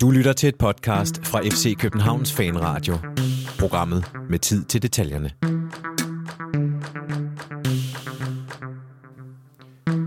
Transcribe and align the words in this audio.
Du 0.00 0.10
lytter 0.10 0.32
til 0.32 0.48
et 0.48 0.56
podcast 0.56 1.26
fra 1.26 1.40
FC 1.40 1.76
Københavns 1.78 2.32
Fanradio. 2.32 2.94
Programmet 3.58 4.04
med 4.30 4.38
tid 4.38 4.64
til 4.64 4.82
detaljerne. 4.82 5.30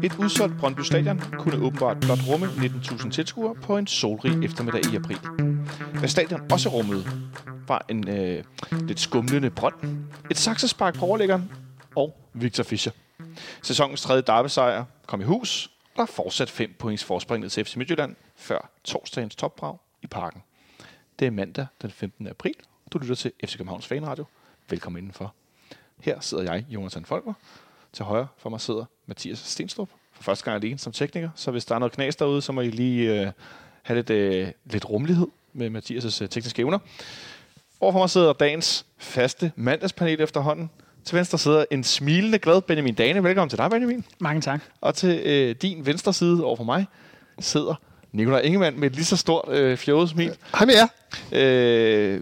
Et 0.03 0.15
udsolgt 0.19 0.57
Brøndby 0.59 0.81
Stadion 0.81 1.19
kunne 1.39 1.65
åbenbart 1.65 1.97
blot 1.99 2.19
rumme 2.27 2.45
19.000 2.45 3.09
tilskuere 3.09 3.55
på 3.55 3.77
en 3.77 3.87
solrig 3.87 4.45
eftermiddag 4.45 4.93
i 4.93 4.95
april. 4.95 5.17
Hvad 5.99 6.09
stadion 6.09 6.51
også 6.51 6.69
rummede, 6.69 7.05
var 7.67 7.85
en 7.89 8.09
øh, 8.09 8.43
lidt 8.71 8.99
skumlende 8.99 9.49
brønd, 9.49 9.75
et 10.31 10.37
saksespark 10.37 10.95
på 10.95 11.05
overlæggeren 11.05 11.51
og 11.95 12.17
Victor 12.33 12.63
Fischer. 12.63 12.91
Sæsonens 13.61 14.01
tredje 14.01 14.21
derbesejr 14.21 14.85
kom 15.07 15.21
i 15.21 15.23
hus, 15.23 15.69
der 15.95 16.01
er 16.01 16.05
fortsat 16.05 16.49
5 16.49 16.73
points 16.79 17.03
forspring 17.03 17.41
ned 17.41 17.49
til 17.49 17.65
FC 17.65 17.75
Midtjylland 17.75 18.15
før 18.35 18.71
torsdagens 18.83 19.35
topbrag 19.35 19.77
i 20.01 20.07
parken. 20.07 20.43
Det 21.19 21.27
er 21.27 21.31
mandag 21.31 21.67
den 21.81 21.91
15. 21.91 22.27
april. 22.27 22.55
Du 22.91 22.97
lytter 22.97 23.15
til 23.15 23.31
FC 23.45 23.57
Københavns 23.57 23.87
Fanradio. 23.87 24.25
Velkommen 24.69 24.97
indenfor. 24.97 25.33
Her 25.99 26.19
sidder 26.19 26.53
jeg, 26.53 26.65
Jonathan 26.69 27.05
Folker. 27.05 27.33
Til 27.93 28.05
højre 28.05 28.27
for 28.37 28.49
mig 28.49 28.61
sidder 28.61 28.85
Mathias 29.05 29.39
Stenstrup. 29.39 29.89
For 30.11 30.23
første 30.23 30.45
gang 30.45 30.63
alene 30.63 30.79
som 30.79 30.93
tekniker. 30.93 31.29
Så 31.35 31.51
hvis 31.51 31.65
der 31.65 31.75
er 31.75 31.79
noget 31.79 31.93
knas 31.93 32.15
derude, 32.15 32.41
så 32.41 32.51
må 32.51 32.61
I 32.61 32.69
lige 32.69 33.21
øh, 33.21 33.31
have 33.81 33.95
lidt, 33.97 34.09
øh, 34.09 34.51
lidt 34.65 34.89
rummelighed 34.89 35.27
med 35.53 35.69
Mathias' 35.69 36.23
øh, 36.23 36.29
tekniske 36.29 36.61
evner. 36.61 36.79
Overfor 37.79 37.99
mig 37.99 38.09
sidder 38.09 38.33
dagens 38.33 38.85
faste 38.97 39.51
mandagspanel 39.55 40.21
efterhånden. 40.21 40.69
Til 41.05 41.17
venstre 41.17 41.37
sidder 41.37 41.65
en 41.71 41.83
smilende, 41.83 42.39
glad 42.39 42.61
Benjamin 42.61 42.93
Dane. 42.93 43.23
Velkommen 43.23 43.49
til 43.49 43.57
dig, 43.57 43.69
Benjamin. 43.69 44.05
Mange 44.19 44.41
tak. 44.41 44.61
Og 44.81 44.95
til 44.95 45.21
øh, 45.25 45.55
din 45.61 45.85
venstre 45.85 46.13
side 46.13 46.43
overfor 46.43 46.63
mig 46.63 46.85
sidder 47.39 47.75
Nikolaj 48.11 48.39
Ingemann 48.39 48.79
med 48.79 48.89
et 48.89 48.95
lige 48.95 49.05
så 49.05 49.17
stort 49.17 49.49
øh, 49.49 49.77
fjollet 49.77 50.09
smil. 50.09 50.37
Hej 50.57 50.65
med 50.65 50.75
jer. 50.75 50.87
Øh, 51.31 52.21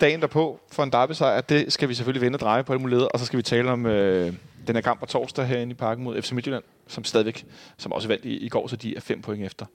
dagen 0.00 0.20
derpå 0.20 0.60
for 0.72 0.82
en 0.82 0.92
derbysejr, 0.92 1.40
det 1.40 1.72
skal 1.72 1.88
vi 1.88 1.94
selvfølgelig 1.94 2.22
vende 2.22 2.36
og 2.36 2.40
dreje 2.40 2.64
på 2.64 2.72
alle 2.72 2.82
muligheder, 2.82 3.08
og 3.08 3.18
så 3.18 3.26
skal 3.26 3.36
vi 3.36 3.42
tale 3.42 3.70
om 3.70 3.86
øh, 3.86 4.32
den 4.66 4.76
her 4.76 4.82
kamp 4.82 5.00
på 5.00 5.06
torsdag 5.06 5.46
herinde 5.46 5.70
i 5.70 5.74
parken 5.74 6.04
mod 6.04 6.22
FC 6.22 6.32
Midtjylland, 6.32 6.64
som 6.86 7.04
stadigvæk, 7.04 7.44
som 7.78 7.92
også 7.92 8.08
vandt 8.08 8.24
i, 8.24 8.36
i 8.36 8.48
går, 8.48 8.66
så 8.66 8.76
de 8.76 8.96
er 8.96 9.00
fem 9.00 9.22
point 9.22 9.44
efter. 9.46 9.66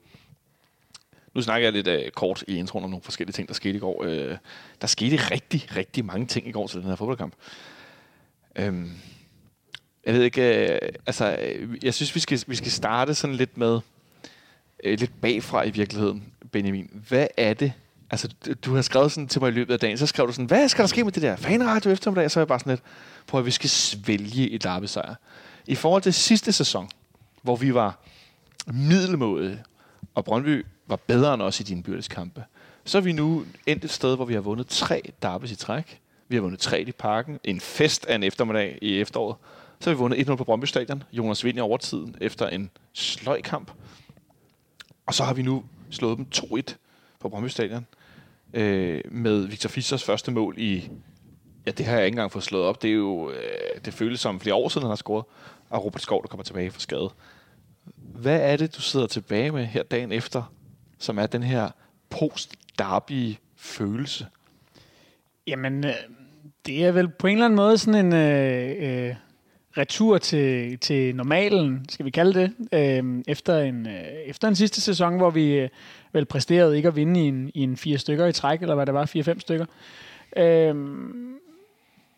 Nu 1.34 1.42
snakker 1.42 1.66
jeg 1.66 1.72
lidt 1.72 1.86
øh, 1.86 2.10
kort 2.10 2.44
i 2.48 2.56
introen 2.56 2.84
om 2.84 2.90
nogle 2.90 3.02
forskellige 3.02 3.32
ting, 3.32 3.48
der 3.48 3.54
skete 3.54 3.76
i 3.76 3.80
går. 3.80 4.04
Øh, 4.04 4.36
der 4.80 4.86
skete 4.86 5.16
rigtig, 5.16 5.76
rigtig 5.76 6.04
mange 6.04 6.26
ting 6.26 6.48
i 6.48 6.52
går 6.52 6.66
til 6.66 6.80
den 6.80 6.88
her 6.88 6.96
fodboldkamp. 6.96 7.34
Øhm, 8.56 8.90
jeg 10.06 10.14
ved 10.14 10.22
ikke, 10.22 10.72
øh, 10.72 10.78
altså, 11.06 11.36
øh, 11.40 11.84
jeg 11.84 11.94
synes, 11.94 12.14
vi 12.14 12.20
skal, 12.20 12.44
vi 12.46 12.56
skal 12.56 12.70
starte 12.70 13.14
sådan 13.14 13.36
lidt 13.36 13.58
med, 13.58 13.80
øh, 14.84 14.98
lidt 14.98 15.20
bagfra 15.20 15.62
i 15.62 15.70
virkeligheden, 15.70 16.32
Benjamin. 16.52 16.90
Hvad 17.08 17.26
er 17.36 17.54
det, 17.54 17.72
altså, 18.10 18.28
du, 18.46 18.52
du 18.64 18.74
har 18.74 18.82
skrevet 18.82 19.12
sådan 19.12 19.28
til 19.28 19.40
mig 19.40 19.48
i 19.48 19.54
løbet 19.54 19.72
af 19.72 19.80
dagen, 19.80 19.98
så 19.98 20.06
skrev 20.06 20.26
du 20.26 20.32
sådan, 20.32 20.46
hvad 20.46 20.68
skal 20.68 20.82
der 20.82 20.86
ske 20.86 21.04
med 21.04 21.12
det 21.12 21.22
der 21.22 21.36
fanradio 21.36 21.90
eftermiddag? 21.90 22.30
Så 22.30 22.40
er 22.40 22.42
jeg 22.42 22.48
bare 22.48 22.58
sådan 22.58 22.70
lidt, 22.70 22.82
prøv 23.26 23.40
at 23.40 23.46
vi 23.46 23.50
skal 23.50 23.70
svælge 23.70 24.50
et 24.50 24.64
lappesejr. 24.64 25.14
I 25.66 25.74
forhold 25.74 26.02
til 26.02 26.14
sidste 26.14 26.52
sæson, 26.52 26.88
hvor 27.42 27.56
vi 27.56 27.74
var 27.74 27.98
middelmåde, 28.66 29.62
og 30.14 30.24
Brøndby 30.24 30.66
var 30.86 30.96
bedre 30.96 31.34
end 31.34 31.42
os 31.42 31.60
i 31.60 31.62
dine 31.62 31.82
byrdeskampe, 31.82 32.44
så 32.84 32.98
er 32.98 33.02
vi 33.02 33.12
nu 33.12 33.44
endt 33.66 33.84
et 33.84 33.90
sted, 33.90 34.16
hvor 34.16 34.24
vi 34.24 34.34
har 34.34 34.40
vundet 34.40 34.66
tre 34.66 35.02
derbes 35.22 35.50
i 35.50 35.56
træk. 35.56 36.00
Vi 36.34 36.36
har 36.36 36.42
vundet 36.42 36.60
3 36.60 36.80
i 36.80 36.92
parken. 36.92 37.40
En 37.44 37.60
fest 37.60 38.06
af 38.06 38.14
en 38.14 38.22
eftermiddag 38.22 38.78
i 38.82 39.00
efteråret. 39.00 39.36
Så 39.80 39.90
har 39.90 39.94
vi 39.94 39.98
vundet 39.98 40.28
1-0 40.28 40.34
på 40.34 40.44
Brøndby 40.44 40.64
Stadion. 40.64 41.02
Jonas 41.12 41.44
Vind 41.44 41.58
i 41.58 41.60
overtiden 41.60 42.16
efter 42.20 42.48
en 42.48 42.70
sløj 42.92 43.40
kamp. 43.40 43.70
Og 45.06 45.14
så 45.14 45.24
har 45.24 45.34
vi 45.34 45.42
nu 45.42 45.64
slået 45.90 46.18
dem 46.18 46.26
2-1 46.34 46.62
på 47.20 47.28
Brøndby 47.28 47.48
Stadion. 47.48 47.86
Øh, 48.54 49.00
med 49.10 49.46
Victor 49.46 49.68
Fischers 49.68 50.04
første 50.04 50.30
mål 50.30 50.54
i... 50.58 50.90
Ja, 51.66 51.70
det 51.70 51.86
har 51.86 51.96
jeg 51.96 52.06
ikke 52.06 52.14
engang 52.14 52.32
fået 52.32 52.44
slået 52.44 52.64
op. 52.64 52.82
Det 52.82 52.90
er 52.90 52.94
jo... 52.94 53.30
Øh, 53.30 53.80
det 53.84 53.94
føles 53.94 54.20
som 54.20 54.40
flere 54.40 54.54
år 54.54 54.68
siden, 54.68 54.82
han 54.82 54.90
har 54.90 54.96
scoret. 54.96 55.24
Og 55.70 55.84
Robert 55.84 56.02
Skov, 56.02 56.22
der 56.22 56.28
kommer 56.28 56.44
tilbage 56.44 56.70
fra 56.70 56.80
skade. 56.80 57.10
Hvad 57.96 58.52
er 58.52 58.56
det, 58.56 58.76
du 58.76 58.80
sidder 58.80 59.06
tilbage 59.06 59.50
med 59.50 59.66
her 59.66 59.82
dagen 59.82 60.12
efter, 60.12 60.52
som 60.98 61.18
er 61.18 61.26
den 61.26 61.42
her 61.42 61.70
post-derby-følelse? 62.10 64.26
Jamen, 65.46 65.84
øh, 65.84 65.94
det 66.66 66.84
er 66.84 66.92
vel 66.92 67.08
på 67.08 67.26
en 67.26 67.32
eller 67.32 67.44
anden 67.44 67.56
måde 67.56 67.78
sådan 67.78 68.06
en 68.06 68.12
øh, 68.12 69.08
øh, 69.08 69.14
retur 69.78 70.18
til, 70.18 70.78
til 70.78 71.16
normalen, 71.16 71.86
skal 71.88 72.06
vi 72.06 72.10
kalde 72.10 72.40
det, 72.40 72.52
øh, 72.72 73.22
efter, 73.28 73.58
en, 73.58 73.86
øh, 73.86 74.02
efter 74.26 74.48
en 74.48 74.54
sidste 74.54 74.80
sæson, 74.80 75.16
hvor 75.16 75.30
vi 75.30 75.52
øh, 75.52 75.68
vel 76.12 76.24
præsterede 76.24 76.76
ikke 76.76 76.88
at 76.88 76.96
vinde 76.96 77.20
i 77.20 77.28
en, 77.28 77.50
i 77.54 77.62
en 77.62 77.76
fire 77.76 77.98
stykker 77.98 78.26
i 78.26 78.32
træk, 78.32 78.62
eller 78.62 78.74
hvad 78.74 78.86
det 78.86 78.94
var, 78.94 79.06
fire-fem 79.06 79.40
stykker. 79.40 79.66
Øh, 80.36 80.74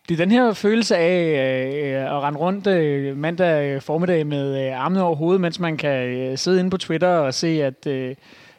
det 0.08 0.14
er 0.14 0.18
den 0.18 0.30
her 0.30 0.52
følelse 0.52 0.96
af 0.96 1.20
øh, 1.22 2.16
at 2.16 2.22
rende 2.22 2.38
rundt 2.38 2.66
øh, 2.66 3.16
mandag 3.16 3.82
formiddag 3.82 4.26
med 4.26 4.66
øh, 4.66 4.80
armene 4.80 5.02
over 5.02 5.16
hovedet, 5.16 5.40
mens 5.40 5.60
man 5.60 5.76
kan 5.76 6.08
øh, 6.08 6.38
sidde 6.38 6.58
inde 6.58 6.70
på 6.70 6.76
Twitter 6.76 7.08
og 7.08 7.34
se, 7.34 7.62
at 7.62 7.86
øh, 7.86 8.14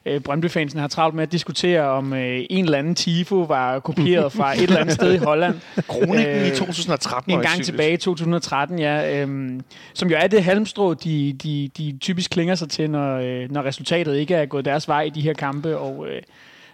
øh, 0.07 0.21
Brøndby-fansen 0.21 0.79
har 0.79 0.87
travlt 0.87 1.15
med 1.15 1.23
at 1.23 1.31
diskutere, 1.31 1.81
om 1.81 2.13
øh, 2.13 2.45
en 2.49 2.65
eller 2.65 2.77
anden 2.77 2.95
tifo 2.95 3.35
var 3.35 3.79
kopieret 3.79 4.31
fra 4.31 4.53
et 4.53 4.61
eller 4.61 4.79
andet 4.79 4.95
sted 4.95 5.13
i 5.13 5.17
Holland. 5.17 5.55
Kronikken 5.87 6.45
i 6.45 6.49
2013. 6.55 7.33
En 7.33 7.41
gang 7.41 7.63
tilbage 7.63 7.93
i 7.93 7.97
2013, 7.97 8.79
ja. 8.79 9.21
Øhm, 9.21 9.61
som 9.93 10.09
jo 10.09 10.17
er 10.17 10.27
det 10.27 10.43
halmstrå, 10.43 10.93
de, 10.93 11.33
de, 11.33 11.69
de 11.77 11.97
typisk 12.01 12.31
klinger 12.31 12.55
sig 12.55 12.69
til, 12.69 12.89
når, 12.89 13.17
øh, 13.17 13.51
når 13.51 13.63
resultatet 13.63 14.17
ikke 14.17 14.35
er 14.35 14.45
gået 14.45 14.65
deres 14.65 14.87
vej 14.87 15.01
i 15.01 15.09
de 15.09 15.21
her 15.21 15.33
kampe. 15.33 15.77
Og 15.77 16.07
øh, 16.09 16.21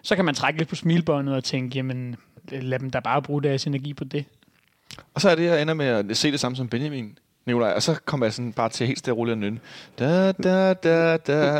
så 0.01 0.16
kan 0.16 0.25
man 0.25 0.35
trække 0.35 0.59
lidt 0.59 0.69
på 0.69 0.75
smilbåndet 0.75 1.35
og 1.35 1.43
tænke, 1.43 1.75
jamen 1.75 2.16
lad 2.51 2.79
dem 2.79 2.89
da 2.89 2.99
bare 2.99 3.22
bruge 3.22 3.43
deres 3.43 3.67
energi 3.67 3.93
på 3.93 4.03
det. 4.03 4.25
Og 5.13 5.22
så 5.22 5.29
er 5.29 5.35
det, 5.35 5.43
jeg 5.43 5.61
ender 5.61 5.73
med 5.73 5.85
at 5.85 6.17
se 6.17 6.31
det 6.31 6.39
samme 6.39 6.55
som 6.55 6.67
Benjamin. 6.67 7.17
Nikolaj, 7.45 7.71
og 7.71 7.83
så 7.83 7.99
kommer 8.05 8.25
jeg 8.25 8.33
sådan 8.33 8.53
bare 8.53 8.69
til 8.69 8.87
helt 8.87 8.99
stille 8.99 9.13
og 9.13 9.17
roligt 9.17 9.37
nynne. 9.37 9.59
Da, 9.99 10.31
da, 10.31 10.73
da, 10.73 11.17
da. 11.17 11.51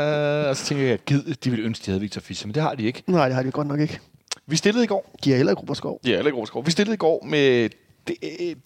Og 0.48 0.56
så 0.56 0.64
tænker 0.64 0.84
jeg, 0.84 0.92
at 0.92 1.04
gid, 1.04 1.22
de 1.34 1.50
ville 1.50 1.64
ønske, 1.64 1.86
de 1.86 1.90
havde 1.90 2.00
Victor 2.00 2.20
Fischer, 2.20 2.46
men 2.46 2.54
det 2.54 2.62
har 2.62 2.74
de 2.74 2.82
ikke. 2.82 3.02
Nej, 3.06 3.28
det 3.28 3.34
har 3.34 3.42
de 3.42 3.50
godt 3.50 3.66
nok 3.66 3.80
ikke. 3.80 4.00
Vi 4.46 4.56
stillede 4.56 4.84
i 4.84 4.86
går. 4.86 5.14
De 5.24 5.32
er 5.32 5.36
heller 5.36 5.52
ikke 5.52 5.60
Robert 5.60 5.76
Skov. 5.76 6.00
Ja, 6.06 6.18
eller 6.18 6.42
ikke 6.42 6.64
Vi 6.64 6.70
stillede 6.70 6.94
i 6.94 6.98
går 6.98 7.24
med 7.24 7.70
det, 8.06 8.16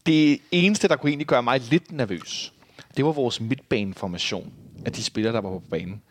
det 0.06 0.40
eneste, 0.50 0.88
der 0.88 0.96
kunne 0.96 1.10
egentlig 1.10 1.26
gøre 1.26 1.42
mig 1.42 1.60
lidt 1.60 1.92
nervøs. 1.92 2.52
Det 2.96 3.04
var 3.04 3.12
vores 3.12 3.40
midtbaneformation 3.40 4.52
af 4.86 4.92
de 4.92 5.04
spillere, 5.04 5.32
der 5.32 5.40
var 5.40 5.50
på 5.50 5.62
banen. 5.70 6.02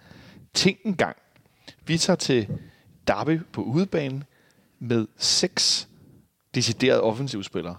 Tænk 0.54 0.78
en 0.84 0.96
gang. 0.96 1.16
Vi 1.86 1.98
tager 1.98 2.18
til 2.18 2.48
Derby 3.08 3.40
på 3.52 3.62
udebanen 3.62 4.24
med 4.80 5.08
seks 5.18 5.88
deciderede 6.56 7.02
offensivspillere. 7.02 7.76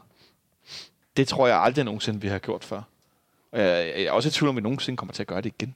Det 1.16 1.28
tror 1.28 1.46
jeg 1.46 1.58
aldrig 1.58 1.84
nogensinde, 1.84 2.20
vi 2.20 2.28
har 2.28 2.38
gjort 2.38 2.64
før. 2.64 2.82
Og 3.53 3.60
jeg, 3.60 3.92
jeg 3.97 4.04
er 4.04 4.12
også 4.12 4.28
i 4.28 4.32
tvivl 4.32 4.48
om, 4.48 4.56
vi 4.56 4.60
nogensinde 4.60 4.97
kommer 4.97 5.12
til 5.12 5.22
at 5.22 5.26
gøre 5.26 5.41
det 5.41 5.53
igen. 5.60 5.75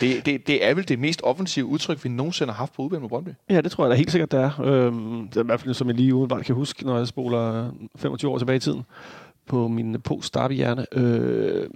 Det, 0.00 0.26
det, 0.26 0.46
det 0.46 0.64
er 0.64 0.74
vel 0.74 0.88
det 0.88 0.98
mest 0.98 1.20
offensive 1.24 1.66
udtryk, 1.66 2.04
vi 2.04 2.08
nogensinde 2.08 2.52
har 2.52 2.58
haft 2.58 2.72
på 2.72 2.82
udbanen 2.82 3.02
med 3.02 3.08
Brøndby. 3.08 3.30
Ja, 3.50 3.60
det 3.60 3.72
tror 3.72 3.84
jeg 3.84 3.90
da 3.90 3.96
helt 3.96 4.10
sikkert, 4.10 4.32
det 4.32 4.40
er. 4.40 4.60
Øhm, 4.60 5.28
det 5.28 5.36
er 5.36 5.42
i 5.42 5.46
hvert 5.46 5.60
fald, 5.60 5.74
som 5.74 5.88
jeg 5.88 5.96
lige 5.96 6.14
udenbart 6.14 6.44
kan 6.44 6.54
huske, 6.54 6.86
når 6.86 6.98
jeg 6.98 7.06
spoler 7.06 7.70
25 7.96 8.30
år 8.30 8.38
tilbage 8.38 8.56
i 8.56 8.60
tiden 8.60 8.82
på 9.46 9.68
min 9.68 10.00
post 10.00 10.36
hjerne. 10.50 10.86
Øh, 10.92 11.68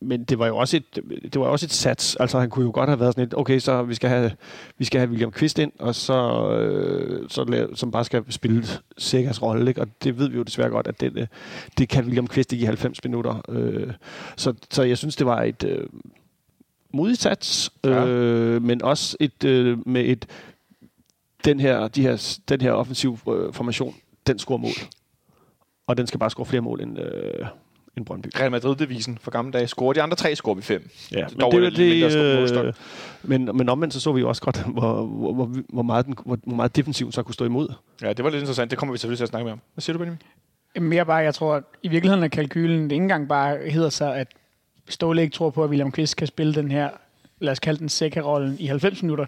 men 0.00 0.24
det 0.24 0.38
var 0.38 0.46
jo 0.46 0.56
også 0.56 0.76
et, 0.76 0.94
det 1.32 1.40
var 1.40 1.46
også 1.46 1.66
et 1.66 1.70
sats. 1.72 2.16
Altså 2.16 2.38
han 2.40 2.50
kunne 2.50 2.64
jo 2.64 2.70
godt 2.74 2.88
have 2.88 3.00
været 3.00 3.14
sådan 3.14 3.26
et, 3.28 3.34
okay, 3.36 3.58
så 3.58 3.82
vi 3.82 3.94
skal 3.94 4.10
have, 4.10 4.30
vi 4.78 4.84
skal 4.84 4.98
have 5.00 5.10
William 5.10 5.30
Kvist 5.30 5.58
ind, 5.58 5.72
og 5.78 5.94
så, 5.94 6.48
øh, 6.50 7.28
så 7.28 7.42
la- 7.42 7.76
som 7.76 7.90
bare 7.90 8.04
skal 8.04 8.32
spille 8.32 8.64
Segas 8.98 9.42
rolle, 9.42 9.68
ikke? 9.70 9.80
og 9.80 9.88
det 10.04 10.18
ved 10.18 10.28
vi 10.28 10.36
jo 10.36 10.42
desværre 10.42 10.70
godt, 10.70 10.86
at 10.86 11.00
det, 11.00 11.28
det 11.78 11.88
kan 11.88 12.04
William 12.04 12.26
Kvist 12.26 12.52
ikke 12.52 12.62
i 12.62 12.66
90 12.66 13.04
minutter. 13.04 13.42
Øh, 13.48 13.92
så, 14.36 14.54
så 14.70 14.82
jeg 14.82 14.98
synes, 14.98 15.16
det 15.16 15.26
var 15.26 15.42
et 15.42 15.64
øh, 15.64 15.86
modigt 16.92 17.20
sats, 17.22 17.72
Ja. 17.84 18.06
øh, 18.06 18.62
men 18.62 18.82
også 18.82 19.16
et 19.20 19.44
øh, 19.44 19.88
med 19.88 20.04
et 20.04 20.26
den 21.44 21.60
her, 21.60 21.88
de 21.88 22.02
her, 22.02 22.38
den 22.48 22.60
her 22.60 22.72
offensiv 22.72 23.18
øh, 23.28 23.52
formation, 23.52 23.94
den 24.26 24.38
scorer 24.38 24.58
mål. 24.58 24.70
Og 25.86 25.96
den 25.96 26.06
skal 26.06 26.20
bare 26.20 26.30
score 26.30 26.46
flere 26.46 26.62
mål 26.62 26.80
end, 26.80 26.98
øh, 26.98 27.46
end 27.96 28.06
Brøndby. 28.06 28.28
Real 28.40 28.50
Madrid-devisen 28.50 29.18
for 29.20 29.30
gamle 29.30 29.52
dage. 29.52 29.66
Scorer 29.66 29.92
de 29.92 30.02
andre 30.02 30.16
tre, 30.16 30.36
scorer 30.36 30.54
vi 30.54 30.62
fem. 30.62 30.90
Ja, 31.12 31.26
Dog 31.40 31.54
er 31.54 31.70
det 31.70 32.12
stor 32.12 32.40
målstok. 32.40 32.66
øh, 32.66 32.72
men, 33.22 33.50
men 33.54 33.68
omvendt 33.68 33.94
så 33.94 34.00
så 34.00 34.12
vi 34.12 34.20
jo 34.20 34.28
også 34.28 34.42
godt, 34.42 34.62
hvor, 34.78 35.06
hvor, 35.06 35.32
hvor, 35.32 35.50
hvor, 35.68 35.82
meget, 35.82 36.06
den, 36.06 36.14
hvor, 36.26 36.38
hvor 36.46 36.56
meget 36.56 36.76
defensiven 36.76 37.12
så 37.12 37.22
kunne 37.22 37.34
stå 37.34 37.44
imod. 37.44 37.68
Ja, 38.02 38.12
det 38.12 38.24
var 38.24 38.30
lidt 38.30 38.40
interessant. 38.40 38.70
Det 38.70 38.78
kommer 38.78 38.92
vi 38.92 38.98
selvfølgelig 38.98 39.18
til 39.18 39.24
at 39.24 39.28
snakke 39.28 39.44
mere 39.44 39.52
om. 39.52 39.60
Hvad 39.74 39.82
siger 39.82 39.92
du, 39.94 39.98
Benjamin? 39.98 40.20
Mere 40.80 41.06
bare, 41.06 41.16
jeg 41.16 41.34
tror, 41.34 41.54
at 41.54 41.62
i 41.82 41.88
virkeligheden 41.88 42.24
er 42.24 42.28
kalkylen, 42.28 42.84
det 42.84 42.92
ikke 42.92 43.02
engang 43.02 43.28
bare 43.28 43.70
hedder 43.70 43.88
sig, 43.88 44.16
at 44.16 44.28
Ståle 44.88 45.22
ikke 45.22 45.34
tror 45.34 45.50
på, 45.50 45.64
at 45.64 45.70
William 45.70 45.92
Kvist 45.92 46.16
kan 46.16 46.26
spille 46.26 46.54
den 46.54 46.70
her, 46.70 46.90
lad 47.40 47.52
os 47.52 47.60
kalde 47.60 47.78
den 47.78 47.88
sækkerollen 47.88 48.56
i 48.58 48.66
90 48.66 49.02
minutter. 49.02 49.26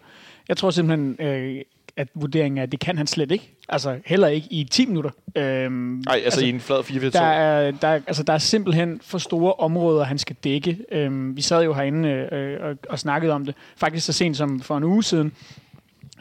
Jeg 0.48 0.56
tror 0.56 0.70
simpelthen, 0.70 1.16
øh, 1.20 1.62
at 1.96 2.08
vurderingen 2.14 2.58
er, 2.58 2.62
at 2.62 2.72
det 2.72 2.80
kan 2.80 2.96
han 2.98 3.06
slet 3.06 3.30
ikke. 3.30 3.52
Altså 3.68 3.98
heller 4.06 4.28
ikke 4.28 4.48
i 4.50 4.64
10 4.64 4.86
minutter. 4.86 5.10
Øhm, 5.36 5.72
Nej, 5.72 6.14
altså, 6.14 6.24
altså 6.24 6.44
i 6.44 6.48
en 6.48 6.60
flad 6.60 6.82
4 6.84 7.00
4 7.00 7.10
der 7.10 7.20
er, 7.20 7.70
der, 7.70 7.88
er- 7.88 8.00
altså, 8.06 8.22
der 8.22 8.32
er 8.32 8.38
simpelthen 8.38 9.00
for 9.04 9.18
store 9.18 9.52
områder, 9.52 10.04
han 10.04 10.18
skal 10.18 10.36
dække. 10.44 10.78
Øhm, 10.92 11.36
vi 11.36 11.42
sad 11.42 11.64
jo 11.64 11.74
herinde 11.74 12.08
øh, 12.08 12.58
og, 12.70 12.76
og 12.90 12.98
snakkede 12.98 13.32
om 13.32 13.44
det, 13.46 13.54
faktisk 13.76 14.06
så 14.06 14.12
sent 14.12 14.36
som 14.36 14.60
for 14.60 14.76
en 14.76 14.84
uge 14.84 15.04
siden, 15.04 15.32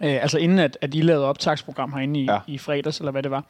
Øh, 0.04 0.22
altså 0.22 0.38
inden 0.38 0.60
at, 0.60 0.78
at 0.82 0.96
I 0.96 1.02
lavede 1.02 1.26
optagsprogram 1.26 1.94
herinde 1.94 2.20
i, 2.20 2.24
Ja. 2.26 2.40
i 2.48 2.58
fredags, 2.58 3.00
eller 3.00 3.12
hvad 3.12 3.24
det 3.24 3.32
var. 3.32 3.44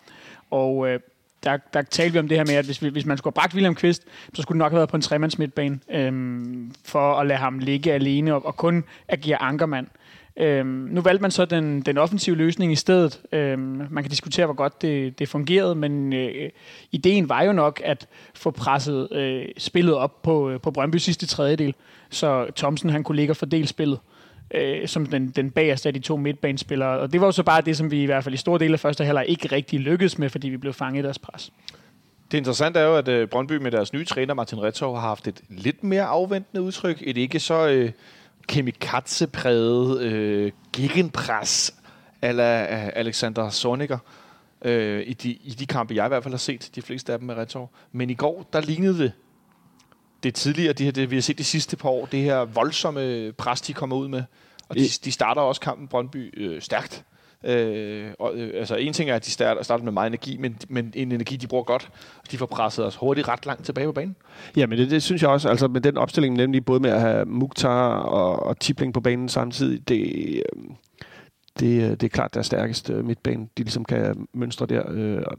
Og 0.51 0.88
øh, 0.89 1.00
der, 1.44 1.57
der 1.74 1.81
talte 1.81 2.13
vi 2.13 2.19
om 2.19 2.27
det 2.27 2.38
her 2.38 2.45
med, 2.45 2.54
at 2.56 2.66
hvis, 2.66 2.81
vi, 2.81 2.89
hvis 2.89 3.06
man 3.06 3.18
skulle 3.18 3.31
have 3.31 3.42
bragt 3.42 3.54
William 3.54 3.75
Kvist, 3.75 4.04
så 4.33 4.42
skulle 4.42 4.56
det 4.56 4.60
nok 4.60 4.72
have 4.72 4.77
været 4.77 4.89
på 4.89 4.95
en 4.95 5.01
tremands 5.01 5.38
midtbane, 5.39 5.80
øhm, 5.92 6.72
for 6.86 7.13
at 7.16 7.27
lade 7.27 7.39
ham 7.39 7.60
ligge 7.60 7.94
alene 7.94 8.33
og, 8.36 8.45
og 8.45 8.56
kun 8.57 8.83
agere 9.07 9.42
ankermand. 9.42 9.88
Øhm, 10.38 10.68
nu 10.68 11.02
valgte 11.02 11.22
man 11.22 11.32
så 11.32 11.46
den, 11.46 11.82
den 11.82 11.98
offensive 11.98 12.36
løsning 12.36 12.72
i 12.72 12.76
stedet. 12.76 13.22
Øhm, 13.32 13.88
man 13.90 14.04
kan 14.04 14.10
diskutere, 14.10 14.46
hvor 14.46 14.56
godt 14.56 14.82
det, 14.82 15.20
det 15.20 15.30
fungerede, 15.30 15.76
men 15.76 16.14
øh, 16.14 16.50
ideen 16.92 17.30
var 17.30 17.44
jo 17.44 17.54
nok 17.54 17.82
at 17.84 18.08
få 18.34 18.52
presset 18.52 19.08
øh, 19.12 19.46
spillet 19.58 19.96
op 19.96 20.22
på, 20.22 20.50
øh, 20.50 20.62
på 20.62 20.72
Brøndby 20.72 20.96
sidste 20.96 21.26
tredjedel, 21.26 21.76
så 22.10 22.48
Thomsen 22.56 22.90
han 22.90 23.04
kunne 23.04 23.16
ligge 23.16 23.32
og 23.32 23.38
fordele 23.38 23.68
spillet 23.68 24.00
øh, 24.52 24.88
som 24.88 25.06
den, 25.06 25.30
den 25.30 25.52
bagerste 25.52 25.90
af 25.90 25.94
de 25.94 26.00
to 26.00 26.18
midtbanespillere. 26.18 27.00
Og 27.00 27.14
det 27.14 27.22
var 27.22 27.28
jo 27.28 27.32
så 27.32 27.44
bare 27.44 27.62
det, 27.62 27.78
som 27.78 27.92
vi 27.92 28.04
i 28.04 28.06
hvert 28.06 28.24
fald 28.24 28.36
i 28.36 28.38
store 28.38 28.60
dele 28.60 28.74
af 28.74 28.80
første 28.80 29.06
halvleg 29.06 29.26
ikke 29.28 29.48
rigtig 29.52 29.80
lykkedes 29.80 30.18
med, 30.18 30.30
fordi 30.30 30.50
vi 30.50 30.58
blev 30.58 30.74
fanget 30.74 31.00
i 31.00 31.04
deres 31.04 31.20
pres. 31.20 31.52
Det 32.32 32.38
interessante 32.38 32.80
er 32.80 32.84
jo, 32.84 32.96
at 32.96 33.08
øh, 33.08 33.28
Brøndby 33.28 33.54
med 33.54 33.72
deres 33.72 33.94
nye 33.94 34.06
træner, 34.06 34.34
Martin 34.34 34.62
Retov, 34.62 34.96
har 34.96 35.08
haft 35.08 35.28
et 35.28 35.42
lidt 35.50 35.84
mere 35.84 36.04
afventende 36.04 36.62
udtryk. 36.62 37.04
Et 37.06 37.18
ikke 37.18 37.40
så 37.40 37.68
øh, 37.68 37.92
kamikaze-præget 38.47 40.01
øh, 40.01 40.51
gegenpres 40.74 41.75
ala 42.21 42.63
øh, 42.63 42.92
Alexander 42.95 43.50
Zorniger. 43.50 43.97
Øh, 44.62 45.03
i, 45.07 45.13
de, 45.13 45.30
I 45.30 45.56
de 45.59 45.65
kampe, 45.65 45.95
jeg 45.95 46.06
i 46.06 46.07
hvert 46.07 46.24
fald 46.24 46.33
har 46.33 46.39
set, 46.39 46.71
de 46.75 46.81
fleste 46.81 47.13
af 47.13 47.19
dem 47.19 47.25
med 47.27 47.36
Retov. 47.36 47.71
Men 47.92 48.09
i 48.09 48.13
går, 48.13 48.50
der 48.53 48.62
lignede 48.62 49.00
det 49.00 49.12
det 50.25 50.36
tidligere, 50.36 50.74
det, 50.74 50.83
her, 50.83 50.92
det 50.92 51.12
vi 51.12 51.15
har 51.15 51.21
set 51.21 51.38
de 51.38 51.44
sidste 51.44 51.77
par 51.77 51.89
år, 51.89 52.06
det 52.06 52.21
her 52.21 52.45
voldsomme 52.45 53.31
pres, 53.31 53.62
de 53.62 53.74
kommer 53.74 53.95
ud 53.95 54.07
med. 54.07 54.24
Og 54.69 54.75
de, 54.75 54.81
de 55.06 55.12
starter 55.12 55.41
også 55.41 55.62
kampen 55.62 55.88
Brøndby 55.88 56.39
øh, 56.39 56.62
stærkt. 56.62 57.06
Øh, 57.44 58.12
og, 58.20 58.36
øh, 58.36 58.52
altså 58.56 58.76
en 58.76 58.94
ting 58.94 59.10
er, 59.10 59.16
at 59.16 59.26
de 59.26 59.32
starter, 59.32 59.64
starter 59.64 59.84
med 59.84 59.92
meget 59.92 60.08
energi, 60.08 60.38
men, 60.38 60.58
men 60.70 60.94
en 60.96 61.12
energi, 61.12 61.36
de 61.36 61.48
bruger 61.48 61.64
godt. 61.64 61.90
De 62.32 62.38
får 62.38 62.46
presset 62.46 62.86
os 62.86 62.96
hurtigt 62.96 63.28
ret 63.28 63.46
langt 63.46 63.66
tilbage 63.66 63.88
på 63.88 63.92
banen. 63.92 64.16
Ja, 64.58 64.66
men 64.66 64.78
det, 64.78 64.90
det 64.90 65.04
synes 65.04 65.22
jeg 65.22 65.30
også, 65.30 65.50
altså 65.50 65.68
med 65.68 65.82
den 65.82 65.98
opstilling, 65.98 66.36
nemlig 66.36 66.66
både 66.66 66.80
med 66.80 66.90
at 66.90 67.02
have 67.02 67.26
Mukhtar 67.26 67.98
og, 67.98 68.44
og 68.44 68.60
Tipling 68.60 68.94
på 68.94 69.02
banen 69.02 69.30
samtidig, 69.30 69.90
det, 69.90 70.36
øh, 70.36 70.42
det, 71.60 71.84
øh, 71.84 71.90
det 71.90 72.04
er 72.04 72.10
klart 72.10 72.34
deres 72.34 72.46
stærkeste 72.46 72.94
øh, 72.94 73.06
midtbane, 73.06 73.48
de 73.58 73.64
ligesom 73.64 73.86
kan 73.86 74.28
mønstre 74.34 74.66
der. 74.66 74.84
Øh, 74.90 75.22
og, 75.28 75.38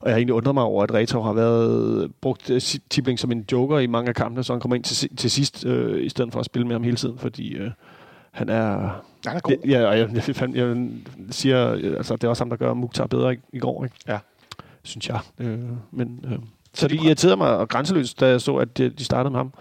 og 0.00 0.08
jeg 0.08 0.14
har 0.14 0.18
egentlig 0.18 0.34
undret 0.34 0.54
mig 0.54 0.64
over, 0.64 0.82
at 0.82 0.94
Reto 0.94 1.22
har 1.22 1.32
været 1.32 2.12
brugt 2.20 2.50
øh, 2.50 2.60
Tipling 2.90 3.18
som 3.18 3.32
en 3.32 3.44
joker 3.52 3.78
i 3.78 3.86
mange 3.86 4.08
af 4.08 4.14
kampene, 4.14 4.44
så 4.44 4.52
han 4.52 4.60
kommer 4.60 4.76
ind 4.76 4.84
til, 4.84 5.16
til 5.16 5.30
sidst, 5.30 5.66
øh, 5.66 6.04
i 6.04 6.08
stedet 6.08 6.32
for 6.32 6.40
at 6.40 6.46
spille 6.46 6.66
med 6.66 6.74
ham 6.74 6.82
hele 6.82 6.96
tiden, 6.96 7.18
fordi 7.18 7.54
øh, 7.54 7.70
han 8.32 8.48
er... 8.48 9.02
Han 9.26 9.36
er 9.36 9.40
god. 9.40 9.56
Ja, 9.66 9.86
og 9.86 9.98
jeg, 9.98 10.08
jeg, 10.14 10.40
jeg, 10.40 10.56
jeg 10.56 10.88
siger, 11.30 11.70
altså, 11.96 12.16
det 12.16 12.24
er 12.24 12.28
også 12.28 12.44
ham, 12.44 12.50
der 12.50 12.56
gør 12.56 12.74
Mukhtar 12.74 13.06
bedre 13.06 13.34
i, 13.34 13.38
i 13.52 13.58
går, 13.58 13.84
ikke? 13.84 13.96
Ja. 14.08 14.18
Synes 14.82 15.08
jeg. 15.08 15.20
Øh, 15.38 15.58
men, 15.90 16.24
øh, 16.24 16.38
så, 16.74 16.88
de 16.88 16.94
det 16.94 17.00
pre- 17.00 17.06
irriterede 17.06 17.36
mig 17.36 17.68
grænseløst, 17.68 18.20
da 18.20 18.26
jeg 18.26 18.40
så, 18.40 18.56
at 18.56 18.78
de, 18.78 18.88
de 18.90 19.04
startede 19.04 19.30
med 19.30 19.40
ham. 19.40 19.52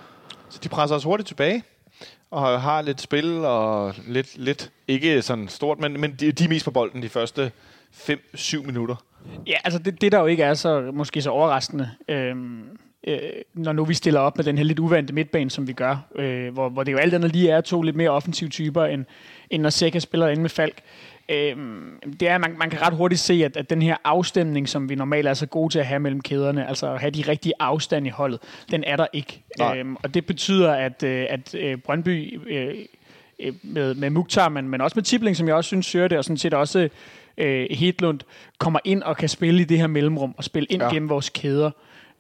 Så 0.50 0.60
de 0.64 0.70
presser 0.70 0.96
os 0.96 1.04
hurtigt 1.04 1.28
tilbage, 1.28 1.64
og 2.32 2.62
har 2.62 2.82
lidt 2.82 3.02
spil, 3.02 3.46
og 3.46 3.94
lidt, 4.08 4.38
lidt 4.38 4.72
ikke 4.88 5.22
sådan 5.22 5.48
stort, 5.48 5.80
men, 5.80 6.02
men 6.02 6.16
de, 6.20 6.32
de 6.32 6.44
er 6.44 6.50
mest 6.50 6.66
på 6.66 6.72
bolden 6.72 7.02
de 7.04 7.10
første 7.10 7.52
5-7 7.94 8.66
minutter. 8.66 8.96
Ja, 9.48 9.56
altså 9.64 9.80
det, 9.80 10.02
det 10.02 10.12
der 10.12 10.20
jo 10.20 10.26
ikke 10.26 10.44
er 10.44 10.54
så 10.54 10.92
måske 10.94 11.22
så 11.22 11.30
overraskende, 11.30 11.90
øhm, 12.08 12.64
øh, 13.08 13.20
når 13.54 13.74
nu 13.74 13.86
vi 13.86 13.94
stiller 13.94 14.20
op 14.20 14.38
med 14.38 14.46
den 14.46 14.58
her 14.58 14.66
lidt 14.66 14.80
uvante 14.80 15.14
midtbane, 15.14 15.50
som 15.50 15.68
vi 15.68 15.74
gør, 15.74 15.98
øh, 16.16 16.54
hvor, 16.54 16.70
hvor 16.70 16.84
det 16.84 16.92
jo 16.92 16.98
alt 16.98 17.14
andet 17.14 17.32
lige 17.32 17.50
er 17.50 17.62
to 17.62 17.82
lidt 17.82 17.96
mere 17.96 18.10
offensive 18.10 18.50
typer, 18.50 18.86
end, 18.86 19.06
end 19.50 19.62
når 19.62 19.70
Seca 19.70 20.00
spiller 20.00 20.28
inde 20.28 20.42
med 20.42 20.50
Falk. 20.50 20.82
Øhm, 21.30 22.00
det 22.20 22.28
er, 22.28 22.38
man, 22.38 22.56
man 22.58 22.70
kan 22.70 22.82
ret 22.82 22.94
hurtigt 22.94 23.22
se, 23.22 23.34
at, 23.46 23.58
at 23.58 23.70
den 23.70 23.82
her 23.82 23.96
afstemning, 24.04 24.70
som 24.70 24.90
vi 24.90 24.96
normalt 24.96 25.28
er 25.28 25.34
så 25.34 25.46
gode 25.46 25.74
til 25.74 25.80
at 25.80 25.86
have 25.86 26.00
mellem 26.00 26.22
kæderne, 26.22 26.68
altså 26.68 26.94
at 26.94 27.00
have 27.00 27.12
de 27.12 27.24
rigtige 27.28 27.54
afstand 27.60 28.08
i 28.08 28.10
holdet, 28.10 28.40
den 28.72 28.84
er 28.84 28.96
der 28.96 29.08
ikke. 29.14 29.42
Nej. 29.58 29.78
Øhm, 29.78 29.96
og 30.04 30.14
det 30.14 30.26
betyder, 30.26 30.72
at, 30.72 31.04
øh, 31.04 31.26
at 31.30 31.56
øh, 31.56 31.78
Brøndby 31.78 32.40
øh, 32.50 32.76
øh, 33.40 33.54
med, 33.64 33.96
med 33.96 34.10
Mukhtar, 34.10 34.50
men, 34.50 34.70
men 34.70 34.82
også 34.82 34.96
med 34.96 35.04
Tibling, 35.04 35.38
som 35.38 35.48
jeg 35.48 35.56
også 35.56 35.68
synes 35.68 35.86
søger 35.86 36.08
det, 36.08 36.18
og 36.18 36.24
sådan 36.24 36.38
set 36.38 36.54
også 36.54 36.90
øh, 37.38 37.68
Hedlund, 37.72 38.20
kommer 38.58 38.80
ind 38.84 39.04
og 39.04 39.18
kan 39.18 39.30
spille 39.30 39.62
i 39.62 39.66
det 39.66 39.78
her 39.78 39.88
mellemrum, 39.88 40.34
og 40.38 40.44
spille 40.44 40.68
ind 40.70 40.82
ja. 40.82 40.90
gennem 40.90 41.10
vores 41.10 41.30
kæder. 41.30 41.72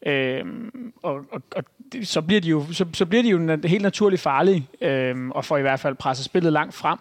Øhm, 0.05 0.93
og 1.03 1.25
og, 1.31 1.41
og 1.55 1.63
så, 2.03 2.21
bliver 2.21 2.41
de 2.41 2.47
jo, 2.49 2.65
så, 2.73 2.85
så 2.93 3.05
bliver 3.05 3.23
de 3.23 3.29
jo 3.29 3.57
helt 3.65 3.81
naturligt 3.81 4.21
farlige, 4.21 4.67
øhm, 4.81 5.31
og 5.31 5.45
får 5.45 5.57
i 5.57 5.61
hvert 5.61 5.79
fald 5.79 5.95
presset 5.95 6.25
spillet 6.25 6.53
langt 6.53 6.73
frem. 6.75 6.99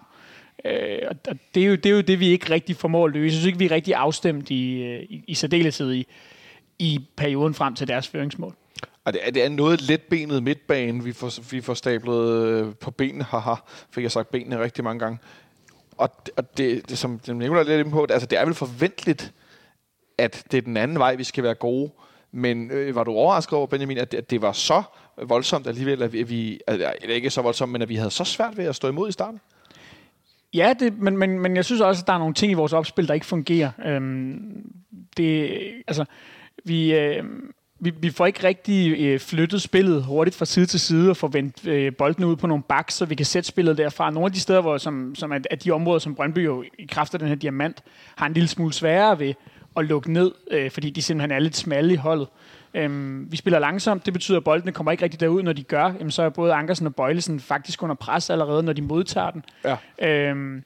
Øh, 0.64 0.98
og 1.08 1.16
det, 1.54 1.62
er 1.62 1.66
jo, 1.66 1.74
det 1.74 1.86
er 1.86 1.90
jo 1.90 2.00
det, 2.00 2.20
vi 2.20 2.26
ikke 2.28 2.50
rigtig 2.50 2.76
formår 2.76 3.06
at 3.06 3.12
løse. 3.12 3.24
Jeg 3.24 3.32
synes 3.32 3.46
ikke, 3.46 3.58
vi 3.58 3.64
er 3.64 3.70
rigtig 3.70 3.94
afstemt 3.94 4.50
i, 4.50 4.82
øh, 4.82 5.02
i, 5.02 5.24
i 5.26 5.34
særdeleshed 5.34 5.92
i, 5.92 6.06
i 6.78 7.06
perioden 7.16 7.54
frem 7.54 7.74
til 7.74 7.88
deres 7.88 8.08
føringsmål. 8.08 8.54
Og 9.04 9.12
det 9.12 9.20
er, 9.26 9.30
det 9.30 9.44
er 9.44 9.48
noget 9.48 9.82
letbenet 9.82 10.42
midtbane, 10.42 11.04
vi 11.04 11.12
får, 11.12 11.50
vi 11.50 11.60
får 11.60 11.74
stablet 11.74 12.44
øh, 12.46 12.74
på 12.74 12.90
benene. 12.90 13.24
Haha, 13.24 13.54
fik 13.90 14.02
jeg 14.02 14.12
sagt 14.12 14.30
benene 14.30 14.60
rigtig 14.60 14.84
mange 14.84 14.98
gange. 15.00 15.18
Og, 15.96 16.10
det- 16.26 16.34
og 16.36 16.58
det, 16.58 16.88
det, 16.90 16.98
som 16.98 17.18
det 17.18 17.28
er 17.28 17.62
lidt 17.64 17.80
inde 17.80 17.90
på, 17.90 18.06
det, 18.06 18.10
altså, 18.14 18.26
det 18.26 18.38
er 18.38 18.44
vel 18.44 18.54
forventeligt, 18.54 19.32
at 20.18 20.44
det 20.50 20.58
er 20.58 20.62
den 20.62 20.76
anden 20.76 20.98
vej, 20.98 21.14
vi 21.14 21.24
skal 21.24 21.44
være 21.44 21.54
gode. 21.54 21.90
Men 22.32 22.70
øh, 22.70 22.94
var 22.94 23.04
du 23.04 23.10
overrasket 23.10 23.52
over, 23.52 23.66
Benjamin, 23.66 23.98
at, 23.98 24.14
at 24.14 24.30
det 24.30 24.42
var 24.42 24.52
så 24.52 24.82
voldsomt 25.22 25.66
alligevel, 25.66 26.02
at 26.02 26.12
vi, 26.12 26.20
at 26.20 26.28
vi 26.28 26.60
eller 26.68 27.14
ikke 27.14 27.30
så 27.30 27.42
voldsomt, 27.42 27.72
men 27.72 27.82
at 27.82 27.88
vi 27.88 27.94
havde 27.94 28.10
så 28.10 28.24
svært 28.24 28.56
ved 28.56 28.64
at 28.64 28.76
stå 28.76 28.88
imod 28.88 29.08
i 29.08 29.12
starten? 29.12 29.40
Ja, 30.54 30.74
det, 30.80 30.98
men, 30.98 31.16
men, 31.16 31.38
men 31.38 31.56
jeg 31.56 31.64
synes 31.64 31.80
også, 31.80 32.02
at 32.02 32.06
der 32.06 32.12
er 32.12 32.18
nogle 32.18 32.34
ting 32.34 32.52
i 32.52 32.54
vores 32.54 32.72
opspil, 32.72 33.08
der 33.08 33.14
ikke 33.14 33.26
fungerer. 33.26 33.70
Øhm, 33.86 34.72
det, 35.16 35.50
altså, 35.88 36.04
vi, 36.64 36.94
øh, 36.94 37.24
vi, 37.80 37.90
vi 38.00 38.10
får 38.10 38.26
ikke 38.26 38.44
rigtig 38.44 39.00
øh, 39.00 39.20
flyttet 39.20 39.62
spillet 39.62 40.04
hurtigt 40.04 40.36
fra 40.36 40.44
side 40.44 40.66
til 40.66 40.80
side 40.80 41.10
og 41.10 41.16
får 41.16 41.28
vendt 41.28 41.66
øh, 41.66 41.92
bolden 41.98 42.24
ud 42.24 42.36
på 42.36 42.46
nogle 42.46 42.62
baks, 42.62 42.94
så 42.94 43.04
vi 43.04 43.14
kan 43.14 43.26
sætte 43.26 43.48
spillet 43.48 43.78
derfra. 43.78 44.10
Nogle 44.10 44.26
af 44.26 44.32
de 44.32 44.40
steder, 44.40 44.60
hvor, 44.60 44.78
som, 44.78 45.14
som 45.14 45.32
er, 45.32 45.38
er 45.50 45.56
de 45.56 45.70
områder, 45.70 45.98
som 45.98 46.14
Brøndby 46.14 46.44
jo 46.44 46.64
i 46.78 46.86
kraft 46.90 47.14
af 47.14 47.18
den 47.20 47.28
her 47.28 47.34
diamant 47.34 47.82
har 48.16 48.26
en 48.26 48.32
lille 48.32 48.48
smule 48.48 48.72
sværere 48.72 49.18
ved 49.18 49.34
at 49.76 49.84
lukke 49.84 50.12
ned, 50.12 50.32
øh, 50.50 50.70
fordi 50.70 50.90
de 50.90 51.02
simpelthen 51.02 51.30
er 51.30 51.38
lidt 51.38 51.56
smalle 51.56 51.92
i 51.92 51.96
holdet. 51.96 52.28
Øhm, 52.74 53.32
vi 53.32 53.36
spiller 53.36 53.58
langsomt, 53.58 54.06
det 54.06 54.12
betyder, 54.12 54.38
at 54.38 54.44
boldene 54.44 54.72
kommer 54.72 54.92
ikke 54.92 55.04
rigtig 55.04 55.20
derud, 55.20 55.42
når 55.42 55.52
de 55.52 55.62
gør. 55.62 55.84
Jamen, 55.84 56.10
så 56.10 56.22
er 56.22 56.28
både 56.28 56.54
Ankersen 56.54 56.86
og 56.86 56.94
Bøjlesen 56.94 57.40
faktisk 57.40 57.82
under 57.82 57.94
pres 57.94 58.30
allerede, 58.30 58.62
når 58.62 58.72
de 58.72 58.82
modtager 58.82 59.30
den. 59.30 59.44
Ja. 59.64 59.76
Øhm, 60.08 60.56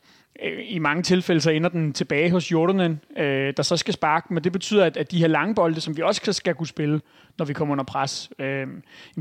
øh, 0.44 0.52
I 0.68 0.78
mange 0.78 1.02
tilfælde 1.02 1.40
så 1.40 1.50
ender 1.50 1.68
den 1.68 1.92
tilbage 1.92 2.30
hos 2.30 2.52
Jordanen, 2.52 3.00
øh, 3.16 3.52
der 3.56 3.62
så 3.62 3.76
skal 3.76 3.94
sparke, 3.94 4.34
men 4.34 4.44
det 4.44 4.52
betyder, 4.52 4.84
at, 4.84 4.96
at 4.96 5.10
de 5.10 5.18
her 5.18 5.26
lange 5.26 5.54
bolde, 5.54 5.80
som 5.80 5.96
vi 5.96 6.02
også 6.02 6.32
skal- 6.32 6.54
kunne 6.54 6.66
spille, 6.66 7.00
når 7.38 7.44
vi 7.44 7.52
kommer 7.52 7.72
under 7.72 7.84
pres, 7.84 8.30
øh, 8.38 8.66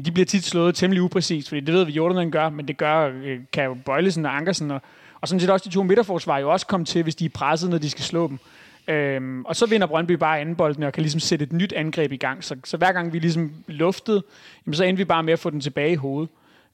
de 0.06 0.12
bliver 0.12 0.26
tit 0.26 0.44
slået 0.46 0.76
temmelig 0.76 1.02
upræcist, 1.04 1.48
fordi 1.50 1.62
det 1.62 1.74
ved 1.74 1.86
vi, 1.86 1.92
Jordanen 1.92 2.32
gør, 2.32 2.50
men 2.50 2.68
det 2.68 2.78
gør 2.78 3.12
øh, 3.24 3.40
kan 3.54 3.64
jo 3.64 3.78
Bøjlesen 3.86 4.26
og 4.26 4.38
Ankersen, 4.38 4.72
og, 4.72 4.82
og 5.22 5.28
sådan 5.28 5.40
set 5.40 5.50
også 5.50 5.70
de 5.70 5.74
to 5.76 5.84
midterforsvar 5.84 6.38
jo 6.38 6.52
også 6.52 6.68
komme 6.68 6.86
til, 6.86 7.04
hvis 7.04 7.16
de 7.16 7.26
er 7.26 7.30
presset, 7.30 7.70
når 7.70 7.78
de 7.78 7.90
skal 7.90 8.04
slå 8.04 8.28
dem. 8.28 8.40
Øhm, 8.88 9.46
og 9.46 9.56
så 9.56 9.66
vinder 9.66 9.88
Brøndby 9.88 10.12
bare 10.12 10.40
anden 10.40 10.56
bolden 10.56 10.84
og 10.84 10.94
kan 10.94 11.02
ligesom 11.04 11.20
sætte 11.20 11.44
et 11.44 11.54
nyt 11.54 11.74
angreb 11.74 12.12
i 12.12 12.18
gang. 12.18 12.44
Så, 12.44 12.56
så 12.64 12.78
hver 12.78 12.92
gang 12.92 13.14
vi 13.14 13.20
ligesom 13.20 13.52
luftede, 13.68 14.24
jamen, 14.66 14.76
så 14.76 14.84
endte 14.84 14.98
vi 14.98 15.06
bare 15.06 15.24
med 15.24 15.34
at 15.34 15.40
få 15.40 15.50
den 15.50 15.62
tilbage 15.62 15.92
i 15.92 15.96
hovedet. 15.96 16.30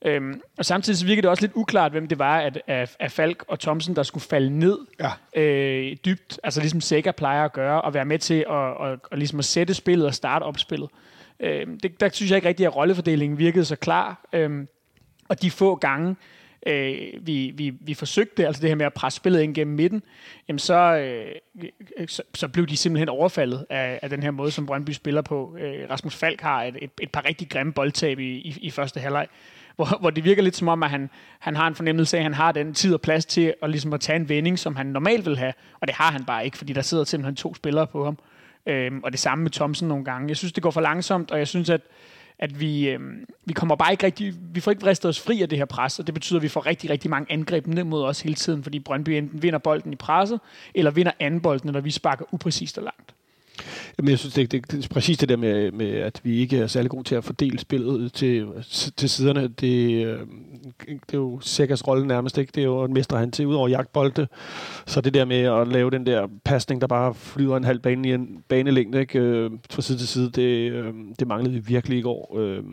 Øhm, 0.05 0.41
og 0.57 0.65
samtidig 0.65 0.99
så 0.99 1.05
virker 1.05 1.21
det 1.21 1.29
også 1.29 1.43
lidt 1.43 1.51
uklart, 1.55 1.91
hvem 1.91 2.07
det 2.07 2.19
var 2.19 2.39
at, 2.39 2.61
af, 2.67 2.95
af 2.99 3.11
Falk 3.11 3.43
og 3.47 3.59
Thomsen, 3.59 3.95
der 3.95 4.03
skulle 4.03 4.23
falde 4.23 4.59
ned 4.59 4.77
Ja. 4.99 5.41
øh, 5.41 5.97
dybt, 6.05 6.39
altså 6.43 6.59
ligesom 6.61 6.81
Sækker 6.81 7.11
plejer 7.11 7.45
at 7.45 7.53
gøre, 7.53 7.81
og 7.81 7.93
være 7.93 8.05
med 8.05 8.19
til 8.19 8.45
at, 8.49 8.55
at, 8.55 8.91
at, 8.91 8.99
at, 9.11 9.17
ligesom 9.17 9.39
at 9.39 9.45
sætte 9.45 9.73
spillet 9.73 10.07
og 10.07 10.13
starte 10.13 10.43
op 10.43 10.57
spillet. 10.59 10.89
Øhm, 11.39 11.79
det, 11.79 11.99
der 11.99 12.09
synes 12.09 12.31
jeg 12.31 12.37
ikke 12.37 12.47
rigtig, 12.47 12.65
at 12.65 12.75
rollefordelingen 12.75 13.37
virkede 13.37 13.65
så 13.65 13.75
klar. 13.75 14.27
Øhm, 14.33 14.67
og 15.29 15.41
de 15.41 15.51
få 15.51 15.75
gange, 15.75 16.15
øh, 16.67 16.97
vi, 17.21 17.51
vi, 17.55 17.73
vi 17.81 17.93
forsøgte, 17.93 18.47
altså 18.47 18.61
det 18.61 18.69
her 18.69 18.75
med 18.75 18.85
at 18.85 18.93
presse 18.93 19.17
spillet 19.17 19.41
ind 19.41 19.55
gennem 19.55 19.75
midten, 19.75 20.03
jamen 20.47 20.59
så, 20.59 20.75
øh, 20.75 21.67
så, 22.07 22.23
så 22.33 22.47
blev 22.47 22.67
de 22.67 22.77
simpelthen 22.77 23.09
overfaldet 23.09 23.65
af, 23.69 23.99
af 24.01 24.09
den 24.09 24.23
her 24.23 24.31
måde, 24.31 24.51
som 24.51 24.65
Brøndby 24.65 24.91
spiller 24.91 25.21
på. 25.21 25.55
Øh, 25.59 25.89
Rasmus 25.89 26.15
Falk 26.15 26.41
har 26.41 26.63
et, 26.63 26.75
et, 26.81 26.91
et 27.01 27.11
par 27.11 27.25
rigtig 27.25 27.49
grimme 27.49 27.73
boldtab 27.73 28.19
i, 28.19 28.29
i, 28.29 28.57
i 28.61 28.69
første 28.69 28.99
halvleg, 28.99 29.27
hvor, 29.75 29.97
hvor 29.99 30.09
det 30.09 30.23
virker 30.23 30.41
lidt 30.41 30.55
som 30.55 30.67
om, 30.67 30.83
at 30.83 30.89
han, 30.89 31.09
han 31.39 31.55
har 31.55 31.67
en 31.67 31.75
fornemmelse 31.75 32.17
af, 32.17 32.19
at 32.19 32.23
han 32.23 32.33
har 32.33 32.51
den 32.51 32.73
tid 32.73 32.93
og 32.93 33.01
plads 33.01 33.25
til 33.25 33.53
at, 33.61 33.69
ligesom 33.69 33.93
at 33.93 34.01
tage 34.01 34.15
en 34.15 34.29
vending, 34.29 34.59
som 34.59 34.75
han 34.75 34.85
normalt 34.85 35.25
vil 35.25 35.37
have, 35.37 35.53
og 35.79 35.87
det 35.87 35.95
har 35.95 36.11
han 36.11 36.25
bare 36.25 36.45
ikke, 36.45 36.57
fordi 36.57 36.73
der 36.73 36.81
sidder 36.81 37.03
simpelthen 37.03 37.35
to 37.35 37.55
spillere 37.55 37.87
på 37.87 38.05
ham. 38.05 38.17
Øhm, 38.65 38.99
og 39.03 39.11
det 39.11 39.19
samme 39.19 39.43
med 39.43 39.51
Thomsen 39.51 39.87
nogle 39.87 40.05
gange. 40.05 40.27
Jeg 40.27 40.37
synes, 40.37 40.53
det 40.53 40.63
går 40.63 40.71
for 40.71 40.81
langsomt, 40.81 41.31
og 41.31 41.39
jeg 41.39 41.47
synes, 41.47 41.69
at 41.69 41.81
at 42.39 42.59
vi, 42.59 42.89
øh, 42.89 42.99
vi 43.45 43.53
kommer 43.53 43.75
bare 43.75 43.91
ikke 43.91 44.05
rigtig, 44.05 44.33
vi 44.53 44.59
får 44.59 44.71
ikke 44.71 44.81
vristet 44.81 45.09
os 45.09 45.19
fri 45.19 45.41
af 45.41 45.49
det 45.49 45.57
her 45.57 45.65
pres, 45.65 45.99
og 45.99 46.07
det 46.07 46.13
betyder, 46.13 46.39
at 46.39 46.43
vi 46.43 46.47
får 46.47 46.65
rigtig, 46.65 46.89
rigtig 46.89 47.09
mange 47.09 47.31
angreb 47.31 47.67
ned 47.67 47.83
mod 47.83 48.03
os 48.03 48.21
hele 48.21 48.35
tiden, 48.35 48.63
fordi 48.63 48.79
Brøndby 48.79 49.09
enten 49.09 49.43
vinder 49.43 49.59
bolden 49.59 49.93
i 49.93 49.95
presset, 49.95 50.39
eller 50.75 50.91
vinder 50.91 51.11
anden 51.19 51.41
bolden, 51.41 51.71
når 51.71 51.79
vi 51.79 51.91
sparker 51.91 52.25
upræcist 52.31 52.77
og 52.77 52.83
langt. 52.83 53.08
Men 53.97 54.09
jeg 54.09 54.19
synes, 54.19 54.33
det, 54.33 54.51
det, 54.51 54.71
det 54.71 54.85
er 54.85 54.89
præcis 54.93 55.17
det 55.17 55.29
der 55.29 55.37
med, 55.37 55.71
med, 55.71 55.91
at 55.91 56.21
vi 56.23 56.37
ikke 56.37 56.57
er 56.57 56.67
særlig 56.67 56.91
gode 56.91 57.03
til 57.03 57.15
at 57.15 57.23
fordele 57.23 57.59
spillet 57.59 58.13
til, 58.13 58.47
til 58.97 59.09
siderne. 59.09 59.47
Det, 59.47 60.05
øh, 60.05 60.19
det 60.87 61.13
er 61.13 61.17
jo 61.17 61.39
Sækkers 61.39 61.87
rolle 61.87 62.07
nærmest, 62.07 62.37
ikke? 62.37 62.51
Det 62.55 62.61
er 62.61 62.65
jo 62.65 62.83
en 62.83 62.93
mester 62.93 63.17
han 63.17 63.31
til, 63.31 63.47
udover 63.47 63.67
jagtbolde. 63.67 64.27
Så 64.85 65.01
det 65.01 65.13
der 65.13 65.25
med 65.25 65.41
at 65.41 65.67
lave 65.67 65.91
den 65.91 66.05
der 66.05 66.27
pasning, 66.45 66.81
der 66.81 66.87
bare 66.87 67.13
flyder 67.13 67.57
en 67.57 67.63
halv 67.63 67.79
bane 67.79 68.09
i 68.09 68.13
en 68.13 68.43
banelængde, 68.47 68.99
ikke? 68.99 69.19
Øh, 69.19 69.51
fra 69.69 69.81
side 69.81 69.97
til 69.97 70.07
side, 70.07 70.31
det, 70.31 70.71
øh, 70.71 70.93
det 71.19 71.27
manglede 71.27 71.53
vi 71.53 71.59
virkelig 71.59 71.97
i 71.97 72.01
går. 72.01 72.37
Øh, 72.39 72.63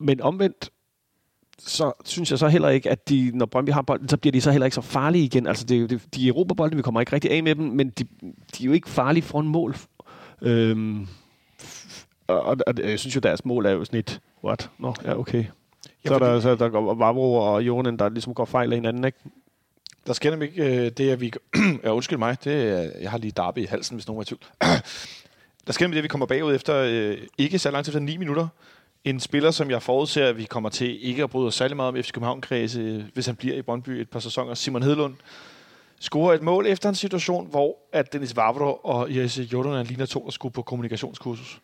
men 0.00 0.20
omvendt, 0.20 0.70
så 1.58 1.92
synes 2.04 2.30
jeg 2.30 2.38
så 2.38 2.48
heller 2.48 2.68
ikke, 2.68 2.90
at 2.90 3.08
de, 3.08 3.30
når 3.34 3.46
Brøndby 3.46 3.70
har 3.70 3.82
bolden, 3.82 4.08
så 4.08 4.16
bliver 4.16 4.32
de 4.32 4.40
så 4.40 4.50
heller 4.50 4.66
ikke 4.66 4.74
så 4.74 4.80
farlige 4.80 5.24
igen. 5.24 5.46
Altså, 5.46 5.64
det, 5.64 5.90
det, 5.90 6.02
de 6.14 6.28
er 6.28 6.54
bolden, 6.56 6.78
vi 6.78 6.82
kommer 6.82 7.00
ikke 7.00 7.12
rigtig 7.12 7.30
af 7.30 7.42
med 7.42 7.54
dem, 7.54 7.64
men 7.64 7.90
de, 7.90 8.04
de 8.22 8.62
er 8.62 8.64
jo 8.64 8.72
ikke 8.72 8.88
farlige 8.88 9.22
for 9.22 9.40
en 9.40 9.48
mål. 9.48 9.76
Øhm, 10.42 11.08
og, 12.26 12.42
og, 12.42 12.56
og, 12.66 12.74
jeg 12.78 12.98
synes 12.98 13.16
jo, 13.16 13.20
deres 13.20 13.44
mål 13.44 13.66
er 13.66 13.70
jo 13.70 13.84
sådan 13.84 14.00
et, 14.00 14.20
what? 14.44 14.70
Nå, 14.78 14.94
ja, 15.04 15.18
okay. 15.18 15.44
Ja, 16.04 16.08
så 16.08 16.14
er 16.14 16.18
der, 16.18 16.40
så 16.40 16.54
der 16.54 16.68
går 16.68 16.94
Vavro 16.94 17.34
og 17.34 17.62
Jonen, 17.62 17.98
der 17.98 18.08
ligesom 18.08 18.34
går 18.34 18.44
fejl 18.44 18.72
af 18.72 18.76
hinanden, 18.76 19.04
ikke? 19.04 19.18
Der 20.06 20.12
sker 20.12 20.30
nemlig 20.30 20.48
ikke 20.48 20.84
øh, 20.84 20.90
det, 20.90 21.10
at 21.10 21.20
vi... 21.20 21.32
ja, 21.84 21.90
undskyld 21.90 22.18
mig, 22.18 22.44
det 22.44 22.52
er, 22.52 22.90
jeg 23.00 23.10
har 23.10 23.18
lige 23.18 23.30
darbe 23.30 23.60
i 23.60 23.64
halsen, 23.64 23.96
hvis 23.96 24.06
nogen 24.06 24.18
er 24.18 24.22
i 24.22 24.24
tvivl. 24.24 24.40
der 25.66 25.72
sker 25.72 25.86
nemlig 25.86 25.94
det, 25.94 26.00
at 26.00 26.02
vi 26.02 26.08
kommer 26.08 26.26
bagud 26.26 26.54
efter, 26.54 26.76
øh, 26.76 27.18
ikke 27.38 27.58
så 27.58 27.70
langt 27.70 27.88
efter 27.88 28.00
9 28.00 28.16
minutter, 28.16 28.48
en 29.04 29.20
spiller, 29.20 29.50
som 29.50 29.70
jeg 29.70 29.82
forudser, 29.82 30.26
at 30.26 30.38
vi 30.38 30.44
kommer 30.44 30.68
til 30.68 31.06
ikke 31.08 31.22
at 31.22 31.30
bryde 31.30 31.46
os 31.46 31.54
særlig 31.54 31.76
meget 31.76 31.88
om 31.88 32.02
FC 32.02 32.12
københavn 32.12 32.40
kredse 32.40 33.06
hvis 33.14 33.26
han 33.26 33.36
bliver 33.36 33.56
i 33.56 33.62
Brøndby 33.62 33.90
et 33.90 34.10
par 34.10 34.20
sæsoner. 34.20 34.54
Simon 34.54 34.82
Hedlund 34.82 35.14
scorer 36.00 36.34
et 36.34 36.42
mål 36.42 36.66
efter 36.66 36.88
en 36.88 36.94
situation, 36.94 37.50
hvor 37.50 37.76
at 37.92 38.12
Dennis 38.12 38.36
Vavro 38.36 38.80
og 38.84 39.16
Jesse 39.16 39.42
Jordan 39.42 39.86
ligner 39.86 40.06
to, 40.06 40.24
der 40.24 40.30
skulle 40.30 40.52
på 40.52 40.62
kommunikationskursus. 40.62 41.60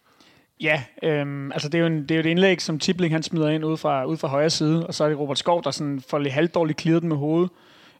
Ja, 0.60 0.82
øhm, 1.02 1.52
altså 1.52 1.68
det 1.68 1.78
er, 1.78 1.80
jo 1.80 1.86
en, 1.86 2.02
det 2.02 2.10
er 2.10 2.14
jo 2.14 2.20
et 2.20 2.26
indlæg, 2.26 2.62
som 2.62 2.78
Tibling 2.78 3.14
han 3.14 3.22
smider 3.22 3.48
ind 3.48 3.64
ud 3.64 3.76
fra, 3.76 4.04
ud 4.04 4.16
fra 4.16 4.28
højre 4.28 4.50
side, 4.50 4.86
og 4.86 4.94
så 4.94 5.04
er 5.04 5.08
det 5.08 5.18
Robert 5.18 5.38
Skov, 5.38 5.64
der 5.64 5.70
sådan 5.70 6.00
får 6.00 6.18
lidt 6.18 6.34
halvdårligt 6.34 6.78
klirret 6.78 7.04
med 7.04 7.16
hovedet. 7.16 7.50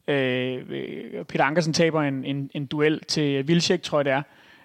Øh, 0.09 0.63
øh, 0.69 1.25
Peter 1.25 1.45
Ankersen 1.45 1.73
taber 1.73 2.03
en, 2.03 2.25
en, 2.25 2.51
en 2.55 2.67
duel 2.67 3.01
til 3.05 3.49
Vilcek, 3.49 3.83
tror 3.83 3.99
jeg 3.99 4.05
det 4.05 4.13
er, 4.13 4.23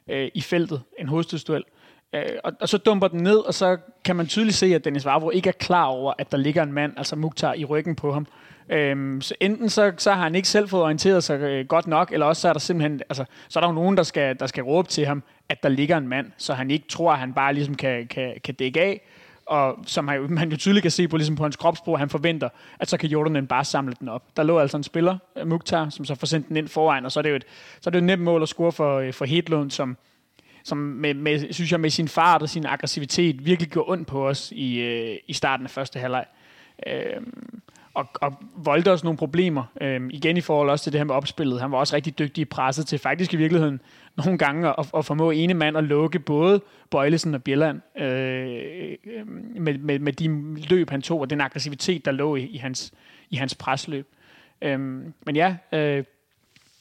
øh, 0.07 0.31
i 0.33 0.41
feltet, 0.41 0.81
en 0.99 1.07
hovedstødsduel. 1.07 1.63
Øh, 1.67 1.78
Øh, 2.13 2.23
og, 2.43 2.53
og 2.61 2.69
så 2.69 2.77
dumper 2.77 3.07
den 3.07 3.23
ned, 3.23 3.37
og 3.37 3.53
så 3.53 3.77
kan 4.05 4.15
man 4.15 4.27
tydeligt 4.27 4.57
se, 4.57 4.75
at 4.75 4.85
Dennis 4.85 5.05
Vavro 5.05 5.29
ikke 5.29 5.49
er 5.49 5.53
klar 5.53 5.85
over, 5.85 6.13
at 6.17 6.31
der 6.31 6.37
ligger 6.37 6.63
en 6.63 6.73
mand, 6.73 6.93
altså 6.97 7.15
Mukhtar, 7.15 7.53
i 7.53 7.65
ryggen 7.65 7.95
på 7.95 8.13
ham. 8.13 8.27
Øhm, 8.69 9.21
så 9.21 9.35
enten 9.39 9.69
så, 9.69 9.93
så 9.97 10.13
har 10.13 10.23
han 10.23 10.35
ikke 10.35 10.47
selv 10.47 10.69
fået 10.69 10.83
orienteret 10.83 11.23
sig 11.23 11.39
øh, 11.39 11.67
godt 11.67 11.87
nok, 11.87 12.11
eller 12.11 12.25
også 12.25 12.41
så 12.41 12.49
er 12.49 12.53
der 12.53 12.59
simpelthen, 12.59 13.01
altså, 13.09 13.25
så 13.49 13.59
er 13.59 13.61
der 13.61 13.67
jo 13.67 13.73
nogen, 13.73 13.97
der 13.97 14.03
skal, 14.03 14.39
der 14.39 14.47
skal 14.47 14.63
råbe 14.63 14.87
til 14.87 15.05
ham, 15.05 15.23
at 15.49 15.63
der 15.63 15.69
ligger 15.69 15.97
en 15.97 16.07
mand, 16.07 16.31
så 16.37 16.53
han 16.53 16.71
ikke 16.71 16.87
tror, 16.87 17.11
at 17.11 17.19
han 17.19 17.33
bare 17.33 17.53
ligesom 17.53 17.75
kan, 17.75 18.07
kan, 18.07 18.33
kan 18.43 18.53
dække 18.53 18.81
af. 18.81 19.01
Og 19.45 19.77
som 19.85 20.07
han, 20.07 20.25
man 20.39 20.49
jo 20.49 20.57
tydeligt 20.57 20.81
kan 20.81 20.91
se 20.91 21.07
på, 21.07 21.17
ligesom 21.17 21.35
på 21.35 21.43
hans 21.43 21.55
kropsprog, 21.55 21.99
han 21.99 22.09
forventer, 22.09 22.49
at 22.79 22.89
så 22.89 22.97
kan 22.97 23.09
Jordan 23.09 23.47
bare 23.47 23.65
samle 23.65 23.93
den 23.99 24.09
op. 24.09 24.23
Der 24.37 24.43
lå 24.43 24.59
altså 24.59 24.77
en 24.77 24.83
spiller, 24.83 25.17
øh, 25.37 25.47
Mukhtar, 25.47 25.89
som 25.89 26.05
så 26.05 26.15
får 26.15 26.27
sendt 26.27 26.47
den 26.47 26.57
ind 26.57 26.67
foran, 26.67 27.05
og 27.05 27.11
så 27.11 27.19
er 27.19 27.21
det 27.21 27.29
jo 27.29 27.35
et, 27.35 27.45
så 27.81 27.89
er 27.89 27.91
det 27.91 27.99
jo 27.99 28.03
et 28.03 28.07
nemt 28.07 28.23
mål 28.23 28.41
at 28.41 28.49
score 28.49 28.71
for, 28.71 28.99
øh, 28.99 29.13
for 29.13 29.25
Hedlund, 29.25 29.71
som, 29.71 29.97
som 30.69 30.77
med, 30.77 31.13
med, 31.13 31.53
synes 31.53 31.71
jeg, 31.71 31.79
med 31.79 31.89
sin 31.89 32.07
fart 32.07 32.41
og 32.41 32.49
sin 32.49 32.65
aggressivitet 32.65 33.45
virkelig 33.45 33.71
gjorde 33.71 33.91
ondt 33.91 34.07
på 34.07 34.27
os 34.27 34.51
i, 34.51 34.79
øh, 34.79 35.17
i 35.27 35.33
starten 35.33 35.65
af 35.65 35.69
første 35.69 35.99
halvleg. 35.99 36.25
Øh, 36.87 37.21
og, 37.93 38.07
og 38.21 38.33
voldte 38.55 38.91
os 38.91 39.03
nogle 39.03 39.17
problemer. 39.17 39.63
Øh, 39.81 40.01
igen 40.09 40.37
i 40.37 40.41
forhold 40.41 40.69
også 40.69 40.83
til 40.83 40.93
det 40.93 40.99
her 40.99 41.05
med 41.05 41.15
opspillet. 41.15 41.61
Han 41.61 41.71
var 41.71 41.77
også 41.77 41.95
rigtig 41.95 42.19
dygtig 42.19 42.41
i 42.41 42.45
presset 42.45 42.87
til 42.87 42.99
faktisk 42.99 43.33
i 43.33 43.37
virkeligheden 43.37 43.81
nogle 44.17 44.37
gange 44.37 44.69
at, 44.79 44.91
at 44.97 45.05
formå 45.05 45.31
ene 45.31 45.53
mand 45.53 45.77
at 45.77 45.83
lukke 45.83 46.19
både 46.19 46.61
Bøjlesen 46.91 47.35
og 47.35 47.43
Bjelland 47.43 47.81
øh, 47.97 48.97
øhm, 49.05 49.55
med, 49.59 49.77
med, 49.77 49.99
med 49.99 50.13
de 50.13 50.55
løb, 50.69 50.89
han 50.89 51.01
tog, 51.01 51.19
og 51.19 51.29
den 51.29 51.41
aggressivitet, 51.41 52.05
der 52.05 52.11
lå 52.11 52.35
i, 52.35 52.43
i, 52.43 52.57
hans, 52.57 52.93
i 53.29 53.35
hans 53.35 53.55
presløb. 53.55 54.07
Øh, 54.61 54.79
men 55.25 55.35
ja, 55.35 55.55
øh, 55.71 56.03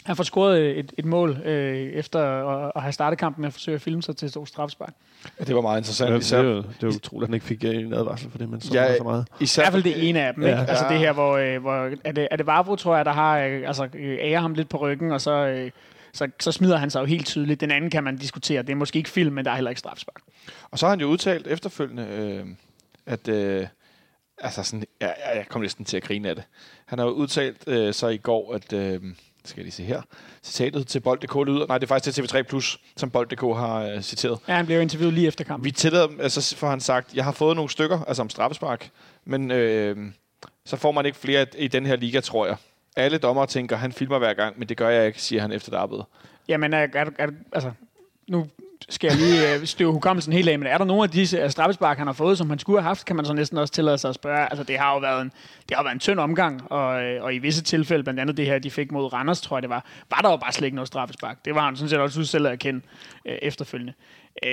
han 0.08 0.16
får 0.16 0.24
scoret 0.24 0.78
et, 0.78 0.92
et 0.98 1.04
mål 1.04 1.30
øh, 1.44 1.76
efter 1.76 2.20
at, 2.20 2.72
at 2.76 2.82
have 2.82 2.92
startet 2.92 3.18
kampen 3.18 3.42
med 3.42 3.46
at 3.46 3.52
forsøge 3.52 3.74
at 3.74 3.80
filme 3.80 4.02
sig 4.02 4.16
til 4.16 4.26
et 4.26 4.30
stort 4.30 4.48
strafspark. 4.48 4.94
Ja, 5.40 5.44
det 5.44 5.54
var 5.54 5.60
meget 5.60 5.80
interessant. 5.80 6.10
Ja, 6.10 6.16
især, 6.16 6.42
det, 6.42 6.56
var, 6.56 6.62
det 6.62 6.82
var 6.82 6.88
utroligt, 6.88 7.24
at 7.24 7.28
han 7.28 7.34
ikke 7.34 7.46
fik 7.46 7.64
øh, 7.64 7.74
en 7.74 7.94
advarsel 7.94 8.30
for 8.30 8.38
det, 8.38 8.48
men 8.48 8.60
så, 8.60 8.74
ja, 8.74 8.96
så 8.96 9.02
meget. 9.02 9.26
Især, 9.40 9.62
I 9.62 9.64
hvert 9.64 9.72
fald 9.72 9.82
det 9.82 10.08
ene 10.08 10.20
af 10.20 10.34
dem. 10.34 10.42
Ja. 10.42 10.48
Ikke? 10.48 10.70
Altså 10.70 10.84
det 10.90 10.98
her, 10.98 11.12
hvor, 11.12 11.36
øh, 11.36 11.60
hvor 11.60 11.90
er, 12.04 12.12
det, 12.12 12.28
er 12.30 12.36
det 12.36 12.46
Vavro, 12.46 12.76
tror 12.76 12.96
jeg, 12.96 13.04
der 13.04 13.12
har 13.12 13.38
øh, 13.38 13.62
altså, 13.66 13.88
ærer 13.94 14.40
ham 14.40 14.54
lidt 14.54 14.68
på 14.68 14.76
ryggen, 14.76 15.12
og 15.12 15.20
så, 15.20 15.32
øh, 15.32 15.70
så, 16.12 16.28
så 16.40 16.52
smider 16.52 16.76
han 16.76 16.90
sig 16.90 17.00
jo 17.00 17.06
helt 17.06 17.26
tydeligt. 17.26 17.60
Den 17.60 17.70
anden 17.70 17.90
kan 17.90 18.04
man 18.04 18.16
diskutere. 18.16 18.62
Det 18.62 18.70
er 18.70 18.76
måske 18.76 18.96
ikke 18.96 19.10
film, 19.10 19.34
men 19.34 19.44
der 19.44 19.50
er 19.50 19.54
heller 19.54 19.70
ikke 19.70 19.80
strafspark. 19.80 20.22
Og 20.70 20.78
så 20.78 20.86
har 20.86 20.90
han 20.90 21.00
jo 21.00 21.06
udtalt 21.06 21.46
efterfølgende, 21.46 22.06
øh, 22.10 22.46
at... 23.06 23.28
Øh, 23.28 23.66
altså 24.38 24.62
sådan, 24.62 24.84
jeg, 25.00 25.14
jeg 25.34 25.46
kom 25.48 25.62
næsten 25.62 25.84
til 25.84 25.96
at 25.96 26.02
grine 26.02 26.28
af 26.28 26.34
det. 26.34 26.44
Han 26.86 26.98
har 26.98 27.06
jo 27.06 27.12
udtalt 27.12 27.64
øh, 27.66 27.94
så 27.94 28.08
i 28.08 28.16
går, 28.16 28.54
at... 28.54 28.72
Øh, 28.72 29.00
skal 29.48 29.60
jeg 29.60 29.64
lige 29.64 29.72
se 29.72 29.82
her. 29.82 30.02
Citatet 30.42 30.86
til 30.86 31.00
Bold.dk 31.00 31.34
lyder... 31.46 31.66
Nej, 31.66 31.78
det 31.78 31.84
er 31.84 31.88
faktisk 31.88 32.14
til 32.14 32.36
TV3+, 32.36 32.42
Plus, 32.42 32.80
som 32.96 33.10
Bold.dk 33.10 33.40
har 33.40 33.94
uh, 33.94 34.00
citeret. 34.00 34.38
Ja, 34.48 34.54
han 34.54 34.66
blev 34.66 34.80
interviewet 34.80 35.14
lige 35.14 35.26
efter 35.26 35.44
kampen. 35.44 35.64
Vi 35.64 35.70
tillader, 35.70 36.08
altså 36.20 36.56
får 36.56 36.70
han 36.70 36.80
sagt, 36.80 37.14
jeg 37.14 37.24
har 37.24 37.32
fået 37.32 37.56
nogle 37.56 37.70
stykker, 37.70 38.04
altså 38.04 38.22
om 38.22 38.30
straffespark, 38.30 38.90
men 39.24 39.50
øh, 39.50 39.96
så 40.64 40.76
får 40.76 40.92
man 40.92 41.06
ikke 41.06 41.18
flere 41.18 41.46
i 41.58 41.68
den 41.68 41.86
her 41.86 41.96
liga, 41.96 42.20
tror 42.20 42.46
jeg. 42.46 42.56
Alle 42.96 43.18
dommere 43.18 43.46
tænker, 43.46 43.76
han 43.76 43.92
filmer 43.92 44.18
hver 44.18 44.34
gang, 44.34 44.58
men 44.58 44.68
det 44.68 44.76
gør 44.76 44.88
jeg 44.88 45.06
ikke, 45.06 45.22
siger 45.22 45.42
han 45.42 45.52
efter 45.52 45.88
det 45.88 46.04
Jamen, 46.48 46.72
er, 46.72 46.86
er, 46.94 47.04
er, 47.18 47.28
altså, 47.52 47.72
nu 48.28 48.46
skal 48.88 49.08
jeg 49.08 49.16
lige 49.16 49.54
øh, 49.54 49.66
støve 49.66 49.92
hukommelsen 49.92 50.32
helt 50.32 50.48
af, 50.48 50.58
men 50.58 50.68
er 50.68 50.78
der 50.78 50.84
nogle 50.84 51.02
af 51.02 51.10
disse 51.10 51.38
øh, 51.38 51.50
straffespark, 51.50 51.98
han 51.98 52.06
har 52.06 52.14
fået, 52.14 52.38
som 52.38 52.50
han 52.50 52.58
skulle 52.58 52.80
have 52.80 52.88
haft, 52.88 53.04
kan 53.04 53.16
man 53.16 53.24
så 53.24 53.32
næsten 53.32 53.58
også 53.58 53.74
tillade 53.74 53.98
sig 53.98 54.08
at 54.08 54.14
spørge. 54.14 54.50
Altså, 54.50 54.64
det 54.64 54.78
har 54.78 54.92
jo 54.92 54.98
været 54.98 55.22
en, 55.22 55.32
det 55.68 55.76
har 55.76 55.82
været 55.82 55.94
en 55.94 56.00
tynd 56.00 56.20
omgang, 56.20 56.72
og, 56.72 57.02
øh, 57.02 57.24
og 57.24 57.34
i 57.34 57.38
visse 57.38 57.62
tilfælde, 57.62 58.02
blandt 58.02 58.20
andet 58.20 58.36
det 58.36 58.46
her, 58.46 58.58
de 58.58 58.70
fik 58.70 58.92
mod 58.92 59.12
Randers, 59.12 59.40
tror 59.40 59.56
jeg 59.56 59.62
det 59.62 59.70
var, 59.70 59.84
var 60.10 60.18
der 60.18 60.30
jo 60.30 60.36
bare 60.36 60.52
slet 60.52 60.64
ikke 60.66 60.74
noget 60.74 60.88
straffespark. 60.88 61.44
Det 61.44 61.54
var 61.54 61.64
han 61.64 61.76
sådan 61.76 61.88
set 61.88 61.98
også 61.98 62.24
selv 62.24 62.46
at 62.46 62.52
erkende 62.52 62.80
øh, 63.26 63.38
efterfølgende. 63.42 63.92
Øh, 64.42 64.50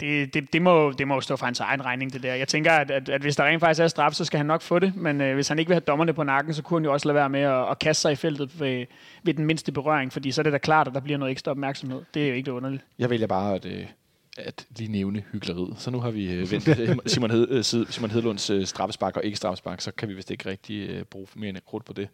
det, 0.00 0.34
det, 0.34 0.52
det, 0.52 0.62
må, 0.62 0.92
det 0.92 1.08
må 1.08 1.20
stå 1.20 1.36
for 1.36 1.44
hans 1.44 1.60
egen 1.60 1.84
regning, 1.84 2.12
det 2.12 2.22
der. 2.22 2.34
Jeg 2.34 2.48
tænker, 2.48 2.72
at, 2.72 2.90
at, 2.90 3.08
at 3.08 3.20
hvis 3.20 3.36
der 3.36 3.44
rent 3.44 3.60
faktisk 3.60 3.82
er 3.82 3.88
straf, 3.88 4.12
så 4.12 4.24
skal 4.24 4.36
han 4.36 4.46
nok 4.46 4.62
få 4.62 4.78
det, 4.78 4.96
men 4.96 5.20
øh, 5.20 5.34
hvis 5.34 5.48
han 5.48 5.58
ikke 5.58 5.68
vil 5.68 5.74
have 5.74 5.80
dommerne 5.80 6.12
på 6.12 6.22
nakken, 6.22 6.54
så 6.54 6.62
kunne 6.62 6.80
han 6.80 6.84
jo 6.84 6.92
også 6.92 7.08
lade 7.08 7.14
være 7.14 7.30
med 7.30 7.40
at, 7.40 7.70
at 7.70 7.78
kaste 7.78 8.02
sig 8.02 8.12
i 8.12 8.16
feltet 8.16 8.60
ved, 8.60 8.86
ved 9.22 9.34
den 9.34 9.46
mindste 9.46 9.72
berøring, 9.72 10.12
fordi 10.12 10.32
så 10.32 10.40
er 10.40 10.42
det 10.42 10.52
da 10.52 10.58
klart, 10.58 10.88
at 10.88 10.94
der 10.94 11.00
bliver 11.00 11.18
noget 11.18 11.30
ekstra 11.30 11.50
opmærksomhed. 11.50 12.02
Det 12.14 12.22
er 12.22 12.28
jo 12.28 12.34
ikke 12.34 12.46
det 12.46 12.52
underligt. 12.52 12.82
Jeg 12.98 13.10
vælger 13.10 13.26
bare 13.26 13.54
at, 13.54 13.64
øh, 13.64 13.86
at 14.38 14.66
lige 14.76 14.92
nævne 14.92 15.22
hyggeleriet. 15.32 15.74
Så 15.78 15.90
nu 15.90 16.00
har 16.00 16.10
vi 16.10 16.32
øh, 16.32 16.50
vendt 16.50 16.68
øh, 16.68 16.96
Simon, 17.06 17.30
Hed, 17.30 17.62
Simon 17.90 18.10
Hedlunds 18.10 18.68
straffespark 18.68 19.16
og 19.16 19.24
ikke 19.24 19.36
straffespark, 19.36 19.80
så 19.80 19.92
kan 19.92 20.08
vi 20.08 20.14
vist 20.14 20.30
ikke 20.30 20.50
rigtig 20.50 21.06
bruge 21.06 21.26
mere 21.34 21.48
end 21.48 21.58
krudt 21.66 21.84
på 21.84 21.92
det. 21.92 22.08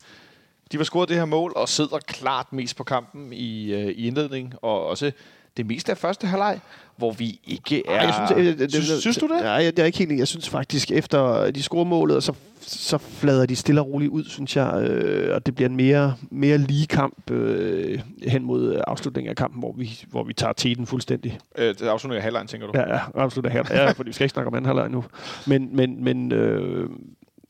De 0.73 0.79
var 0.79 0.85
scoret 0.85 1.09
det 1.09 1.17
her 1.17 1.25
mål 1.25 1.53
og 1.57 1.69
sidder 1.69 1.99
klart 1.99 2.53
mest 2.53 2.77
på 2.77 2.85
kampen 2.85 3.33
i, 3.33 3.75
i 3.75 4.07
indledning, 4.07 4.55
og 4.63 4.87
også 4.87 5.13
det 5.59 5.67
meste 5.67 5.93
af 5.93 5.99
første 5.99 6.27
halvleg, 6.27 6.61
hvor 6.97 7.13
vi 7.13 7.41
ikke 7.45 7.83
er... 7.89 7.93
Ej, 7.93 8.05
jeg 8.05 8.15
synes, 8.15 8.59
det, 8.59 8.59
det, 8.59 8.85
synes, 8.85 9.01
synes 9.01 9.17
du 9.17 9.27
det? 9.27 9.43
Nej, 9.43 9.59
det 9.59 9.79
er 9.79 9.85
ikke 9.85 9.99
helt... 9.99 10.19
Jeg 10.19 10.29
synes 10.29 10.49
faktisk, 10.49 10.91
efter 10.91 11.51
de 11.51 11.63
scorer 11.63 11.85
målet, 11.85 12.17
og 12.17 12.23
så, 12.23 12.33
så 12.61 12.99
flader 12.99 13.47
de 13.47 13.57
stille 13.57 13.81
og 13.81 13.87
roligt 13.89 14.11
ud, 14.11 14.25
synes 14.25 14.57
jeg. 14.57 14.83
Øh, 14.83 15.35
og 15.35 15.47
det 15.47 15.55
bliver 15.55 15.69
en 15.69 15.77
mere, 15.77 16.15
mere 16.31 16.59
lige 16.59 16.87
kamp 16.87 17.31
øh, 17.31 18.01
hen 18.23 18.45
mod 18.45 18.83
afslutningen 18.87 19.31
af 19.31 19.37
kampen, 19.37 19.61
hvor 19.61 19.73
vi, 19.73 20.05
hvor 20.09 20.25
vi 20.25 20.33
tager 20.33 20.53
teten 20.53 20.87
fuldstændig. 20.87 21.39
Øh, 21.59 21.69
det 21.69 21.83
er 21.83 21.91
afslutningen 21.91 22.19
af 22.19 22.23
halvlejen, 22.23 22.47
tænker 22.47 22.67
du? 22.67 22.73
Ja, 22.79 22.95
ja 22.95 23.01
afslutningen 23.15 23.59
af 23.59 23.67
halvlejen. 23.67 23.89
Ja, 23.89 23.93
fordi 23.93 24.09
vi 24.09 24.13
skal 24.13 24.25
ikke 24.25 24.33
snakke 24.33 24.49
om 24.49 24.55
anden 24.55 24.67
halvleg 24.67 24.89
nu. 24.89 25.05
Men, 25.47 25.77
men, 25.77 26.05
men, 26.05 26.33
øh, 26.33 26.91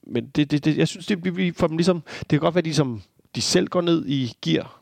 men 0.06 0.26
det, 0.26 0.50
det, 0.50 0.64
det, 0.64 0.78
jeg 0.78 0.88
synes, 0.88 1.06
det, 1.06 1.36
vi 1.36 1.52
får 1.56 1.66
dem 1.66 1.76
ligesom... 1.76 2.02
Det 2.20 2.28
kan 2.28 2.40
godt 2.40 2.54
være, 2.54 2.62
de, 2.62 2.74
som, 2.74 3.02
de 3.34 3.40
selv 3.40 3.68
går 3.68 3.80
ned 3.80 4.06
i 4.06 4.32
gear, 4.42 4.77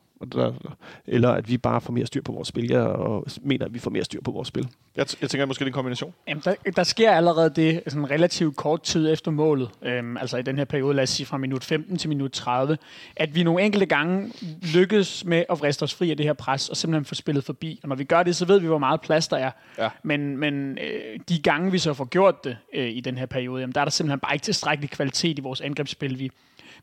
eller 1.07 1.31
at 1.31 1.49
vi 1.49 1.59
bare 1.59 1.81
får 1.81 1.93
mere 1.93 2.07
styr 2.07 2.23
på 2.23 2.33
vores 2.33 2.49
spil. 2.49 2.71
Jeg 2.71 2.81
og 2.81 3.27
mener, 3.43 3.67
at 3.67 3.75
vi 3.75 3.79
får 3.79 3.91
mere 3.91 4.05
styr 4.05 4.21
på 4.21 4.31
vores 4.31 4.49
spil. 4.49 4.69
Jeg, 4.97 5.07
jeg 5.21 5.31
tænker 5.31 5.43
at 5.43 5.49
måske 5.49 5.59
det 5.59 5.65
er 5.65 5.73
en 5.73 5.73
kombination. 5.73 6.15
Jamen, 6.29 6.43
der, 6.45 6.55
der 6.77 6.83
sker 6.83 7.11
allerede 7.11 7.51
det 7.51 7.83
sådan 7.87 8.11
relativt 8.11 8.57
kort 8.57 8.83
tid 8.83 9.13
efter 9.13 9.31
målet, 9.31 9.71
øhm, 9.83 10.17
altså 10.17 10.37
i 10.37 10.43
den 10.43 10.59
her 10.59 10.65
periode, 10.65 10.95
lad 10.95 11.03
os 11.03 11.11
sige 11.11 11.27
fra 11.27 11.39
minut 11.39 11.65
15 11.65 11.99
til 11.99 12.09
minut 12.09 12.33
30, 12.33 12.79
at 13.17 13.35
vi 13.35 13.43
nogle 13.43 13.63
enkelte 13.63 13.87
gange 13.87 14.33
lykkes 14.75 15.25
med 15.25 15.45
at 15.51 15.61
vriste 15.61 15.83
os 15.83 15.95
fri 15.95 16.11
af 16.11 16.17
det 16.17 16.27
her 16.27 16.33
pres, 16.33 16.69
og 16.69 16.77
simpelthen 16.77 17.05
få 17.05 17.15
spillet 17.15 17.45
forbi. 17.45 17.81
Og 17.83 17.89
når 17.89 17.97
vi 17.97 18.05
gør 18.05 18.23
det, 18.23 18.37
så 18.37 18.45
ved 18.45 18.61
vi, 18.61 18.67
hvor 18.67 18.79
meget 18.79 19.01
plads 19.01 19.29
der 19.29 19.37
er. 19.37 19.51
Ja. 19.79 19.89
Men, 20.03 20.37
men 20.37 20.79
øh, 20.79 21.21
de 21.29 21.39
gange, 21.39 21.73
vi 21.73 21.79
så 21.79 21.95
får 21.95 22.05
gjort 22.05 22.45
det 22.45 22.57
øh, 22.75 22.89
i 22.89 23.01
den 23.01 23.19
her 23.19 23.27
periode, 23.27 23.61
jamen, 23.61 23.75
der 23.75 23.81
er 23.81 23.85
der 23.85 23.91
simpelthen 23.91 24.21
bare 24.21 24.35
ikke 24.35 24.45
tilstrækkelig 24.45 24.91
kvalitet 24.91 25.39
i 25.39 25.43
vores 25.43 25.61
angrebsspil. 25.61 26.19
Vi, 26.19 26.31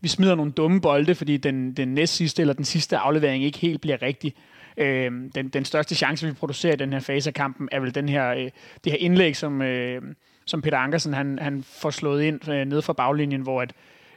vi 0.03 0.07
smider 0.07 0.35
nogle 0.35 0.51
dumme 0.51 0.81
bolde, 0.81 1.15
fordi 1.15 1.37
den, 1.37 1.73
den 1.73 1.87
næst 1.87 2.15
sidste 2.15 2.41
eller 2.41 2.53
den 2.53 2.65
sidste 2.65 2.97
aflevering 2.97 3.43
ikke 3.43 3.57
helt 3.59 3.81
bliver 3.81 4.01
rigtig. 4.01 4.33
Øh, 4.77 5.11
den, 5.35 5.47
den 5.49 5.65
største 5.65 5.95
chance, 5.95 6.27
vi 6.27 6.33
producerer 6.33 6.73
i 6.73 6.75
den 6.75 6.93
her 6.93 6.99
fase 6.99 7.29
af 7.29 7.33
kampen, 7.33 7.69
er 7.71 7.79
vel 7.79 7.95
den 7.95 8.09
her, 8.09 8.31
øh, 8.31 8.49
det 8.83 8.91
her 8.91 8.97
indlæg, 8.99 9.35
som, 9.35 9.61
øh, 9.61 10.01
som 10.45 10.61
Peter 10.61 10.77
Ankersen 10.77 11.13
han, 11.13 11.39
han 11.41 11.63
får 11.63 11.89
slået 11.89 12.23
ind 12.23 12.49
øh, 12.49 12.65
ned 12.65 12.81
fra 12.81 12.93
baglinjen, 12.93 13.41
hvor 13.41 13.61
at, 13.61 13.73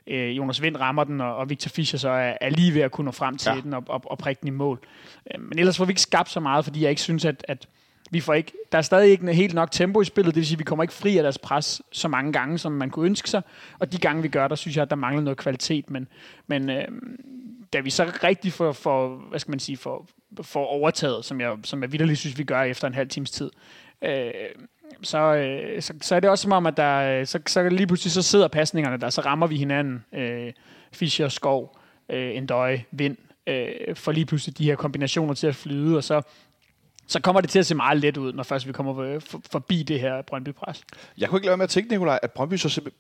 øh, 0.07 0.37
Jonas 0.37 0.63
Vind 0.63 0.77
rammer 0.77 1.05
den, 1.05 1.21
og, 1.21 1.37
og 1.37 1.51
Victor 1.51 1.69
Fischer 1.69 1.99
så 1.99 2.09
er, 2.09 2.35
er 2.41 2.51
lige 2.51 2.75
ved 2.75 2.83
at 2.83 2.91
kunne 2.91 3.05
nå 3.05 3.11
frem 3.11 3.37
til 3.37 3.53
Ja. 3.55 3.61
den 3.61 3.75
og, 3.75 3.85
og, 3.89 4.03
og 4.05 4.19
prikke 4.19 4.41
den 4.41 4.49
i 4.49 4.51
mål. 4.51 4.81
Øh, 5.35 5.43
men 5.43 5.59
ellers 5.59 5.77
får 5.77 5.85
vi 5.85 5.91
ikke 5.91 6.01
skabt 6.01 6.29
så 6.29 6.41
meget, 6.41 6.65
fordi 6.65 6.83
jeg 6.83 6.91
ikke 6.91 7.03
synes, 7.03 7.25
at, 7.25 7.45
at 7.49 7.69
vi 8.11 8.21
får 8.21 8.35
ikke, 8.35 8.53
der 8.73 8.79
er 8.79 8.83
stadig 8.83 9.11
ikke 9.11 9.33
helt 9.33 9.55
nok 9.55 9.71
tempo 9.71 10.01
i 10.01 10.05
spillet, 10.05 10.35
det 10.35 10.41
vil 10.41 10.47
sige, 10.47 10.55
at 10.55 10.59
vi 10.59 10.65
kommer 10.65 10.83
ikke 10.83 10.95
fri 10.95 11.17
af 11.17 11.23
deres 11.23 11.39
pres 11.39 11.83
så 11.93 12.09
mange 12.09 12.33
gange, 12.33 12.59
som 12.59 12.73
man 12.73 12.91
kunne 12.91 13.07
ønske 13.07 13.31
sig. 13.31 13.43
Og 13.79 13.93
de 13.93 13.99
gange, 13.99 14.23
vi 14.23 14.29
gør, 14.29 14.49
der 14.49 14.55
synes 14.55 14.77
jeg, 14.77 14.83
at 14.83 14.91
der 14.91 14.97
mangler 14.97 15.23
noget 15.23 15.39
kvalitet. 15.39 15.91
Men, 15.91 16.09
men 16.47 16.71
øh, 16.71 16.89
da 17.73 17.81
vi 17.81 17.91
så 17.91 18.13
rigtig 18.23 18.53
får, 18.53 18.73
får 18.73 19.09
hvad 19.31 19.39
skal 19.39 19.53
man 19.53 19.59
sige, 19.59 19.77
får, 19.77 20.09
får 20.43 20.67
overtaget, 20.67 21.25
som 21.25 21.41
jeg, 21.41 21.57
som 21.65 21.83
jeg 21.83 21.93
vidderligt 21.93 22.19
synes, 22.19 22.39
vi 22.39 22.45
gør 22.45 22.63
efter 22.63 22.87
en 22.87 22.95
halv 22.95 23.09
times 23.09 23.31
tid, 23.31 23.51
øh, 24.03 24.31
så, 25.03 25.19
øh, 25.19 25.83
så, 25.83 25.95
så 26.01 26.15
er 26.15 26.21
det 26.21 26.31
også 26.31 26.43
som 26.43 26.53
om, 26.53 26.67
at 26.67 26.77
der, 26.77 27.25
så, 27.25 27.39
så 27.47 27.69
lige 27.69 27.87
pludselig 27.87 28.13
så 28.13 28.23
sidder 28.23 28.49
pasningerne 28.49 28.97
der, 28.97 29.11
så 29.11 29.21
rammer 29.21 29.47
vi 29.47 29.57
hinanden. 29.57 30.05
Øh, 30.15 30.53
Fischer, 30.93 31.29
Skov, 31.29 31.79
øh, 32.09 32.37
Endøje, 32.37 32.85
Vind, 32.91 33.17
øh, 33.47 33.95
for 33.95 34.13
lige 34.13 34.27
pludselig 34.27 34.59
de 34.59 34.65
her 34.65 34.77
kombinationer 34.77 35.35
til 35.35 35.47
at 35.47 35.55
flyde, 35.55 35.97
og 35.97 36.05
så, 36.05 36.23
så 37.07 37.21
kommer 37.21 37.41
det 37.41 37.51
til 37.51 37.59
at 37.59 37.67
se 37.67 37.75
meget 37.75 37.99
let 37.99 38.17
ud, 38.17 38.33
når 38.33 38.43
først 38.43 38.67
vi 38.67 38.73
kommer 38.73 39.21
forbi 39.51 39.83
det 39.83 40.01
her 40.01 40.23
Brøndby-pres. 40.23 40.85
Jeg 41.19 41.29
kunne 41.29 41.39
ikke 41.39 41.47
lade 41.47 41.51
være 41.51 41.57
med 41.57 41.65
at 41.65 41.71
tænke, 41.71 41.91
Nikolaj, 41.91 42.19
at 42.23 42.33
Brøndby 42.33 42.55
så. 42.55 42.91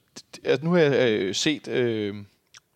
At 0.44 0.62
nu 0.62 0.72
har 0.72 0.78
jeg 0.78 1.10
øh, 1.10 1.34
set 1.34 1.68
øh, 1.68 2.14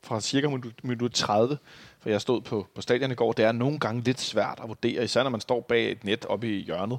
fra 0.02 0.20
cirka 0.20 0.48
minut, 0.82 1.12
30, 1.12 1.58
for 2.00 2.10
jeg 2.10 2.20
stod 2.20 2.40
på, 2.40 2.66
på 2.74 2.80
stadion 2.80 3.10
i 3.10 3.14
går, 3.14 3.32
det 3.32 3.44
er 3.44 3.52
nogle 3.52 3.78
gange 3.78 4.02
lidt 4.02 4.20
svært 4.20 4.58
at 4.62 4.68
vurdere, 4.68 5.04
især 5.04 5.22
når 5.22 5.30
man 5.30 5.40
står 5.40 5.60
bag 5.60 5.90
et 5.90 6.04
net 6.04 6.26
oppe 6.26 6.58
i 6.58 6.62
hjørnet. 6.62 6.98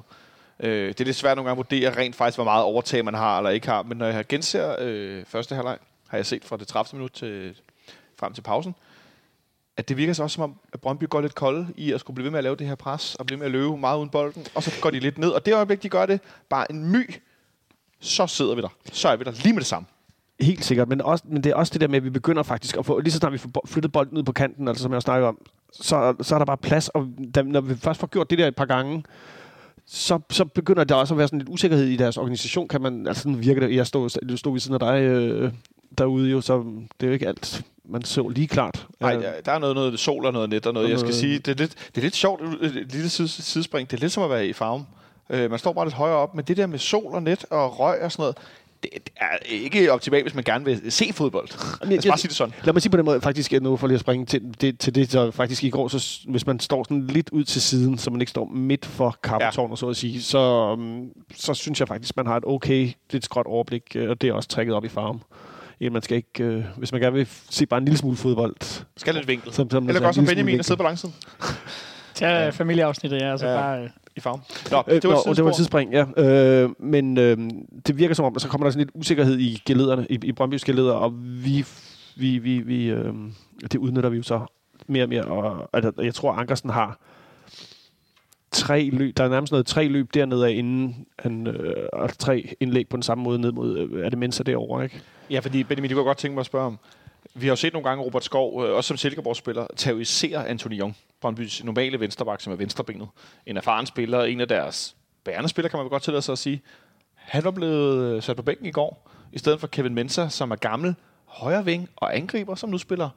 Øh, 0.60 0.88
det 0.88 1.00
er 1.00 1.04
lidt 1.04 1.16
svært 1.16 1.36
nogle 1.36 1.48
gange 1.48 1.60
at 1.60 1.70
vurdere 1.70 1.96
rent 1.96 2.16
faktisk, 2.16 2.36
hvor 2.36 2.44
meget 2.44 2.64
overtag 2.64 3.04
man 3.04 3.14
har 3.14 3.38
eller 3.38 3.50
ikke 3.50 3.68
har, 3.68 3.82
men 3.82 3.98
når 3.98 4.06
jeg 4.06 4.26
genser 4.28 4.76
øh, 4.78 5.24
første 5.24 5.54
halvleg, 5.54 5.78
har 6.08 6.18
jeg 6.18 6.26
set 6.26 6.44
fra 6.44 6.56
det 6.56 6.68
30. 6.68 6.98
minut 6.98 7.12
til, 7.12 7.54
frem 8.18 8.32
til 8.32 8.42
pausen, 8.42 8.74
at 9.76 9.88
det 9.88 9.96
virker 9.96 10.12
så 10.12 10.22
også 10.22 10.34
som 10.34 10.42
om, 10.42 10.54
at 10.72 10.80
Brøndby 10.80 11.08
går 11.08 11.20
lidt 11.20 11.34
kold 11.34 11.66
i 11.76 11.92
at 11.92 12.00
skulle 12.00 12.14
blive 12.14 12.24
ved 12.24 12.30
med 12.30 12.38
at 12.38 12.44
lave 12.44 12.56
det 12.56 12.66
her 12.66 12.74
pres, 12.74 13.14
og 13.14 13.26
blive 13.26 13.40
ved 13.40 13.40
med 13.40 13.46
at 13.46 13.52
løbe 13.52 13.76
meget 13.76 13.98
uden 13.98 14.08
bolden, 14.08 14.46
og 14.54 14.62
så 14.62 14.72
går 14.80 14.90
de 14.90 15.00
lidt 15.00 15.18
ned. 15.18 15.28
Og 15.28 15.46
det 15.46 15.54
øjeblik, 15.54 15.82
de 15.82 15.88
gør 15.88 16.06
det, 16.06 16.20
bare 16.48 16.72
en 16.72 16.92
my, 16.92 17.14
så 18.00 18.26
sidder 18.26 18.54
vi 18.54 18.62
der. 18.62 18.68
Så 18.92 19.08
er 19.08 19.16
vi 19.16 19.24
der 19.24 19.30
lige 19.30 19.52
med 19.52 19.60
det 19.60 19.66
samme. 19.66 19.86
Helt 20.40 20.64
sikkert, 20.64 20.88
men, 20.88 21.00
også, 21.00 21.24
men 21.28 21.44
det 21.44 21.50
er 21.50 21.56
også 21.56 21.72
det 21.72 21.80
der 21.80 21.88
med, 21.88 21.96
at 21.96 22.04
vi 22.04 22.10
begynder 22.10 22.42
faktisk 22.42 22.76
at 22.76 22.86
få, 22.86 23.00
lige 23.00 23.12
så 23.12 23.18
snart 23.18 23.32
vi 23.32 23.38
får 23.38 23.64
flyttet 23.66 23.92
bolden 23.92 24.18
ud 24.18 24.22
på 24.22 24.32
kanten, 24.32 24.68
altså 24.68 24.82
som 24.82 24.92
jeg 24.92 25.02
snakker 25.02 25.28
om, 25.28 25.38
så, 25.72 26.14
så 26.20 26.34
er 26.34 26.38
der 26.38 26.46
bare 26.46 26.56
plads, 26.56 26.88
og 26.88 27.08
da, 27.34 27.42
når 27.42 27.60
vi 27.60 27.76
først 27.76 28.00
får 28.00 28.06
gjort 28.06 28.30
det 28.30 28.38
der 28.38 28.46
et 28.46 28.56
par 28.56 28.64
gange, 28.64 29.04
så, 29.86 30.20
så 30.30 30.44
begynder 30.44 30.84
der 30.84 30.94
også 30.94 31.14
at 31.14 31.18
være 31.18 31.28
sådan 31.28 31.38
lidt 31.38 31.48
usikkerhed 31.48 31.86
i 31.86 31.96
deres 31.96 32.16
organisation, 32.16 32.68
kan 32.68 32.82
man, 32.82 33.06
altså 33.06 33.22
sådan 33.22 33.40
virker 33.40 33.66
det, 33.66 33.76
jeg 33.76 33.86
stod, 33.86 34.36
stod 34.36 34.52
ved 34.52 34.60
siden 34.60 34.74
af 34.74 34.80
dig 34.80 35.02
øh, 35.02 35.52
derude 35.98 36.30
jo, 36.30 36.40
så 36.40 36.58
det 37.00 37.06
er 37.06 37.06
jo 37.06 37.12
ikke 37.12 37.28
alt, 37.28 37.62
man 37.84 38.04
så 38.04 38.28
lige 38.28 38.48
klart. 38.48 38.86
Nej, 39.00 39.16
Øh, 39.16 39.22
ja, 39.22 39.30
der 39.44 39.52
er 39.52 39.58
noget, 39.58 39.74
noget 39.74 39.98
sol 39.98 40.26
og 40.26 40.32
noget 40.32 40.50
net 40.50 40.66
og 40.66 40.74
noget. 40.74 40.84
Og 40.86 40.90
Jeg 40.90 41.00
skal 41.00 41.14
sige, 41.14 41.38
det 41.38 41.48
er 41.48 41.54
lidt, 41.54 41.74
det 41.88 41.96
er 41.96 42.02
lidt 42.02 42.16
sjovt, 42.16 42.42
et 42.62 42.72
lille 42.92 43.08
sid- 43.08 43.26
sidespring. 43.42 43.90
Det 43.90 43.96
er 43.96 44.00
lidt 44.00 44.12
som 44.12 44.22
at 44.22 44.30
være 44.30 44.46
i 44.46 44.52
farven. 44.52 44.86
Øh, 45.30 45.50
man 45.50 45.58
står 45.58 45.72
bare 45.72 45.84
lidt 45.84 45.94
højere 45.94 46.16
op, 46.16 46.34
men 46.34 46.44
det 46.44 46.56
der 46.56 46.66
med 46.66 46.78
sol 46.78 47.14
og 47.14 47.22
net 47.22 47.44
og 47.50 47.80
røg 47.80 48.02
og 48.02 48.12
sådan 48.12 48.22
noget, 48.22 48.36
det, 48.82 48.90
er 49.16 49.26
ikke 49.48 49.92
optimalt, 49.92 50.24
hvis 50.24 50.34
man 50.34 50.44
gerne 50.44 50.64
vil 50.64 50.92
se 50.92 51.12
fodbold. 51.12 51.48
Lad 51.88 51.98
os 51.98 52.06
bare 52.06 52.18
sige 52.18 52.28
det 52.28 52.36
sådan. 52.36 52.54
Lad 52.64 52.72
mig 52.72 52.82
sige 52.82 52.90
på 52.90 52.96
den 52.96 53.04
måde, 53.04 53.20
faktisk 53.20 53.52
nu 53.52 53.76
for 53.76 53.86
lige 53.86 53.94
at 53.94 54.00
springe 54.00 54.26
til 54.26 54.54
det, 54.60 54.78
til 54.78 54.94
det 54.94 55.10
så 55.10 55.30
faktisk 55.30 55.64
i 55.64 55.70
går, 55.70 55.88
så 55.88 56.20
hvis 56.28 56.46
man 56.46 56.60
står 56.60 56.84
sådan 56.84 57.06
lidt 57.06 57.30
ud 57.30 57.44
til 57.44 57.62
siden, 57.62 57.98
så 57.98 58.10
man 58.10 58.20
ikke 58.20 58.30
står 58.30 58.44
midt 58.44 58.86
for 58.86 59.16
kappetårnet, 59.22 59.70
ja. 59.70 59.76
så 59.76 59.88
at 59.88 59.96
sige, 59.96 60.22
så, 60.22 60.72
um, 60.72 61.08
så 61.34 61.54
synes 61.54 61.80
jeg 61.80 61.88
faktisk, 61.88 62.16
man 62.16 62.26
har 62.26 62.36
et 62.36 62.44
okay, 62.46 62.90
lidt 63.10 63.24
skråt 63.24 63.46
overblik, 63.46 63.82
øh, 63.94 64.10
og 64.10 64.20
det 64.20 64.28
er 64.28 64.32
også 64.32 64.48
trækket 64.48 64.74
op 64.74 64.84
i 64.84 64.88
farven. 64.88 65.22
Ja, 65.82 65.90
man 65.90 66.02
skal 66.02 66.16
ikke, 66.16 66.44
øh, 66.44 66.64
hvis 66.76 66.92
man 66.92 67.00
gerne 67.00 67.16
vil 67.16 67.26
se 67.50 67.66
bare 67.66 67.78
en 67.78 67.84
lille 67.84 67.98
smule 67.98 68.16
fodbold. 68.16 68.84
Skal 68.96 69.14
lidt 69.14 69.28
vinkel. 69.28 69.52
Som, 69.52 69.70
som, 69.70 69.88
Eller 69.88 70.00
så 70.00 70.06
en 70.08 70.14
som 70.14 70.26
Benjamin 70.26 70.58
og 70.58 70.64
sidde 70.64 70.76
på 70.76 70.82
langsiden 70.82 71.14
Tag 72.14 72.28
ja. 72.28 72.50
familieafsnittet, 72.50 73.20
ja, 73.20 73.30
altså 73.30 73.46
Ja. 73.46 73.56
bare... 73.60 73.82
Øh, 73.82 73.90
i 74.16 74.20
farven. 74.20 74.40
Nå, 74.70 74.82
Øh, 74.88 74.94
det 74.94 75.04
var 75.04 75.10
nå, 75.10 75.18
et 75.20 75.26
og 75.26 75.36
det 75.36 75.44
var 75.44 75.50
et 75.50 75.56
tidsspring, 75.56 75.92
ja. 75.92 76.04
Øh, 76.16 76.70
men 76.78 77.18
øh, 77.18 77.36
det 77.86 77.98
virker 77.98 78.14
som 78.14 78.24
om, 78.24 78.32
at 78.36 78.42
så 78.42 78.48
kommer 78.48 78.66
der 78.66 78.70
sådan 78.70 78.86
lidt 78.86 78.90
usikkerhed 78.94 79.38
i 79.38 79.62
gelederne, 79.66 80.06
i, 80.10 80.18
i 80.22 80.32
Brøndby's 80.40 80.64
geleder, 80.66 80.92
og 80.92 81.12
vi, 81.44 81.64
vi, 82.16 82.38
vi, 82.38 82.58
vi 82.58 82.86
øh, 82.86 83.14
det 83.62 83.76
udnytter 83.76 84.10
vi 84.10 84.16
jo 84.16 84.22
så 84.22 84.40
mere 84.86 85.02
og 85.02 85.08
mere. 85.08 85.24
Og, 85.24 85.70
altså, 85.72 85.92
jeg 86.02 86.14
tror, 86.14 86.32
Ankersen 86.32 86.70
har 86.70 86.98
tre 88.50 88.90
løb, 88.92 89.16
der 89.16 89.24
er 89.24 89.28
nærmest 89.28 89.50
noget 89.50 89.66
tre 89.66 89.88
løb 89.88 90.14
dernede 90.14 90.46
af, 90.46 90.50
inden 90.50 91.06
han 91.18 91.46
øh, 91.46 91.74
og 91.92 92.18
tre 92.18 92.54
indlæg 92.60 92.88
på 92.88 92.96
den 92.96 93.02
samme 93.02 93.24
måde 93.24 93.38
ned 93.38 93.52
mod, 93.52 93.78
øh, 93.78 94.04
er 94.04 94.08
det 94.08 94.18
Mensa 94.18 94.42
derovre, 94.42 94.84
ikke? 94.84 95.00
Ja, 95.32 95.38
fordi 95.38 95.64
Benjamin, 95.64 95.88
det 95.88 95.94
kunne 95.96 96.02
jeg 96.02 96.08
godt 96.08 96.18
tænke 96.18 96.34
mig 96.34 96.40
at 96.40 96.46
spørge 96.46 96.66
om. 96.66 96.78
Vi 97.34 97.46
har 97.46 97.52
jo 97.52 97.56
set 97.56 97.72
nogle 97.72 97.88
gange 97.88 98.04
Robert 98.04 98.24
Skov, 98.24 98.64
øh, 98.64 98.76
også 98.76 98.88
som 98.88 98.96
Silkeborg-spiller, 98.96 99.66
terrorisere 99.76 100.48
Anthony 100.48 100.78
Jong, 100.78 100.96
Brøndbys 101.20 101.64
normale 101.64 102.00
vensterbak, 102.00 102.40
som 102.40 102.52
er 102.52 102.56
venstrebenet. 102.56 103.08
En 103.46 103.56
erfaren 103.56 103.86
spiller, 103.86 104.22
en 104.22 104.40
af 104.40 104.48
deres 104.48 104.96
bærende 105.24 105.48
spillere, 105.48 105.70
kan 105.70 105.78
man 105.78 105.88
godt 105.88 106.02
tillade 106.02 106.22
sig 106.22 106.32
at 106.32 106.38
sige. 106.38 106.62
Han 107.14 107.44
var 107.44 107.50
blevet 107.50 108.16
øh, 108.16 108.22
sat 108.22 108.36
på 108.36 108.42
bænken 108.42 108.66
i 108.66 108.70
går, 108.70 109.10
i 109.32 109.38
stedet 109.38 109.60
for 109.60 109.66
Kevin 109.66 109.94
Mensah, 109.94 110.30
som 110.30 110.50
er 110.50 110.56
gammel 110.56 110.94
højre 111.24 111.64
ving 111.64 111.88
og 111.96 112.16
angriber, 112.16 112.54
som 112.54 112.70
nu 112.70 112.78
spiller 112.78 113.10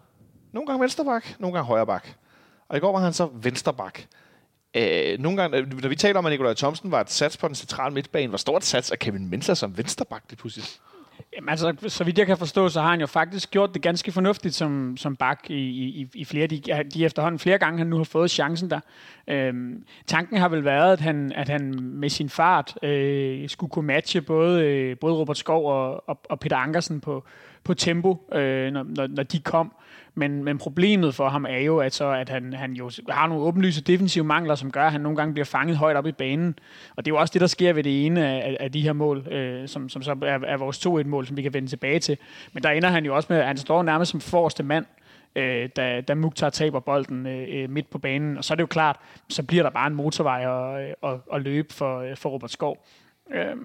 nogle 0.51 0.67
gange 0.67 0.81
vensterbak, 0.81 1.39
nogle 1.39 1.53
gange 1.53 1.67
højre 1.67 1.85
bak. 1.85 2.07
Og 2.67 2.77
i 2.77 2.79
går 2.79 2.91
var 2.91 2.99
han 2.99 3.13
så 3.13 3.29
vensterbak. 3.33 4.01
Øh, 4.75 5.19
nogle 5.19 5.41
gange, 5.41 5.57
øh, 5.57 5.81
når 5.81 5.89
vi 5.89 5.95
taler 5.95 6.19
om, 6.19 6.25
at 6.25 6.31
Nikolaj 6.31 6.53
Thomsen 6.53 6.91
var 6.91 7.01
et 7.01 7.11
sats 7.11 7.37
på 7.37 7.47
den 7.47 7.55
centrale 7.55 7.93
midtbane, 7.93 8.27
hvor 8.27 8.37
stort 8.37 8.63
sats 8.63 8.91
er 8.91 8.95
Kevin 8.95 9.29
Mensah 9.29 9.55
som 9.55 9.77
vensterbak 9.77 10.29
det 10.29 10.37
pludselig? 10.37 10.65
Jamen, 11.35 11.49
altså, 11.49 11.75
så 11.87 12.03
vidt 12.03 12.17
jeg 12.17 12.27
kan 12.27 12.37
forstå, 12.37 12.69
så 12.69 12.81
har 12.81 12.89
han 12.89 12.99
jo 12.99 13.07
faktisk 13.07 13.51
gjort 13.51 13.73
det 13.73 13.81
ganske 13.81 14.11
fornuftigt 14.11 14.55
som, 14.55 14.97
som 14.97 15.15
bak 15.15 15.49
i, 15.49 15.53
i, 15.53 16.07
i 16.13 16.25
flere. 16.25 16.47
De, 16.47 16.61
de 16.93 17.05
efterhånden 17.05 17.39
flere 17.39 17.57
gange, 17.57 17.77
han 17.77 17.87
nu 17.87 17.97
har 17.97 18.03
fået 18.03 18.31
chancen 18.31 18.69
der. 18.69 18.79
Øhm, 19.27 19.85
tanken 20.07 20.37
har 20.37 20.49
vel 20.49 20.65
været, 20.65 20.93
at 20.93 21.01
han, 21.01 21.31
at 21.35 21.49
han 21.49 21.79
med 21.81 22.09
sin 22.09 22.29
fart 22.29 22.83
øh, 22.83 23.49
skulle 23.49 23.69
kunne 23.69 23.87
matche 23.87 24.21
både, 24.21 24.63
øh, 24.63 24.97
både 24.97 25.13
Robert 25.13 25.37
Skov 25.37 25.71
og, 25.71 26.09
og, 26.09 26.19
og 26.29 26.39
Peter 26.39 26.57
Ankersen 26.57 27.01
på, 27.01 27.23
på 27.63 27.73
tempo, 27.73 28.29
øh, 28.33 28.71
når, 28.71 28.83
når, 28.83 29.07
når 29.07 29.23
de 29.23 29.39
kom. 29.39 29.71
Men, 30.15 30.43
men 30.43 30.57
problemet 30.57 31.15
for 31.15 31.29
ham 31.29 31.45
er 31.45 31.57
jo, 31.57 31.77
at, 31.77 31.93
så, 31.93 32.05
at 32.05 32.29
han, 32.29 32.53
han 32.53 32.73
jo 32.73 32.91
har 33.09 33.27
nogle 33.27 33.43
åbenlyse 33.43 33.81
defensive 33.81 34.23
mangler, 34.23 34.55
som 34.55 34.71
gør, 34.71 34.85
at 34.85 34.91
han 34.91 35.01
nogle 35.01 35.17
gange 35.17 35.33
bliver 35.33 35.45
fanget 35.45 35.77
højt 35.77 35.97
op 35.97 36.07
i 36.07 36.11
banen. 36.11 36.59
Og 36.95 37.05
det 37.05 37.11
er 37.11 37.15
jo 37.15 37.19
også 37.19 37.31
det, 37.31 37.41
der 37.41 37.47
sker 37.47 37.73
ved 37.73 37.83
det 37.83 38.05
ene 38.05 38.27
af, 38.27 38.57
af 38.59 38.71
de 38.71 38.81
her 38.81 38.93
mål, 38.93 39.27
øh, 39.33 39.67
som, 39.67 39.89
som 39.89 40.01
så 40.01 40.11
er, 40.11 40.39
er 40.39 40.57
vores 40.57 40.85
2-1-mål, 40.85 41.27
som 41.27 41.37
vi 41.37 41.41
kan 41.41 41.53
vende 41.53 41.67
tilbage 41.67 41.99
til. 41.99 42.17
Men 42.53 42.63
der 42.63 42.69
ender 42.69 42.89
han 42.89 43.05
jo 43.05 43.15
også 43.15 43.27
med, 43.29 43.37
at 43.37 43.47
han 43.47 43.57
står 43.57 43.83
nærmest 43.83 44.11
som 44.11 44.21
forreste 44.21 44.63
mand, 44.63 44.85
øh, 45.35 45.69
da, 45.75 46.01
da 46.01 46.15
Mukhtar 46.15 46.49
taber 46.49 46.79
bolden 46.79 47.27
øh, 47.27 47.47
øh 47.51 47.69
midt 47.69 47.89
på 47.89 47.97
banen. 47.97 48.37
Og 48.37 48.43
så 48.43 48.53
er 48.53 48.55
det 48.55 48.61
jo 48.61 48.67
klart, 48.67 48.99
så 49.29 49.43
bliver 49.43 49.63
der 49.63 49.69
bare 49.69 49.87
en 49.87 49.95
motorvej 49.95 50.41
at, 50.41 50.87
øh, 50.87 51.11
at, 51.11 51.19
at 51.33 51.41
løbe 51.41 51.73
for, 51.73 51.99
øh, 51.99 52.17
for 52.17 52.29
Robert 52.29 52.51
Skov. 52.51 52.85
Øh, 53.33 53.55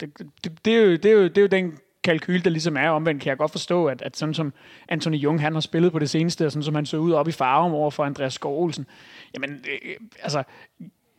det, 0.00 0.18
det, 0.44 0.64
det, 0.64 0.76
er 0.76 0.82
jo, 0.82 0.92
det, 0.92 1.06
er 1.06 1.12
jo, 1.12 1.22
det 1.22 1.38
er 1.38 1.42
jo 1.42 1.48
den 1.48 1.78
kalkyl, 2.06 2.44
der 2.44 2.50
ligesom 2.50 2.76
er 2.76 2.88
omvendt, 2.88 3.22
kan 3.22 3.30
jeg 3.30 3.38
godt 3.38 3.50
forstå, 3.50 3.86
at, 3.86 4.02
at 4.02 4.16
sådan 4.16 4.34
som 4.34 4.52
Anthony 4.88 5.16
Jung, 5.16 5.40
han 5.40 5.52
har 5.52 5.60
spillet 5.60 5.92
på 5.92 5.98
det 5.98 6.10
seneste, 6.10 6.46
og 6.46 6.52
sådan 6.52 6.62
som 6.62 6.74
han 6.74 6.86
så 6.86 6.96
ud 6.96 7.12
op 7.12 7.28
i 7.28 7.32
farven 7.32 7.72
over 7.72 7.90
for 7.90 8.04
Andreas 8.04 8.34
Skov 8.34 8.62
Olsen, 8.62 8.86
jamen, 9.34 9.50
øh, 9.50 9.94
altså, 10.22 10.42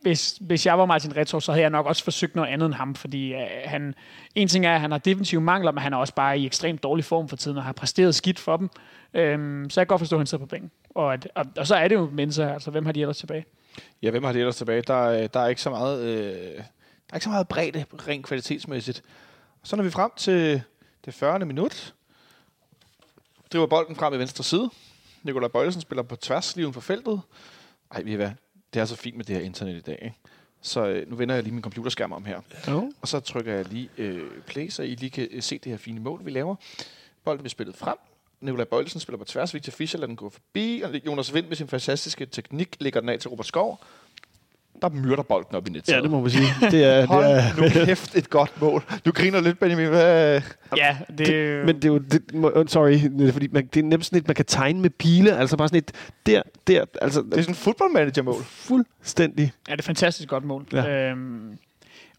hvis, 0.02 0.38
hvis 0.40 0.66
jeg 0.66 0.78
var 0.78 0.86
Martin 0.86 1.16
Retov, 1.16 1.40
så 1.40 1.52
havde 1.52 1.62
jeg 1.62 1.70
nok 1.70 1.86
også 1.86 2.04
forsøgt 2.04 2.36
noget 2.36 2.48
andet 2.48 2.66
end 2.66 2.74
ham, 2.74 2.94
fordi 2.94 3.34
øh, 3.34 3.40
han, 3.64 3.94
en 4.34 4.48
ting 4.48 4.66
er, 4.66 4.74
at 4.74 4.80
han 4.80 4.90
har 4.90 4.98
defensive 4.98 5.40
mangler, 5.40 5.72
men 5.72 5.82
han 5.82 5.92
er 5.92 5.96
også 5.96 6.14
bare 6.14 6.38
i 6.38 6.46
ekstremt 6.46 6.82
dårlig 6.82 7.04
form 7.04 7.28
for 7.28 7.36
tiden, 7.36 7.56
og 7.56 7.64
har 7.64 7.72
præsteret 7.72 8.14
skidt 8.14 8.38
for 8.38 8.56
dem. 8.56 8.70
Øhm, 9.14 9.70
så 9.70 9.80
jeg 9.80 9.86
kan 9.86 9.92
godt 9.92 10.00
forstå, 10.00 10.16
at 10.16 10.20
han 10.20 10.26
sidder 10.26 10.44
på 10.44 10.48
bænken. 10.48 10.70
Og, 10.90 11.12
at, 11.12 11.28
og, 11.34 11.44
og, 11.56 11.66
så 11.66 11.74
er 11.74 11.88
det 11.88 11.94
jo 11.94 12.10
Mensa, 12.12 12.52
altså 12.52 12.70
hvem 12.70 12.84
har 12.84 12.92
de 12.92 13.00
ellers 13.00 13.18
tilbage? 13.18 13.44
Ja, 14.02 14.10
hvem 14.10 14.24
har 14.24 14.32
de 14.32 14.38
ellers 14.38 14.56
tilbage? 14.56 14.82
Der, 14.82 15.02
øh, 15.02 15.28
der 15.34 15.40
er 15.40 15.48
ikke 15.48 15.60
så 15.60 15.70
meget, 15.70 16.02
øh, 16.02 16.56
der 16.56 17.12
er 17.12 17.14
ikke 17.14 17.24
så 17.24 17.30
meget 17.30 17.48
bredde, 17.48 17.84
rent 18.08 18.26
kvalitetsmæssigt. 18.26 19.02
Så 19.62 19.76
når 19.76 19.84
vi 19.84 19.90
frem 19.90 20.10
til 20.16 20.62
det 21.08 21.14
40. 21.14 21.38
minut, 21.38 21.94
driver 23.52 23.66
bolden 23.66 23.96
frem 23.96 24.14
i 24.14 24.18
venstre 24.18 24.44
side. 24.44 24.70
Nikolaj 25.22 25.48
Bøjlesen 25.48 25.82
spiller 25.82 26.02
på 26.02 26.16
tværs 26.16 26.56
lige 26.56 26.66
uden 26.66 26.74
for 26.74 26.80
feltet. 26.80 27.20
Ej, 27.90 28.02
vi 28.02 28.14
hvad? 28.14 28.30
Det 28.74 28.80
er 28.80 28.84
så 28.84 28.96
fint 28.96 29.16
med 29.16 29.24
det 29.24 29.36
her 29.36 29.42
internet 29.42 29.76
i 29.76 29.80
dag, 29.80 29.98
ikke? 30.02 30.16
Så 30.60 30.86
øh, 30.86 31.10
nu 31.10 31.16
vender 31.16 31.34
jeg 31.34 31.44
lige 31.44 31.54
min 31.54 31.62
computerskærm 31.62 32.12
om 32.12 32.24
her. 32.24 32.40
Jo. 32.68 32.92
Og 33.00 33.08
så 33.08 33.20
trykker 33.20 33.54
jeg 33.54 33.64
lige 33.68 33.90
øh, 33.98 34.30
play, 34.46 34.68
så 34.68 34.82
I 34.82 34.94
lige 34.94 35.10
kan 35.10 35.28
øh, 35.30 35.42
se 35.42 35.58
det 35.58 35.72
her 35.72 35.76
fine 35.76 36.00
mål, 36.00 36.24
vi 36.24 36.30
laver. 36.30 36.56
Bolden 37.24 37.38
bliver 37.38 37.50
spillet 37.50 37.76
frem. 37.76 37.96
Nikolaj 38.40 38.64
Bøjlesen 38.64 39.00
spiller 39.00 39.18
på 39.18 39.24
tværs. 39.24 39.54
Victor 39.54 39.70
Fischer 39.70 39.98
lader 39.98 40.06
den 40.06 40.16
gå 40.16 40.30
forbi. 40.30 40.82
Og 40.84 41.06
Jonas 41.06 41.34
Vind 41.34 41.46
med 41.48 41.56
sin 41.56 41.68
fantastiske 41.68 42.26
teknik 42.26 42.76
lægger 42.80 43.00
den 43.00 43.08
af 43.08 43.18
til 43.18 43.30
Robert 43.30 43.46
Skov. 43.46 43.80
Der 44.82 44.88
myrder 44.88 45.22
bolden 45.22 45.54
op 45.56 45.68
i 45.68 45.70
nettet. 45.70 45.92
Ja, 45.94 46.00
det 46.00 46.10
må 46.10 46.20
man 46.20 46.30
sige. 46.30 46.46
Det 46.70 46.84
er, 46.84 47.06
Hold 47.06 47.24
det 47.26 47.34
er, 47.34 47.56
nu 47.80 47.84
kæft 47.84 48.16
et 48.16 48.30
godt 48.30 48.60
mål. 48.60 48.82
Du 49.04 49.10
griner 49.12 49.40
lidt, 49.40 49.58
Benjamin. 49.60 49.86
Hvad? 49.88 50.40
Ja, 50.76 50.96
det, 51.18 51.26
det, 51.26 51.64
men 51.66 51.76
det 51.76 51.84
er 51.84 51.88
jo, 51.88 51.98
det, 51.98 52.34
må- 52.34 52.64
sorry, 52.66 52.92
det 52.92 53.28
er 53.28 53.32
fordi 53.32 53.48
man, 53.52 53.66
det 53.74 53.80
er 53.80 53.84
nemt 53.84 54.04
sådan 54.04 54.18
et, 54.18 54.26
man 54.28 54.34
kan 54.34 54.44
tegne 54.44 54.80
med 54.80 54.90
pile, 54.90 55.36
altså 55.36 55.56
bare 55.56 55.68
sådan 55.68 55.78
et, 55.78 55.92
der, 56.26 56.42
der, 56.66 56.84
altså 57.02 57.20
Det 57.22 57.38
er 57.38 57.42
sådan 57.42 57.52
et 57.52 57.56
fodboldmanager-mål. 57.58 58.42
fuldstændig. 58.44 59.42
Ja, 59.44 59.72
det 59.72 59.78
er 59.78 59.82
et 59.82 59.84
fantastisk 59.84 60.28
godt 60.28 60.44
mål. 60.44 60.66
Ja. 60.72 60.82
Ja. 60.82 61.10
Øhm, 61.10 61.58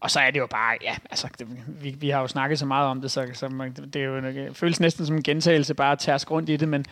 Og 0.00 0.10
så 0.10 0.20
er 0.20 0.30
det 0.30 0.38
jo 0.38 0.46
bare, 0.50 0.76
ja, 0.82 0.94
altså, 1.10 1.28
det, 1.38 1.46
vi, 1.82 1.90
vi 1.98 2.08
har 2.10 2.20
jo 2.20 2.26
snakket 2.28 2.58
så 2.58 2.66
meget 2.66 2.88
om 2.88 3.00
det, 3.00 3.10
så, 3.10 3.26
så 3.32 3.48
man, 3.48 3.72
det 3.72 3.96
er 4.02 4.04
jo, 4.06 4.20
det 4.20 4.56
føles 4.56 4.80
næsten 4.80 5.06
som 5.06 5.16
en 5.16 5.22
gentagelse, 5.22 5.74
bare 5.74 5.92
at 5.92 5.98
tærske 5.98 6.30
rundt 6.30 6.48
i 6.48 6.56
det, 6.56 6.68
men 6.68 6.84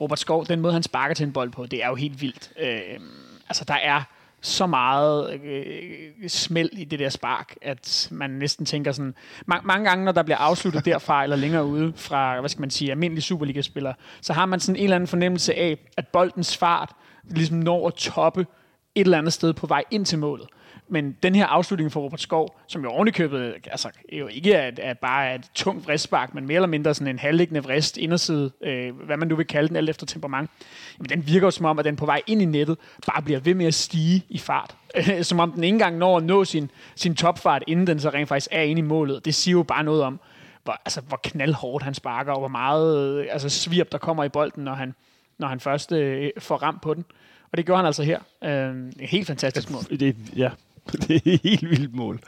Robert 0.00 0.18
Skov, 0.18 0.46
den 0.46 0.60
måde, 0.60 0.72
han 0.72 0.82
sparker 0.82 1.14
til 1.14 1.26
en 1.26 1.32
bold 1.32 1.50
på, 1.50 1.66
det 1.66 1.84
er 1.84 1.88
jo 1.88 1.94
helt 1.94 2.20
vildt. 2.20 2.50
Øh, 2.62 3.00
altså, 3.48 3.64
der 3.68 3.74
er 3.74 4.02
så 4.42 4.66
meget 4.66 5.40
øh, 5.44 6.28
smæld 6.28 6.70
i 6.72 6.84
det 6.84 6.98
der 6.98 7.08
spark, 7.08 7.54
at 7.62 8.08
man 8.10 8.30
næsten 8.30 8.66
tænker 8.66 8.92
sådan... 8.92 9.14
man, 9.46 9.60
mange 9.64 9.88
gange, 9.88 10.04
når 10.04 10.12
der 10.12 10.22
bliver 10.22 10.38
afsluttet 10.38 10.84
derfra 10.84 11.22
eller 11.22 11.36
længere 11.36 11.64
ude 11.64 11.92
fra, 11.96 12.40
hvad 12.40 12.48
skal 12.48 12.60
man 12.60 12.70
sige, 12.70 12.90
almindelige 12.90 13.22
Superliga-spillere, 13.22 13.94
så 14.20 14.32
har 14.32 14.46
man 14.46 14.60
sådan 14.60 14.76
en 14.76 14.84
eller 14.84 14.96
anden 14.96 15.08
fornemmelse 15.08 15.54
af, 15.54 15.78
at 15.96 16.08
boldens 16.08 16.56
fart 16.56 16.90
ligesom 17.24 17.56
når 17.56 17.86
at 17.88 17.94
toppe 17.94 18.46
et 18.94 19.04
eller 19.04 19.18
andet 19.18 19.32
sted 19.32 19.52
på 19.52 19.66
vej 19.66 19.84
ind 19.90 20.06
til 20.06 20.18
målet. 20.18 20.46
Men 20.92 21.16
den 21.22 21.34
her 21.34 21.46
afslutning 21.46 21.92
for 21.92 22.00
Robert 22.00 22.20
Skov, 22.20 22.60
som 22.66 22.82
jo 22.82 22.90
ovenikøbet 22.90 23.54
altså, 23.66 23.90
jo 24.12 24.26
ikke 24.26 24.52
er, 24.52 24.70
er 24.78 24.94
bare 24.94 25.34
et 25.34 25.50
tungt 25.54 25.86
vristspark, 25.86 26.34
men 26.34 26.46
mere 26.46 26.54
eller 26.54 26.66
mindre 26.66 26.94
sådan 26.94 27.08
en 27.08 27.18
halvliggende 27.18 27.62
vrist 27.62 27.96
inderside, 27.96 28.50
øh, 28.60 28.96
hvad 28.96 29.16
man 29.16 29.28
nu 29.28 29.36
vil 29.36 29.46
kalde 29.46 29.68
den, 29.68 29.76
alt 29.76 29.90
efter 29.90 30.06
temperament, 30.06 30.50
jamen 30.98 31.08
den 31.08 31.26
virker 31.26 31.46
jo 31.46 31.50
som 31.50 31.66
om, 31.66 31.78
at 31.78 31.84
den 31.84 31.96
på 31.96 32.06
vej 32.06 32.22
ind 32.26 32.42
i 32.42 32.44
nettet 32.44 32.78
bare 33.06 33.22
bliver 33.22 33.40
ved 33.40 33.54
med 33.54 33.66
at 33.66 33.74
stige 33.74 34.24
i 34.28 34.38
fart. 34.38 34.76
som 35.22 35.40
om 35.40 35.52
den 35.52 35.64
ikke 35.64 35.74
engang 35.74 35.98
når 35.98 36.16
at 36.16 36.22
nå 36.22 36.44
sin, 36.44 36.70
sin 36.96 37.14
topfart, 37.14 37.64
inden 37.66 37.86
den 37.86 38.00
så 38.00 38.10
rent 38.10 38.28
faktisk 38.28 38.48
er 38.50 38.62
inde 38.62 38.78
i 38.78 38.82
målet. 38.82 39.24
Det 39.24 39.34
siger 39.34 39.52
jo 39.52 39.62
bare 39.62 39.84
noget 39.84 40.02
om, 40.02 40.20
hvor, 40.64 40.72
altså, 40.84 41.00
hvor 41.00 41.20
knaldhårdt 41.24 41.84
han 41.84 41.94
sparker, 41.94 42.32
og 42.32 42.38
hvor 42.38 42.48
meget 42.48 43.18
øh, 43.18 43.26
altså, 43.30 43.48
svirp 43.48 43.92
der 43.92 43.98
kommer 43.98 44.24
i 44.24 44.28
bolden, 44.28 44.64
når 44.64 44.74
han, 44.74 44.94
når 45.38 45.48
han 45.48 45.60
først 45.60 45.92
øh, 45.92 46.30
får 46.38 46.56
ramt 46.56 46.82
på 46.82 46.94
den. 46.94 47.04
Og 47.52 47.58
det 47.58 47.66
gjorde 47.66 47.78
han 47.78 47.86
altså 47.86 48.02
her. 48.02 48.20
Øh, 48.44 48.92
helt 49.00 49.26
fantastisk 49.26 49.70
mål. 49.70 49.82
Det, 49.82 50.16
ja, 50.36 50.50
det 50.92 51.10
er 51.10 51.20
et 51.24 51.40
helt 51.42 51.70
vildt 51.70 51.94
mål. 51.94 52.20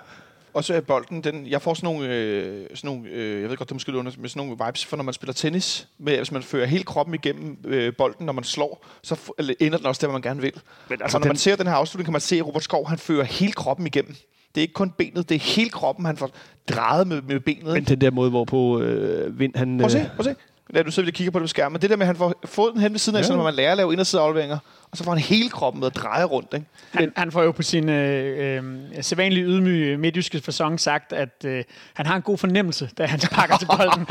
Og 0.55 0.65
så 0.65 0.75
er 0.75 0.81
bolden, 0.81 1.25
den, 1.25 1.47
jeg 1.47 1.63
får 1.63 1.75
sådan 1.75 1.95
nogle, 1.95 2.15
øh, 2.15 2.67
sådan 2.75 2.89
nogle 2.89 3.11
øh, 3.11 3.43
jeg 3.43 3.51
ved 3.51 3.57
godt, 3.57 3.69
det 3.69 3.73
er 3.73 3.75
måske 3.75 3.97
under, 3.97 4.13
med 4.19 4.29
sådan 4.29 4.47
nogle 4.47 4.65
vibes 4.67 4.85
for, 4.85 4.97
når 4.97 5.05
man 5.05 5.15
spiller 5.15 5.33
tennis, 5.33 5.89
med, 5.99 6.17
hvis 6.17 6.33
man 6.33 6.43
fører 6.43 6.67
hele 6.67 6.85
kroppen 6.85 7.15
igennem 7.15 7.59
øh, 7.65 7.93
bolden, 7.99 8.27
når 8.27 8.33
man 8.33 8.45
slår, 8.45 8.87
så 9.03 9.15
f- 9.15 9.31
eller 9.39 9.55
ender 9.61 9.79
den 9.79 9.87
også 9.87 10.01
der, 10.01 10.07
hvor 10.07 10.13
man 10.13 10.23
gerne 10.23 10.41
vil. 10.41 10.53
Men 10.89 11.03
altså 11.03 11.17
og 11.17 11.21
når 11.21 11.25
den... 11.25 11.29
man 11.29 11.37
ser 11.37 11.57
den 11.57 11.67
her 11.67 11.75
afslutning, 11.75 12.07
kan 12.07 12.13
man 12.13 12.21
se, 12.21 12.37
at 12.37 12.47
Robert 12.47 12.63
Skov, 12.63 12.89
han 12.89 12.99
fører 12.99 13.25
hele 13.25 13.53
kroppen 13.53 13.87
igennem. 13.87 14.15
Det 14.55 14.61
er 14.61 14.63
ikke 14.63 14.75
kun 14.75 14.91
benet, 14.91 15.29
det 15.29 15.35
er 15.35 15.41
hele 15.41 15.71
kroppen, 15.71 16.05
han 16.05 16.17
får 16.17 16.31
drejet 16.69 17.07
med, 17.07 17.23
med 17.23 17.41
benet. 17.41 17.73
Men 17.73 17.85
den 17.85 18.01
der 18.01 18.11
måde, 18.11 18.31
hvorpå 18.31 18.81
øh, 18.81 19.39
Vind, 19.39 19.57
han... 19.57 19.79
Prøv 19.79 19.85
at 19.85 19.93
se, 19.93 20.11
prøv 20.17 20.19
at 20.19 20.25
se. 20.25 20.35
Ja, 20.75 20.83
du 20.83 20.91
sidder 20.91 21.09
og 21.09 21.15
kigger 21.15 21.31
på 21.31 21.39
det 21.39 21.45
på 21.45 21.49
skærmen. 21.49 21.83
Det 21.83 21.91
der 21.91 21.97
med, 21.97 22.03
at 22.03 22.07
han 22.07 22.17
får 22.17 22.35
foden 22.45 22.81
hen 22.81 22.93
ved 22.93 22.99
siden 22.99 23.17
af, 23.17 23.23
ja. 23.23 23.27
så 23.27 23.37
når 23.37 23.43
man 23.43 23.55
lærer 23.55 23.71
at 23.71 23.77
lave 23.77 23.93
indersideafleveringer, 23.93 24.59
og 24.91 24.97
så 24.97 25.05
får 25.05 25.13
han 25.13 25.21
hele 25.21 25.51
kroppen 25.51 25.81
med 25.81 25.87
at 25.87 25.97
dreje 25.97 26.25
rundt. 26.25 26.55
Ikke? 26.55 26.67
Han, 26.93 27.13
han 27.17 27.33
får 27.33 27.43
jo 27.43 27.53
på 27.53 27.63
sin 27.63 27.89
øh, 27.89 28.57
øh, 28.57 28.83
sædvanlige 29.01 29.47
ydmyge 29.47 29.97
midtjyske 29.97 30.41
fasong 30.41 30.81
sagt, 30.81 31.13
at 31.13 31.45
øh, 31.45 31.65
han 31.95 32.07
har 32.07 32.17
en 32.17 32.23
god 32.23 32.39
fornemmelse, 32.39 32.91
da 32.99 33.07
han 33.07 33.21
pakker 33.33 33.57
til 33.57 33.67
bolden. 33.67 34.07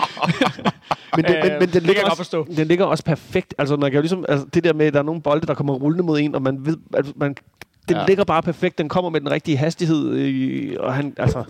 men, 1.15 1.25
det, 1.25 1.39
men, 1.43 1.59
men 1.59 1.69
den, 1.69 1.83
ligger 1.83 2.03
også, 2.03 2.45
den 2.55 2.67
ligger 2.67 2.85
også 2.85 3.03
perfekt. 3.03 3.53
Altså, 3.57 3.75
man 3.75 3.91
kan 3.91 3.97
jo 3.97 4.01
ligesom, 4.01 4.25
altså, 4.29 4.47
det 4.53 4.63
der 4.63 4.73
med, 4.73 4.85
at 4.85 4.93
der 4.93 4.99
er 4.99 5.03
nogle 5.03 5.21
bolde, 5.21 5.47
der 5.47 5.53
kommer 5.53 5.73
rullende 5.73 6.03
mod 6.03 6.19
en, 6.19 6.35
og 6.35 6.41
man 6.41 6.65
ved, 6.65 6.77
at 6.93 7.05
man 7.15 7.35
den 7.89 7.97
ja. 7.97 8.05
ligger 8.05 8.23
bare 8.23 8.41
perfekt. 8.41 8.77
Den 8.77 8.89
kommer 8.89 9.09
med 9.09 9.21
den 9.21 9.31
rigtige 9.31 9.57
hastighed. 9.57 10.13
Øh, 10.13 10.75
og 10.79 10.93
han, 10.93 11.13
altså, 11.17 11.43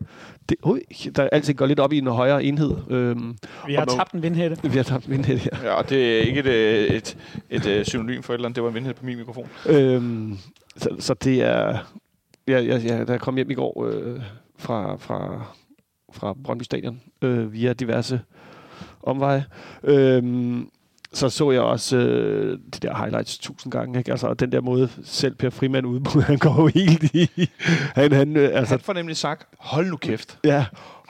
det, 0.49 0.57
øh, 0.67 1.11
der 1.15 1.29
altid 1.31 1.53
går 1.53 1.65
lidt 1.65 1.79
op 1.79 1.93
i 1.93 1.97
en 1.97 2.07
højere 2.07 2.43
enhed. 2.43 2.75
Øhm, 2.89 3.37
vi 3.67 3.73
har 3.73 3.85
tabt 3.85 4.11
en 4.11 4.21
vindhætte. 4.23 4.57
Vi 4.63 4.77
har 4.77 4.83
tabt 4.83 5.05
en 5.05 5.11
vindhætte, 5.11 5.49
ja. 5.53 5.67
Ja, 5.67 5.73
og 5.73 5.89
det 5.89 6.17
er 6.17 6.21
ikke 6.21 6.39
et, 6.39 6.45
øh, 6.45 6.95
et, 6.95 7.17
et, 7.49 7.65
et 7.65 7.87
synonym 7.87 8.21
for 8.21 8.33
et 8.33 8.37
eller 8.37 8.45
andet. 8.45 8.55
Det 8.55 8.63
var 8.63 8.69
en 8.69 8.75
vindhætte 8.75 8.99
på 8.99 9.05
min 9.05 9.17
mikrofon. 9.17 9.47
Øhm, 9.65 10.37
så, 10.77 10.89
så 10.99 11.13
det 11.13 11.41
er... 11.41 11.77
Ja, 12.47 12.59
ja, 12.59 12.77
ja, 12.77 13.03
da 13.03 13.11
jeg 13.11 13.21
kom 13.21 13.35
hjem 13.35 13.51
i 13.51 13.53
går 13.53 13.85
øh, 13.85 14.21
fra, 14.57 14.95
fra, 14.95 15.45
fra 16.13 16.33
Brøndby 16.43 16.63
Stadion 16.63 17.01
øh, 17.21 17.53
via 17.53 17.73
diverse 17.73 18.21
omveje, 19.03 19.45
øh, 19.83 20.23
så 21.13 21.29
så 21.29 21.51
jeg 21.51 21.61
også 21.61 21.97
øh, 21.97 22.59
de 22.73 22.87
der 22.87 22.95
highlights 22.95 23.37
tusind 23.37 23.71
gange. 23.71 23.99
Ikke? 23.99 24.11
Altså, 24.11 24.33
den 24.33 24.51
der 24.51 24.61
måde, 24.61 24.89
selv 25.03 25.35
Per 25.35 25.49
Frimand 25.49 25.85
ude 25.85 26.21
han 26.21 26.37
går 26.37 26.61
jo 26.61 26.67
helt 26.67 27.03
i... 27.03 27.49
Han, 27.95 28.11
han, 28.11 28.37
øh, 28.37 28.49
altså, 28.53 28.73
han 28.73 28.79
får 28.79 28.93
nemlig 28.93 29.17
sagt, 29.17 29.47
hold 29.59 29.89
nu 29.89 29.97
kæft. 29.97 30.37
Ja, 30.43 30.65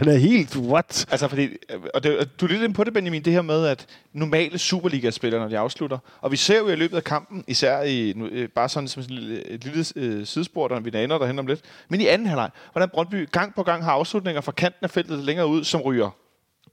han 0.00 0.08
er 0.08 0.16
helt, 0.16 0.56
what? 0.56 1.06
Altså, 1.10 1.28
fordi, 1.28 1.48
og 1.94 2.02
det, 2.02 2.40
du 2.40 2.46
er 2.46 2.50
lidt 2.50 2.62
inde 2.62 2.74
på 2.74 2.84
det, 2.84 2.92
Benjamin, 2.92 3.22
det 3.22 3.32
her 3.32 3.42
med, 3.42 3.66
at 3.66 3.86
normale 4.12 4.58
Superliga-spillere, 4.58 5.40
når 5.40 5.48
de 5.48 5.58
afslutter, 5.58 5.98
og 6.20 6.32
vi 6.32 6.36
ser 6.36 6.58
jo 6.58 6.68
i 6.68 6.76
løbet 6.76 6.96
af 6.96 7.04
kampen, 7.04 7.44
især 7.48 7.82
i, 7.82 8.14
øh, 8.32 8.48
bare 8.48 8.68
sådan 8.68 8.88
som 8.88 9.02
et 9.02 9.10
lille, 9.10 9.48
et 9.48 9.64
lille 9.64 9.84
øh, 9.96 10.26
sidespor, 10.26 10.68
der 10.68 10.80
vi 10.80 10.90
aner 10.94 11.18
derhen 11.18 11.38
om 11.38 11.46
lidt, 11.46 11.60
men 11.88 12.00
i 12.00 12.06
anden 12.06 12.26
halvleg, 12.26 12.50
hvordan 12.72 12.88
Brøndby 12.88 13.30
gang 13.30 13.54
på 13.54 13.62
gang 13.62 13.84
har 13.84 13.92
afslutninger 13.92 14.40
fra 14.40 14.52
kanten 14.52 14.84
af 14.84 14.90
feltet 14.90 15.18
længere 15.18 15.46
ud, 15.46 15.64
som 15.64 15.80
ryger 15.80 16.10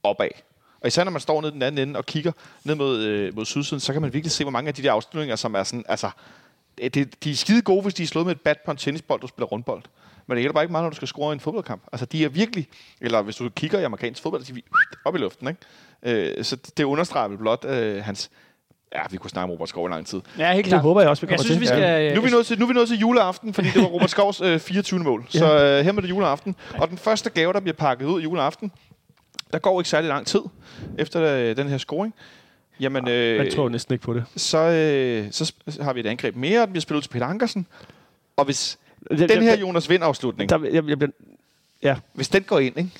opad. 0.03 0.50
Og 0.81 0.87
især 0.87 1.03
når 1.03 1.11
man 1.11 1.21
står 1.21 1.41
nede 1.41 1.51
den 1.51 1.61
anden 1.61 1.87
ende 1.87 1.97
og 1.97 2.05
kigger 2.05 2.31
ned 2.63 2.75
mod, 2.75 2.99
øh, 2.99 3.35
mod 3.35 3.45
sydsiden, 3.45 3.79
så 3.79 3.93
kan 3.93 4.01
man 4.01 4.13
virkelig 4.13 4.31
se, 4.31 4.43
hvor 4.43 4.51
mange 4.51 4.67
af 4.67 4.73
de 4.73 4.83
der 4.83 4.91
afslutninger, 4.91 5.35
som 5.35 5.55
er 5.55 5.63
sådan, 5.63 5.85
altså, 5.89 6.09
det, 6.77 7.23
de 7.23 7.31
er 7.31 7.35
skide 7.35 7.61
gode, 7.61 7.81
hvis 7.81 7.93
de 7.93 8.03
er 8.03 8.07
slået 8.07 8.25
med 8.25 8.35
et 8.35 8.41
bat 8.41 8.57
på 8.65 8.71
en 8.71 8.77
tennisbold, 8.77 9.21
du 9.21 9.27
spiller 9.27 9.47
rundbold. 9.47 9.83
Men 10.27 10.35
det 10.35 10.41
hjælper 10.41 10.53
bare 10.53 10.63
ikke 10.63 10.71
meget, 10.71 10.83
når 10.83 10.89
du 10.89 10.95
skal 10.95 11.07
score 11.07 11.31
i 11.31 11.33
en 11.33 11.39
fodboldkamp. 11.39 11.81
Altså, 11.91 12.05
de 12.05 12.25
er 12.25 12.29
virkelig, 12.29 12.67
eller 13.01 13.21
hvis 13.21 13.35
du 13.35 13.49
kigger 13.49 13.79
i 13.79 13.83
amerikansk 13.83 14.21
fodbold, 14.21 14.43
så 14.43 14.53
er 14.53 14.55
de 14.55 14.61
op 15.05 15.15
i 15.15 15.17
luften, 15.17 15.47
ikke? 15.47 16.37
Øh, 16.37 16.43
så 16.43 16.57
det 16.77 16.83
understreger 16.83 17.27
vel 17.27 17.37
blot 17.37 17.65
øh, 17.65 18.03
hans, 18.03 18.29
Ja, 18.95 19.01
vi 19.11 19.17
kunne 19.17 19.29
snakke 19.29 19.43
om 19.43 19.51
Robert 19.51 19.69
Skov 19.69 19.87
i 19.87 19.91
lang 19.91 20.07
tid. 20.07 20.21
Ja, 20.37 20.53
helt 20.53 20.67
klart. 20.67 20.77
Det 20.77 20.81
håber 20.81 21.01
jeg 21.01 21.09
også, 21.09 21.21
vi 21.21 21.27
kommer 21.27 21.33
jeg 21.33 21.45
synes, 21.45 21.55
til. 21.55 21.61
Vi 21.61 21.65
skal, 21.65 21.79
ja. 21.79 22.13
nu, 22.13 22.21
er 22.21 22.25
vi 22.25 22.31
nået 22.31 22.45
til, 22.45 22.59
nu 22.59 22.65
er 22.65 22.67
vi 22.67 22.73
nået 22.73 22.87
til 22.87 22.97
juleaften, 22.97 23.53
fordi 23.53 23.67
det 23.67 23.81
var 23.81 23.87
Robert 23.87 24.09
Skovs 24.09 24.41
øh, 24.41 24.59
24. 24.59 24.99
mål. 24.99 25.25
Så 25.29 25.45
øh, 25.45 25.85
her 25.85 25.91
med 25.91 26.03
det 26.03 26.09
juleaften. 26.09 26.55
Og 26.73 26.89
den 26.89 26.97
første 26.97 27.29
gave, 27.29 27.53
der 27.53 27.59
bliver 27.59 27.75
pakket 27.75 28.05
ud 28.05 28.21
juleaften, 28.21 28.71
der 29.53 29.59
går 29.59 29.81
ikke 29.81 29.89
særlig 29.89 30.07
lang 30.07 30.27
tid 30.27 30.41
efter 30.97 31.23
øh, 31.23 31.57
den 31.57 31.67
her 31.67 31.77
scoring. 31.77 32.13
Jamen, 32.79 33.07
øh, 33.07 33.45
jeg 33.45 33.53
tror 33.53 33.69
næsten 33.69 33.93
ikke 33.93 34.03
på 34.03 34.13
det. 34.13 34.23
Så, 34.35 34.57
øh, 34.57 35.31
så 35.31 35.53
har 35.81 35.93
vi 35.93 35.99
et 35.99 36.05
angreb 36.05 36.35
mere, 36.35 36.59
der 36.59 36.65
bliver 36.65 36.81
spillet 36.81 36.97
ud 36.97 37.01
til 37.01 37.09
Peter 37.09 37.25
Ankersen. 37.25 37.67
Og 38.37 38.45
hvis 38.45 38.77
jeg, 39.09 39.29
den 39.29 39.41
her 39.41 39.57
Jonas 39.57 39.89
Vind-afslutning, 39.89 40.49
der, 40.49 40.59
jeg, 40.63 40.73
jeg, 40.73 41.01
jeg, 41.01 41.09
ja. 41.83 41.95
hvis 42.13 42.29
den 42.29 42.43
går 42.43 42.59
ind, 42.59 42.77
ikke? 42.77 42.91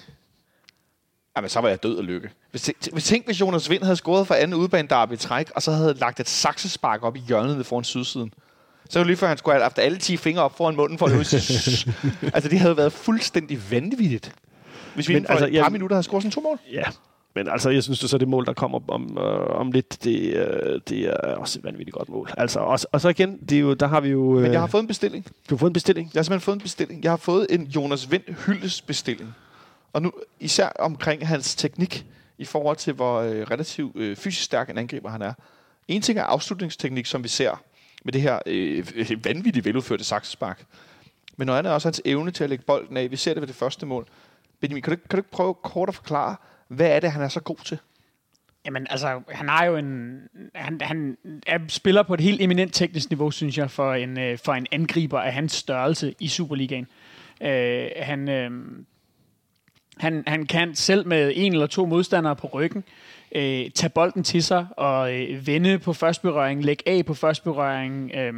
Jamen, 1.35 1.49
så 1.49 1.59
var 1.59 1.69
jeg 1.69 1.83
død 1.83 1.97
af 1.97 2.05
lykke. 2.05 2.29
Hvis, 2.51 2.71
hvis 2.93 3.03
tænk, 3.03 3.25
hvis 3.25 3.39
Jonas 3.41 3.69
Vind 3.69 3.83
havde 3.83 3.95
scoret 3.95 4.27
for 4.27 4.35
anden 4.35 4.53
udbane 4.53 4.87
derby 4.87 5.17
træk, 5.17 5.51
og 5.55 5.61
så 5.61 5.71
havde 5.71 5.93
lagt 5.93 6.19
et 6.19 6.29
saksespark 6.29 7.03
op 7.03 7.15
i 7.15 7.19
hjørnet 7.19 7.65
foran 7.65 7.83
sydsiden. 7.83 8.33
Så 8.89 8.99
var 8.99 9.03
det 9.03 9.07
lige 9.07 9.17
før, 9.17 9.27
han 9.27 9.37
skulle 9.37 9.53
have 9.53 9.63
haft 9.63 9.79
alle 9.79 9.97
10 9.97 10.17
fingre 10.17 10.43
op 10.43 10.57
foran 10.57 10.75
munden 10.75 10.97
for 10.97 11.05
at 11.05 11.11
Altså, 12.35 12.49
det 12.49 12.59
havde 12.59 12.77
været 12.77 12.93
fuldstændig 12.93 13.71
vanvittigt. 13.71 14.31
Hvis 14.95 15.09
vi 15.09 15.13
men, 15.13 15.25
for 15.25 15.31
altså, 15.31 15.45
et 15.45 15.53
par 15.53 15.63
jeg, 15.63 15.71
minutter 15.71 15.95
havde 15.95 16.03
scoret 16.03 16.23
sådan 16.23 16.31
to 16.31 16.41
mål. 16.41 16.59
Ja, 16.71 16.83
men 17.35 17.47
altså, 17.47 17.69
jeg 17.69 17.83
synes, 17.83 17.99
det 17.99 18.09
så 18.09 18.17
det 18.17 18.27
mål, 18.27 18.45
der 18.45 18.53
kommer 18.53 18.79
om, 18.87 19.17
øh, 19.17 19.59
om 19.59 19.71
lidt, 19.71 20.03
det, 20.03 20.35
øh, 20.35 20.81
det 20.89 20.99
er 20.99 21.35
også 21.35 21.59
et 21.59 21.63
vanvittigt 21.63 21.95
godt 21.95 22.09
mål. 22.09 22.29
Altså, 22.37 22.59
og, 22.59 22.79
og 22.91 23.01
så 23.01 23.09
igen, 23.09 23.37
det 23.37 23.55
er 23.55 23.59
jo, 23.59 23.73
der 23.73 23.87
har 23.87 23.99
vi 23.99 24.09
jo... 24.09 24.37
Øh, 24.37 24.43
men 24.43 24.51
jeg 24.51 24.59
har 24.59 24.67
fået 24.67 24.81
en 24.81 24.87
bestilling. 24.87 25.25
Du 25.49 25.55
har 25.55 25.57
fået 25.57 25.69
en 25.69 25.73
bestilling? 25.73 26.11
Jeg 26.13 26.19
har 26.19 26.23
simpelthen 26.23 26.45
fået 26.45 26.55
en 26.55 26.61
bestilling. 26.61 27.03
Jeg 27.03 27.11
har 27.11 27.17
fået 27.17 27.47
en 27.49 27.63
Jonas 27.63 28.11
Vind 28.11 28.23
hyldes 28.45 28.81
bestilling. 28.81 29.35
Og 29.93 30.01
nu 30.01 30.11
især 30.39 30.69
omkring 30.79 31.27
hans 31.27 31.55
teknik 31.55 32.05
i 32.37 32.45
forhold 32.45 32.77
til, 32.77 32.93
hvor 32.93 33.19
øh, 33.19 33.41
relativt 33.51 33.95
øh, 33.95 34.15
fysisk 34.15 34.43
stærk 34.43 34.69
en 34.69 34.77
angriber 34.77 35.09
han 35.09 35.21
er. 35.21 35.33
En 35.87 36.01
ting 36.01 36.19
er 36.19 36.23
afslutningsteknik, 36.23 37.05
som 37.05 37.23
vi 37.23 37.27
ser 37.27 37.61
med 38.03 38.13
det 38.13 38.21
her 38.21 38.39
øh, 38.45 38.85
vanvittigt 39.23 39.65
veludførte 39.65 40.03
saksespark. 40.03 40.65
Men 41.37 41.45
noget 41.45 41.59
andet 41.59 41.71
er 41.71 41.73
også 41.73 41.87
hans 41.87 42.01
evne 42.05 42.31
til 42.31 42.43
at 42.43 42.49
lægge 42.49 42.65
bolden 42.67 42.97
af. 42.97 43.11
Vi 43.11 43.15
ser 43.15 43.33
det 43.33 43.41
ved 43.41 43.47
det 43.47 43.55
første 43.55 43.85
mål. 43.85 44.07
Benjamin, 44.61 44.81
kan 44.81 44.93
du, 44.93 44.95
kan 44.95 45.09
du 45.11 45.17
ikke 45.17 45.31
prøve 45.31 45.53
kort 45.53 45.89
at 45.89 45.95
forklare, 45.95 46.35
hvad 46.67 46.87
er 46.87 46.99
det, 46.99 47.11
han 47.11 47.21
er 47.21 47.27
så 47.27 47.39
god 47.39 47.57
til? 47.65 47.79
Jamen, 48.65 48.87
altså, 48.89 49.21
han 49.29 49.49
har 49.49 49.65
jo 49.65 49.77
en... 49.77 50.21
Han, 50.55 50.81
han 50.81 51.17
er, 51.47 51.59
spiller 51.67 52.03
på 52.03 52.13
et 52.13 52.21
helt 52.21 52.41
eminent 52.41 52.73
teknisk 52.73 53.09
niveau, 53.09 53.31
synes 53.31 53.57
jeg, 53.57 53.71
for 53.71 53.93
en, 53.93 54.19
øh, 54.19 54.37
for 54.37 54.53
en 54.53 54.67
angriber 54.71 55.19
af 55.19 55.33
hans 55.33 55.51
størrelse 55.51 56.15
i 56.19 56.27
Superligaen. 56.27 56.87
Øh, 57.41 57.87
han, 57.97 58.29
øh, 58.29 58.51
han, 59.97 60.23
han 60.27 60.45
kan 60.45 60.75
selv 60.75 61.07
med 61.07 61.31
en 61.35 61.53
eller 61.53 61.67
to 61.67 61.85
modstandere 61.85 62.35
på 62.35 62.47
ryggen 62.47 62.83
øh, 62.87 63.20
Øh, 63.35 63.69
tage 63.75 63.89
bolden 63.89 64.23
til 64.23 64.43
sig 64.43 64.65
og 64.77 65.13
øh, 65.13 65.47
vende 65.47 65.79
på 65.79 65.93
førstberøring, 65.93 66.65
lægge 66.65 66.83
af 66.85 67.05
på 67.05 67.13
førstberøring. 67.13 68.11
Øh, 68.15 68.33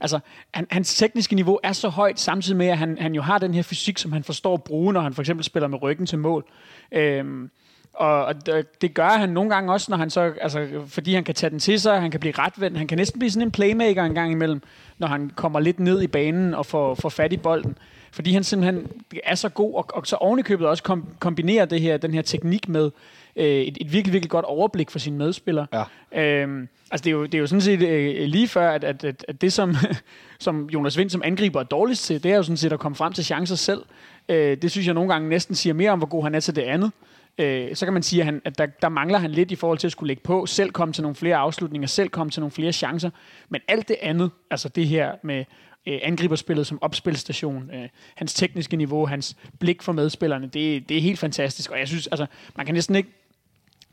altså, 0.00 0.18
han, 0.54 0.66
hans 0.70 0.94
tekniske 0.94 1.34
niveau 1.34 1.58
er 1.62 1.72
så 1.72 1.88
højt, 1.88 2.20
samtidig 2.20 2.56
med, 2.56 2.66
at 2.66 2.78
han, 2.78 2.98
han 3.00 3.14
jo 3.14 3.22
har 3.22 3.38
den 3.38 3.54
her 3.54 3.62
fysik, 3.62 3.98
som 3.98 4.12
han 4.12 4.24
forstår 4.24 4.54
at 4.54 4.64
bruge, 4.64 4.92
når 4.92 5.00
han 5.00 5.14
for 5.14 5.22
eksempel 5.22 5.44
spiller 5.44 5.68
med 5.68 5.82
ryggen 5.82 6.06
til 6.06 6.18
mål. 6.18 6.44
Øh, 6.92 7.48
og, 7.94 8.24
og 8.24 8.34
det 8.80 8.94
gør 8.94 9.08
han 9.08 9.28
nogle 9.28 9.50
gange 9.50 9.72
også, 9.72 9.90
når 9.90 9.96
han 9.96 10.10
så, 10.10 10.32
altså, 10.40 10.68
fordi 10.86 11.14
han 11.14 11.24
kan 11.24 11.34
tage 11.34 11.50
den 11.50 11.58
til 11.58 11.80
sig, 11.80 12.00
han 12.00 12.10
kan 12.10 12.20
blive 12.20 12.34
retvendt, 12.38 12.78
han 12.78 12.86
kan 12.86 12.98
næsten 12.98 13.18
blive 13.18 13.30
sådan 13.30 13.48
en 13.48 13.50
playmaker 13.50 14.04
en 14.04 14.14
gang 14.14 14.32
imellem, 14.32 14.62
når 14.98 15.06
han 15.06 15.30
kommer 15.30 15.60
lidt 15.60 15.80
ned 15.80 16.02
i 16.02 16.06
banen 16.06 16.54
og 16.54 16.66
får, 16.66 16.94
får 16.94 17.08
fat 17.08 17.32
i 17.32 17.36
bolden. 17.36 17.78
Fordi 18.14 18.32
han 18.32 18.44
simpelthen 18.44 18.86
er 19.24 19.34
så 19.34 19.48
god, 19.48 19.74
og, 19.74 19.86
og 19.94 20.06
så 20.06 20.16
ovenikøbet 20.16 20.66
også 20.66 20.82
kom, 20.82 21.08
kombinerer 21.18 21.64
det 21.64 21.80
her, 21.80 21.96
den 21.96 22.14
her 22.14 22.22
teknik 22.22 22.68
med 22.68 22.90
øh, 23.36 23.44
et, 23.46 23.78
et 23.80 23.92
virkelig, 23.92 24.12
virkelig 24.12 24.30
godt 24.30 24.44
overblik 24.44 24.90
for 24.90 24.98
sine 24.98 25.16
medspillere. 25.16 25.66
Ja. 26.12 26.42
Øhm, 26.42 26.68
altså 26.90 27.04
det 27.04 27.10
er, 27.10 27.14
jo, 27.14 27.24
det 27.24 27.34
er 27.34 27.38
jo 27.38 27.46
sådan 27.46 27.60
set 27.60 27.82
øh, 27.82 28.28
lige 28.28 28.48
før, 28.48 28.70
at, 28.70 28.84
at, 28.84 29.04
at, 29.04 29.24
at 29.28 29.40
det, 29.40 29.52
som, 29.52 29.74
som 30.40 30.70
Jonas 30.70 30.98
Vind 30.98 31.10
som 31.10 31.22
angriber 31.24 31.60
er 31.60 31.64
dårligst 31.64 32.04
til, 32.04 32.22
det 32.22 32.32
er 32.32 32.36
jo 32.36 32.42
sådan 32.42 32.56
set 32.56 32.72
at 32.72 32.78
komme 32.78 32.96
frem 32.96 33.12
til 33.12 33.24
chancer 33.24 33.56
selv. 33.56 33.82
Øh, 34.28 34.56
det 34.62 34.70
synes 34.70 34.86
jeg 34.86 34.94
nogle 34.94 35.12
gange 35.12 35.28
næsten 35.28 35.54
siger 35.54 35.74
mere 35.74 35.90
om, 35.90 35.98
hvor 35.98 36.08
god 36.08 36.22
han 36.22 36.34
er 36.34 36.40
til 36.40 36.56
det 36.56 36.62
andet. 36.62 36.90
Øh, 37.38 37.76
så 37.76 37.86
kan 37.86 37.92
man 37.92 38.02
sige, 38.02 38.20
at, 38.20 38.26
han, 38.26 38.42
at 38.44 38.58
der, 38.58 38.66
der 38.66 38.88
mangler 38.88 39.18
han 39.18 39.30
lidt 39.30 39.50
i 39.50 39.56
forhold 39.56 39.78
til 39.78 39.88
at 39.88 39.92
skulle 39.92 40.08
lægge 40.08 40.22
på, 40.22 40.46
selv 40.46 40.70
komme 40.70 40.92
til 40.94 41.02
nogle 41.02 41.14
flere 41.14 41.36
afslutninger, 41.36 41.88
selv 41.88 42.08
komme 42.08 42.30
til 42.30 42.40
nogle 42.40 42.50
flere 42.50 42.72
chancer. 42.72 43.10
Men 43.48 43.60
alt 43.68 43.88
det 43.88 43.96
andet, 44.02 44.30
altså 44.50 44.68
det 44.68 44.86
her 44.86 45.12
med 45.22 45.44
øh, 45.86 45.98
angriberspillet 46.02 46.66
som 46.66 46.78
opspilstation, 46.82 47.70
øh, 47.74 47.88
hans 48.14 48.34
tekniske 48.34 48.76
niveau, 48.76 49.06
hans 49.06 49.36
blik 49.58 49.82
for 49.82 49.92
medspillerne, 49.92 50.46
det, 50.46 50.88
det 50.88 50.96
er 50.96 51.00
helt 51.00 51.18
fantastisk. 51.18 51.70
Og 51.70 51.78
jeg 51.78 51.88
synes, 51.88 52.06
altså, 52.06 52.26
man 52.56 52.66
kan 52.66 52.74
næsten 52.74 52.94
ikke 52.94 53.10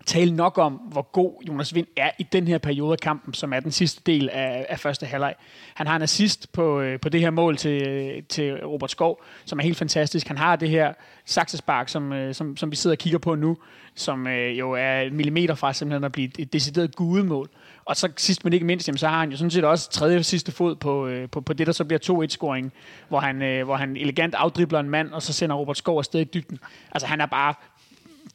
tale 0.06 0.36
nok 0.36 0.58
om, 0.58 0.74
hvor 0.74 1.02
god 1.12 1.44
Jonas 1.48 1.76
Vind 1.76 1.88
er 1.98 2.12
i 2.20 2.24
den 2.24 2.48
her 2.48 2.58
periode 2.58 2.92
af 2.92 3.00
kampen, 3.00 3.34
som 3.34 3.54
er 3.54 3.60
den 3.60 3.72
sidste 3.72 4.02
del 4.06 4.30
af, 4.30 4.66
af 4.70 4.80
første 4.80 5.06
halvleg. 5.06 5.36
Han 5.74 5.88
har 5.88 5.96
en 5.96 6.02
assist 6.02 6.52
på, 6.52 6.82
øh, 6.82 7.00
på 7.00 7.10
det 7.10 7.22
her 7.22 7.30
mål 7.30 7.58
til, 7.58 8.24
til 8.30 8.66
Robert 8.66 8.92
Skov, 8.92 9.24
som 9.46 9.60
er 9.60 9.64
helt 9.64 9.78
fantastisk. 9.78 10.28
Han 10.28 10.38
har 10.38 10.56
det 10.56 10.70
her 10.70 10.94
saksespark, 11.26 11.90
som, 11.90 12.14
øh, 12.14 12.34
som, 12.34 12.58
som 12.58 12.72
vi 12.72 12.76
sidder 12.76 12.94
og 12.94 12.98
kigger 12.98 13.20
på 13.20 13.36
nu, 13.36 13.58
som 13.96 14.28
øh, 14.28 14.60
jo 14.60 14.72
er 14.72 15.10
millimeter 15.12 15.56
fra 15.56 15.74
simpelthen 15.74 16.04
at 16.04 16.12
blive 16.12 16.30
et 16.40 16.54
decideret 16.54 16.96
gudemål. 16.96 17.50
Og 17.86 17.96
så 17.96 18.10
sidst 18.18 18.44
men 18.44 18.54
ikke 18.54 18.66
mindst, 18.66 18.88
jamen, 18.88 18.98
så 18.98 19.08
har 19.08 19.20
han 19.20 19.32
jo 19.32 19.38
sådan 19.38 19.52
set 19.52 19.64
også 19.64 19.90
tredje 19.90 20.24
sidste 20.24 20.52
fod 20.52 20.76
på, 20.76 21.08
øh, 21.08 21.30
på, 21.30 21.42
på 21.42 21.54
det, 21.54 21.68
der 21.68 21.74
så 21.74 21.86
bliver 21.86 22.00
2-1-scoring, 22.00 22.74
hvor 23.10 23.20
han, 23.20 23.42
øh, 23.42 23.66
hvor 23.66 23.76
han 23.76 23.98
elegant 23.98 24.36
afdribler 24.36 24.80
en 24.80 24.90
mand, 24.90 25.10
og 25.12 25.22
så 25.22 25.34
sender 25.34 25.56
Robert 25.56 25.78
Skov 25.78 25.98
afsted 25.98 26.20
i 26.20 26.24
dybden. 26.24 26.60
Altså 26.92 27.08
han 27.08 27.22
er 27.22 27.26
bare 27.26 27.54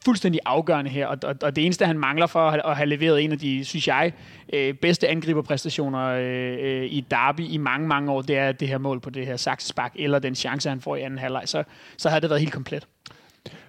fuldstændig 0.05 0.41
afgørende 0.45 0.91
her, 0.91 1.07
og, 1.07 1.19
og, 1.23 1.35
og 1.43 1.57
det 1.57 1.65
eneste, 1.65 1.87
han 1.87 1.99
mangler 1.99 2.27
for 2.27 2.49
at, 2.49 2.63
at 2.65 2.77
have 2.77 2.87
leveret 2.87 3.25
en 3.25 3.33
af 3.33 3.39
de, 3.39 3.65
synes 3.65 3.89
jeg, 3.89 4.13
øh, 4.53 4.75
bedste 4.75 5.09
angriberpræstationer 5.09 6.07
øh, 6.07 6.59
øh, 6.61 6.85
i 6.85 7.07
Derby 7.11 7.41
i 7.41 7.57
mange, 7.57 7.89
mange 7.89 8.13
år, 8.13 8.23
det 8.23 8.37
er 8.37 8.53
det 8.53 8.69
her 8.69 8.79
mål 8.79 9.01
på 9.01 9.11
det 9.11 9.27
her 9.27 9.37
saksespark, 9.37 9.93
eller 9.95 10.19
den 10.19 10.35
chance, 10.35 10.69
han 10.69 10.81
får 10.81 10.97
i 10.97 11.03
anden 11.03 11.19
halvleg, 11.19 11.43
så, 11.45 11.65
så 11.99 12.09
havde 12.09 12.21
det 12.21 12.31
været 12.31 12.41
helt 12.41 12.53
komplet. 12.53 12.87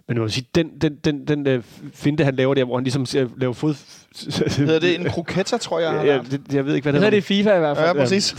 Men 0.07 0.21
vil 0.21 0.31
sige, 0.31 0.47
den, 0.55 0.69
den, 0.81 0.95
den, 0.95 1.27
den 1.27 1.57
uh, 1.57 1.63
finte, 1.93 2.23
han 2.23 2.35
laver 2.35 2.53
der, 2.53 2.63
hvor 2.63 2.75
han 2.75 2.83
ligesom 2.83 3.05
laver 3.37 3.53
fod... 3.53 3.75
Hedder 4.57 4.79
det 4.79 4.99
en 4.99 5.05
kroketta, 5.05 5.57
tror 5.57 5.79
jeg? 5.79 6.05
Ja, 6.05 6.19
det, 6.31 6.53
jeg 6.53 6.65
ved 6.65 6.75
ikke, 6.75 6.85
hvad 6.85 6.93
det, 6.93 7.01
hedder. 7.01 7.09
det 7.09 7.17
i 7.17 7.21
FIFA 7.21 7.55
i 7.55 7.59
hvert 7.59 7.77
fald. 7.77 7.87
Ja, 7.87 7.93
præcis. 7.93 8.35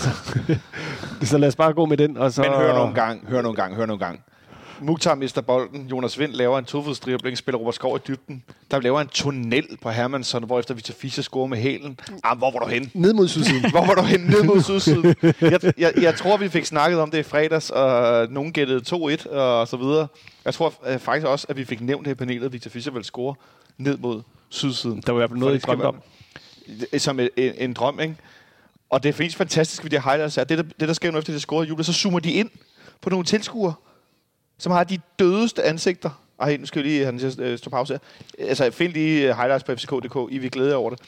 så 1.30 1.38
lad 1.38 1.48
os 1.48 1.56
bare 1.56 1.72
gå 1.72 1.86
med 1.86 1.96
den, 1.96 2.16
og 2.16 2.32
så... 2.32 2.42
Men 2.42 2.50
hør 2.50 2.74
nogle 2.74 2.94
gang, 2.94 3.28
hør 3.28 3.42
nogle 3.42 3.56
gang, 3.56 3.74
hør 3.74 3.86
nogle 3.86 4.04
gang. 4.04 4.20
Mukhtar 4.80 5.14
mister 5.14 5.40
bolden. 5.40 5.86
Jonas 5.86 6.18
Vind 6.18 6.32
laver 6.32 6.58
en 6.58 6.64
tofodsdribling, 6.64 7.38
spiller 7.38 7.58
Robert 7.58 7.74
Skov 7.74 7.96
i 7.96 8.00
dybden. 8.08 8.44
Der 8.70 8.80
laver 8.80 9.00
en 9.00 9.08
tunnel 9.08 9.78
på 9.82 9.90
Hermansson, 9.90 10.44
hvor 10.44 10.58
efter 10.58 10.74
Victor 10.74 10.94
Fischer 10.94 11.22
scorer 11.22 11.46
med 11.46 11.58
hælen. 11.58 12.00
Ah, 12.24 12.38
hvor 12.38 12.50
var 12.50 12.58
du 12.58 12.66
hen? 12.66 12.90
Ned 12.94 13.12
mod 13.12 13.28
sydsiden. 13.28 13.70
hvor 13.70 13.86
var 13.86 13.94
du 13.94 14.02
hen? 14.02 14.20
Ned 14.20 14.42
mod 14.42 14.62
sydsiden. 14.62 15.14
Jeg, 15.40 15.72
jeg, 15.78 15.92
jeg, 16.02 16.14
tror, 16.16 16.36
vi 16.36 16.48
fik 16.48 16.64
snakket 16.64 17.00
om 17.00 17.10
det 17.10 17.18
i 17.18 17.22
fredags, 17.22 17.70
og 17.70 18.26
nogen 18.30 18.52
gættede 18.52 18.80
2-1 18.96 19.30
og 19.30 19.68
så 19.68 19.76
videre. 19.76 20.06
Jeg 20.44 20.54
tror 20.54 20.74
øh, 20.86 20.98
faktisk 20.98 21.26
også, 21.26 21.46
at 21.48 21.56
vi 21.56 21.64
fik 21.64 21.80
nævnt 21.80 22.06
her 22.06 22.12
i 22.12 22.14
panelet, 22.14 22.44
at 22.44 22.52
Victor 22.52 22.70
Fischer 22.70 22.92
ville 22.92 23.04
score 23.04 23.34
ned 23.78 23.96
mod 23.96 24.22
sydsiden. 24.48 25.02
Der 25.06 25.12
var 25.12 25.18
i 25.18 25.20
hvert 25.20 25.30
fald 25.30 25.40
noget, 25.40 25.56
I 25.56 25.58
drømte 25.58 25.84
om. 25.84 25.96
Som 26.98 27.20
en, 27.20 27.28
en, 27.36 27.52
en 27.58 27.72
drøm, 27.72 28.00
ikke? 28.00 28.14
Og 28.90 29.02
det 29.02 29.08
er 29.08 29.12
faktisk 29.12 29.36
fantastisk 29.36 29.84
ved 29.84 29.90
de 29.90 30.00
highlights 30.00 30.38
er, 30.38 30.44
det 30.44 30.58
der, 30.58 30.64
det 30.80 30.88
der 30.88 30.94
sker 30.94 31.10
nu 31.10 31.18
efter 31.18 31.32
det 31.32 31.42
scorede 31.42 31.68
jubel, 31.68 31.84
så 31.84 31.92
zoomer 31.92 32.18
de 32.20 32.32
ind 32.32 32.50
på 33.00 33.10
nogle 33.10 33.24
tilskuere 33.24 33.74
som 34.58 34.72
har 34.72 34.84
de 34.84 34.98
dødeste 35.18 35.62
ansigter. 35.62 36.10
Ej, 36.40 36.56
nu 36.56 36.66
skal 36.66 36.82
vi 36.82 36.88
lige 36.88 37.04
have 37.04 37.32
øh, 37.38 37.58
stå 37.58 37.70
pause 37.70 37.92
her. 37.92 38.46
Altså, 38.48 38.70
find 38.70 38.92
lige 38.92 39.28
øh, 39.28 39.36
highlights 39.36 39.64
på 39.64 39.74
fck.dk. 39.76 40.32
I 40.32 40.38
vil 40.38 40.50
glæde 40.50 40.68
jer 40.68 40.76
over 40.76 40.90
det. 40.90 40.98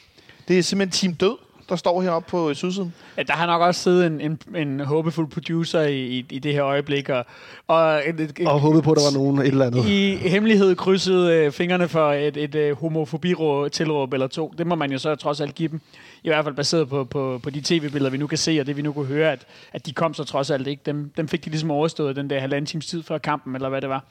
Det 0.49 0.59
er 0.59 0.63
simpelthen 0.63 1.11
Team 1.11 1.15
Død, 1.15 1.37
der 1.71 1.77
står 1.77 2.03
heroppe 2.03 2.31
på 2.31 2.55
sydsiden. 2.55 2.95
Ja, 3.17 3.23
der 3.23 3.33
har 3.33 3.47
nok 3.47 3.63
også 3.63 3.83
siddet 3.83 4.07
en, 4.07 4.21
en, 4.21 4.39
en 4.57 4.81
håbefuld 4.81 5.29
producer 5.29 5.81
i, 5.81 6.01
i, 6.01 6.27
i 6.31 6.39
det 6.39 6.53
her 6.53 6.65
øjeblik. 6.65 7.09
Og, 7.09 7.27
og, 7.67 8.03
et, 8.07 8.21
et, 8.21 8.47
og 8.47 8.61
håbede 8.61 8.83
på, 8.83 8.93
at 8.93 8.97
der 8.97 9.03
var 9.13 9.19
nogen 9.19 9.39
et 9.39 9.47
eller 9.47 9.67
andet. 9.67 9.87
I 9.87 10.17
hemmelighed 10.17 10.77
krydsede 10.77 11.35
øh, 11.35 11.53
fingrene 11.53 11.89
for 11.89 12.13
et, 12.13 12.37
et, 12.37 12.55
et 12.55 12.77
homofobi-tilråb 12.77 14.13
eller 14.13 14.27
to. 14.27 14.55
Det 14.59 14.67
må 14.67 14.75
man 14.75 14.93
jo 14.93 14.99
så 14.99 15.15
trods 15.15 15.41
alt 15.41 15.55
give 15.55 15.69
dem. 15.69 15.81
I 16.23 16.29
hvert 16.29 16.45
fald 16.45 16.55
baseret 16.55 16.89
på, 16.89 17.05
på, 17.05 17.41
på 17.43 17.51
de 17.51 17.61
tv-billeder, 17.61 18.11
vi 18.11 18.19
nu 18.19 18.27
kan 18.27 18.39
se, 18.39 18.61
og 18.61 18.67
det 18.67 18.77
vi 18.77 18.83
nu 18.83 18.93
kunne 18.93 19.07
høre, 19.07 19.33
at, 19.33 19.47
at 19.73 19.87
de 19.87 19.93
kom 19.93 20.15
så 20.15 20.25
trods 20.25 20.51
alt 20.51 20.67
ikke. 20.67 20.83
Dem, 20.87 21.13
dem 21.17 21.29
fik 21.29 21.45
de 21.45 21.51
ligesom 21.51 21.71
overstået 21.71 22.17
den 22.17 22.31
der 22.31 22.41
halvanden 22.41 22.67
times 22.67 22.87
tid 22.87 23.03
før 23.03 23.19
kampen, 23.19 23.55
eller 23.55 23.69
hvad 23.69 23.81
det 23.81 23.89
var. 23.89 24.05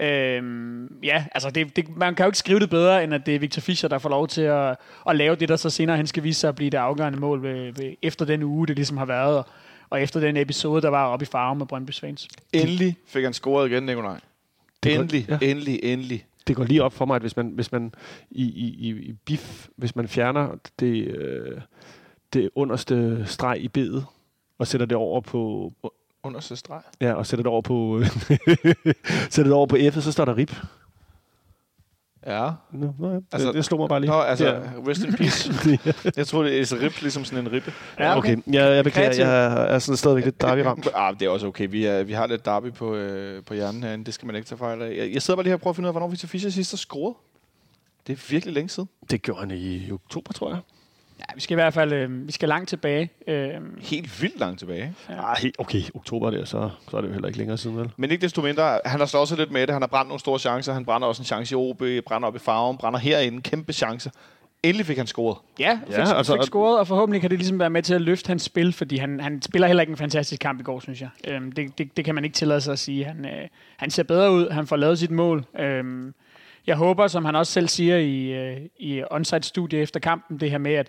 Øhm, 0.00 0.98
ja, 1.02 1.24
altså 1.34 1.50
det, 1.50 1.76
det, 1.76 1.96
man 1.96 2.14
kan 2.14 2.24
jo 2.24 2.28
ikke 2.28 2.38
skrive 2.38 2.60
det 2.60 2.70
bedre, 2.70 3.04
end 3.04 3.14
at 3.14 3.26
det 3.26 3.34
er 3.34 3.38
Victor 3.38 3.60
Fischer, 3.60 3.88
der 3.88 3.98
får 3.98 4.08
lov 4.08 4.28
til 4.28 4.42
at, 4.42 4.76
at 5.08 5.16
lave 5.16 5.36
det, 5.36 5.48
der 5.48 5.56
så 5.56 5.70
senere 5.70 5.96
han 5.96 6.06
skal 6.06 6.22
vise 6.22 6.40
sig 6.40 6.48
at 6.48 6.54
blive 6.54 6.70
det 6.70 6.78
afgørende 6.78 7.18
mål 7.18 7.42
ved, 7.42 7.72
ved, 7.72 7.94
efter 8.02 8.24
den 8.24 8.42
uge, 8.42 8.66
det 8.66 8.76
ligesom 8.76 8.96
har 8.96 9.04
været, 9.04 9.36
og, 9.36 9.46
og 9.90 10.02
efter 10.02 10.20
den 10.20 10.36
episode, 10.36 10.82
der 10.82 10.88
var 10.88 11.06
oppe 11.06 11.22
i 11.22 11.26
farve 11.26 11.56
med 11.56 11.66
Brøndby 11.66 11.90
fans. 11.90 12.28
Endelig 12.52 12.96
fik 13.06 13.24
han 13.24 13.32
scoret 13.32 13.70
igen, 13.70 13.82
Nikolaj. 13.82 14.20
Endelig, 14.86 15.26
ja. 15.28 15.38
endelig, 15.42 15.80
endelig. 15.82 16.26
Det 16.46 16.56
går 16.56 16.64
lige 16.64 16.82
op 16.82 16.92
for 16.92 17.04
mig, 17.04 17.16
at 17.16 17.22
hvis 17.22 17.36
man, 17.36 17.46
hvis 17.46 17.72
man 17.72 17.94
i, 18.30 18.44
i, 18.44 18.88
i 18.88 19.12
BIF, 19.12 19.68
hvis 19.76 19.96
man 19.96 20.08
fjerner 20.08 20.48
det, 20.80 21.06
øh, 21.06 21.60
det 22.32 22.50
underste 22.54 23.22
streg 23.26 23.60
i 23.60 23.68
bedet, 23.68 24.04
og 24.58 24.66
sætter 24.66 24.86
det 24.86 24.96
over 24.96 25.20
på 25.20 25.72
underste 26.22 26.56
streg. 26.56 26.80
Ja, 27.00 27.12
og 27.12 27.26
sætter 27.26 27.42
det 27.42 27.52
over 27.52 27.62
på, 27.62 28.02
sætter 29.30 29.42
det 29.42 29.52
over 29.52 29.66
på 29.66 29.76
F'et, 29.76 30.00
så 30.00 30.12
står 30.12 30.24
der 30.24 30.36
RIP. 30.36 30.56
Ja. 32.26 32.50
Nå, 32.72 32.92
nå, 32.98 33.10
ja. 33.10 33.18
Altså, 33.32 33.46
det, 33.48 33.54
det 33.54 33.64
slår 33.64 33.78
mig 33.78 33.88
bare 33.88 34.00
lige. 34.00 34.10
Nå, 34.10 34.20
altså, 34.20 34.46
ja. 34.46 34.60
rest 34.88 35.04
in 35.04 35.12
peace. 35.12 35.52
jeg 36.18 36.26
tror, 36.26 36.42
det 36.42 36.72
er 36.72 36.82
rip, 36.82 37.00
ligesom 37.00 37.24
sådan 37.24 37.46
en 37.46 37.52
ribbe. 37.52 37.72
Ja, 37.98 38.18
okay. 38.18 38.36
okay. 38.36 38.54
Jeg, 38.54 38.76
jeg 38.76 38.84
beklager, 38.84 39.14
jeg 39.14 39.74
er 39.74 39.78
sådan 39.78 39.96
stadigvæk 39.96 40.24
lidt 40.24 40.40
derby-ramt. 40.40 40.88
ah, 40.94 41.14
det 41.20 41.26
er 41.26 41.30
også 41.30 41.46
okay. 41.46 41.68
Vi, 41.70 41.84
er, 41.84 42.02
vi 42.02 42.12
har 42.12 42.26
lidt 42.26 42.44
derby 42.44 42.72
på, 42.72 42.94
øh, 42.94 43.44
på 43.44 43.54
hjernen 43.54 43.82
herinde. 43.82 44.04
Det 44.04 44.14
skal 44.14 44.26
man 44.26 44.36
ikke 44.36 44.48
tage 44.48 44.58
fejl 44.58 44.82
af. 44.82 44.96
Jeg, 44.96 45.12
jeg 45.14 45.22
sidder 45.22 45.36
bare 45.36 45.44
lige 45.44 45.50
her 45.50 45.56
og 45.56 45.60
prøver 45.60 45.72
at 45.72 45.76
finde 45.76 45.86
ud 45.86 45.88
af, 45.88 45.92
hvornår 45.92 46.08
Victor 46.08 46.28
Fischer 46.28 46.50
sidst 46.50 46.72
har 46.72 46.76
scoret. 46.76 47.14
Det 48.06 48.12
er 48.12 48.26
virkelig 48.30 48.54
længe 48.54 48.68
siden. 48.68 48.88
Det 49.10 49.22
gjorde 49.22 49.40
han 49.40 49.50
i 49.50 49.90
oktober, 49.92 50.32
tror 50.32 50.50
jeg. 50.50 50.60
Ja, 51.20 51.34
vi 51.34 51.40
skal 51.40 51.54
i 51.54 51.60
hvert 51.60 51.74
fald 51.74 51.92
øh, 51.92 52.26
vi 52.26 52.32
skal 52.32 52.48
langt 52.48 52.68
tilbage. 52.68 53.10
Øh, 53.26 53.52
Helt 53.78 54.22
vildt 54.22 54.38
langt 54.40 54.58
tilbage. 54.58 54.94
Ja. 55.08 55.32
Ah, 55.32 55.36
okay, 55.58 55.82
oktober 55.94 56.30
der, 56.30 56.44
så, 56.44 56.70
så 56.90 56.96
er 56.96 57.00
det 57.00 57.08
jo 57.08 57.12
heller 57.12 57.28
ikke 57.28 57.38
længere 57.38 57.58
siden, 57.58 57.76
vel? 57.76 57.90
Men 57.96 58.10
ikke 58.10 58.22
desto 58.22 58.42
mindre, 58.42 58.80
han 58.84 59.00
har 59.00 59.06
slået 59.06 59.28
sig 59.28 59.38
lidt 59.38 59.50
med 59.50 59.60
det. 59.60 59.70
Han 59.70 59.82
har 59.82 59.86
brændt 59.86 60.08
nogle 60.08 60.20
store 60.20 60.38
chancer. 60.38 60.72
Han 60.72 60.84
brænder 60.84 61.08
også 61.08 61.22
en 61.22 61.26
chance 61.26 61.52
i 61.52 61.56
OB, 61.56 61.82
brænder 62.06 62.28
op 62.28 62.36
i 62.36 62.38
farven, 62.38 62.76
brænder 62.78 62.98
herinde. 62.98 63.40
Kæmpe 63.42 63.72
chance. 63.72 64.10
Endelig 64.62 64.86
fik 64.86 64.96
han 64.96 65.06
scoret. 65.06 65.38
Ja, 65.58 65.78
fik, 65.86 65.96
ja 65.96 66.16
altså, 66.16 66.32
fik 66.32 66.42
scoret, 66.42 66.78
og 66.78 66.86
forhåbentlig 66.86 67.20
kan 67.20 67.30
det 67.30 67.38
ligesom 67.38 67.58
være 67.58 67.70
med 67.70 67.82
til 67.82 67.94
at 67.94 68.00
løfte 68.00 68.28
hans 68.28 68.42
spil, 68.42 68.72
fordi 68.72 68.96
han, 68.96 69.20
han 69.20 69.42
spiller 69.42 69.66
heller 69.66 69.80
ikke 69.80 69.90
en 69.90 69.96
fantastisk 69.96 70.40
kamp 70.40 70.60
i 70.60 70.62
går, 70.62 70.80
synes 70.80 71.00
jeg. 71.00 71.08
Øhm, 71.28 71.52
det, 71.52 71.78
det, 71.78 71.96
det 71.96 72.04
kan 72.04 72.14
man 72.14 72.24
ikke 72.24 72.34
tillade 72.34 72.60
sig 72.60 72.72
at 72.72 72.78
sige. 72.78 73.04
Han, 73.04 73.24
øh, 73.24 73.48
han 73.76 73.90
ser 73.90 74.02
bedre 74.02 74.32
ud, 74.32 74.50
han 74.50 74.66
får 74.66 74.76
lavet 74.76 74.98
sit 74.98 75.10
mål. 75.10 75.44
Øhm, 75.58 76.14
jeg 76.66 76.76
håber, 76.76 77.06
som 77.06 77.24
han 77.24 77.36
også 77.36 77.52
selv 77.52 77.68
siger 77.68 77.96
i, 77.96 78.26
øh, 78.26 78.56
i 78.78 79.02
onsite-studie 79.10 79.78
efter 79.80 80.00
kampen, 80.00 80.40
det 80.40 80.50
her 80.50 80.58
med, 80.58 80.74
at 80.74 80.88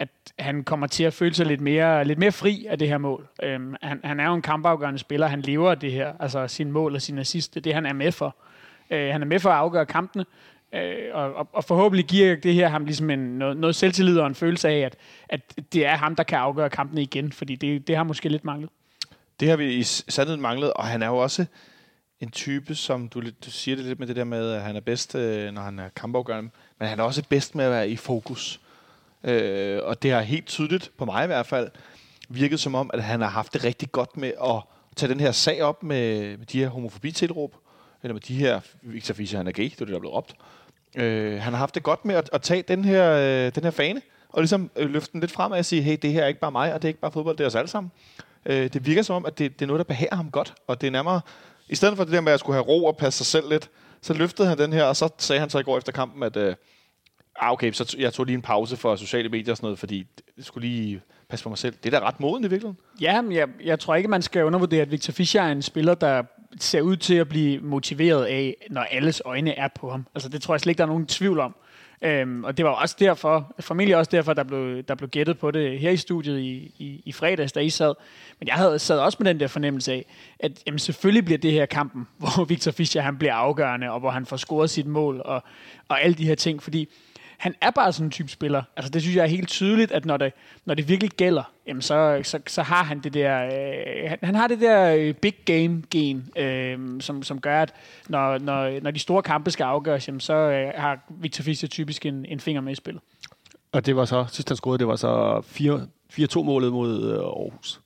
at 0.00 0.08
han 0.38 0.64
kommer 0.64 0.86
til 0.86 1.04
at 1.04 1.14
føle 1.14 1.34
sig 1.34 1.46
lidt 1.46 1.60
mere, 1.60 2.04
lidt 2.04 2.18
mere 2.18 2.32
fri 2.32 2.66
af 2.68 2.78
det 2.78 2.88
her 2.88 2.98
mål. 2.98 3.28
Øhm, 3.42 3.74
han, 3.82 4.00
han 4.04 4.20
er 4.20 4.26
jo 4.26 4.34
en 4.34 4.42
kampafgørende 4.42 4.98
spiller, 4.98 5.26
han 5.26 5.40
lever 5.40 5.74
det 5.74 5.92
her, 5.92 6.12
altså 6.20 6.48
sin 6.48 6.72
mål 6.72 6.94
og 6.94 7.02
sin 7.02 7.18
assist, 7.18 7.54
det 7.54 7.60
er 7.60 7.62
det, 7.62 7.74
han 7.74 7.86
er 7.86 7.92
med 7.92 8.12
for. 8.12 8.36
Øh, 8.90 9.12
han 9.12 9.22
er 9.22 9.26
med 9.26 9.40
for 9.40 9.50
at 9.50 9.56
afgøre 9.56 9.86
kampene, 9.86 10.24
øh, 10.74 10.94
og, 11.12 11.34
og, 11.34 11.48
og 11.52 11.64
forhåbentlig 11.64 12.06
giver 12.06 12.36
det 12.36 12.54
her 12.54 12.68
ham 12.68 12.84
ligesom 12.84 13.10
en, 13.10 13.18
noget, 13.18 13.56
noget 13.56 13.76
selvtillid 13.76 14.18
og 14.18 14.26
en 14.26 14.34
følelse 14.34 14.68
af, 14.68 14.78
at, 14.78 14.96
at 15.28 15.40
det 15.72 15.86
er 15.86 15.96
ham, 15.96 16.16
der 16.16 16.22
kan 16.22 16.38
afgøre 16.38 16.70
kampene 16.70 17.02
igen, 17.02 17.32
fordi 17.32 17.56
det, 17.56 17.88
det 17.88 17.96
har 17.96 18.04
måske 18.04 18.28
lidt 18.28 18.44
manglet. 18.44 18.70
Det 19.40 19.48
har 19.48 19.56
vi 19.56 19.74
i 19.74 19.82
sandheden 19.82 20.40
manglet, 20.40 20.72
og 20.72 20.84
han 20.84 21.02
er 21.02 21.06
jo 21.06 21.16
også 21.16 21.46
en 22.20 22.30
type, 22.30 22.74
som 22.74 23.08
du, 23.08 23.20
du 23.20 23.50
siger 23.50 23.76
det 23.76 23.84
lidt 23.84 23.98
med 23.98 24.06
det 24.06 24.16
der 24.16 24.24
med, 24.24 24.52
at 24.52 24.62
han 24.62 24.76
er 24.76 24.80
bedst, 24.80 25.14
øh, 25.14 25.52
når 25.52 25.62
han 25.62 25.78
er 25.78 25.88
kampafgørende, 25.88 26.50
men 26.78 26.88
han 26.88 27.00
er 27.00 27.04
også 27.04 27.22
bedst 27.28 27.54
med 27.54 27.64
at 27.64 27.70
være 27.70 27.88
i 27.88 27.96
fokus. 27.96 28.60
Øh, 29.24 29.80
og 29.84 30.02
det 30.02 30.10
har 30.10 30.20
helt 30.20 30.46
tydeligt, 30.46 30.90
på 30.98 31.04
mig 31.04 31.24
i 31.24 31.26
hvert 31.26 31.46
fald, 31.46 31.70
virket 32.28 32.60
som 32.60 32.74
om, 32.74 32.90
at 32.94 33.02
han 33.02 33.20
har 33.20 33.28
haft 33.28 33.52
det 33.52 33.64
rigtig 33.64 33.92
godt 33.92 34.16
med 34.16 34.32
at 34.44 34.62
tage 34.96 35.10
den 35.10 35.20
her 35.20 35.32
sag 35.32 35.62
op 35.62 35.82
med, 35.82 36.36
med 36.38 36.46
de 36.46 36.58
her 36.58 36.68
homofobitilråb, 36.68 37.56
eller 38.02 38.12
med 38.12 38.20
de 38.20 38.34
her, 38.34 38.60
Victor 38.82 39.14
Fischer, 39.14 39.38
han 39.38 39.46
er 39.46 39.52
gay, 39.52 39.64
det 39.64 39.80
er 39.80 39.84
det, 39.84 39.88
der 39.88 39.98
blev 39.98 40.10
råbt. 40.10 40.34
Øh, 40.96 41.40
han 41.40 41.52
har 41.52 41.58
haft 41.58 41.74
det 41.74 41.82
godt 41.82 42.04
med 42.04 42.14
at, 42.14 42.30
at 42.32 42.42
tage 42.42 42.62
den 42.62 42.84
her, 42.84 43.12
øh, 43.12 43.54
den 43.54 43.64
her 43.64 43.70
fane, 43.70 44.02
og 44.28 44.40
ligesom 44.40 44.70
øh, 44.76 44.90
løfte 44.90 45.12
den 45.12 45.20
lidt 45.20 45.32
frem 45.32 45.52
og 45.52 45.64
sige, 45.64 45.82
hey, 45.82 45.98
det 46.02 46.12
her 46.12 46.22
er 46.22 46.26
ikke 46.26 46.40
bare 46.40 46.52
mig, 46.52 46.74
og 46.74 46.82
det 46.82 46.88
er 46.88 46.90
ikke 46.90 47.00
bare 47.00 47.12
fodbold, 47.12 47.36
det 47.36 47.44
er 47.44 47.48
os 47.48 47.54
alle 47.54 47.68
sammen. 47.68 47.92
Øh, 48.46 48.72
det 48.72 48.86
virker 48.86 49.02
som 49.02 49.16
om, 49.16 49.26
at 49.26 49.38
det, 49.38 49.58
det 49.58 49.62
er 49.62 49.66
noget, 49.66 49.78
der 49.78 49.84
behager 49.84 50.16
ham 50.16 50.30
godt, 50.30 50.54
og 50.66 50.80
det 50.80 50.86
er 50.86 50.90
nærmere, 50.90 51.20
i 51.68 51.74
stedet 51.74 51.96
for 51.96 52.04
det 52.04 52.12
der 52.12 52.20
med 52.20 52.32
at 52.32 52.40
skulle 52.40 52.54
have 52.54 52.66
ro 52.66 52.84
og 52.84 52.96
passe 52.96 53.18
sig 53.18 53.26
selv 53.26 53.48
lidt, 53.48 53.70
så 54.02 54.12
løftede 54.12 54.48
han 54.48 54.58
den 54.58 54.72
her, 54.72 54.84
og 54.84 54.96
så 54.96 55.08
sagde 55.18 55.40
han 55.40 55.50
så 55.50 55.58
i 55.58 55.62
går 55.62 55.78
efter 55.78 55.92
kampen, 55.92 56.22
at 56.22 56.36
øh, 56.36 56.54
ah, 57.40 57.52
okay, 57.52 57.72
så 57.72 57.96
jeg 57.98 58.12
tog 58.12 58.26
lige 58.26 58.34
en 58.34 58.42
pause 58.42 58.76
for 58.76 58.96
sociale 58.96 59.28
medier 59.28 59.52
og 59.52 59.56
sådan 59.56 59.66
noget, 59.66 59.78
fordi 59.78 60.06
jeg 60.36 60.44
skulle 60.44 60.68
lige 60.68 61.00
passe 61.28 61.42
på 61.42 61.48
mig 61.48 61.58
selv. 61.58 61.74
Det 61.84 61.94
er 61.94 62.00
da 62.00 62.06
ret 62.06 62.20
moden 62.20 62.44
i 62.44 62.48
virkeligheden. 62.48 62.78
Ja, 63.00 63.22
men 63.22 63.32
jeg, 63.32 63.48
jeg 63.64 63.80
tror 63.80 63.94
ikke, 63.94 64.08
man 64.08 64.22
skal 64.22 64.44
undervurdere, 64.44 64.82
at 64.82 64.90
Victor 64.90 65.12
Fischer 65.12 65.42
er 65.42 65.52
en 65.52 65.62
spiller, 65.62 65.94
der 65.94 66.22
ser 66.60 66.80
ud 66.80 66.96
til 66.96 67.14
at 67.14 67.28
blive 67.28 67.60
motiveret 67.60 68.24
af, 68.24 68.56
når 68.70 68.80
alles 68.80 69.22
øjne 69.24 69.58
er 69.58 69.68
på 69.68 69.90
ham. 69.90 70.06
Altså 70.14 70.28
det 70.28 70.42
tror 70.42 70.54
jeg 70.54 70.60
slet 70.60 70.70
ikke, 70.70 70.78
der 70.78 70.84
er 70.84 70.88
nogen 70.88 71.06
tvivl 71.06 71.40
om. 71.40 71.54
Øhm, 72.02 72.44
og 72.44 72.56
det 72.56 72.64
var 72.64 72.70
også 72.70 72.96
derfor, 72.98 73.54
formentlig 73.60 73.96
også 73.96 74.08
derfor, 74.12 74.32
der 74.32 74.42
blev, 74.42 74.82
der 74.82 74.94
blev 74.94 75.08
gættet 75.08 75.38
på 75.38 75.50
det 75.50 75.78
her 75.78 75.90
i 75.90 75.96
studiet 75.96 76.38
i, 76.40 76.74
i, 76.78 77.02
i 77.04 77.12
fredags, 77.12 77.52
da 77.52 77.60
I 77.60 77.70
sad. 77.70 77.94
Men 78.38 78.48
jeg 78.48 78.54
havde 78.54 78.78
sad 78.78 78.98
også 78.98 79.16
med 79.20 79.28
den 79.28 79.40
der 79.40 79.46
fornemmelse 79.46 79.92
af, 79.92 80.06
at 80.38 80.62
jamen, 80.66 80.78
selvfølgelig 80.78 81.24
bliver 81.24 81.38
det 81.38 81.52
her 81.52 81.66
kampen, 81.66 82.06
hvor 82.18 82.44
Victor 82.44 82.70
Fischer 82.70 83.02
han 83.02 83.18
bliver 83.18 83.34
afgørende, 83.34 83.90
og 83.90 84.00
hvor 84.00 84.10
han 84.10 84.26
får 84.26 84.36
scoret 84.36 84.70
sit 84.70 84.86
mål, 84.86 85.22
og, 85.24 85.42
og 85.88 86.02
alle 86.02 86.14
de 86.14 86.26
her 86.26 86.34
ting, 86.34 86.62
fordi 86.62 86.88
han 87.40 87.54
er 87.60 87.70
bare 87.70 87.92
sådan 87.92 88.06
en 88.06 88.10
type 88.10 88.28
spiller. 88.28 88.62
Altså 88.76 88.90
det 88.90 89.02
synes 89.02 89.16
jeg 89.16 89.22
er 89.22 89.28
helt 89.28 89.48
tydeligt, 89.48 89.92
at 89.92 90.04
når 90.04 90.16
det, 90.16 90.32
når 90.64 90.74
det 90.74 90.88
virkelig 90.88 91.10
gælder, 91.10 91.52
jamen 91.66 91.82
så, 91.82 92.20
så, 92.22 92.40
så 92.46 92.62
har 92.62 92.84
han 92.84 93.00
det 93.00 93.14
der, 93.14 93.44
øh, 93.44 94.08
han, 94.10 94.18
han 94.22 94.34
har 94.34 94.48
det 94.48 94.60
der 94.60 94.94
øh, 94.94 95.14
big 95.14 95.34
game 95.44 95.82
gen, 95.90 96.30
øh, 96.36 97.00
som, 97.00 97.22
som 97.22 97.40
gør, 97.40 97.62
at 97.62 97.74
når, 98.08 98.38
når, 98.38 98.80
når 98.80 98.90
de 98.90 98.98
store 98.98 99.22
kampe 99.22 99.50
skal 99.50 99.64
afgøres, 99.64 100.08
jamen 100.08 100.20
så 100.20 100.34
øh, 100.34 100.72
har 100.76 100.98
Victor 101.08 101.42
Fischer 101.42 101.68
typisk 101.68 102.06
en, 102.06 102.24
en 102.24 102.40
finger 102.40 102.60
med 102.60 102.72
i 102.72 102.74
spillet. 102.74 103.02
Og 103.72 103.86
det 103.86 103.96
var 103.96 104.04
så, 104.04 104.26
sidst 104.28 104.48
han 104.48 104.56
scorede, 104.56 104.78
det 104.78 104.86
var 104.86 104.96
så 104.96 105.38
4-2-målet 106.38 106.72
mod 106.72 107.04
øh, 107.04 107.18
Aarhus 107.18 107.80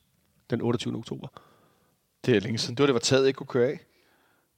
den 0.49 0.61
28. 0.61 0.95
oktober. 0.95 1.27
Det 2.25 2.35
er 2.35 2.39
længe 2.39 2.57
siden. 2.57 2.75
Det 2.75 2.83
var 2.83 2.87
det, 2.87 2.93
var 2.93 2.99
taget 2.99 3.27
ikke 3.27 3.37
kunne 3.37 3.47
køre 3.47 3.67
af. 3.67 3.79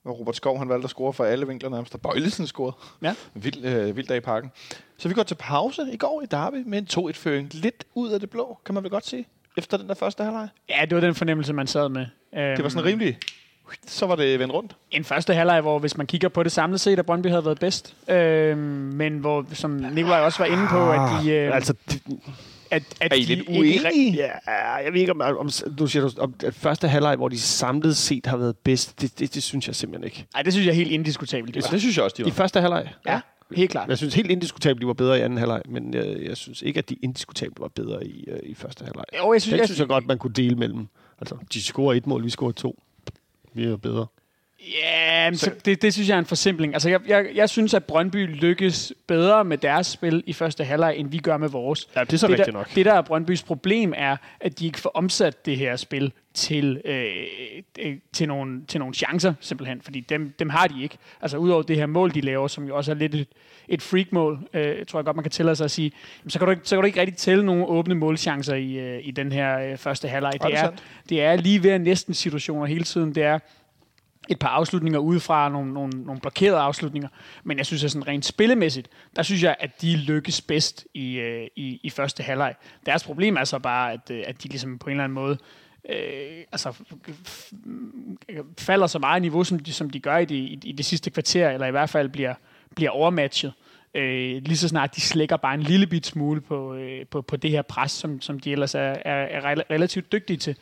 Og 0.07 0.19
Robert 0.19 0.35
Skov, 0.35 0.57
han 0.59 0.69
valgte 0.69 0.83
at 0.83 0.89
score 0.89 1.13
for 1.13 1.25
alle 1.25 1.47
vinkler 1.47 1.69
nærmest. 1.69 1.93
Og 1.93 2.01
Bøjlesen 2.01 2.47
scorede. 2.47 2.75
Ja. 3.01 3.13
Vild, 3.33 3.65
øh, 3.65 3.97
vild 3.97 4.07
dag 4.07 4.17
i 4.17 4.19
parken. 4.19 4.51
Så 4.97 5.07
vi 5.07 5.13
går 5.13 5.23
til 5.23 5.35
pause 5.35 5.81
i 5.93 5.97
går 5.97 6.21
i 6.21 6.25
Derby 6.25 6.63
med 6.65 6.77
en 6.77 6.87
2-1-føring. 7.09 7.53
Lidt 7.53 7.83
ud 7.95 8.09
af 8.09 8.19
det 8.19 8.29
blå, 8.29 8.57
kan 8.65 8.75
man 8.75 8.83
vel 8.83 8.91
godt 8.91 9.05
sige. 9.07 9.25
Efter 9.57 9.77
den 9.77 9.87
der 9.87 9.93
første 9.93 10.23
halvleg. 10.23 10.47
Ja, 10.69 10.85
det 10.85 10.95
var 10.95 11.01
den 11.01 11.15
fornemmelse, 11.15 11.53
man 11.53 11.67
sad 11.67 11.89
med. 11.89 12.05
Det 12.33 12.63
var 12.63 12.69
sådan 12.69 12.85
rimelig... 12.85 13.17
Så 13.87 14.05
var 14.05 14.15
det 14.15 14.39
vendt 14.39 14.53
rundt. 14.53 14.75
En 14.91 15.03
første 15.03 15.33
halvleg, 15.33 15.61
hvor 15.61 15.79
hvis 15.79 15.97
man 15.97 16.07
kigger 16.07 16.29
på 16.29 16.43
det 16.43 16.51
samlet 16.51 16.79
set, 16.79 16.99
at 16.99 17.05
Brøndby 17.05 17.27
havde 17.27 17.45
været 17.45 17.59
bedst. 17.59 17.95
Øh, 18.09 18.57
men 18.57 19.17
hvor, 19.17 19.45
som 19.53 19.71
Nikolaj 19.71 20.19
også 20.19 20.39
var 20.39 20.45
inde 20.45 20.67
på, 20.69 20.91
at 20.91 20.99
de... 21.23 21.29
Øh, 21.31 21.55
Altså, 21.55 21.73
det, 21.91 22.01
at, 22.71 22.83
at 23.01 23.11
Er 23.11 23.15
I 23.15 23.21
de 23.21 23.25
lidt 23.25 23.39
ikke 23.39 23.51
uenige? 23.51 24.13
ja, 24.47 24.73
jeg 24.75 24.93
ved 24.93 24.99
ikke, 25.01 25.11
om, 25.11 25.21
om 25.21 25.49
du 25.79 25.87
siger, 25.87 26.09
om 26.19 26.33
at 26.45 26.53
første 26.53 26.87
halvleg, 26.87 27.15
hvor 27.15 27.29
de 27.29 27.39
samlet 27.39 27.97
set 27.97 28.25
har 28.25 28.37
været 28.37 28.57
bedst, 28.57 29.01
det, 29.01 29.19
det, 29.19 29.33
det 29.33 29.43
synes 29.43 29.67
jeg 29.67 29.75
simpelthen 29.75 30.03
ikke. 30.05 30.25
Nej, 30.33 30.41
det 30.41 30.53
synes 30.53 30.65
jeg 30.65 30.71
er 30.71 30.75
helt 30.75 30.91
indiskutabelt. 30.91 31.55
de 31.55 31.61
Så 31.61 31.67
var. 31.67 31.71
det 31.71 31.81
synes 31.81 31.97
jeg 31.97 32.03
også, 32.03 32.15
de 32.17 32.21
I 32.21 32.25
var. 32.25 32.31
første 32.31 32.61
halvleg? 32.61 32.93
Ja, 33.07 33.19
helt 33.55 33.71
klart. 33.71 33.89
Jeg 33.89 33.97
synes 33.97 34.13
helt 34.13 34.31
indiskutabelt, 34.31 34.81
de 34.81 34.87
var 34.87 34.93
bedre 34.93 35.17
i 35.19 35.21
anden 35.21 35.39
halvleg, 35.39 35.61
men 35.69 35.93
jeg, 35.93 36.17
jeg 36.23 36.37
synes 36.37 36.61
ikke, 36.61 36.77
at 36.77 36.89
de 36.89 36.95
indiskutabelt 37.03 37.59
var 37.59 37.67
bedre 37.75 38.07
i, 38.07 38.25
uh, 38.31 38.37
i 38.43 38.53
første 38.53 38.85
halvleg. 38.85 39.05
Jo, 39.17 39.33
jeg 39.33 39.41
synes, 39.41 39.51
Den 39.53 39.59
jeg, 39.59 39.67
synes 39.67 39.79
jeg 39.79 39.87
godt, 39.87 40.07
man 40.07 40.17
kunne 40.17 40.33
dele 40.33 40.55
mellem. 40.55 40.87
Altså, 41.19 41.35
de 41.53 41.61
scorer 41.63 41.93
et 41.93 42.07
mål, 42.07 42.23
vi 42.25 42.29
scorer 42.29 42.51
to. 42.51 42.83
Vi 43.53 43.63
er 43.65 43.77
bedre. 43.77 44.05
Ja, 44.59 45.29
men 45.29 45.37
så, 45.37 45.51
det, 45.65 45.81
det 45.81 45.93
synes 45.93 46.09
jeg 46.09 46.15
er 46.15 46.19
en 46.19 46.25
forsimpling. 46.25 46.73
Altså, 46.73 46.89
jeg, 46.89 46.99
jeg, 47.07 47.25
jeg 47.35 47.49
synes, 47.49 47.73
at 47.73 47.83
Brøndby 47.83 48.27
lykkes 48.27 48.93
bedre 49.07 49.45
med 49.45 49.57
deres 49.57 49.87
spil 49.87 50.23
i 50.25 50.33
første 50.33 50.63
halvleg, 50.63 50.95
end 50.97 51.09
vi 51.09 51.17
gør 51.17 51.37
med 51.37 51.49
vores. 51.49 51.87
Ja, 51.95 52.03
det 52.03 52.13
er 52.13 52.17
så 52.17 52.27
det, 52.27 52.33
rigtigt 52.33 52.53
der, 52.53 52.59
nok. 52.59 52.75
Det, 52.75 52.85
der 52.85 52.93
er 52.93 53.01
Brøndbys 53.01 53.43
problem, 53.43 53.93
er, 53.95 54.17
at 54.39 54.59
de 54.59 54.65
ikke 54.65 54.79
får 54.79 54.89
omsat 54.89 55.45
det 55.45 55.57
her 55.57 55.75
spil 55.75 56.11
til, 56.33 56.81
øh, 56.85 57.05
øh, 57.79 57.95
til, 58.13 58.27
nogle, 58.27 58.61
til 58.67 58.79
nogle 58.79 58.93
chancer, 58.93 59.33
simpelthen. 59.39 59.81
Fordi 59.81 59.99
dem, 59.99 60.33
dem 60.39 60.49
har 60.49 60.67
de 60.67 60.83
ikke. 60.83 60.97
Altså, 61.21 61.37
udover 61.37 61.61
det 61.61 61.75
her 61.75 61.85
mål, 61.85 62.13
de 62.13 62.21
laver, 62.21 62.47
som 62.47 62.67
jo 62.67 62.77
også 62.77 62.91
er 62.91 62.95
lidt 62.95 63.15
et, 63.15 63.27
et 63.67 63.81
freak-mål, 63.81 64.39
øh, 64.53 64.85
tror 64.85 64.99
jeg 64.99 65.05
godt, 65.05 65.15
man 65.15 65.23
kan 65.23 65.31
tillade 65.31 65.55
sig 65.55 65.65
at 65.65 65.71
sige, 65.71 65.91
jamen, 66.23 66.29
så, 66.29 66.39
kan 66.39 66.45
du 66.45 66.51
ikke, 66.51 66.61
så 66.65 66.75
kan 66.75 66.81
du 66.81 66.85
ikke 66.85 67.01
rigtig 67.01 67.17
tælle 67.17 67.45
nogle 67.45 67.65
åbne 67.65 67.95
målchancer 67.95 68.55
i, 68.55 68.73
øh, 68.73 68.99
i 69.03 69.11
den 69.11 69.31
her 69.31 69.59
øh, 69.59 69.77
første 69.77 70.07
halvleg. 70.07 70.33
Det 70.43 70.57
er, 70.57 70.71
det 71.09 71.21
er 71.21 71.35
lige 71.35 71.63
ved 71.63 71.79
næsten 71.79 72.13
situationer 72.13 72.65
hele 72.65 72.83
tiden. 72.83 73.15
Det 73.15 73.23
er 73.23 73.39
et 74.29 74.39
par 74.39 74.47
afslutninger 74.47 74.99
udefra, 74.99 75.49
nogle, 75.49 75.73
nogle, 75.73 76.03
nogle 76.03 76.21
blokerede 76.21 76.59
afslutninger. 76.59 77.09
Men 77.43 77.57
jeg 77.57 77.65
synes, 77.65 77.83
at 77.83 77.91
sådan 77.91 78.07
rent 78.07 78.25
spillemæssigt, 78.25 78.89
der 79.15 79.23
synes 79.23 79.43
jeg, 79.43 79.55
at 79.59 79.81
de 79.81 79.95
lykkes 79.95 80.41
bedst 80.41 80.85
i, 80.93 81.15
øh, 81.19 81.47
i, 81.55 81.79
i 81.83 81.89
første 81.89 82.23
halvleg. 82.23 82.55
Deres 82.85 83.03
problem 83.03 83.37
er 83.37 83.43
så 83.43 83.59
bare, 83.59 83.93
at, 83.93 84.11
øh, 84.11 84.23
at 84.27 84.43
de 84.43 84.47
ligesom 84.47 84.79
på 84.79 84.85
en 84.89 84.91
eller 84.91 85.03
anden 85.03 85.13
måde 85.13 85.37
øh, 85.89 86.43
altså, 86.51 86.69
f- 86.69 87.53
falder 88.57 88.87
så 88.87 88.99
meget 88.99 89.19
i 89.19 89.21
niveau, 89.21 89.43
som 89.43 89.59
de, 89.59 89.73
som 89.73 89.89
de 89.89 89.99
gør 89.99 90.17
i 90.17 90.25
det, 90.25 90.35
i, 90.35 90.59
i 90.63 90.71
det 90.71 90.85
sidste 90.85 91.09
kvarter, 91.09 91.49
eller 91.49 91.67
i 91.67 91.71
hvert 91.71 91.89
fald 91.89 92.09
bliver, 92.09 92.33
bliver 92.75 92.91
overmatchet. 92.91 93.53
Øh, 93.93 94.41
lige 94.43 94.57
så 94.57 94.67
snart 94.67 94.95
de 94.95 95.01
slækker 95.01 95.37
bare 95.37 95.53
en 95.53 95.61
lille 95.61 95.87
bit 95.87 96.05
smule 96.05 96.41
på, 96.41 96.73
øh, 96.73 97.05
på, 97.05 97.21
på 97.21 97.35
det 97.35 97.51
her 97.51 97.61
pres, 97.61 97.91
som, 97.91 98.21
som 98.21 98.39
de 98.39 98.51
ellers 98.51 98.75
er, 98.75 98.95
er, 99.05 99.41
er 99.41 99.55
relativt 99.71 100.11
dygtige 100.11 100.37
til. 100.37 100.55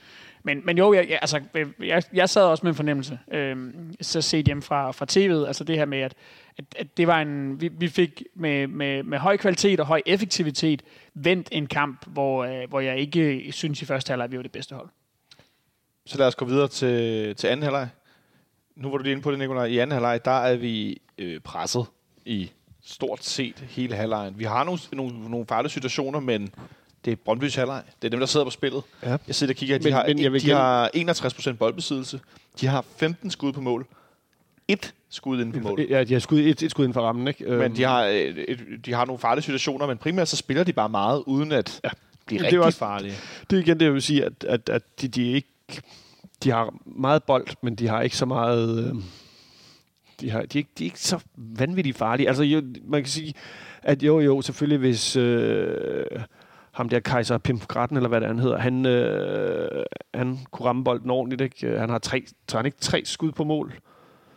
Men, 0.45 0.61
men 0.65 0.77
jo, 0.77 0.93
jeg, 0.93 1.09
jeg, 1.09 1.19
altså, 1.21 1.41
øh, 1.53 1.67
jeg, 1.79 2.03
jeg 2.13 2.29
sad 2.29 2.43
også 2.43 2.65
med 2.65 2.71
en 2.71 2.75
fornemmelse, 2.75 3.19
øh, 3.31 3.73
så 4.01 4.21
set 4.21 4.45
hjem 4.45 4.61
fra, 4.61 4.91
fra 4.91 5.05
tv'et, 5.11 5.47
altså 5.47 5.63
det 5.63 5.77
her 5.77 5.85
med, 5.85 5.99
at, 5.99 6.13
at, 6.57 6.65
at 6.79 6.97
det 6.97 7.07
var 7.07 7.21
en, 7.21 7.61
vi, 7.61 7.67
vi 7.67 7.87
fik 7.87 8.23
med, 8.35 8.67
med, 8.67 9.03
med 9.03 9.17
høj 9.17 9.37
kvalitet 9.37 9.79
og 9.79 9.85
høj 9.85 10.01
effektivitet 10.05 10.81
vendt 11.13 11.49
en 11.51 11.67
kamp, 11.67 12.05
hvor, 12.07 12.43
øh, 12.43 12.69
hvor 12.69 12.79
jeg 12.79 12.97
ikke 12.97 13.51
synes 13.51 13.81
i 13.81 13.85
første 13.85 14.11
halvleg, 14.11 14.31
vi 14.31 14.37
var 14.37 14.43
det 14.43 14.51
bedste 14.51 14.75
hold. 14.75 14.89
Så 16.05 16.17
lad 16.17 16.27
os 16.27 16.35
gå 16.35 16.45
videre 16.45 16.67
til, 16.67 17.35
til 17.35 17.47
anden 17.47 17.63
halvleg. 17.63 17.89
Nu 18.75 18.89
var 18.89 18.97
du 18.97 19.03
lige 19.03 19.11
inde 19.11 19.23
på 19.23 19.31
det, 19.31 19.39
Nicolaj. 19.39 19.65
I 19.65 19.77
anden 19.77 19.91
halvleg, 19.93 20.25
der 20.25 20.31
er 20.31 20.55
vi 20.55 21.01
øh, 21.17 21.39
presset 21.39 21.85
i 22.25 22.51
stort 22.83 23.23
set 23.23 23.65
hele 23.69 23.95
halvlejen. 23.95 24.39
Vi 24.39 24.43
har 24.43 24.63
nogle, 24.63 24.79
nogle, 24.91 25.29
nogle 25.29 25.45
farlige 25.45 25.71
situationer, 25.71 26.19
men 26.19 26.53
det 27.05 27.11
er 27.11 27.15
Brøndby's 27.29 27.55
halvleg. 27.59 27.83
Det 28.01 28.07
er 28.07 28.09
dem, 28.09 28.19
der 28.19 28.27
sidder 28.27 28.43
på 28.45 28.49
spillet. 28.49 28.83
Ja. 29.03 29.17
Jeg 29.27 29.35
sidder 29.35 29.53
og 29.53 29.57
kigger, 29.57 29.77
de, 29.77 29.83
Men- 29.83 29.93
har, 29.93 30.05
men 30.07 30.19
jeg 30.19 30.31
de 30.31 30.39
gerne- 30.39 30.55
har 30.59 30.89
61% 31.53 31.57
boldbesiddelse. 31.57 32.19
De 32.61 32.67
har 32.67 32.85
15 32.97 33.31
skud 33.31 33.53
på 33.53 33.61
mål. 33.61 33.85
Et 34.67 34.93
skud 35.09 35.39
inden 35.41 35.53
for 35.53 35.69
mål. 35.69 35.81
Ja, 35.89 36.03
de 36.03 36.13
har 36.13 36.19
skud, 36.19 36.39
et, 36.39 36.61
et 36.63 36.71
skud 36.71 36.83
inden 36.83 36.93
for 36.93 37.01
rammen, 37.01 37.27
ikke? 37.27 37.45
Øhm, 37.45 37.57
Men 37.59 37.75
de 37.75 37.83
har, 37.83 38.03
øh, 38.05 38.13
et, 38.15 38.59
de 38.85 38.93
har 38.93 39.05
nogle 39.05 39.19
farlige 39.19 39.43
situationer, 39.43 39.87
men 39.87 39.97
primært 39.97 40.27
så 40.27 40.35
spiller 40.37 40.63
de 40.63 40.73
bare 40.73 40.89
meget, 40.89 41.23
uden 41.27 41.51
at 41.51 41.79
ja. 41.83 41.89
blive 42.25 42.39
Det 42.39 42.43
er 42.43 42.47
rigtig 42.47 42.59
også- 42.61 42.79
farlige. 42.79 43.13
Det 43.49 43.55
er 43.57 43.61
igen 43.61 43.79
det, 43.79 43.85
jeg 43.85 43.93
vil 43.93 44.01
sige, 44.01 44.25
at, 44.25 44.43
at, 44.47 44.69
at 44.69 44.81
de, 45.01 45.07
de 45.07 45.31
ikke... 45.31 45.47
De 46.43 46.51
har 46.51 46.73
meget 46.85 47.23
bold, 47.23 47.47
men 47.61 47.75
de 47.75 47.87
har 47.87 48.01
ikke 48.01 48.17
så 48.17 48.25
meget... 48.25 48.85
Øh, 48.87 48.95
de, 50.21 50.29
har, 50.29 50.41
de, 50.41 50.57
er 50.57 50.59
ikke, 50.59 50.69
de 50.77 50.83
er 50.83 50.85
ikke 50.85 50.99
så 50.99 51.19
vanvittigt 51.35 51.97
farlige. 51.97 52.27
Altså, 52.27 52.43
jo, 52.43 52.61
man 52.87 53.01
kan 53.03 53.09
sige, 53.11 53.33
at 53.83 54.03
jo, 54.03 54.19
jo, 54.19 54.41
selvfølgelig 54.41 54.77
hvis... 54.79 55.15
Øh, 55.15 56.05
ham 56.75 56.89
der 56.89 56.99
Kaiser 56.99 57.37
Pimfgratten, 57.37 57.97
eller 57.97 58.09
hvad 58.09 58.21
det 58.21 58.27
han 58.27 58.39
hedder, 58.39 58.57
han, 58.57 58.85
øh, 58.85 59.85
han 60.13 60.39
kunne 60.51 60.65
ramme 60.65 60.83
bolden 60.83 61.09
ordentligt. 61.09 61.41
Ikke? 61.41 61.67
Øh, 61.67 61.79
han 61.79 61.89
har 61.89 61.97
tre, 61.97 62.23
så 62.47 62.57
han 62.57 62.65
ikke 62.65 62.77
tre 62.81 63.01
skud 63.05 63.31
på 63.31 63.43
mål. 63.43 63.73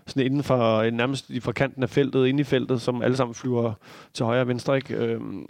Sådan 0.07 0.27
inden 0.27 0.43
for, 0.43 0.77
øh, 0.77 0.93
nærmest 0.93 1.31
fra 1.41 1.53
kanten 1.53 1.83
af 1.83 1.91
feltet, 1.91 2.27
inde 2.27 2.41
i 2.41 2.45
feltet, 2.45 2.81
som 2.81 3.03
alle 3.03 3.17
sammen 3.17 3.35
flyver 3.35 3.73
til 4.15 4.25
højre 4.25 4.41
og 4.41 4.49
venstre. 4.49 4.77
Ikke? 4.77 4.95
Øhm, 4.95 5.47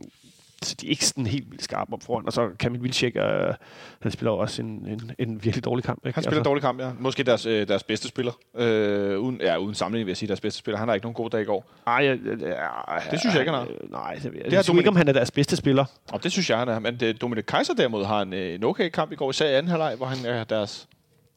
så 0.63 0.75
de 0.81 0.87
er 0.87 0.91
ikke 0.91 1.07
sådan 1.07 1.27
helt 1.27 1.51
vildt 1.51 1.65
skarpe 1.65 1.93
op 1.93 2.03
foran. 2.03 2.27
Og 2.27 2.33
så 2.33 2.49
Kamil 2.59 2.83
Vilcek, 2.83 3.17
øh, 3.17 3.55
han 4.03 4.13
spiller 4.13 4.31
også 4.33 4.63
en, 4.63 4.69
en, 4.69 5.13
en 5.19 5.45
virkelig 5.45 5.65
dårlig 5.65 5.85
kamp. 5.85 6.07
Ikke? 6.07 6.17
Han 6.17 6.23
spiller 6.25 6.39
en 6.41 6.45
dårlig 6.45 6.63
kamp, 6.63 6.81
ja. 6.81 6.91
Måske 6.99 7.23
deres, 7.23 7.47
øh, 7.47 7.69
deres 7.69 7.83
bedste 7.83 8.09
spiller. 8.09 8.33
Øh, 8.57 9.19
uden, 9.21 9.41
ja, 9.41 9.57
uden 9.57 9.75
sammenligning 9.75 10.07
vil 10.07 10.11
jeg 10.11 10.17
sige, 10.17 10.27
deres 10.29 10.41
bedste 10.41 10.59
spiller. 10.59 10.79
Han 10.79 10.89
har 10.89 10.95
ikke 10.95 11.05
nogen 11.05 11.15
god 11.15 11.31
dag 11.31 11.41
i 11.41 11.45
går. 11.45 11.65
Nej, 11.87 11.95
jeg, 11.95 12.19
jeg, 12.27 12.41
jeg, 12.41 13.03
Det 13.11 13.21
synes 13.21 13.35
jeg 13.35 13.43
ikke, 13.43 13.53
han 13.53 13.61
har. 13.61 13.67
øh, 13.83 13.91
Nej, 13.93 14.15
det, 14.15 14.25
jeg, 14.25 14.31
har 14.45 14.51
jeg, 14.51 14.65
Dominik- 14.69 14.79
ikke, 14.79 14.89
om 14.89 14.97
han 14.97 15.09
er 15.09 15.13
deres 15.13 15.31
bedste 15.31 15.57
spiller. 15.57 15.85
Og 16.13 16.23
det 16.25 16.33
synes 16.33 16.51
jeg, 16.51 16.59
han 16.59 16.69
er. 16.69 16.79
Men 16.79 17.01
det, 17.01 17.21
Dominik 17.21 17.45
Kaiser 17.45 17.75
derimod 17.75 18.05
har 18.05 18.23
en, 18.23 18.33
øh, 18.33 18.55
en 18.55 18.65
okay 18.65 18.89
kamp 18.91 19.13
i 19.13 19.15
går, 19.15 19.31
især 19.31 19.49
i 19.49 19.55
anden 19.55 19.71
halvleg, 19.71 19.95
hvor 19.97 20.07
han 20.07 20.27
er 20.27 20.45
deres 20.45 20.89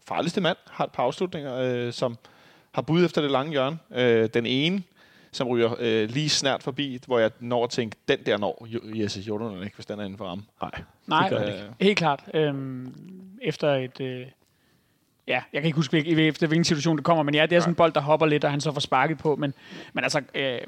farligste 0.08 0.42
mand. 0.42 0.58
Har 0.72 0.84
et 0.86 0.92
par 0.92 1.04
afslutninger, 1.04 1.56
øh, 1.56 1.94
som 1.94 2.18
har 2.72 2.82
bud 2.82 3.06
efter 3.06 3.22
det 3.22 3.32
lange 3.32 3.52
hjørne. 3.52 3.78
Øh, 3.96 4.30
den 4.34 4.46
ene, 4.46 4.84
som 5.32 5.48
ryger 5.48 5.76
øh, 5.80 6.10
lige 6.10 6.30
snært 6.30 6.64
forbi, 6.64 7.00
hvor 7.08 7.20
jeg 7.20 7.32
når 7.40 7.64
at 7.64 7.70
tænke, 7.70 7.98
den 8.08 8.20
der 8.26 8.38
når 8.38 8.68
Jesse 8.96 9.20
Jordan 9.20 9.64
ikke, 9.64 9.76
hvis 9.76 9.86
den 9.86 10.00
er 10.00 10.04
inden 10.04 10.18
for 10.18 10.26
ramme. 10.26 10.44
Nej. 10.62 10.72
Nej, 11.08 11.30
gør 11.30 11.40
han 11.40 11.48
øh, 11.48 11.54
ikke. 11.54 11.66
helt 11.82 11.98
klart. 11.98 12.24
Øhm, 12.34 12.94
efter 13.42 13.76
et... 13.76 14.02
Øh, 14.02 14.26
ja, 15.28 15.42
jeg 15.54 15.62
kan 15.62 15.66
ikke 15.66 15.76
huske, 15.76 16.28
efter 16.28 16.48
hvilken 16.48 16.66
situation 16.66 16.98
det 16.98 17.06
kommer, 17.06 17.24
men 17.24 17.36
ja, 17.36 17.46
det 17.46 17.56
er 17.56 17.60
sådan 17.60 17.72
en 17.72 17.76
bold, 17.76 17.94
der 17.94 18.02
hopper 18.02 18.26
lidt, 18.26 18.44
og 18.44 18.52
han 18.52 18.62
så 18.62 18.72
får 18.72 18.80
sparket 18.80 19.18
på. 19.18 19.36
Men, 19.36 19.54
men 19.94 20.04
altså, 20.04 20.22
øh, 20.36 20.60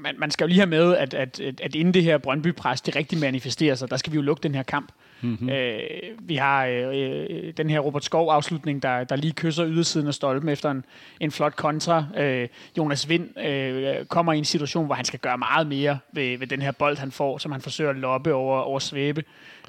man, 0.00 0.14
man 0.18 0.30
skal 0.30 0.44
jo 0.44 0.48
lige 0.48 0.58
have 0.58 0.70
med, 0.70 0.96
at, 0.96 1.14
at, 1.14 1.40
at, 1.40 1.60
at 1.60 1.74
inden 1.74 1.94
det 1.94 2.02
her 2.02 2.18
Brøndby-pres, 2.18 2.80
det 2.80 2.96
rigtig 2.96 3.18
manifesterer 3.18 3.74
sig, 3.74 3.90
der 3.90 3.96
skal 3.96 4.12
vi 4.12 4.16
jo 4.16 4.22
lukke 4.22 4.42
den 4.42 4.54
her 4.54 4.62
kamp. 4.62 4.92
Mm-hmm. 5.22 5.48
Øh, 5.48 5.80
vi 6.18 6.36
har 6.36 6.66
øh, 6.66 6.96
øh, 6.96 7.52
den 7.56 7.70
her 7.70 7.80
Robert 7.80 8.04
Skov-afslutning, 8.04 8.82
der, 8.82 9.04
der 9.04 9.16
lige 9.16 9.32
kysser 9.32 9.66
ydersiden 9.66 10.06
af 10.06 10.14
stolpen 10.14 10.48
efter 10.48 10.70
en, 10.70 10.84
en 11.20 11.30
flot 11.30 11.56
kontra. 11.56 12.04
Øh, 12.16 12.48
Jonas 12.78 13.08
Vind 13.08 13.38
øh, 13.38 14.04
kommer 14.04 14.32
i 14.32 14.38
en 14.38 14.44
situation, 14.44 14.86
hvor 14.86 14.94
han 14.94 15.04
skal 15.04 15.18
gøre 15.18 15.38
meget 15.38 15.66
mere 15.66 15.98
ved, 16.12 16.38
ved 16.38 16.46
den 16.46 16.62
her 16.62 16.72
bold, 16.72 16.96
han 16.96 17.10
får, 17.10 17.38
som 17.38 17.52
han 17.52 17.60
forsøger 17.60 17.90
at 17.90 17.96
loppe 17.96 18.34
over, 18.34 18.60
over 18.60 18.78
svæbe. 18.78 19.24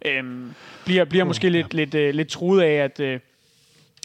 Øh, 0.06 0.24
bliver 0.86 1.06
bliver 1.06 1.24
måske 1.24 1.50
lidt, 1.50 1.74
lidt, 1.74 1.96
øh, 1.96 2.13
lidt 2.13 2.28
truet 2.28 2.62
af, 2.62 2.74
at, 2.74 3.00
øh, 3.00 3.20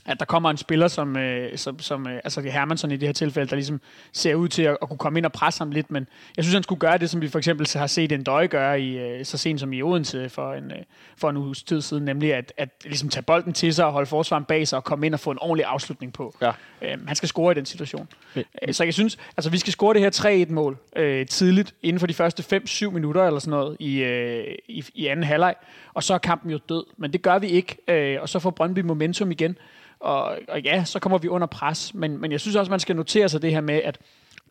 at 0.07 0.21
der 0.21 0.25
kommer 0.25 0.51
en 0.51 0.57
spiller, 0.57 0.89
som, 0.89 1.17
øh, 1.17 1.59
som, 1.59 1.79
som 1.79 2.07
øh, 2.07 2.21
altså 2.25 2.41
det 2.41 2.49
er 2.49 2.53
Hermansson 2.53 2.91
i 2.91 2.97
det 2.97 3.09
her 3.09 3.13
tilfælde, 3.13 3.51
der 3.51 3.57
ligesom 3.57 3.81
ser 4.13 4.35
ud 4.35 4.49
til 4.49 4.63
at, 4.63 4.77
at 4.83 4.89
kunne 4.89 4.99
komme 4.99 5.19
ind 5.19 5.27
og 5.27 5.33
presse 5.33 5.61
ham 5.61 5.71
lidt, 5.71 5.91
men 5.91 6.07
jeg 6.37 6.45
synes, 6.45 6.55
han 6.55 6.63
skulle 6.63 6.79
gøre 6.79 6.99
det, 6.99 7.11
som 7.11 7.21
vi 7.21 7.29
for 7.29 7.39
eksempel 7.39 7.69
har 7.75 7.87
set 7.87 8.13
en 8.13 8.23
døje 8.23 8.47
gøre 8.47 8.81
i, 8.81 8.99
øh, 8.99 9.25
så 9.25 9.39
sent 9.39 9.61
som 9.61 9.73
i 9.73 9.83
Odense 9.83 10.29
for 10.29 10.55
en, 10.55 10.71
øh, 10.71 10.79
for 11.17 11.31
en 11.31 11.37
uges 11.37 11.63
tid 11.63 11.81
siden, 11.81 12.05
nemlig 12.05 12.35
at, 12.35 12.53
at 12.57 12.69
ligesom 12.85 13.09
tage 13.09 13.23
bolden 13.23 13.53
til 13.53 13.75
sig 13.75 13.87
og 13.87 13.93
holde 13.93 14.07
forsvaren 14.07 14.45
bag 14.45 14.69
sig 14.69 14.77
og 14.77 14.85
komme 14.85 15.07
ind 15.07 15.15
og 15.15 15.21
få 15.21 15.31
en 15.31 15.39
ordentlig 15.41 15.65
afslutning 15.65 16.13
på. 16.13 16.35
Ja. 16.43 16.51
Øh, 16.83 17.07
han 17.07 17.17
skal 17.17 17.29
score 17.29 17.53
i 17.53 17.55
den 17.55 17.67
situation. 17.67 18.09
Øh, 18.37 18.43
så 18.73 18.85
jeg 18.85 18.95
synes, 18.95 19.19
altså 19.37 19.51
vi 19.51 19.59
skal 19.59 19.73
score 19.73 19.95
det 19.95 20.03
her 20.03 20.45
3-1-mål 20.47 20.79
øh, 20.97 21.27
tidligt, 21.27 21.75
inden 21.83 22.01
for 22.01 22.07
de 22.07 22.15
første 22.15 22.61
5-7 22.65 22.91
minutter 22.91 23.27
eller 23.27 23.41
sådan 23.41 23.51
noget 23.51 23.77
i, 23.81 24.03
øh, 24.03 24.55
i, 24.69 24.85
i 24.95 25.07
anden 25.07 25.25
halvleg, 25.25 25.55
og 25.95 26.03
så 26.03 26.15
er 26.15 26.19
kampen 26.19 26.51
jo 26.51 26.59
død. 26.69 26.85
Men 26.97 27.13
det 27.13 27.23
gør 27.23 27.39
vi 27.39 27.47
ikke, 27.47 27.77
øh, 27.89 28.23
og 28.23 28.29
så 28.29 28.39
får 28.39 28.51
Brøndby 28.51 28.79
momentum 28.79 29.31
igen. 29.31 29.59
Og, 30.07 30.39
og 30.49 30.61
ja, 30.61 30.85
så 30.85 30.99
kommer 30.99 31.19
vi 31.19 31.29
under 31.29 31.47
pres. 31.47 31.95
Men, 31.95 32.19
men 32.21 32.33
jeg 32.33 32.41
synes 32.41 32.57
også, 32.57 32.71
man 32.71 32.81
skal 32.81 32.97
notere 32.97 33.29
sig 33.29 33.43
det 33.43 33.51
her 33.51 33.61
med, 33.61 33.75
at 33.75 33.99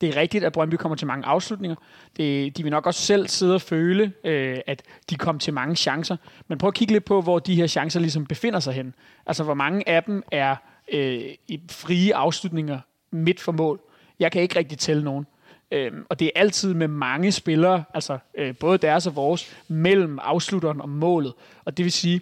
det 0.02 0.10
er 0.10 0.16
rigtigt, 0.16 0.44
at 0.44 0.54
Brøndby 0.54 0.76
kommer 0.76 0.96
til 0.96 1.08
mange 1.08 1.26
afslutninger. 1.26 1.76
Det, 2.18 2.58
de 2.58 2.64
vil 2.64 2.72
nok 2.72 2.86
også 2.86 3.02
selv 3.02 3.28
sidde 3.28 3.56
og 3.56 3.62
føle, 3.62 4.14
øh, 4.24 4.60
at 4.68 4.84
de 5.10 5.16
kom 5.16 5.40
til 5.40 5.54
mange 5.54 5.76
chancer. 5.76 6.18
Men 6.48 6.58
prøv 6.58 6.68
at 6.68 6.74
kigge 6.74 6.94
lidt 6.94 7.06
på, 7.06 7.22
hvor 7.22 7.40
de 7.40 7.56
her 7.56 7.68
chancer 7.68 8.00
ligesom 8.00 8.26
befinder 8.26 8.60
sig 8.60 8.74
hen. 8.74 8.94
Altså, 9.26 9.44
hvor 9.44 9.54
mange 9.54 9.90
af 9.90 10.04
dem 10.04 10.24
er 10.32 10.56
øh, 10.94 11.22
i 11.48 11.60
frie 11.72 12.16
afslutninger 12.16 12.80
midt 13.12 13.40
for 13.40 13.52
mål. 13.52 13.80
Jeg 14.20 14.32
kan 14.32 14.42
ikke 14.42 14.60
rigtig 14.60 14.78
tælle 14.78 15.04
nogen. 15.04 15.26
Øhm, 15.72 16.06
og 16.10 16.20
det 16.20 16.26
er 16.26 16.32
altid 16.40 16.74
med 16.74 16.88
mange 16.88 17.32
spillere, 17.32 17.84
altså 17.94 18.18
øh, 18.38 18.56
både 18.56 18.78
deres 18.78 19.08
og 19.08 19.16
vores, 19.16 19.56
mellem 19.68 20.20
afslutteren 20.22 20.82
og 20.82 20.90
målet. 20.90 21.34
Og 21.66 21.78
det 21.78 21.84
vil 21.84 21.92
sige, 21.92 22.22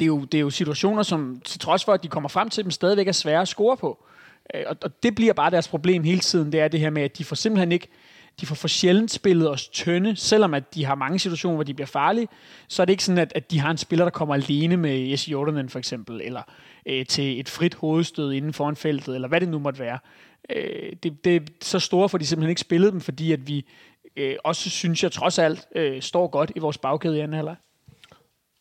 det 0.00 0.04
er, 0.04 0.06
jo, 0.06 0.24
det 0.24 0.38
er 0.38 0.42
jo 0.42 0.50
situationer, 0.50 1.02
som 1.02 1.40
til 1.44 1.60
trods 1.60 1.84
for, 1.84 1.92
at 1.92 2.02
de 2.02 2.08
kommer 2.08 2.28
frem 2.28 2.48
til 2.48 2.64
dem, 2.64 2.70
stadigvæk 2.70 3.08
er 3.08 3.12
svære 3.12 3.40
at 3.40 3.48
score 3.48 3.76
på. 3.76 4.04
Øh, 4.54 4.62
og, 4.66 4.76
og 4.82 5.02
det 5.02 5.14
bliver 5.14 5.32
bare 5.32 5.50
deres 5.50 5.68
problem 5.68 6.02
hele 6.02 6.20
tiden, 6.20 6.52
det 6.52 6.60
er 6.60 6.68
det 6.68 6.80
her 6.80 6.90
med, 6.90 7.02
at 7.02 7.18
de 7.18 7.24
får 7.24 7.36
simpelthen 7.36 7.72
ikke, 7.72 7.88
de 8.40 8.46
får 8.46 8.54
for 8.54 8.68
sjældent 8.68 9.10
spillet 9.10 9.50
os 9.50 9.68
tynde, 9.68 10.16
selvom 10.16 10.54
at 10.54 10.74
de 10.74 10.84
har 10.84 10.94
mange 10.94 11.18
situationer, 11.18 11.54
hvor 11.54 11.64
de 11.64 11.74
bliver 11.74 11.86
farlige, 11.86 12.28
så 12.68 12.82
er 12.82 12.84
det 12.84 12.92
ikke 12.92 13.04
sådan, 13.04 13.18
at, 13.18 13.32
at 13.34 13.50
de 13.50 13.60
har 13.60 13.70
en 13.70 13.76
spiller, 13.76 14.04
der 14.04 14.10
kommer 14.10 14.34
alene 14.34 14.76
med 14.76 14.98
Jesse 14.98 15.30
Jordanen 15.30 15.68
for 15.68 15.78
eksempel, 15.78 16.20
eller 16.20 16.42
øh, 16.86 17.06
til 17.06 17.40
et 17.40 17.48
frit 17.48 17.74
hovedstød 17.74 18.32
inden 18.32 18.52
foran 18.52 18.76
feltet, 18.76 19.14
eller 19.14 19.28
hvad 19.28 19.40
det 19.40 19.48
nu 19.48 19.58
måtte 19.58 19.80
være. 19.80 19.98
Øh, 20.50 20.92
det, 21.02 21.24
det 21.24 21.36
er 21.36 21.40
så 21.62 21.78
store, 21.78 22.08
for 22.08 22.18
de 22.18 22.26
simpelthen 22.26 22.50
ikke 22.50 22.60
spillet 22.60 22.92
dem, 22.92 23.00
fordi 23.00 23.32
at 23.32 23.48
vi 23.48 23.66
øh, 24.16 24.36
også 24.44 24.70
synes 24.70 25.02
jeg 25.02 25.12
trods 25.12 25.38
alt 25.38 25.66
øh, 25.74 26.02
står 26.02 26.28
godt 26.28 26.52
i 26.56 26.58
vores 26.58 26.78
bagkæde 26.78 27.16
i 27.16 27.20
anden 27.20 27.34
halvleg. 27.34 27.56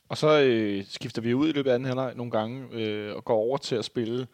Og 0.09 0.17
så 0.17 0.39
øh, 0.41 0.83
skifter 0.89 1.21
vi 1.21 1.33
ud 1.33 1.49
i 1.49 1.51
løbet 1.51 1.69
af 1.71 1.75
anden 1.75 1.85
halvleg 1.87 2.11
nogle 2.15 2.31
gange 2.31 2.63
øh, 2.73 3.15
og 3.15 3.25
går 3.25 3.35
over 3.35 3.57
til 3.57 3.75
at 3.75 3.85
spille 3.85 4.27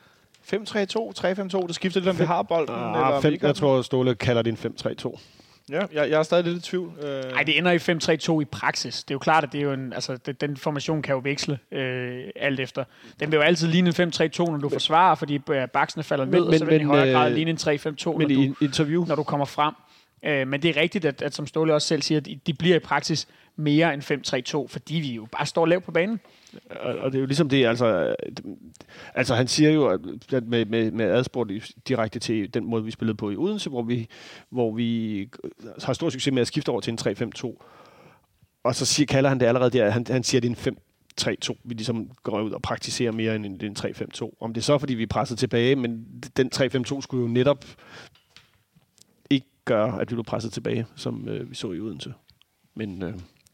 5-3-2, 0.54 0.56
3-5-2. 0.56 1.68
Det 1.68 1.76
skifter 1.76 2.00
lidt, 2.00 2.10
om 2.10 2.20
vi 2.20 2.24
har 2.26 2.42
bolden. 2.42 2.76
Ah, 2.76 2.82
eller 2.82 3.00
om 3.00 3.22
fem, 3.22 3.30
vi 3.30 3.34
ikke 3.34 3.44
har 3.44 3.50
jeg 3.50 3.56
tror, 3.56 3.82
Ståle 3.82 4.16
kalder 4.16 4.42
det 4.42 4.66
en 4.66 4.74
5-3-2. 5.06 5.20
Ja, 5.72 5.80
jeg, 5.94 6.10
jeg 6.10 6.20
er 6.20 6.24
stadig 6.24 6.44
lidt 6.46 6.58
i 6.58 6.70
tvivl. 6.70 6.92
Øh, 7.04 7.32
Nej, 7.32 7.44
det 7.44 7.58
ender 7.58 7.72
i 7.72 7.78
5-3-2 8.38 8.42
i 8.42 8.46
praksis. 8.46 9.04
Det 9.04 9.12
er 9.12 9.16
jo 9.16 9.20
klart, 9.20 9.44
at 9.44 9.52
det 9.52 9.60
er 9.60 9.64
jo 9.64 9.74
en, 9.74 9.94
altså, 9.94 10.18
det, 10.18 10.42
den 10.42 10.58
formation 10.58 11.02
kan 11.02 11.14
jo 11.16 11.22
veksle 11.24 11.60
øh, 11.72 12.24
alt 12.36 12.60
efter. 12.60 12.84
Den 13.20 13.32
vil 13.32 13.38
jo 13.38 13.44
altid 13.44 13.68
ligne 13.68 13.94
en 14.00 14.10
5-3-2, 14.14 14.46
når 14.52 14.58
du 14.58 14.70
forsvarer, 14.70 15.16
fordi 15.16 15.40
øh, 15.52 15.68
baksene 15.68 16.04
falder 16.04 16.26
Men- 16.26 16.34
ned, 16.34 16.42
og 16.42 16.54
så 16.54 16.64
men- 16.66 16.70
vil 16.72 16.80
den 16.80 16.82
i 16.82 16.86
men, 16.86 16.96
højere 16.98 17.14
grad 17.14 17.30
øh, 17.30 17.36
ligne 17.36 17.52
en 17.52 17.58
3-5-2, 17.58 17.66
når 18.06 18.18
Men 18.18 18.30
du, 18.30 18.42
i 18.42 18.54
interview, 18.62 19.06
når 19.06 19.16
du 19.16 19.24
kommer 19.24 19.46
frem. 19.46 19.74
Øh, 20.26 20.48
men 20.48 20.62
det 20.62 20.78
er 20.78 20.82
rigtigt, 20.82 21.06
at, 21.06 21.22
at 21.22 21.34
som 21.34 21.48
Ståle 21.48 21.74
også 21.74 21.88
selv 21.88 22.02
siger, 22.02 22.20
at 22.20 22.26
de, 22.26 22.40
de 22.48 22.54
bliver 22.54 22.76
i 22.76 22.80
praksis 22.80 23.28
mere 23.56 23.94
end 23.94 24.66
5-3-2, 24.66 24.68
fordi 24.68 24.96
vi 24.96 25.14
jo 25.14 25.28
bare 25.32 25.46
står 25.46 25.66
lavt 25.66 25.84
på 25.84 25.92
banen. 25.92 26.20
og, 26.70 26.96
og 26.96 27.12
det 27.12 27.18
er 27.18 27.22
jo 27.22 27.26
ligesom 27.26 27.50
det, 27.50 27.66
altså, 27.66 28.16
altså 29.16 29.36
han 29.36 29.48
siger 29.48 29.72
jo, 29.72 29.88
at 29.88 30.00
med, 30.44 30.66
med, 30.66 30.92
med 30.92 31.06
adspurgt 31.06 31.52
direkte 31.88 32.20
til 32.20 32.54
den 32.54 32.66
måde, 32.66 32.84
vi 32.84 32.92
spillede 32.92 33.18
på 33.18 33.32
i 33.32 33.36
Odense, 33.36 33.70
hvor 33.70 33.82
vi, 33.82 34.08
hvor 34.50 34.72
vi 34.72 35.30
har 35.84 35.94
stor 35.94 36.10
succes 36.10 36.34
med 36.34 36.42
at 36.42 36.48
skifte 36.48 36.70
over 36.70 36.82
til 36.82 36.92
en 36.92 37.32
3-5-2. 37.36 37.64
Og 38.64 38.76
så 38.76 38.86
siger, 38.86 39.08
kalder 39.08 39.30
han 39.30 39.40
det 39.40 39.46
allerede 39.46 39.78
der, 39.78 39.90
han, 39.90 40.06
han 40.10 40.24
siger, 40.24 40.40
at 40.40 40.44
det 40.44 40.68
er 40.68 40.72
en 40.72 41.38
5-3-2. 41.54 41.62
Vi 41.64 41.74
ligesom 41.74 42.10
går 42.24 42.42
ud 42.42 42.52
og 42.52 42.62
praktiserer 42.62 43.12
mere 43.12 43.36
end 43.36 43.46
en, 43.46 43.60
en 43.64 43.76
3-5-2. 43.80 44.38
Om 44.42 44.54
det 44.54 44.62
er 44.62 44.66
så, 44.66 44.78
fordi 44.78 44.94
vi 44.94 45.04
er 45.04 45.08
presset 45.08 45.38
tilbage, 45.38 45.76
men 45.76 46.06
den 46.38 46.52
3-5-2 46.56 47.02
skulle 47.02 47.22
jo 47.22 47.28
netop 47.28 47.66
gøre, 49.66 50.02
at 50.02 50.12
vi 50.12 50.16
blev 50.16 50.24
presset 50.24 50.54
tilbage, 50.54 50.86
som 50.96 51.28
øh, 51.28 51.50
vi 51.50 51.56
så 51.56 51.72
i 51.72 51.80
Odense. 51.80 52.14
Men 52.76 53.04
øh, 53.04 53.14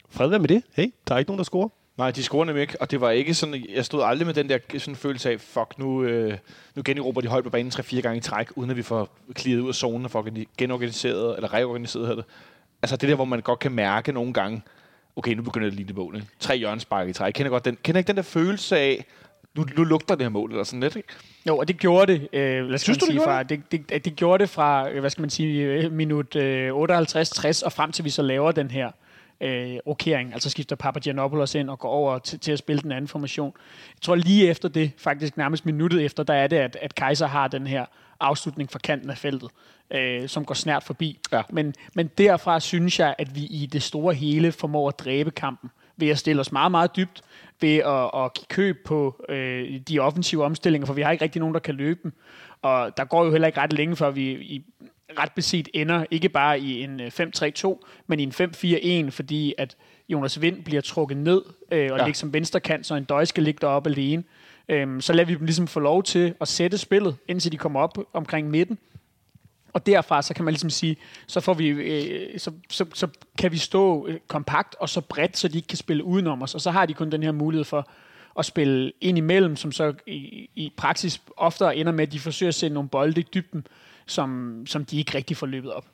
fred 0.09 0.29
være 0.29 0.39
med 0.39 0.47
det. 0.47 0.63
Hey, 0.73 0.93
der 1.07 1.15
er 1.15 1.19
ikke 1.19 1.29
nogen, 1.29 1.37
der 1.37 1.43
scorer. 1.43 1.69
Nej, 1.97 2.11
de 2.11 2.23
scorer 2.23 2.45
nemlig 2.45 2.61
ikke, 2.61 2.81
og 2.81 2.91
det 2.91 3.01
var 3.01 3.09
ikke 3.09 3.33
sådan, 3.33 3.65
jeg 3.75 3.85
stod 3.85 4.03
aldrig 4.03 4.25
med 4.25 4.33
den 4.33 4.49
der 4.49 4.59
sådan 4.77 4.95
følelse 4.95 5.31
af, 5.31 5.41
fuck, 5.41 5.73
nu, 5.77 6.03
øh, 6.03 6.37
nu 6.75 6.81
generober 6.85 7.21
de 7.21 7.27
højt 7.27 7.43
på 7.43 7.49
banen 7.49 7.71
3-4 7.71 8.01
gange 8.01 8.17
i 8.17 8.21
træk, 8.21 8.47
uden 8.55 8.69
at 8.69 8.77
vi 8.77 8.81
får 8.81 9.09
klidet 9.33 9.61
ud 9.61 9.67
af 9.67 9.75
zonen 9.75 10.05
og 10.05 10.11
får 10.11 10.27
genorganiseret, 10.57 11.35
eller 11.35 11.53
reorganiseret 11.53 12.07
hedder 12.07 12.21
det. 12.21 12.31
Altså 12.81 12.97
det 12.97 13.09
der, 13.09 13.15
hvor 13.15 13.25
man 13.25 13.41
godt 13.41 13.59
kan 13.59 13.71
mærke 13.71 14.11
nogle 14.11 14.33
gange, 14.33 14.61
okay, 15.15 15.33
nu 15.33 15.43
begynder 15.43 15.67
det 15.67 15.75
lige 15.75 15.87
det 15.87 15.95
mål. 15.95 16.15
ikke? 16.15 16.27
Tre 16.39 16.57
hjørnespark 16.57 17.09
i 17.09 17.13
træk. 17.13 17.33
Kender, 17.33 17.49
godt 17.49 17.65
den, 17.65 17.77
kender 17.83 17.99
ikke 17.99 18.07
den 18.07 18.15
der 18.15 18.21
følelse 18.21 18.77
af, 18.77 19.05
nu, 19.59 19.65
nu 19.77 19.83
lugter 19.83 20.15
det 20.15 20.23
her 20.23 20.29
mål, 20.29 20.51
eller 20.51 20.63
sådan 20.63 20.79
lidt, 20.79 20.95
ikke? 20.95 21.09
Jo, 21.47 21.57
og 21.57 21.67
det 21.67 21.77
gjorde 21.77 22.13
det, 22.13 22.27
øh, 22.33 22.65
lad 22.65 22.73
os 22.73 22.81
Synes 22.81 22.97
du, 22.97 23.05
det 23.05 23.07
sige, 23.07 23.15
gjorde 23.15 23.25
fra, 23.25 23.43
det, 23.43 23.71
det, 23.71 23.89
det, 23.89 24.05
det 24.05 24.15
gjorde 24.15 24.41
det 24.41 24.49
fra, 24.49 24.89
øh, 24.89 24.99
hvad 24.99 25.09
skal 25.09 25.21
man 25.21 25.29
sige, 25.29 25.63
øh, 25.63 25.91
minut 25.91 26.35
øh, 26.35 26.71
58-60 26.71 27.65
og 27.65 27.71
frem 27.71 27.91
til 27.91 28.05
vi 28.05 28.09
så 28.09 28.21
laver 28.21 28.51
den 28.51 28.71
her 28.71 28.91
øh, 29.41 29.77
rokering, 29.87 30.33
altså 30.33 30.49
skifter 30.49 30.75
Papagiannopoulos 30.75 31.55
ind 31.55 31.69
og 31.69 31.79
går 31.79 31.89
over 31.89 32.19
til, 32.19 32.39
til 32.39 32.51
at 32.51 32.59
spille 32.59 32.81
den 32.81 32.91
anden 32.91 33.07
formation. 33.07 33.53
Jeg 33.95 34.01
tror 34.01 34.15
lige 34.15 34.47
efter 34.47 34.69
det, 34.69 34.91
faktisk 34.97 35.37
nærmest 35.37 35.65
minuttet 35.65 36.05
efter, 36.05 36.23
der 36.23 36.33
er 36.33 36.47
det, 36.47 36.57
at, 36.57 36.77
at 36.81 36.95
Kaiser 36.95 37.27
har 37.27 37.47
den 37.47 37.67
her 37.67 37.85
afslutning 38.19 38.71
fra 38.71 38.79
kanten 38.79 39.09
af 39.09 39.17
feltet, 39.17 39.49
øh, 39.91 40.29
som 40.29 40.45
går 40.45 40.55
snært 40.55 40.83
forbi. 40.83 41.19
Ja. 41.31 41.41
Men, 41.49 41.75
men 41.95 42.07
derfra 42.17 42.59
synes 42.59 42.99
jeg, 42.99 43.15
at 43.17 43.35
vi 43.35 43.45
i 43.45 43.65
det 43.65 43.83
store 43.83 44.13
hele 44.13 44.51
formår 44.51 44.87
at 44.87 44.99
dræbe 44.99 45.31
kampen 45.31 45.69
ved 45.99 46.09
at 46.09 46.17
stille 46.17 46.39
os 46.39 46.51
meget, 46.51 46.71
meget 46.71 46.95
dybt, 46.95 47.21
ved 47.61 47.77
at, 47.77 48.23
at 48.25 48.33
give 48.33 48.45
køb 48.49 48.85
på 48.85 49.25
øh, 49.29 49.79
de 49.89 49.99
offensive 49.99 50.43
omstillinger, 50.43 50.85
for 50.85 50.93
vi 50.93 51.01
har 51.01 51.11
ikke 51.11 51.23
rigtig 51.23 51.39
nogen, 51.39 51.53
der 51.53 51.59
kan 51.59 51.75
løbe 51.75 51.99
dem. 52.03 52.13
Og 52.61 52.97
der 52.97 53.05
går 53.05 53.25
jo 53.25 53.31
heller 53.31 53.47
ikke 53.47 53.59
ret 53.59 53.73
længe, 53.73 53.95
før 53.95 54.09
vi 54.11 54.31
i 54.31 54.65
ret 55.19 55.31
beset 55.35 55.69
ender 55.73 56.05
ikke 56.11 56.29
bare 56.29 56.59
i 56.59 56.83
en 56.83 56.99
øh, 57.01 57.11
5-3-2, 57.19 57.85
men 58.07 58.19
i 58.19 58.23
en 58.23 59.05
5-4-1, 59.07 59.11
fordi 59.11 59.53
at 59.57 59.77
Jonas 60.09 60.41
Vind 60.41 60.63
bliver 60.63 60.81
trukket 60.81 61.17
ned 61.17 61.41
øh, 61.71 61.89
og 61.91 61.97
Ja. 61.97 62.05
ligger 62.05 62.13
som 62.17 62.33
venstre 62.33 62.59
kant, 62.59 62.85
så 62.85 62.95
en 62.95 63.03
døj 63.03 63.25
skal 63.25 63.43
ligge 63.43 63.57
deroppe 63.61 63.89
alene. 63.89 64.23
Øhm, 64.69 65.01
så 65.01 65.13
lader 65.13 65.27
vi 65.27 65.35
dem 65.35 65.45
ligesom 65.45 65.67
få 65.67 65.79
lov 65.79 66.03
til 66.03 66.33
at 66.41 66.47
sætte 66.47 66.77
spillet, 66.77 67.15
indtil 67.27 67.51
de 67.51 67.57
kommer 67.57 67.79
op 67.79 67.97
omkring 68.13 68.49
midten. 68.49 68.77
Og 69.73 69.85
derfra, 69.85 70.21
så 70.21 70.33
kan 70.33 70.45
man 70.45 70.51
ligesom 70.51 70.69
sige, 70.69 70.97
så, 71.27 71.39
får 71.39 71.53
vi, 71.53 71.67
øh, 71.67 72.39
så, 72.39 72.51
så, 72.69 72.85
så 72.93 73.07
kan 73.37 73.51
vi 73.51 73.57
stå 73.57 74.07
øh, 74.07 74.19
kompakt 74.27 74.75
og 74.79 74.89
så 74.89 75.01
bredt, 75.01 75.37
så 75.37 75.47
de 75.47 75.57
ikke 75.57 75.67
kan 75.67 75.77
spille 75.77 76.03
udenom 76.03 76.41
os. 76.41 76.55
Og 76.55 76.61
så 76.61 76.71
har 76.71 76.85
de 76.85 76.93
kun 76.93 77.11
den 77.11 77.23
her 77.23 77.31
mulighed 77.31 77.65
for 77.65 77.89
at 78.39 78.45
spille 78.45 78.91
ind 79.01 79.17
imellem, 79.17 79.55
som 79.55 79.71
så 79.71 79.93
i, 80.07 80.49
i 80.55 80.73
praksis 80.77 81.21
oftere 81.37 81.75
ender 81.75 81.91
med, 81.91 82.07
at 82.07 82.11
de 82.11 82.19
forsøger 82.19 82.47
at 82.47 82.55
sende 82.55 82.73
nogle 82.73 82.89
bolde 82.89 83.21
i 83.21 83.25
dybden, 83.33 83.67
som, 84.05 84.61
som 84.67 84.85
de 84.85 84.97
ikke 84.97 85.17
rigtig 85.17 85.37
får 85.37 85.47
løbet 85.47 85.73
op. 85.73 85.85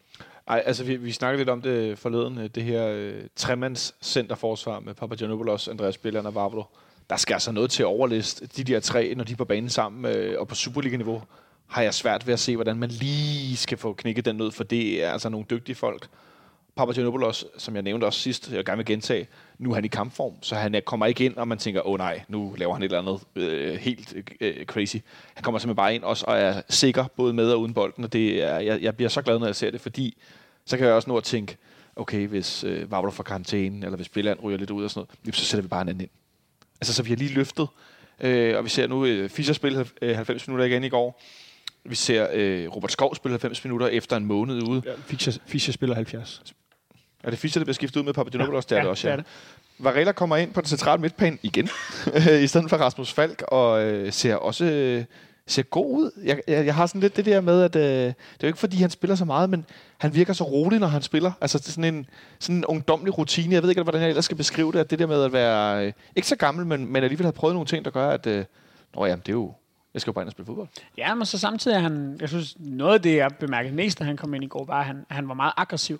Ej, 0.48 0.64
altså 0.66 0.84
vi, 0.84 0.96
vi 0.96 1.12
snakkede 1.12 1.38
lidt 1.38 1.50
om 1.50 1.62
det 1.62 2.00
forleden, 2.00 2.38
øh, 2.38 2.50
det 2.56 2.64
her 2.64 2.88
øh, 2.88 3.24
tremands 3.36 3.96
centerforsvar 4.02 4.80
med 4.80 4.94
Papagiannopoulos, 4.94 5.68
Andreas 5.68 5.98
Billand 5.98 6.28
og 6.28 6.36
Vavlo. 6.36 6.64
Der 7.10 7.16
skal 7.16 7.34
altså 7.34 7.52
noget 7.52 7.72
til 7.72 7.84
at 7.84 7.88
overliste 7.88 8.48
de 8.48 8.64
der 8.64 8.80
tre, 8.80 9.14
når 9.16 9.24
de 9.24 9.32
er 9.32 9.38
på 9.38 9.46
banen 9.46 9.70
sammen 9.70 10.06
øh, 10.16 10.40
og 10.40 10.48
på 10.48 10.56
Superliga-niveau. 10.56 11.22
Har 11.68 11.82
jeg 11.82 11.94
svært 11.94 12.28
ved 12.28 12.34
at 12.34 12.40
se, 12.40 12.56
hvordan 12.56 12.78
man 12.78 12.90
lige 12.90 13.58
skal 13.58 13.78
få 13.78 13.94
knækket 13.94 14.26
den 14.26 14.36
nød, 14.36 14.52
for 14.52 14.64
det 14.64 15.04
er 15.04 15.12
altså 15.12 15.30
nogle 15.30 15.46
dygtige 15.50 15.76
folk. 15.76 16.08
Papagenopoulos, 16.76 17.46
som 17.58 17.76
jeg 17.76 17.84
nævnte 17.84 18.06
også 18.06 18.20
sidst, 18.20 18.52
jeg 18.52 18.66
gerne 18.66 18.78
vil 18.78 18.86
gentage, 18.86 19.28
nu 19.58 19.70
er 19.72 19.76
han 19.76 19.86
i 19.86 19.88
kampform, 19.88 20.34
så 20.42 20.56
han 20.56 20.82
kommer 20.86 21.06
ikke 21.06 21.26
ind, 21.26 21.36
og 21.38 21.48
man 21.48 21.58
tænker, 21.58 21.88
åh 21.88 21.94
oh, 21.94 21.98
nej, 21.98 22.22
nu 22.28 22.56
laver 22.58 22.74
han 22.74 22.84
et 22.84 22.86
eller 22.86 23.00
andet 23.00 23.22
øh, 23.36 23.76
helt 23.76 24.16
øh, 24.42 24.66
crazy. 24.66 24.96
Han 25.34 25.44
kommer 25.44 25.60
simpelthen 25.60 25.76
bare 25.76 25.96
ind 25.96 26.04
også, 26.04 26.26
og 26.28 26.38
er 26.38 26.62
sikker 26.70 27.06
både 27.16 27.34
med 27.34 27.52
og 27.52 27.62
uden 27.62 27.74
bolden, 27.74 28.04
og 28.04 28.14
det 28.14 28.44
er, 28.44 28.60
jeg, 28.60 28.82
jeg 28.82 28.96
bliver 28.96 29.10
så 29.10 29.22
glad, 29.22 29.40
når 29.40 29.46
jeg 29.46 29.56
ser 29.56 29.72
det, 29.72 29.82
fordi 29.82 30.18
så 30.66 30.78
kan 30.78 30.86
jeg 30.86 30.96
også 30.96 31.10
nå 31.10 31.18
at 31.18 31.24
tænke, 31.24 31.58
okay, 31.96 32.28
hvis 32.28 32.64
øh, 32.64 32.92
Vavlo 32.92 33.12
får 33.12 33.24
karantæne, 33.24 33.86
eller 33.86 33.96
hvis 33.96 34.10
Billand 34.10 34.40
ryger 34.44 34.58
lidt 34.58 34.72
ud 34.72 34.84
og 34.84 34.90
sådan 34.90 35.08
noget, 35.24 35.36
så 35.36 35.46
sætter 35.46 35.62
vi 35.62 35.68
bare 35.68 35.82
en 35.82 35.90
anden 35.90 36.02
ind. 36.02 36.10
Altså, 36.82 36.94
så 36.94 37.04
vi 37.04 37.10
har 37.10 37.18
lige 37.18 37.34
løftet, 37.34 37.68
øh, 38.20 38.58
og 38.58 38.64
vi 38.64 38.70
ser 38.70 38.88
nu 38.88 39.06
øh, 39.06 39.30
Fischer 39.30 39.54
spille 39.54 39.86
øh, 40.02 40.16
90 40.16 40.48
minutter 40.48 40.66
igen 40.66 40.84
i 40.84 40.90
går. 40.90 41.22
Vi 41.86 41.96
ser 41.96 42.28
øh, 42.34 42.68
Robert 42.76 42.92
Skov 42.92 43.16
spille 43.16 43.34
90 43.34 43.64
minutter 43.64 43.88
efter 43.88 44.18
en 44.18 44.26
måned 44.26 44.68
ude. 44.68 44.82
Ja, 44.86 44.92
Fischer, 45.06 45.34
Fischer 45.46 45.74
spiller 45.74 45.96
70. 45.96 46.42
Er 47.24 47.30
det 47.30 47.40
Fischer, 47.40 47.60
der 47.60 47.66
bliver 47.66 47.74
skiftet 47.74 48.00
ud 48.00 48.06
med 48.06 48.14
Papagiannopoulos? 48.14 48.66
Ja, 48.72 48.76
det 48.76 48.76
er 48.76 48.78
ja, 48.78 48.82
det 48.82 48.90
også, 48.90 49.08
det 49.08 49.14
ja. 49.14 49.18
er 49.18 49.18
det. 49.18 49.26
Varela 49.80 50.12
kommer 50.12 50.38
ind 50.38 50.54
på 50.54 50.62
den 50.62 50.68
centrale 50.68 51.02
midtbane 51.02 51.38
igen, 51.42 51.70
i 52.44 52.48
stedet 52.48 52.70
for 52.70 52.78
Rasmus 52.78 53.14
Falk, 53.14 53.42
og 53.48 53.84
øh, 53.84 54.12
ser 54.12 54.36
også 54.36 54.66
øh, 54.66 55.06
ser 55.48 55.64
god 55.64 55.98
ud. 55.98 56.12
Jeg, 56.24 56.42
jeg, 56.48 56.66
jeg 56.66 56.76
har 56.76 56.88
sådan 56.88 57.02
lidt 57.02 57.18
det 57.18 57.26
der 57.26 57.42
med, 57.42 57.62
at 57.62 57.76
øh, 57.76 57.82
det 57.84 58.08
er 58.10 58.14
jo 58.44 58.48
ikke 58.48 58.60
fordi, 58.60 58.78
han 58.78 58.90
spiller 58.90 59.16
så 59.16 59.26
meget, 59.26 59.50
men 59.50 59.66
han 59.98 60.16
virker 60.16 60.34
så 60.34 60.44
rolig, 60.44 60.80
når 60.80 60.88
han 60.88 61.02
spiller. 61.02 61.32
Altså 61.42 61.58
det 61.58 61.68
er 61.68 61.72
sådan 61.72 61.96
en, 61.96 62.06
sådan 62.40 62.56
en 62.56 62.66
ungdomlig 62.66 63.18
rutine. 63.18 63.54
Jeg 63.54 63.62
ved 63.62 63.70
ikke, 63.70 63.84
hvordan 63.84 64.02
jeg 64.02 64.10
ellers 64.10 64.26
skal 64.26 64.38
beskrive 64.38 64.72
det, 64.72 64.80
at 64.80 64.92
det 64.92 65.00
der 65.00 65.08
med 65.08 65.24
at 65.24 65.34
være, 65.34 65.86
øh, 65.86 65.94
ikke 66.16 66.28
så 66.28 66.36
gammel, 66.36 66.66
men, 66.66 66.92
men 66.92 67.04
alligevel 67.04 67.26
have 67.26 67.34
prøvet 67.34 67.56
nogle 67.56 67.68
ting, 67.68 67.86
der 67.86 67.92
gør, 67.92 68.10
at 68.10 68.28
øh, 68.28 68.46
nå, 68.96 69.06
jamen, 69.06 69.22
det 69.26 69.30
er 69.30 69.34
jo 69.34 69.54
jeg 69.96 70.02
skal 70.02 70.12
jo 70.12 70.14
bare 70.14 70.24
ind 70.24 70.28
og 70.28 70.32
spille 70.32 70.46
fodbold. 70.46 70.68
Ja, 70.98 71.16
men 71.16 71.26
så 71.26 71.38
samtidig 71.40 71.76
er 71.76 71.80
han, 71.80 72.18
jeg 72.22 72.30
synes, 72.30 72.56
noget 72.60 72.94
af 72.94 73.02
det, 73.02 73.16
jeg 73.16 73.32
bemærkede 73.40 73.76
mest, 73.76 74.00
da 74.00 74.04
han 74.04 74.18
kom 74.18 74.34
ind 74.34 74.44
i 74.44 74.48
går, 74.48 74.66
var, 74.66 74.80
at 74.80 74.86
han, 74.86 75.06
han 75.10 75.28
var 75.28 75.34
meget 75.34 75.54
aggressiv. 75.58 76.00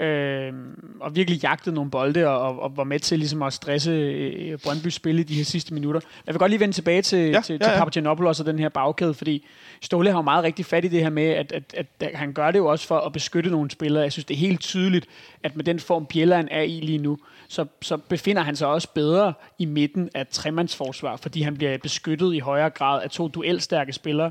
Øh, 0.00 0.52
og 1.00 1.16
virkelig 1.16 1.42
jagtede 1.42 1.74
nogle 1.74 1.90
bolde, 1.90 2.28
og, 2.28 2.40
og, 2.40 2.62
og 2.62 2.76
var 2.76 2.84
med 2.84 3.00
til 3.00 3.18
ligesom 3.18 3.42
at 3.42 3.52
stresse 3.52 3.90
øh, 3.90 4.58
Brøndby 4.58 4.88
spil 4.88 5.18
i 5.18 5.22
de 5.22 5.34
her 5.34 5.44
sidste 5.44 5.74
minutter. 5.74 6.00
Jeg 6.26 6.34
vil 6.34 6.38
godt 6.38 6.50
lige 6.50 6.60
vende 6.60 6.74
tilbage 6.74 7.02
til, 7.02 7.18
Ja, 7.18 7.40
til, 7.40 7.52
ja, 7.52 7.64
til 7.64 7.72
ja. 7.72 7.78
Papagiannopoulos 7.78 8.40
og 8.40 8.46
den 8.46 8.58
her 8.58 8.68
bagkæde, 8.68 9.14
fordi 9.14 9.46
Ståle 9.80 10.10
har 10.10 10.18
jo 10.18 10.22
meget 10.22 10.44
rigtig 10.44 10.66
fat 10.66 10.84
i 10.84 10.88
det 10.88 11.00
her 11.00 11.10
med, 11.10 11.26
at, 11.26 11.52
at, 11.52 11.62
at, 11.74 11.86
at 12.00 12.14
han 12.14 12.32
gør 12.32 12.50
det 12.50 12.58
jo 12.58 12.66
også 12.66 12.86
for 12.86 12.98
at 12.98 13.12
beskytte 13.12 13.50
nogle 13.50 13.70
spillere. 13.70 14.02
Jeg 14.02 14.12
synes, 14.12 14.24
det 14.24 14.34
er 14.34 14.38
helt 14.38 14.60
tydeligt, 14.60 15.06
at 15.42 15.56
med 15.56 15.64
den 15.64 15.80
form, 15.80 16.06
Bjelland 16.06 16.48
er 16.50 16.62
i 16.62 16.80
lige 16.80 16.98
nu, 16.98 17.18
så, 17.48 17.66
så 17.82 17.96
befinder 17.96 18.42
han 18.42 18.56
sig 18.56 18.68
også 18.68 18.88
bedre 18.94 19.32
i 19.58 19.64
midten 19.64 20.10
af 20.14 20.26
tremandsforsvar, 20.26 21.16
fordi 21.16 21.42
han 21.42 21.56
bliver 21.56 21.78
beskyttet 21.78 22.34
i 22.34 22.38
højere 22.38 22.70
grad 22.70 23.02
af 23.02 23.10
to 23.10 23.28
duelstærke 23.28 23.92
spillere. 23.92 24.30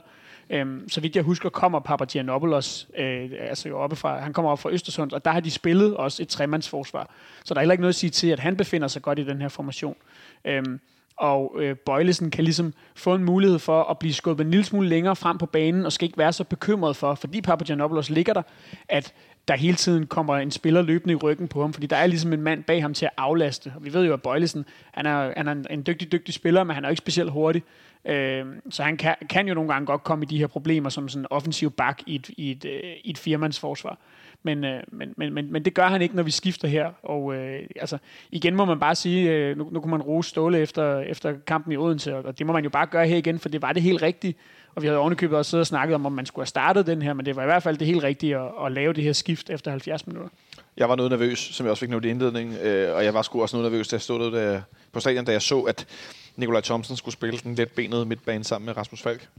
Øhm, 0.50 0.90
så 0.90 1.02
vidt 1.02 1.16
jeg 1.16 1.24
husker, 1.24 1.50
kommer 1.50 1.80
Papagiannopoulos 1.80 2.88
øh, 2.98 3.30
altså 3.40 3.70
jo 3.70 3.80
oppe 3.80 3.96
fra, 3.96 4.20
han 4.20 4.34
kommer 4.34 4.52
op 4.52 4.60
fra 4.60 4.70
Østersund, 4.70 5.12
og 5.12 5.26
der 5.26 5.32
har 5.32 5.40
de 5.40 5.52
spillet 5.52 5.98
også 5.98 6.24
et 6.24 6.28
tremandsforsvar. 6.28 7.10
Så 7.46 7.54
der 7.54 7.60
er 7.60 7.62
heller 7.62 7.74
ikke 7.74 7.82
noget 7.82 7.94
at 7.94 8.00
sige 8.00 8.10
til, 8.10 8.28
at 8.28 8.40
han 8.40 8.58
befinder 8.58 8.88
sig 8.88 9.02
godt 9.02 9.20
i 9.20 9.24
den 9.24 9.42
her 9.42 9.50
formation. 9.50 9.96
Øhm, 10.46 10.80
og 11.18 11.56
øh, 11.60 11.76
Bøjlesen 11.76 12.32
kan 12.32 12.44
ligesom 12.44 12.74
få 12.96 13.16
en 13.16 13.24
mulighed 13.24 13.60
for 13.60 13.84
at 13.84 14.00
blive 14.00 14.14
skubbet 14.14 14.46
en 14.46 14.52
lille 14.52 14.64
smule 14.64 14.90
længere 14.90 15.16
frem 15.16 15.38
på 15.38 15.46
banen, 15.46 15.86
og 15.86 15.92
skal 15.92 16.06
ikke 16.06 16.18
være 16.18 16.34
så 16.34 16.44
bekymret 16.44 16.96
for, 16.96 17.16
fordi 17.16 17.42
Papagiannopoulos 17.42 18.10
ligger 18.10 18.34
der, 18.34 18.42
at 18.90 19.14
der 19.48 19.56
hele 19.56 19.76
tiden 19.76 20.08
kommer 20.08 20.38
en 20.38 20.52
spiller 20.52 20.82
løbende 20.82 21.14
i 21.14 21.16
ryggen 21.16 21.48
på 21.48 21.62
ham, 21.62 21.74
fordi 21.74 21.88
der 21.88 21.96
er 21.96 22.08
ligesom 22.08 22.34
en 22.34 22.42
mand 22.42 22.64
bag 22.64 22.82
ham 22.82 22.94
til 22.94 23.06
at 23.06 23.12
aflaste. 23.18 23.74
Og 23.76 23.86
vi 23.86 23.94
ved 23.94 24.06
jo, 24.06 24.14
at 24.14 24.22
Bøjlesen, 24.22 24.66
han 24.92 25.06
er, 25.06 25.34
han 25.38 25.48
er 25.48 25.52
en, 25.52 25.66
en 25.70 25.84
dygtig, 25.88 26.12
dygtig 26.12 26.34
spiller, 26.34 26.64
men 26.64 26.74
han 26.74 26.86
er 26.86 26.90
ikke 26.90 26.98
specielt 26.98 27.32
hurtig. 27.32 27.64
Øh, 28.06 28.46
så 28.70 28.84
han 28.84 28.98
kan, 28.98 29.16
kan 29.30 29.48
jo 29.48 29.54
nogle 29.54 29.74
gange 29.74 29.86
godt 29.86 30.04
komme 30.04 30.24
i 30.24 30.28
de 30.28 30.38
her 30.38 30.48
problemer 30.48 30.90
som 30.90 31.10
sådan 31.10 31.22
en 31.22 31.28
offensiv 31.30 31.72
bak 31.72 32.02
i 32.08 32.16
et, 32.16 32.30
i 32.38 32.52
et, 32.52 32.66
øh, 32.66 32.94
i 33.04 33.10
et 33.10 33.18
firmandsforsvar. 33.18 33.98
Men, 34.44 34.64
øh, 34.64 34.84
men, 34.92 35.14
men, 35.18 35.34
men, 35.34 35.52
men 35.52 35.66
det 35.66 35.74
gør 35.74 35.88
han 35.88 36.02
ikke, 36.02 36.16
når 36.16 36.24
vi 36.24 36.32
skifter 36.32 36.68
her. 36.68 36.92
Og 37.04 37.36
øh, 37.36 37.60
altså, 37.76 37.98
igen 38.32 38.56
må 38.56 38.66
man 38.66 38.80
bare 38.80 38.96
sige, 38.96 39.32
øh, 39.32 39.58
nu, 39.58 39.70
nu 39.72 39.80
kunne 39.80 39.92
man 39.92 40.02
rose 40.02 40.30
Ståle 40.30 40.60
efter, 40.60 41.00
efter 41.00 41.34
kampen 41.48 41.74
i 41.74 41.78
Odense, 41.78 42.16
og 42.16 42.40
det 42.40 42.46
må 42.46 42.54
man 42.54 42.64
jo 42.64 42.70
bare 42.70 42.88
gøre 42.88 43.08
her 43.08 43.18
igen, 43.18 43.40
for 43.40 43.50
det 43.50 43.62
var 43.62 43.74
det 43.74 43.82
helt 43.84 44.02
rigtige. 44.02 44.36
Og 44.76 44.82
vi 44.82 44.88
havde 44.88 45.00
ovenikøbet 45.00 45.38
også 45.38 45.50
siddet 45.50 45.62
og 45.62 45.68
snakket 45.68 45.96
om, 45.96 46.06
om 46.06 46.12
man 46.12 46.26
skulle 46.26 46.44
have 46.44 46.48
startet 46.48 46.88
den 46.88 47.02
her, 47.02 47.14
men 47.14 47.26
det 47.26 47.36
var 47.36 47.42
i 47.42 47.46
hvert 47.46 47.64
fald 47.64 47.78
det 47.78 47.88
helt 47.88 48.04
rigtige 48.04 48.38
at, 48.38 48.52
at 48.66 48.72
lave 48.72 48.94
det 48.94 49.04
her 49.04 49.14
skift 49.14 49.50
efter 49.50 49.72
70 49.72 50.08
minutter. 50.08 50.30
Jeg 50.78 50.90
var 50.90 50.96
noget 50.96 51.12
nervøs, 51.12 51.40
som 51.40 51.66
jeg 51.66 51.72
også 51.72 51.80
fik 51.80 51.90
nævnt 51.90 52.06
i 52.06 52.10
indledningen, 52.10 52.58
øh, 52.58 52.96
og 52.96 53.06
jeg 53.06 53.14
var 53.14 53.22
sgu 53.22 53.42
også 53.42 53.58
noget 53.58 53.72
nervøs, 53.72 53.88
da 53.88 53.94
jeg 53.94 54.02
stod 54.02 54.32
der 54.32 54.62
på 54.92 55.00
stadion, 55.00 55.26
da 55.26 55.32
jeg 55.32 55.42
så, 55.42 55.60
at 55.60 55.86
Nikolaj 56.36 56.62
Thomsen 56.62 56.98
skulle 56.98 57.14
spille 57.14 57.40
den 57.40 57.56
let 57.56 57.72
benede 57.72 58.06
midtbane 58.06 58.44
sammen 58.44 58.66
med 58.66 58.78
Rasmus 58.78 59.02
Falk. 59.02 59.30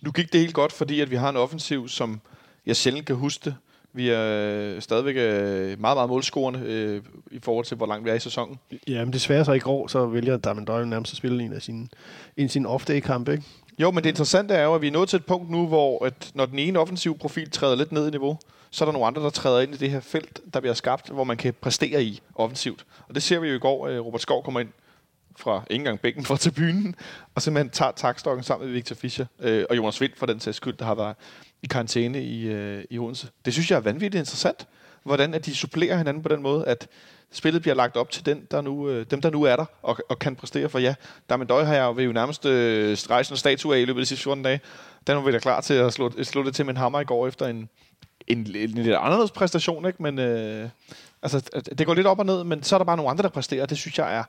Nu 0.00 0.10
gik 0.10 0.32
det 0.32 0.40
helt 0.40 0.54
godt, 0.54 0.72
fordi 0.72 1.00
at 1.00 1.10
vi 1.10 1.16
har 1.16 1.30
en 1.30 1.36
offensiv, 1.36 1.88
som 1.88 2.20
jeg 2.66 2.76
sjældent 2.76 3.06
kan 3.06 3.16
huske 3.16 3.44
det. 3.44 3.54
Vi 3.94 4.10
er 4.10 4.80
stadigvæk 4.80 5.16
øh, 5.16 5.80
meget, 5.80 5.96
meget 5.96 6.08
målscorende 6.08 6.60
øh, 6.60 7.02
i 7.30 7.38
forhold 7.42 7.64
til, 7.64 7.76
hvor 7.76 7.86
langt 7.86 8.04
vi 8.04 8.10
er 8.10 8.14
i 8.14 8.20
sæsonen. 8.20 8.58
Ja, 8.88 9.04
men 9.04 9.12
desværre 9.12 9.44
så 9.44 9.52
i 9.52 9.58
går, 9.58 9.86
så 9.86 10.06
vælger 10.06 10.36
Damien 10.36 10.64
Døje 10.64 10.86
nærmest 10.86 11.12
at 11.12 11.16
spille 11.16 11.44
en 11.44 11.52
af 11.52 11.62
sine, 11.62 11.88
en 12.36 12.44
af 12.44 12.50
sine 12.50 12.68
off-day-kampe, 12.68 13.32
ikke? 13.32 13.44
Jo, 13.78 13.90
men 13.90 14.04
det 14.04 14.10
interessante 14.10 14.54
er 14.54 14.64
jo, 14.64 14.74
at 14.74 14.82
vi 14.82 14.86
er 14.86 14.92
nået 14.92 15.08
til 15.08 15.16
et 15.16 15.26
punkt 15.26 15.50
nu, 15.50 15.66
hvor 15.66 16.04
at 16.04 16.30
når 16.34 16.46
den 16.46 16.58
ene 16.58 16.78
offensiv 16.78 17.18
profil 17.18 17.50
træder 17.50 17.76
lidt 17.76 17.92
ned 17.92 18.08
i 18.08 18.10
niveau, 18.10 18.38
så 18.70 18.84
er 18.84 18.86
der 18.86 18.92
nogle 18.92 19.06
andre, 19.06 19.22
der 19.22 19.30
træder 19.30 19.60
ind 19.60 19.74
i 19.74 19.76
det 19.76 19.90
her 19.90 20.00
felt, 20.00 20.40
der 20.54 20.60
bliver 20.60 20.74
skabt, 20.74 21.08
hvor 21.08 21.24
man 21.24 21.36
kan 21.36 21.54
præstere 21.60 22.04
i 22.04 22.20
offensivt. 22.34 22.86
Og 23.08 23.14
det 23.14 23.22
ser 23.22 23.38
vi 23.38 23.48
jo 23.48 23.54
i 23.54 23.58
går. 23.58 23.98
Robert 23.98 24.20
Skov 24.20 24.44
kommer 24.44 24.60
ind 24.60 24.68
fra 25.36 25.62
ikke 25.70 25.80
engang 25.80 26.00
bækken 26.00 26.24
fra 26.24 26.36
tribunen, 26.36 26.94
og 27.34 27.42
simpelthen 27.42 27.70
tager 27.70 27.92
takstokken 27.92 28.44
sammen 28.44 28.66
med 28.66 28.74
Victor 28.74 28.94
Fischer 28.94 29.26
øh, 29.40 29.64
og 29.70 29.76
Jonas 29.76 30.00
Vind 30.00 30.12
for 30.16 30.26
den 30.26 30.40
sags 30.40 30.56
skyld, 30.56 30.76
der 30.76 30.84
har 30.84 30.94
været 30.94 31.16
i 31.62 31.66
karantæne 31.66 32.22
i, 32.22 32.42
øh, 32.46 32.84
i 32.90 32.98
Odense. 32.98 33.28
Det 33.44 33.52
synes 33.52 33.70
jeg 33.70 33.76
er 33.76 33.80
vanvittigt 33.80 34.20
interessant, 34.20 34.66
hvordan 35.04 35.34
at 35.34 35.46
de 35.46 35.54
supplerer 35.54 35.96
hinanden 35.96 36.22
på 36.22 36.28
den 36.28 36.42
måde, 36.42 36.66
at 36.66 36.88
spillet 37.32 37.62
bliver 37.62 37.74
lagt 37.74 37.96
op 37.96 38.10
til 38.10 38.26
den, 38.26 38.46
der 38.50 38.60
nu, 38.60 38.88
øh, 38.88 39.06
dem, 39.10 39.20
der 39.20 39.30
nu 39.30 39.42
er 39.42 39.56
der 39.56 39.64
og, 39.82 39.98
og 40.08 40.18
kan 40.18 40.36
præstere. 40.36 40.68
For 40.68 40.78
ja, 40.78 40.94
Damien 41.30 41.48
Døj 41.48 41.64
har 41.64 41.74
jeg 41.74 41.82
jo, 41.82 41.90
vil 41.92 42.04
jo 42.04 42.12
nærmest 42.12 42.46
øh, 42.46 42.96
rejse 43.10 43.32
en 43.32 43.36
statue 43.36 43.76
af 43.76 43.80
i 43.80 43.84
løbet 43.84 44.00
af 44.00 44.02
de 44.02 44.06
sidste 44.06 44.22
14 44.22 44.42
dage. 44.44 44.60
Den 45.06 45.16
var 45.16 45.22
vi 45.22 45.32
da 45.32 45.38
klar 45.38 45.60
til 45.60 45.74
at 45.74 45.92
slå, 45.92 46.12
slå 46.22 46.42
det 46.42 46.54
til 46.54 46.64
med 46.66 46.72
en 46.74 46.76
hammer 46.76 47.00
i 47.00 47.04
går 47.04 47.26
efter 47.28 47.46
en, 47.46 47.68
en, 48.26 48.38
en, 48.38 48.56
en 48.56 48.68
lidt 48.68 48.96
anderledes 48.96 49.30
præstation. 49.30 49.86
Ikke? 49.86 50.02
Men, 50.02 50.18
øh, 50.18 50.68
altså, 51.22 51.62
det 51.78 51.86
går 51.86 51.94
lidt 51.94 52.06
op 52.06 52.18
og 52.18 52.26
ned, 52.26 52.44
men 52.44 52.62
så 52.62 52.76
er 52.76 52.78
der 52.78 52.84
bare 52.84 52.96
nogle 52.96 53.10
andre, 53.10 53.22
der 53.22 53.28
præsterer. 53.28 53.66
Det 53.66 53.78
synes 53.78 53.98
jeg 53.98 54.16
er 54.16 54.24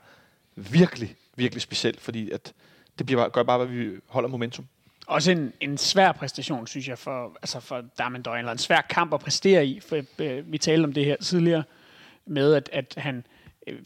virkelig, 0.56 1.14
virkelig 1.36 1.62
specielt, 1.62 2.00
fordi 2.00 2.30
at 2.30 2.52
det 2.98 3.06
bliver, 3.06 3.20
bare- 3.22 3.30
gør 3.30 3.42
bare, 3.42 3.62
at 3.62 3.72
vi 3.72 3.90
holder 4.08 4.28
momentum. 4.28 4.66
Også 5.06 5.30
en, 5.30 5.52
en 5.60 5.78
svær 5.78 6.12
præstation, 6.12 6.66
synes 6.66 6.88
jeg, 6.88 6.98
for, 6.98 7.36
altså 7.42 7.60
for 7.60 7.84
Darman 7.98 8.22
Døjen, 8.22 8.38
eller 8.38 8.52
en 8.52 8.58
svær 8.58 8.80
kamp 8.80 9.14
at 9.14 9.20
præstere 9.20 9.66
i. 9.66 9.80
For, 9.80 10.02
øh, 10.18 10.52
vi 10.52 10.58
talte 10.58 10.84
om 10.84 10.92
det 10.92 11.04
her 11.04 11.16
tidligere, 11.16 11.62
med 12.26 12.54
at, 12.54 12.70
at 12.72 12.94
han 12.96 13.26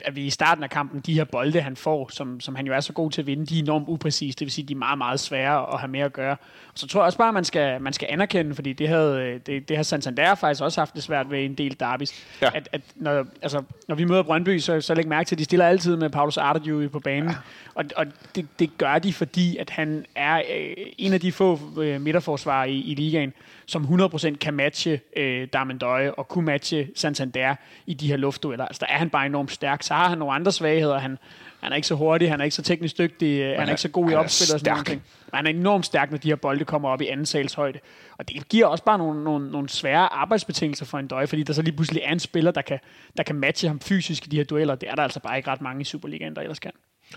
at 0.05 0.17
vi 0.17 0.27
i 0.27 0.31
starten 0.31 0.65
af 0.65 0.71
kampen, 0.71 1.01
de 1.01 1.15
her 1.15 1.25
bolde, 1.25 1.61
han 1.61 1.77
får, 1.77 2.09
som, 2.13 2.41
som 2.41 2.55
han 2.55 2.67
jo 2.67 2.73
er 2.73 2.81
så 2.81 2.93
god 2.93 3.11
til 3.11 3.23
at 3.23 3.27
vinde, 3.27 3.47
de 3.47 3.59
er 3.59 3.63
enormt 3.63 3.85
upræcise. 3.89 4.39
Det 4.39 4.45
vil 4.45 4.53
sige, 4.53 4.67
de 4.67 4.73
er 4.73 4.77
meget, 4.77 4.99
meget 4.99 5.21
svære 5.21 5.73
at 5.73 5.81
have 5.81 5.91
med 5.91 6.01
at 6.01 6.13
gøre. 6.13 6.37
Og 6.73 6.75
så 6.75 6.87
tror 6.87 7.01
jeg 7.01 7.07
også 7.07 7.19
bare, 7.19 7.29
at 7.29 7.35
man 7.35 7.45
skal, 7.45 7.83
man 7.83 7.93
skal 7.93 8.09
anerkende, 8.11 8.55
fordi 8.55 8.73
det, 8.73 8.89
havde, 8.89 9.23
øh, 9.23 9.41
det, 9.47 9.69
det 9.69 9.77
har 9.77 9.85
Santander 9.85 10.35
faktisk 10.35 10.63
også 10.63 10.81
haft 10.81 10.95
det 10.95 11.03
svært 11.03 11.31
ved 11.31 11.45
en 11.45 11.55
del 11.55 11.77
derbis. 11.81 12.27
Ja. 12.43 12.51
At, 12.55 12.69
at 12.73 12.81
når, 12.97 13.27
altså, 13.43 13.63
når 13.89 13.95
vi 13.95 14.05
møder 14.05 14.23
Brøndby, 14.23 14.59
så, 14.59 14.81
så 14.81 14.95
læg 14.95 15.09
mærke 15.09 15.29
til, 15.29 15.35
at 15.35 15.39
de 15.39 15.45
stiller 15.45 15.67
altid 15.67 15.97
med 15.97 16.11
Paulus 16.11 16.37
Arderjuy 16.37 16.89
på 16.89 17.01
banen. 17.01 17.29
Ja. 17.29 17.37
Og, 17.75 17.85
og 17.97 18.07
det, 18.35 18.47
det 18.59 18.79
gør 18.79 18.99
de, 18.99 19.13
fordi 19.13 19.57
at 19.57 19.71
han 19.71 20.05
er 20.15 20.37
øh, 20.39 20.75
en 20.99 21.13
af 21.13 21.21
de 21.21 21.33
få 21.33 21.61
øh, 21.81 22.01
midterforsvarer 22.01 22.65
i, 22.65 22.77
i 22.77 22.95
ligaen, 22.95 23.33
som 23.69 23.85
100% 23.85 24.37
kan 24.37 24.55
matche 24.55 25.01
øh, 25.17 25.49
Darmendøje 25.53 26.13
og 26.13 26.29
kunne 26.29 26.45
matche 26.45 26.89
Santander 26.95 27.55
i 27.87 27.95
de 27.95 28.09
her 28.09 28.17
luftdueller. 28.17 28.65
Altså, 28.65 28.81
der 28.87 28.93
er 28.95 28.99
han 28.99 29.11
bare 29.11 29.27
enormt 29.27 29.51
stærk. 29.51 29.83
Så 29.83 29.95
har 29.95 30.09
han 30.09 30.19
nogle 30.19 30.35
andre 30.35 30.53
svagheder. 30.53 30.99
Han, 30.99 31.19
han 31.61 31.73
er 31.73 31.77
ikke 31.77 31.89
så 31.89 31.95
hurtig, 31.95 32.31
han 32.31 32.41
er 32.41 32.45
ikke 32.45 32.57
så 32.57 32.63
teknisk 32.63 32.99
dygtig, 32.99 33.41
øh, 33.41 33.49
han 33.51 33.57
er 33.59 33.63
er- 33.67 33.69
ikke 33.69 33.81
så 33.81 33.89
god 33.89 34.07
i 34.07 34.09
han 34.09 34.19
opspil 34.19 34.55
og 34.55 34.61
sådan 34.61 34.85
ting. 34.85 35.03
Men 35.33 35.37
han 35.37 35.47
er 35.47 35.51
enormt 35.51 35.87
stærk, 35.87 36.11
når 36.11 36.19
de 36.19 36.29
her 36.29 36.37
bolde 36.37 36.65
kommer 36.65 36.89
op 36.89 37.01
i 37.01 37.07
anden 37.07 37.27
sals 37.27 37.55
højde. 37.55 37.79
Og 38.19 38.29
det 38.29 38.49
giver 38.49 38.67
også 38.67 38.85
bare 38.85 38.99
nogle, 38.99 39.25
nogle, 39.25 39.51
nogle 39.51 39.69
svære 39.69 40.13
arbejdsbetingelser 40.13 40.85
for 40.87 40.99
en 40.99 41.07
døje, 41.09 41.27
fordi 41.27 41.43
der 41.43 41.53
så 41.53 41.63
lige 41.63 41.77
pludselig 41.77 42.03
er 42.05 42.13
en 42.13 42.21
spiller, 42.21 42.51
der 42.51 42.63
kan, 42.63 42.79
der 43.17 43.23
kan 43.23 43.37
matche 43.37 43.69
ham 43.69 43.81
fysisk 43.81 44.27
i 44.27 44.29
de 44.29 44.37
her 44.37 44.45
dueller. 44.45 44.75
Det 44.75 44.89
er 44.91 44.95
der 44.95 45.03
altså 45.03 45.21
bare 45.21 45.37
ikke 45.37 45.51
ret 45.51 45.61
mange 45.61 45.81
i 45.81 45.85
Superligaen, 45.85 46.35
der 46.37 46.41
ellers 46.43 46.59
kan. 46.59 46.71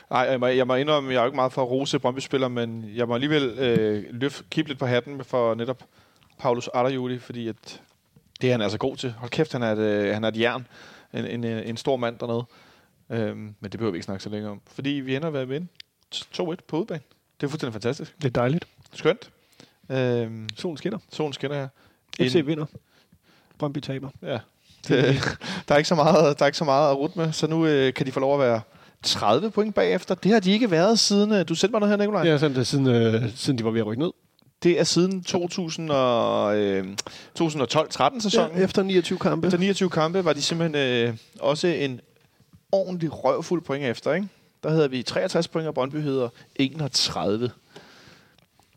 Nej, 0.09 0.19
jeg 0.21 0.39
må, 0.39 0.47
jeg 0.47 0.67
må 0.67 0.75
indrømme, 0.75 1.09
jeg 1.09 1.17
er 1.17 1.21
jo 1.21 1.25
ikke 1.25 1.35
meget 1.35 1.53
for 1.53 1.61
at 1.61 1.69
rose 1.69 1.99
Brøndby-spillere, 1.99 2.49
men 2.49 2.85
jeg 2.95 3.07
må 3.07 3.13
alligevel 3.13 3.43
øh, 3.59 4.03
løft, 4.11 4.43
kigge 4.49 4.69
lidt 4.69 4.79
på 4.79 4.85
hatten 4.85 5.23
for 5.23 5.55
netop 5.55 5.83
Paulus 6.41 6.67
Arderjuli, 6.67 7.19
fordi 7.19 7.47
at 7.47 7.81
det 8.41 8.47
er 8.47 8.51
han 8.51 8.61
altså 8.61 8.77
god 8.77 8.97
til. 8.97 9.11
Hold 9.11 9.31
kæft, 9.31 9.51
han 9.51 9.63
er 9.63 9.71
et, 9.71 9.77
øh, 9.77 10.13
han 10.13 10.23
er 10.23 10.27
et 10.27 10.39
jern. 10.39 10.67
En, 11.13 11.25
en, 11.25 11.43
en, 11.43 11.57
en 11.57 11.77
stor 11.77 11.97
mand 11.97 12.19
dernede. 12.19 12.43
Øhm, 13.09 13.37
men 13.37 13.71
det 13.71 13.71
behøver 13.71 13.91
vi 13.91 13.95
ikke 13.95 14.05
snakke 14.05 14.23
så 14.23 14.29
længe 14.29 14.49
om. 14.49 14.61
Fordi 14.67 14.89
vi 14.89 15.15
ender 15.15 15.29
ved 15.29 15.39
at 15.39 15.49
vinde 15.49 15.67
2-1 16.15 16.55
på 16.67 16.77
udebane. 16.77 17.01
Det 17.41 17.47
er 17.47 17.49
fuldstændig 17.49 17.73
fantastisk. 17.73 18.15
Det 18.17 18.25
er 18.25 18.29
dejligt. 18.29 18.67
Skønt. 18.93 19.29
Øhm, 19.89 20.49
Solen 20.57 20.77
skinner. 20.77 20.97
solen 21.11 21.33
skinner 21.33 21.55
her. 21.55 21.67
FC 22.19 22.41
vinder. 22.45 22.65
Brøndby 23.57 23.79
taber. 23.79 24.09
Ja. 24.21 24.39
Det, 24.87 25.21
der, 25.67 25.73
er 25.73 25.77
ikke 25.77 25.87
så 25.87 25.95
meget, 25.95 26.39
der 26.39 26.45
er 26.45 26.47
ikke 26.47 26.57
så 26.57 26.65
meget 26.65 26.91
at 26.91 26.97
rute 26.97 27.19
med, 27.19 27.31
så 27.31 27.47
nu 27.47 27.65
øh, 27.65 27.93
kan 27.93 28.05
de 28.05 28.11
få 28.11 28.19
lov 28.19 28.33
at 28.33 28.47
være 28.47 28.61
30 29.03 29.51
point 29.51 29.75
bagefter. 29.75 30.15
Det 30.15 30.31
har 30.31 30.39
de 30.39 30.51
ikke 30.51 30.71
været 30.71 30.99
siden... 30.99 31.31
Øh, 31.31 31.47
du 31.47 31.55
sendte 31.55 31.71
mig 31.71 31.79
noget 31.79 31.91
her, 31.91 31.97
Nikolaj. 31.97 32.23
Ja, 32.23 32.37
det, 32.37 32.67
siden, 32.67 32.87
øh, 32.87 33.29
siden 33.35 33.57
de 33.59 33.63
var 33.63 33.71
ved 33.71 33.79
at 33.79 33.85
rykke 33.85 34.03
ned. 34.03 34.11
Det 34.63 34.79
er 34.79 34.83
siden 34.83 35.23
2000 35.23 35.89
og, 35.91 36.57
øh, 36.57 36.87
2012-13 37.39 38.21
sæsonen. 38.21 38.57
Ja, 38.57 38.63
efter 38.63 38.83
29 38.83 39.19
kampe. 39.19 39.47
Efter 39.47 39.57
29 39.59 39.89
kampe 39.89 40.25
var 40.25 40.33
de 40.33 40.41
simpelthen 40.41 41.07
øh, 41.07 41.17
også 41.39 41.67
en 41.67 42.01
ordentlig 42.71 43.23
røvfuld 43.23 43.61
point 43.61 43.85
efter. 43.85 44.13
Ikke? 44.13 44.27
Der 44.63 44.69
havde 44.69 44.89
vi 44.91 45.03
63 45.03 45.47
point, 45.47 45.67
og 45.67 45.73
Brøndby 45.73 45.95
hedder 45.95 46.29
31. 46.55 47.51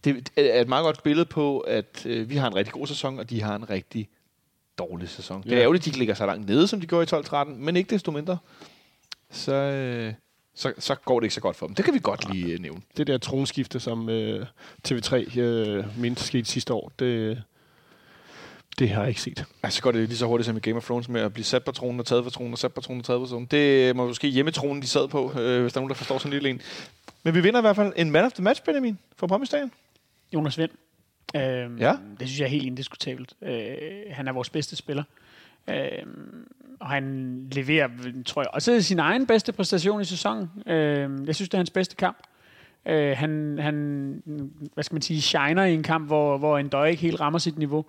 Det 0.04 0.30
er 0.36 0.60
et 0.60 0.68
meget 0.68 0.84
godt 0.84 1.02
billede 1.02 1.26
på, 1.26 1.58
at 1.58 2.06
øh, 2.06 2.30
vi 2.30 2.36
har 2.36 2.46
en 2.48 2.54
rigtig 2.56 2.72
god 2.74 2.86
sæson, 2.86 3.18
og 3.18 3.30
de 3.30 3.42
har 3.42 3.56
en 3.56 3.70
rigtig 3.70 4.08
dårlig 4.78 5.08
sæson. 5.08 5.42
Det 5.42 5.52
er 5.52 5.56
Ja. 5.56 5.62
ærgerligt, 5.62 5.86
at 5.86 5.92
de 5.94 5.98
ligger 5.98 6.14
så 6.14 6.26
langt 6.26 6.48
nede, 6.48 6.68
som 6.68 6.80
de 6.80 6.86
gjorde 6.86 7.16
i 7.16 7.20
12-13, 7.20 7.44
men 7.44 7.76
ikke 7.76 7.90
desto 7.90 8.10
mindre. 8.10 8.38
Så, 9.30 9.52
øh, 9.54 10.12
så, 10.54 10.72
så 10.78 10.94
går 10.94 11.20
det 11.20 11.24
ikke 11.24 11.34
så 11.34 11.40
godt 11.40 11.56
for 11.56 11.66
dem. 11.66 11.74
Det 11.74 11.84
kan 11.84 11.94
vi 11.94 11.98
godt 12.02 12.32
lige 12.32 12.52
øh, 12.52 12.58
nævne. 12.60 12.80
Det 12.96 13.06
der 13.06 13.18
tronskifte, 13.18 13.80
som 13.80 14.08
øh, 14.08 14.46
TV3 14.88 15.38
øh, 15.38 16.00
mente 16.00 16.24
skete 16.24 16.44
sidste 16.44 16.74
år, 16.74 16.92
det, 16.98 17.42
det 18.78 18.90
har 18.90 19.00
jeg 19.00 19.08
ikke 19.08 19.20
set. 19.20 19.44
Altså, 19.62 19.76
så 19.76 19.82
går 19.82 19.92
det 19.92 20.08
lige 20.08 20.18
så 20.18 20.26
hurtigt 20.26 20.46
som 20.46 20.56
i 20.56 20.60
Game 20.60 20.76
of 20.76 20.84
Thrones 20.84 21.08
med 21.08 21.20
at 21.20 21.32
blive 21.32 21.44
sat 21.44 21.64
på 21.64 21.72
tronen 21.72 22.00
og 22.00 22.06
taget 22.06 22.24
på 22.24 22.30
tronen 22.30 22.52
og 22.52 22.58
sat 22.58 22.74
på 22.74 22.80
tronen 22.80 23.00
og 23.00 23.04
taget 23.04 23.20
på 23.20 23.26
tronen. 23.26 23.46
Det 23.46 23.96
må 23.96 24.06
måske 24.06 24.28
hjemmetronen, 24.28 24.82
de 24.82 24.86
sad 24.86 25.08
på, 25.08 25.32
øh, 25.40 25.62
hvis 25.62 25.72
der 25.72 25.78
er 25.78 25.82
nogen, 25.82 25.88
der 25.88 25.94
forstår 25.94 26.18
sådan 26.18 26.28
en 26.28 26.32
lille 26.32 26.50
en. 26.50 26.60
Men 27.22 27.34
vi 27.34 27.40
vinder 27.40 27.60
i 27.60 27.62
hvert 27.62 27.76
fald 27.76 27.92
en 27.96 28.10
man 28.10 28.24
of 28.24 28.32
the 28.32 28.42
match, 28.42 28.64
Benjamin, 28.64 28.98
fra 29.16 29.44
Stadion. 29.44 29.72
Jonas 30.34 30.58
Vind. 30.58 30.70
Øhm, 31.36 31.78
Ja. 31.78 31.96
Det 32.20 32.28
synes 32.28 32.40
jeg 32.40 32.46
er 32.46 32.50
helt 32.50 32.66
indiskutabelt. 32.66 33.32
Øh, 33.42 33.76
han 34.10 34.28
er 34.28 34.32
vores 34.32 34.50
bedste 34.50 34.76
spiller. 34.76 35.02
Øhm, 35.68 36.46
og 36.80 36.86
han 36.86 37.34
leverer, 37.52 37.88
tror 38.26 38.42
jeg, 38.42 38.48
også 38.52 38.82
sin 38.82 38.98
egen 38.98 39.26
bedste 39.26 39.52
præstation 39.52 40.00
i 40.00 40.04
sæsonen. 40.04 40.50
Øh, 40.66 41.26
jeg 41.26 41.34
synes, 41.34 41.48
det 41.48 41.54
er 41.54 41.58
hans 41.58 41.70
bedste 41.70 41.96
kamp. 41.96 42.18
Øh, 42.86 43.16
han, 43.16 43.58
han, 43.60 43.74
hvad 44.74 44.84
skal 44.84 44.94
man 44.94 45.02
sige, 45.02 45.22
shiner 45.22 45.64
i 45.64 45.74
en 45.74 45.82
kamp, 45.82 46.06
hvor, 46.06 46.38
hvor 46.38 46.58
en 46.58 46.68
døj 46.68 46.86
ikke 46.86 47.02
helt 47.02 47.20
rammer 47.20 47.38
sit 47.38 47.58
niveau. 47.58 47.84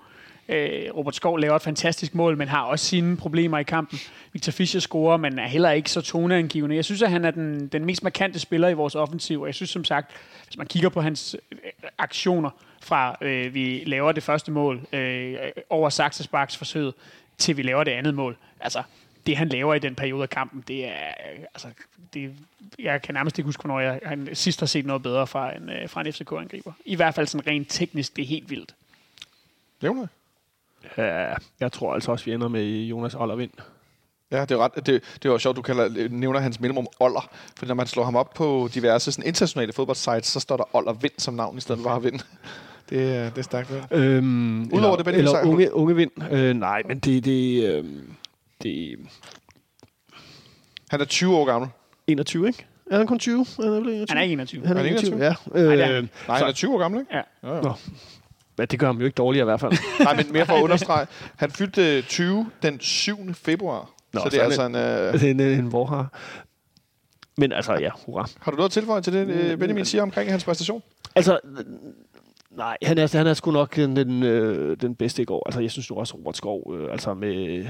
Øh, 0.49 0.95
Robert 0.95 1.15
Skov 1.15 1.39
laver 1.39 1.55
et 1.55 1.61
fantastisk 1.61 2.15
mål, 2.15 2.37
men 2.37 2.47
har 2.47 2.61
også 2.61 2.85
sine 2.85 3.17
problemer 3.17 3.57
i 3.57 3.63
kampen. 3.63 3.99
Victor 4.33 4.51
Fischer 4.51 4.79
scorer, 4.79 5.17
men 5.17 5.39
er 5.39 5.47
heller 5.47 5.71
ikke 5.71 5.91
så 5.91 6.01
toneangivende. 6.01 6.75
Jeg 6.75 6.85
synes, 6.85 7.01
at 7.01 7.11
han 7.11 7.25
er 7.25 7.31
den, 7.31 7.67
den 7.67 7.85
mest 7.85 8.03
markante 8.03 8.39
spiller 8.39 8.67
i 8.67 8.73
vores 8.73 8.95
offensiv, 8.95 9.41
og 9.41 9.47
jeg 9.47 9.55
synes 9.55 9.69
som 9.69 9.83
sagt, 9.83 10.11
hvis 10.45 10.57
man 10.57 10.67
kigger 10.67 10.89
på 10.89 11.01
hans 11.01 11.35
øh, 11.51 11.57
aktioner 11.97 12.49
fra 12.81 13.17
øh, 13.21 13.53
vi 13.53 13.83
laver 13.85 14.11
det 14.11 14.23
første 14.23 14.51
mål 14.51 14.87
øh, 14.93 15.35
over 15.69 15.89
Saxe 15.89 16.23
forsøg, 16.29 16.57
forsøget, 16.57 16.93
til 17.37 17.57
vi 17.57 17.61
laver 17.61 17.83
det 17.83 17.91
andet 17.91 18.13
mål. 18.13 18.37
Altså, 18.59 18.83
det 19.25 19.37
han 19.37 19.49
laver 19.49 19.73
i 19.73 19.79
den 19.79 19.95
periode 19.95 20.23
af 20.23 20.29
kampen, 20.29 20.63
det 20.67 20.87
er, 20.87 21.07
øh, 21.33 21.39
altså, 21.53 21.67
det, 22.13 22.35
jeg 22.79 23.01
kan 23.01 23.13
nærmest 23.13 23.37
ikke 23.37 23.45
huske, 23.45 23.61
hvornår 23.61 23.79
jeg 23.79 23.99
han 24.03 24.29
sidst 24.33 24.59
har 24.59 24.67
set 24.67 24.85
noget 24.85 25.03
bedre 25.03 25.27
fra 25.27 25.55
en, 25.55 25.69
øh, 25.69 25.89
fra 25.89 26.01
en 26.01 26.13
FCK-angriber. 26.13 26.71
I 26.85 26.95
hvert 26.95 27.15
fald 27.15 27.27
sådan 27.27 27.47
rent 27.47 27.67
teknisk, 27.69 28.15
det 28.15 28.21
er 28.21 28.25
helt 28.27 28.49
vildt. 28.49 28.75
Nævner 29.81 30.07
Ja, 30.97 31.33
jeg 31.59 31.71
tror 31.71 31.93
altså 31.93 32.11
også, 32.11 32.25
vi 32.25 32.33
ender 32.33 32.47
med 32.47 32.63
Jonas 32.63 33.15
Ollervind. 33.15 33.51
Ja, 34.31 34.41
det 34.41 34.51
er 34.51 34.57
ret. 34.57 34.85
Det, 34.85 35.03
det 35.23 35.31
var 35.31 35.37
sjovt, 35.37 35.57
du 35.57 35.61
kalder, 35.61 36.09
nævner 36.09 36.39
hans 36.39 36.59
mellemrum 36.59 36.87
Oller. 36.99 37.29
For 37.57 37.65
når 37.65 37.73
man 37.73 37.87
slår 37.87 38.03
ham 38.03 38.15
op 38.15 38.33
på 38.33 38.69
diverse 38.73 39.11
sådan, 39.11 39.27
internationale 39.27 39.73
fodboldsites, 39.73 40.25
så 40.25 40.39
står 40.39 40.57
der 40.57 40.75
Oller 40.75 40.93
Vind 40.93 41.13
som 41.17 41.33
navn, 41.33 41.57
i 41.57 41.61
stedet 41.61 41.81
for 41.81 41.89
bare 41.89 42.01
Vind. 42.01 42.19
Det, 42.89 43.15
er- 43.15 43.29
det 43.29 43.37
er 43.37 43.41
stærkt. 43.41 43.71
Øhm, 43.91 44.61
Udover 44.61 44.75
eller, 44.75 44.95
det, 44.95 45.05
Benjamin 45.05 45.27
eller 45.27 45.41
unge, 45.45 45.73
unge 45.73 45.95
vind. 45.95 46.11
Øh, 46.31 46.53
nej, 46.55 46.81
men 46.87 46.99
det, 46.99 47.25
det, 47.25 47.63
øh, 47.69 47.83
det 48.63 48.91
er 48.91 48.95
Han 50.91 51.01
er 51.01 51.05
20 51.05 51.35
år 51.35 51.45
gammel. 51.45 51.69
21, 52.07 52.47
ikke? 52.47 52.65
Er 52.91 52.97
han 52.97 53.07
kun 53.07 53.19
20? 53.19 53.41
Er 53.59 53.63
han, 53.63 53.71
vel 53.71 53.93
21? 53.93 54.07
Han 54.09 54.17
er 54.17 54.21
21. 54.21 54.67
Han 54.67 54.77
er 54.77 54.81
Er 54.81 54.83
han 54.83 54.91
21, 54.93 55.15
21? 55.15 55.35
ja. 55.55 55.61
Øh, 55.61 55.77
Nej, 55.77 55.87
er 55.89 55.95
han. 55.95 56.09
Nej, 56.27 56.37
han 56.37 56.47
er 56.47 56.51
20 56.51 56.73
år 56.73 56.77
gammel, 56.79 56.99
ikke? 56.99 57.15
Ja. 57.15 57.21
Ja, 57.49 57.55
ja. 57.55 57.61
Nå. 57.61 57.73
Men 58.57 58.67
det 58.67 58.79
gør 58.79 58.87
ham 58.87 58.97
jo 58.97 59.05
ikke 59.05 59.15
dårligere 59.15 59.43
i 59.43 59.49
hvert 59.49 59.59
fald. 59.59 59.71
Nej, 60.05 60.15
men 60.15 60.25
mere 60.33 60.45
for 60.45 60.53
at 60.53 60.63
understrege. 60.63 61.07
Han 61.35 61.51
fyldte 61.51 62.01
20 62.01 62.51
den 62.63 62.79
7. 62.79 63.33
februar. 63.33 63.89
Nå, 64.13 64.19
så 64.23 64.29
det 64.29 64.33
er 64.33 64.39
så 64.39 64.61
altså 64.61 64.65
en... 64.65 64.75
Øh, 64.75 65.13
det 65.13 65.23
er 65.47 65.53
en, 65.53 65.59
en 65.65 65.71
vorhar. 65.71 66.13
Men 67.37 67.51
altså, 67.51 67.73
ja, 67.73 67.89
hurra. 68.05 68.27
har 68.41 68.51
du 68.51 68.55
noget 68.57 68.69
at 68.69 68.71
tilføje 68.73 69.01
til 69.01 69.13
det, 69.13 69.27
øh, 69.27 69.57
Benjamin 69.57 69.85
siger 69.85 70.01
omkring 70.01 70.31
hans 70.31 70.43
præstation? 70.45 70.83
Altså, 71.15 71.39
nej, 72.57 72.77
han 72.83 72.97
er, 72.97 73.17
han 73.17 73.27
er 73.27 73.33
sgu 73.33 73.51
nok 73.51 73.75
den, 73.75 73.95
den, 73.95 74.23
øh, 74.23 74.77
den 74.81 74.95
bedste 74.95 75.21
i 75.21 75.25
går. 75.25 75.43
Altså, 75.47 75.61
jeg 75.61 75.71
synes 75.71 75.89
nu 75.91 75.97
også, 75.97 76.15
Robert 76.15 76.37
Skov, 76.37 76.75
øh, 76.79 76.91
altså 76.91 77.13
med 77.13 77.65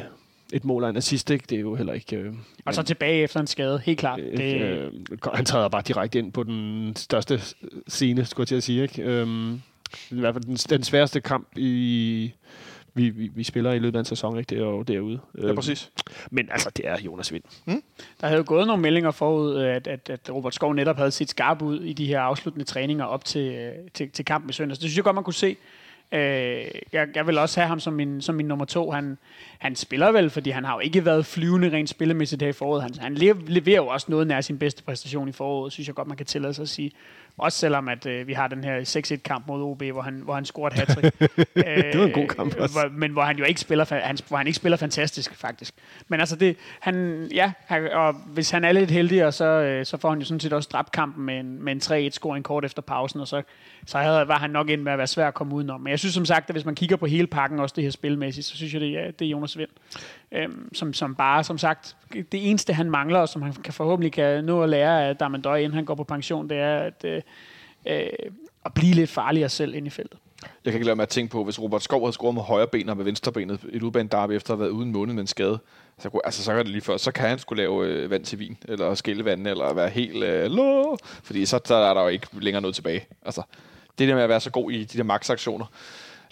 et 0.53 0.65
mål 0.65 0.83
og 0.83 0.89
en 0.89 0.97
assist, 0.97 1.29
ikke? 1.29 1.45
det 1.49 1.55
er 1.55 1.59
jo 1.59 1.75
heller 1.75 1.93
ikke... 1.93 2.15
Øh, 2.15 2.33
Og 2.65 2.75
så 2.75 2.83
tilbage 2.83 3.23
efter 3.23 3.39
en 3.39 3.47
skade, 3.47 3.81
helt 3.85 3.99
klart. 3.99 4.19
øh, 4.19 4.37
Det, 4.37 4.61
øh, 4.61 4.91
han 5.33 5.45
træder 5.45 5.69
bare 5.69 5.81
direkte 5.87 6.19
ind 6.19 6.31
på 6.31 6.43
den 6.43 6.95
største 6.95 7.39
scene, 7.87 8.25
skulle 8.25 8.41
jeg 8.43 8.47
til 8.47 8.55
at 8.55 8.63
sige. 8.63 8.81
Ikke? 8.81 9.01
Øhm, 9.03 9.53
I 9.53 9.59
hvert 10.09 10.33
fald 10.35 10.43
den, 10.43 10.55
den 10.55 10.83
sværeste 10.83 11.21
kamp, 11.21 11.47
i, 11.57 12.33
vi, 12.95 13.09
vi, 13.09 13.31
vi 13.35 13.43
spiller 13.43 13.71
i 13.71 13.79
løbet 13.79 13.95
af 13.95 13.99
en 13.99 14.05
sæson, 14.05 14.37
ikke? 14.37 14.49
det 14.49 14.57
er 14.57 14.65
jo 14.65 14.81
derude. 14.81 15.19
Ja, 15.41 15.53
præcis. 15.53 15.91
Men 16.31 16.49
altså, 16.51 16.69
det 16.77 16.87
er 16.87 16.97
Jonas 17.01 17.33
Vind. 17.33 17.43
Der 18.21 18.27
havde 18.27 18.37
jo 18.37 18.43
gået 18.47 18.67
nogle 18.67 18.81
meldinger 18.81 19.11
forud, 19.11 19.55
øh, 19.55 19.75
at, 19.75 19.87
at, 19.87 20.09
at 20.09 20.29
Robert 20.29 20.55
Skov 20.55 20.73
netop 20.73 20.97
havde 20.97 21.11
set 21.11 21.29
skarp 21.29 21.61
ud 21.61 21.81
i 21.81 21.93
de 21.93 22.05
her 22.05 22.19
afsluttende 22.19 22.65
træninger 22.65 23.05
op 23.05 23.25
til, 23.25 23.51
øh, 23.51 23.71
til, 23.93 24.09
til 24.09 24.25
kampen 24.25 24.49
i 24.49 24.53
søndags. 24.53 24.79
Det 24.79 24.89
synes 24.89 24.95
jeg 24.95 25.03
godt, 25.03 25.15
man 25.15 25.23
kunne 25.23 25.33
se. 25.33 25.57
Øh, 26.11 26.65
jeg, 26.93 27.07
jeg 27.15 27.27
vil 27.27 27.37
også 27.37 27.59
have 27.59 27.67
ham 27.67 27.79
som 27.79 27.93
min, 27.93 28.21
som 28.21 28.35
min 28.35 28.45
nummer 28.45 28.65
to. 28.65 28.91
Han, 28.91 29.17
han 29.59 29.75
spiller 29.75 30.11
vel, 30.11 30.29
fordi 30.29 30.49
han 30.49 30.65
har 30.65 30.73
jo 30.73 30.79
ikke 30.79 31.05
været 31.05 31.25
flyvende 31.25 31.71
rent 31.71 31.89
spillemæssigt 31.89 32.41
her 32.41 32.49
i 32.49 32.53
foråret. 32.53 32.81
Han, 32.81 32.91
han 32.99 33.15
lever, 33.15 33.35
leverer 33.47 33.77
jo 33.77 33.87
også 33.87 34.07
noget 34.09 34.27
nær 34.27 34.41
sin 34.41 34.57
bedste 34.57 34.83
præstation 34.83 35.29
i 35.29 35.31
foråret, 35.31 35.73
synes 35.73 35.87
jeg 35.87 35.95
godt, 35.95 36.07
man 36.07 36.17
kan 36.17 36.25
tillade 36.25 36.53
sig 36.53 36.63
at 36.63 36.69
sige. 36.69 36.91
Også 37.37 37.57
selvom 37.57 37.87
at, 37.87 38.05
øh, 38.05 38.27
vi 38.27 38.33
har 38.33 38.47
den 38.47 38.63
her 38.63 38.79
6-1-kamp 38.81 39.47
mod 39.47 39.63
OB, 39.63 39.83
hvor 39.83 40.01
han, 40.01 40.13
hvor 40.13 40.35
han 40.35 40.45
scorer 40.45 40.67
et 40.67 40.73
hat 40.73 40.87
Det 41.55 41.99
var 41.99 42.05
en 42.05 42.11
god 42.11 42.27
kamp 42.27 42.55
også. 42.55 42.79
Hvor, 42.79 42.89
men 42.91 43.11
hvor 43.11 43.21
han 43.21 43.37
jo 43.37 43.43
ikke 43.43 43.61
spiller, 43.61 43.85
han, 43.95 44.17
hvor 44.27 44.37
han 44.37 44.47
ikke 44.47 44.57
spiller 44.57 44.77
fantastisk, 44.77 45.35
faktisk. 45.35 45.73
Men 46.07 46.19
altså, 46.19 46.35
det, 46.35 46.57
han, 46.79 47.27
ja, 47.33 47.51
han, 47.65 47.91
og 47.91 48.13
hvis 48.13 48.49
han 48.49 48.63
er 48.63 48.71
lidt 48.71 48.91
heldig, 48.91 49.33
så, 49.33 49.45
øh, 49.45 49.85
så 49.85 49.97
får 49.97 50.09
han 50.09 50.19
jo 50.19 50.25
sådan 50.25 50.39
set 50.39 50.53
også 50.53 50.69
dræbt 50.71 50.91
kampen 50.91 51.25
med 51.25 51.39
en, 51.39 51.63
med 51.63 51.73
en 51.73 52.07
3-1-scoring 52.07 52.43
kort 52.43 52.65
efter 52.65 52.81
pausen, 52.81 53.19
og 53.19 53.27
så, 53.27 53.41
så 53.85 53.97
havde, 53.97 54.27
var 54.27 54.39
han 54.39 54.49
nok 54.49 54.69
ind 54.69 54.81
med 54.81 54.91
at 54.91 54.97
være 54.97 55.07
svær 55.07 55.27
at 55.27 55.33
komme 55.33 55.55
udenom. 55.55 55.81
Men 55.81 55.91
jeg 55.91 55.99
synes 55.99 56.13
som 56.13 56.25
sagt, 56.25 56.49
at 56.49 56.55
hvis 56.55 56.65
man 56.65 56.75
kigger 56.75 56.95
på 56.95 57.05
hele 57.05 57.27
pakken, 57.27 57.59
også 57.59 57.73
det 57.75 57.83
her 57.83 57.91
spilmæssigt, 57.91 58.47
så 58.47 58.55
synes 58.55 58.73
jeg, 58.73 58.81
det 58.81 58.99
er, 58.99 59.11
det 59.11 59.25
er 59.25 59.29
Jonas 59.29 59.57
Vind. 59.57 59.69
Øhm, 60.35 60.73
som, 60.73 60.93
som 60.93 61.15
bare, 61.15 61.43
som 61.43 61.57
sagt, 61.57 61.95
det 62.13 62.49
eneste 62.49 62.73
han 62.73 62.89
mangler, 62.89 63.19
og 63.19 63.29
som 63.29 63.41
han 63.41 63.53
kan 63.53 63.73
forhåbentlig 63.73 64.11
kan 64.11 64.43
nå 64.43 64.63
at 64.63 64.69
lære 64.69 65.07
af 65.07 65.15
Damendøj, 65.15 65.57
inden 65.57 65.73
han 65.73 65.85
går 65.85 65.95
på 65.95 66.03
pension, 66.03 66.49
det 66.49 66.57
er 66.57 66.77
at, 66.77 67.05
øh, 67.05 67.21
øh, 67.87 68.07
at 68.65 68.73
blive 68.73 68.93
lidt 68.93 69.09
farligere 69.09 69.49
selv 69.49 69.75
ind 69.75 69.87
i 69.87 69.89
feltet. 69.89 70.19
Jeg 70.65 70.71
kan 70.71 70.73
ikke 70.73 70.85
lade 70.85 70.95
mig 70.95 71.03
at 71.03 71.09
tænke 71.09 71.31
på, 71.31 71.43
hvis 71.43 71.61
Robert 71.61 71.83
Skov 71.83 72.01
havde 72.01 72.13
scoret 72.13 72.33
med 72.35 72.41
højre 72.41 72.67
ben 72.67 72.89
og 72.89 72.97
med 72.97 73.05
venstre 73.05 73.31
benet 73.31 73.59
i 73.69 73.75
et 73.75 73.83
udbanen 73.83 74.07
derby 74.07 74.31
efter 74.31 74.53
at 74.53 74.57
have 74.57 74.63
været 74.63 74.71
uden 74.71 74.91
måned 74.91 75.13
med 75.13 75.21
en 75.21 75.27
skade, 75.27 75.59
så, 75.99 76.09
kunne, 76.09 76.21
altså, 76.25 76.43
så 76.43 76.51
kan 76.51 76.59
det 76.59 76.67
lige 76.67 76.81
før, 76.81 76.97
så 76.97 77.11
kan 77.11 77.29
han 77.29 77.39
skulle 77.39 77.63
lave 77.63 77.87
øh, 77.87 78.09
vand 78.09 78.25
til 78.25 78.39
vin, 78.39 78.57
eller 78.67 78.95
skille 78.95 79.25
vand, 79.25 79.47
eller 79.47 79.73
være 79.73 79.89
helt 79.89 80.23
øh, 80.23 80.51
lå, 80.51 80.97
fordi 81.23 81.45
så 81.45 81.59
der 81.67 81.75
er 81.75 81.93
der 81.93 82.01
jo 82.01 82.07
ikke 82.07 82.27
længere 82.33 82.61
noget 82.61 82.75
tilbage. 82.75 83.05
Altså, 83.25 83.41
det 83.99 84.07
der 84.07 84.15
med 84.15 84.23
at 84.23 84.29
være 84.29 84.39
så 84.39 84.51
god 84.51 84.71
i 84.71 84.83
de 84.83 84.97
der 84.97 85.03
max-aktioner. 85.03 85.65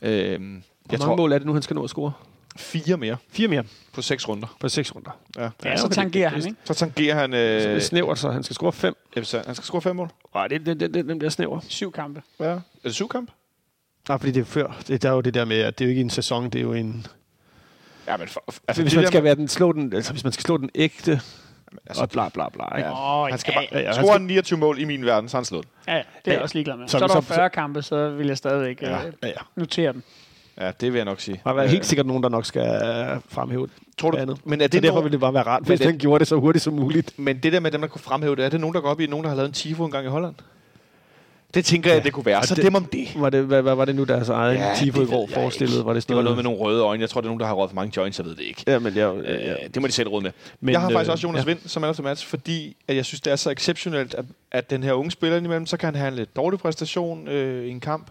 Øh, 0.01 0.09
Hvor 0.09 0.17
jeg 0.17 0.39
mange 0.39 0.61
tror, 0.99 1.15
mål 1.15 1.31
er 1.31 1.37
det 1.37 1.47
nu, 1.47 1.53
han 1.53 1.61
skal 1.61 1.75
nå 1.75 1.83
at 1.83 1.89
score? 1.89 2.13
Fire 2.55 2.97
mere 2.97 3.17
Fire 3.29 3.47
mere 3.47 3.63
på 3.93 4.01
seks 4.01 4.27
runder. 4.27 4.57
på 4.59 4.69
seks 4.69 4.95
runder. 4.95 5.11
Ja. 5.37 5.49
Ja, 5.65 5.77
så 5.77 5.89
tangerer 5.89 6.29
han, 6.29 6.45
ikke? 6.45 6.55
Så 6.63 6.73
tangerer 6.73 7.15
han... 7.15 7.33
Øh, 7.33 7.39
det 7.39 7.65
er 7.69 7.75
Øh, 7.75 7.81
snævert, 7.81 8.19
så 8.19 8.31
han 8.31 8.43
skal 8.43 8.53
score 8.53 8.73
fem. 8.73 8.95
FC. 9.17 9.31
han 9.45 9.55
skal 9.55 9.63
score 9.65 9.81
fem 9.81 9.95
mål. 9.95 10.09
Nej, 10.35 10.47
det, 10.47 10.65
det, 10.65 10.79
det, 10.79 10.93
det, 10.93 11.05
den 11.05 11.19
bliver 11.19 11.31
snæver. 11.31 11.59
Syv 11.67 11.91
kampe. 11.91 12.21
Ja. 12.39 12.45
Er 12.45 12.59
det 12.83 12.95
syv 12.95 13.07
kamp? 13.09 13.29
Nej, 14.09 14.17
fordi 14.17 14.31
det 14.31 14.41
er 14.41 14.45
før. 14.45 14.77
Det, 14.87 15.01
der 15.01 15.09
er 15.09 15.13
jo 15.13 15.21
det 15.21 15.33
der 15.33 15.45
med, 15.45 15.59
at 15.59 15.79
det 15.79 15.85
er 15.85 15.87
jo 15.87 15.89
ikke 15.89 16.01
en 16.01 16.09
sæson, 16.09 16.43
det 16.49 16.55
er 16.55 16.61
jo 16.63 16.73
en... 16.73 17.05
Ja, 18.07 18.17
men 18.17 18.27
for, 18.27 18.43
Altså, 18.67 18.81
hvis 18.83 18.91
det 18.91 18.99
man 19.01 19.07
skal 19.07 19.17
med- 19.17 19.23
være 19.23 19.35
den, 19.35 19.47
slå 19.47 19.71
den, 19.71 19.93
altså, 19.93 20.11
hvis 20.11 20.23
man 20.23 20.33
skal 20.33 20.43
slå 20.43 20.57
den 20.57 20.69
ægte, 20.75 21.21
altså, 21.87 22.01
og 22.03 22.09
bla 22.09 22.29
bla 22.29 22.49
bla, 22.49 22.75
ikke? 22.77 22.89
Ja. 22.89 23.21
Åh, 23.23 23.27
han 23.29 23.39
skal 23.39 23.51
ja, 23.55 23.59
bare, 23.75 23.81
ja, 23.83 24.01
ja, 24.05 24.11
han 24.11 24.21
29 24.21 24.59
mål 24.59 24.79
i 24.79 24.83
min 24.85 25.05
verden, 25.05 25.29
så 25.29 25.37
han 25.37 25.45
slået. 25.45 25.65
Ja, 25.87 25.93
ja, 25.93 25.97
det 25.97 26.03
er 26.25 26.31
jeg 26.31 26.37
Ja. 26.37 26.41
også 26.41 26.55
ligeglad 26.55 26.77
med. 26.77 26.87
Så- 26.87 26.91
Så, 26.91 26.97
så 26.99 27.03
er 27.03 27.07
der 27.07 27.21
så- 27.21 27.33
40 27.33 27.49
kampe, 27.49 27.81
så 27.81 28.09
vil 28.09 28.27
jeg 28.27 28.37
stadigvæk 28.37 28.81
Ja. 28.81 28.89
ja. 28.99 29.07
øh, 29.07 29.13
Ja, 29.23 29.27
ja. 29.27 29.33
notere 29.55 29.93
dem. 29.93 30.03
Ja, 30.61 30.71
det 30.81 30.93
vil 30.93 30.97
jeg 30.99 31.05
nok 31.05 31.19
sige. 31.19 31.41
Der 31.43 31.53
er 31.53 31.67
helt 31.67 31.85
sikkert 31.85 32.05
nogen, 32.05 32.23
der 32.23 32.29
nok 32.29 32.45
skal 32.45 32.61
øh, 32.61 33.19
fremhæve 33.29 33.67
Tror 33.97 34.11
du, 34.11 34.15
det 34.17 34.21
andet. 34.21 34.37
men 34.45 34.61
er 34.61 34.65
Så 34.65 34.67
det 34.67 34.83
derfor 34.83 34.93
nogen- 34.93 35.03
ville 35.03 35.11
det 35.13 35.19
bare 35.21 35.33
være 35.33 35.43
rart, 35.43 35.63
hvis 35.65 35.79
det- 35.79 35.87
han 35.87 35.97
gjorde 35.97 36.19
det 36.19 36.27
så 36.27 36.35
hurtigt 36.35 36.63
som 36.63 36.73
muligt. 36.73 37.19
Men 37.19 37.37
det 37.37 37.53
der 37.53 37.59
med 37.59 37.71
dem, 37.71 37.81
der 37.81 37.87
kunne 37.87 38.01
fremhæve 38.01 38.35
det, 38.35 38.45
er 38.45 38.49
det 38.49 38.59
nogen, 38.61 38.73
der 38.73 38.81
går 38.81 38.89
op 38.89 38.99
i, 38.99 39.05
nogen, 39.07 39.23
der 39.23 39.29
har 39.29 39.35
lavet 39.37 39.47
en 39.47 39.53
tifo 39.53 39.85
engang 39.85 40.05
i 40.05 40.09
Holland? 40.09 40.35
Det 41.53 41.65
tænker 41.65 41.93
jeg, 41.93 42.03
det 42.03 42.13
kunne 42.13 42.25
være. 42.25 42.37
Og 42.37 42.45
Så 42.45 42.55
det- 42.55 42.63
dem 42.63 42.75
om 42.75 42.85
det. 42.85 43.07
Var 43.15 43.29
det, 43.29 43.43
hvad, 43.43 43.61
hvad 43.61 43.75
var 43.75 43.85
det 43.85 43.95
nu, 43.95 44.03
deres 44.03 44.29
egen 44.29 44.57
Ja, 44.57 44.67
ja, 44.67 44.75
tifo 44.75 45.01
i 45.01 45.05
går 45.05 45.21
ikke. 45.23 45.35
Var 45.85 45.93
det, 45.93 46.07
Det 46.07 46.15
var 46.15 46.21
noget 46.21 46.37
med 46.37 46.43
nogle 46.43 46.59
røde 46.59 46.81
øjne. 46.83 47.01
Jeg 47.01 47.09
tror, 47.09 47.21
det 47.21 47.25
er 47.25 47.29
nogen, 47.29 47.39
der 47.39 47.45
har 47.45 47.53
røget 47.53 47.69
for 47.69 47.75
mange 47.75 47.93
joints. 47.97 48.17
Jeg 48.19 48.25
ved 48.25 48.35
det 48.35 48.41
ikke. 48.43 48.63
Ja, 48.67 48.79
men 48.79 48.95
jeg, 48.95 49.15
Øh, 49.15 49.41
ja. 49.41 49.55
det 49.73 49.81
må 49.81 49.87
de 49.87 49.91
selv 49.91 50.09
råde 50.09 50.23
med. 50.23 50.31
Men, 50.61 50.71
jeg 50.73 50.81
har 50.81 50.89
faktisk 50.89 51.07
øh, 51.09 51.11
også 51.11 51.27
Jonas 51.27 51.41
ja. 51.41 51.45
Vind 51.45 51.59
som 51.65 51.81
man 51.81 51.95
match, 52.03 52.27
fordi 52.27 52.75
at 52.87 52.95
jeg 52.95 53.05
synes, 53.05 53.21
det 53.21 53.31
er 53.31 53.35
så 53.35 53.49
exceptionelt, 53.51 54.13
at, 54.13 54.25
at 54.51 54.69
den 54.69 54.83
her 54.83 54.93
unge 54.93 55.11
spiller 55.11 55.37
indimellem, 55.37 55.65
så 55.65 55.77
kan 55.77 55.87
han 55.87 55.95
have 55.95 56.07
en 56.07 56.13
lidt 56.15 56.35
dårlig 56.35 56.59
præstation 56.59 57.27
øh, 57.27 57.65
i 57.65 57.69
en 57.69 57.79
kamp, 57.79 58.07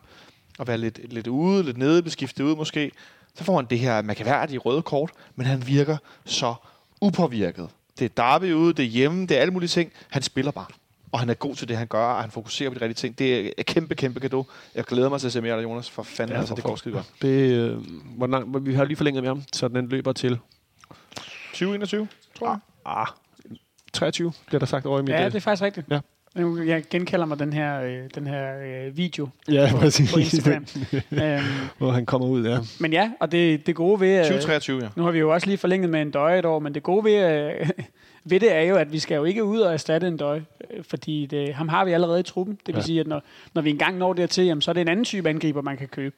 og 0.63 0.69
være 0.69 0.79
lidt, 0.79 1.13
lidt 1.13 1.27
ude, 1.27 1.63
lidt 1.63 1.79
nede, 1.79 2.03
beskiftet 2.03 2.45
ud 2.45 2.57
måske. 2.57 2.91
Så 3.35 3.45
får 3.45 3.57
han 3.57 3.67
det 3.71 3.79
her 3.79 4.03
mærkværdige 4.03 4.59
røde 4.59 4.83
kort, 4.83 5.11
men 5.37 5.47
han 5.47 5.67
virker 5.67 5.97
så 6.25 6.55
upåvirket. 7.01 7.69
Det 7.99 8.05
er 8.05 8.09
derby 8.09 8.53
ude, 8.53 8.73
det 8.75 8.83
er 8.83 8.89
hjemme, 8.89 9.27
det 9.27 9.37
er 9.37 9.41
alle 9.41 9.53
mulige 9.53 9.69
ting. 9.69 9.93
Han 10.09 10.23
spiller 10.23 10.51
bare. 10.51 10.67
Og 11.13 11.19
han 11.19 11.31
er 11.31 11.35
god 11.35 11.55
til 11.55 11.69
det, 11.69 11.77
han 11.77 11.87
gør, 11.87 12.05
og 12.07 12.21
han 12.21 12.31
fokuserer 12.31 12.71
på 12.71 12.75
de 12.75 12.81
rigtige 12.81 12.95
ting. 12.95 13.19
Det 13.19 13.47
er 13.47 13.51
et 13.59 13.67
kæmpe, 13.67 13.95
kæmpe 13.95 14.21
gave. 14.21 14.45
Jeg 14.75 14.85
glæder 14.85 15.09
mig 15.09 15.21
til 15.21 15.27
at 15.27 15.33
se 15.33 15.41
mere 15.41 15.55
af 15.55 15.63
Jonas. 15.63 15.91
For 15.91 16.03
fanden, 16.03 16.35
ja, 16.35 16.41
altså, 16.41 16.55
det 16.55 16.65
går 16.65 16.77
skide 16.77 16.95
godt. 16.95 17.13
Det, 17.23 17.29
øh, 17.29 17.79
hvor 18.17 18.27
lang, 18.27 18.67
vi 18.67 18.75
har 18.75 18.85
lige 18.85 18.97
forlænget 18.97 19.23
med 19.23 19.31
ham, 19.31 19.43
så 19.53 19.69
den 19.69 19.89
løber 19.89 20.13
til 20.13 20.39
2021, 21.53 22.09
tror 22.39 22.49
jeg. 22.49 22.59
ah, 22.85 23.07
23, 23.93 24.33
bliver 24.47 24.59
der 24.59 24.67
sagt 24.67 24.87
over 24.87 24.99
i 24.99 25.03
mit... 25.03 25.11
Ja, 25.11 25.25
det 25.25 25.35
er 25.35 25.41
faktisk 25.41 25.63
rigtigt. 25.63 25.87
Ja. 25.91 26.01
Nu, 26.35 26.63
Jeg 26.63 26.83
genkalder 26.91 27.27
mig 27.27 27.39
den 27.39 27.53
her, 27.53 27.83
øh, 27.83 27.99
den 28.15 28.27
her 28.27 28.59
øh, 28.87 28.97
video 28.97 29.29
ja, 29.49 29.71
præcis. 29.75 30.13
på 30.13 30.19
Instagram. 30.19 30.67
øhm, 31.23 31.43
Hvor 31.79 31.91
han 31.91 32.07
kommer 32.07 32.29
ud, 32.29 32.47
ja. 32.47 32.59
men 32.81 32.93
ja, 32.93 33.11
og 33.21 33.33
det, 33.33 33.67
det 33.67 33.75
gode 33.75 34.01
ved... 34.01 34.19
øh, 34.19 34.25
2023, 34.25 34.83
ja. 34.83 34.89
Nu 34.97 35.03
har 35.03 35.11
vi 35.11 35.19
jo 35.19 35.33
også 35.33 35.47
lige 35.47 35.59
forlænget 35.59 35.91
med 35.91 36.03
en 36.03 36.11
døje 36.11 36.39
et 36.39 36.45
år, 36.45 36.59
men 36.59 36.75
det 36.75 36.83
gode 36.83 37.05
ved, 37.05 37.49
øh, 37.61 37.69
ved 38.25 38.41
det 38.41 38.53
er 38.53 38.61
jo, 38.61 38.75
at 38.77 38.93
vi 38.93 38.99
skal 38.99 39.15
jo 39.15 39.25
ikke 39.25 39.45
ud 39.45 39.61
og 39.61 39.73
erstatte 39.73 40.09
en 40.09 40.17
døje, 40.17 40.45
øh, 40.71 40.85
fordi 40.85 41.27
det, 41.27 41.55
ham 41.55 41.69
har 41.69 41.85
vi 41.85 41.93
allerede 41.93 42.21
i 42.21 42.23
truppen. 42.23 42.55
Det 42.67 42.75
vil 42.75 42.81
Ja. 42.81 42.87
sige, 42.87 43.01
at 43.01 43.07
når, 43.07 43.23
når 43.55 43.63
vi 43.63 43.71
engang 43.71 43.99
når 43.99 44.13
dertil, 44.13 44.45
jamen, 44.45 44.63
så 44.63 44.71
er 44.71 44.73
det 44.73 44.81
en 44.81 44.89
anden 44.89 45.05
type 45.05 45.29
angriber, 45.29 45.63
man 45.63 45.77
kan 45.77 45.89
købe. 45.89 46.15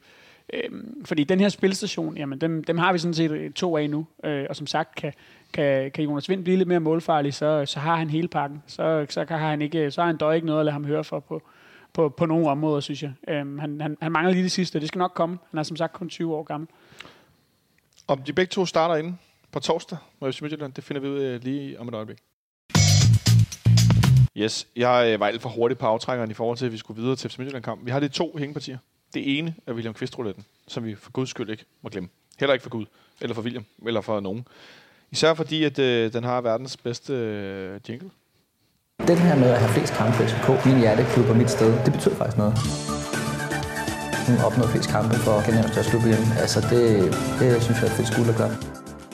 Øhm, 0.53 1.05
fordi 1.05 1.23
den 1.23 1.39
her 1.39 1.49
spilstation, 1.49 2.17
jamen, 2.17 2.41
dem, 2.41 2.63
dem 2.63 2.77
har 2.77 2.93
vi 2.93 2.99
sådan 2.99 3.13
set 3.13 3.53
to 3.55 3.77
af 3.77 3.89
nu, 3.89 4.05
øh, 4.23 4.45
og 4.49 4.55
som 4.55 4.67
sagt, 4.67 4.95
kan, 4.95 5.13
kan, 5.55 5.91
kan 5.91 6.03
Jonas 6.03 6.29
Vind 6.29 6.43
blive 6.43 6.57
lidt 6.57 6.67
mere 6.67 6.79
målfarlig, 6.79 7.33
så, 7.33 7.65
så 7.65 7.79
har 7.79 7.95
han 7.95 8.09
hele 8.09 8.27
pakken. 8.27 8.63
Så, 8.67 9.05
så, 9.09 9.25
kan 9.25 9.39
han 9.39 9.61
ikke, 9.61 9.91
så 9.91 10.01
har 10.01 10.07
han 10.07 10.17
dog 10.17 10.35
ikke 10.35 10.47
noget 10.47 10.59
at 10.59 10.65
lade 10.65 10.73
ham 10.73 10.85
høre 10.85 11.03
for 11.03 11.19
på, 11.19 11.41
på, 11.93 12.09
på 12.09 12.25
nogle 12.25 12.49
områder, 12.49 12.79
synes 12.79 13.03
jeg. 13.03 13.13
Øhm, 13.27 13.59
han, 13.59 13.81
han, 13.81 13.97
han 14.01 14.11
mangler 14.11 14.33
lige 14.33 14.43
det 14.43 14.51
sidste, 14.51 14.79
det 14.79 14.87
skal 14.87 14.99
nok 14.99 15.11
komme. 15.15 15.37
Han 15.51 15.59
er 15.59 15.63
som 15.63 15.77
sagt 15.77 15.93
kun 15.93 16.09
20 16.09 16.35
år 16.35 16.43
gammel. 16.43 16.69
Om 18.07 18.21
de 18.21 18.33
begge 18.33 18.49
to 18.49 18.65
starter 18.65 18.95
inde 18.95 19.17
på 19.51 19.59
torsdag 19.59 19.97
mod 20.19 20.33
FC 20.33 20.41
Midtjylland, 20.41 20.73
det 20.73 20.83
finder 20.83 21.01
vi 21.01 21.07
ud 21.07 21.19
af 21.19 21.43
lige 21.43 21.79
om 21.79 21.87
et 21.87 21.93
øjeblik. 21.93 22.17
Yes, 24.37 24.67
jeg 24.75 25.11
øh, 25.13 25.19
var 25.19 25.27
alt 25.27 25.41
for 25.41 25.49
hurtig 25.49 25.77
på 25.77 25.85
aftrækkeren 25.85 26.31
i 26.31 26.33
forhold 26.33 26.57
til, 26.57 26.65
at 26.65 26.71
vi 26.71 26.77
skulle 26.77 27.01
videre 27.01 27.15
til 27.15 27.29
FC 27.29 27.37
Midtjylland-kamp. 27.37 27.85
Vi 27.85 27.91
har 27.91 27.99
de 27.99 28.07
to 28.07 28.35
hængepartier. 28.37 28.77
Det 29.13 29.37
ene 29.37 29.55
er 29.67 29.73
William 29.73 29.93
Kvist-rouletten, 29.93 30.45
som 30.67 30.85
vi 30.85 30.95
for 30.95 31.11
guds 31.11 31.29
skyld 31.29 31.49
ikke 31.49 31.65
må 31.81 31.89
glemme. 31.89 32.09
Heller 32.39 32.53
ikke 32.53 32.63
for 32.63 32.69
Gud, 32.69 32.85
eller 33.21 33.33
for 33.33 33.41
William, 33.41 33.65
eller 33.85 34.01
for 34.01 34.19
nogen. 34.19 34.47
Især 35.15 35.33
fordi, 35.33 35.63
at 35.63 35.79
øh, 35.79 36.13
den 36.13 36.23
har 36.23 36.41
verdens 36.41 36.77
bedste 36.77 37.13
øh, 37.13 37.79
jingle. 37.89 38.09
Den 39.07 39.17
her 39.17 39.35
med 39.35 39.49
at 39.49 39.59
have 39.59 39.71
flest 39.73 39.93
kampe 39.93 40.13
for 40.17 40.23
FCK, 40.27 40.65
min 40.65 40.77
hjerteklub 40.79 41.29
og 41.29 41.35
mit 41.37 41.49
sted, 41.49 41.71
det 41.85 41.93
betyder 41.93 42.15
faktisk 42.15 42.37
noget. 42.37 42.53
Hun 44.27 44.37
opnåede 44.45 44.71
flest 44.71 44.89
kampe 44.89 45.15
for 45.15 45.31
at 45.31 45.45
gennem 45.45 45.63
deres 45.63 45.87
klub 45.89 46.01
igen. 46.01 46.23
Altså 46.43 46.59
det, 46.71 46.81
det 47.39 47.63
synes 47.63 47.77
jeg 47.81 47.87
er 47.91 47.95
fedt 47.99 48.07
skuld 48.13 48.29
at 48.29 48.37
gøre. 48.41 48.53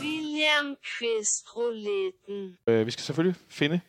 William 0.03 0.67
Kvist-rouletten. 0.91 2.39
Øh, 2.67 2.85
vi 2.85 2.91
skal 2.91 3.03
selvfølgelig 3.03 3.35
finde, 3.49 3.79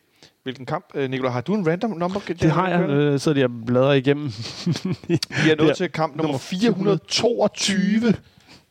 hvilken 0.43 0.65
kamp. 0.65 0.85
Øh, 0.95 1.09
Nicolai, 1.09 1.31
har 1.31 1.41
du 1.41 1.53
en 1.55 1.67
random 1.67 1.91
number? 1.91 2.19
Det 2.27 2.51
har 2.51 2.69
jeg. 2.69 2.81
Øh, 2.89 3.19
så 3.19 3.33
jeg 3.33 3.49
bladrer 3.67 3.93
igennem. 3.93 4.25
Vi 5.43 5.49
er 5.51 5.55
nået 5.57 5.67
Ja. 5.69 5.73
til 5.73 5.89
kamp 5.91 6.11
nummer 6.15 6.23
Nummer 6.23 6.39
422 6.39 8.15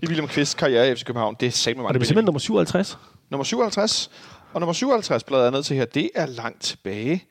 i 0.03 0.07
William 0.07 0.28
Kvists 0.28 0.55
karriere 0.55 0.90
i 0.90 0.95
FC 0.95 1.05
København. 1.05 1.36
Det 1.40 1.47
er 1.47 1.51
sammen 1.51 1.78
Og 1.80 1.82
meget. 1.82 1.95
det 1.95 2.01
er 2.01 2.07
simpelthen 2.07 2.24
nummer 2.26 2.38
57. 2.38 2.99
nummer 3.33 3.45
57. 3.45 4.11
Og 4.53 4.61
nummer 4.61 4.72
57 4.72 5.24
bladrer 5.24 5.43
jeg 5.43 5.53
ned 5.53 5.62
til 5.62 5.76
her. 5.76 5.85
Det 5.85 6.11
er 6.14 6.26
langt 6.26 6.62
tilbage. 6.62 7.24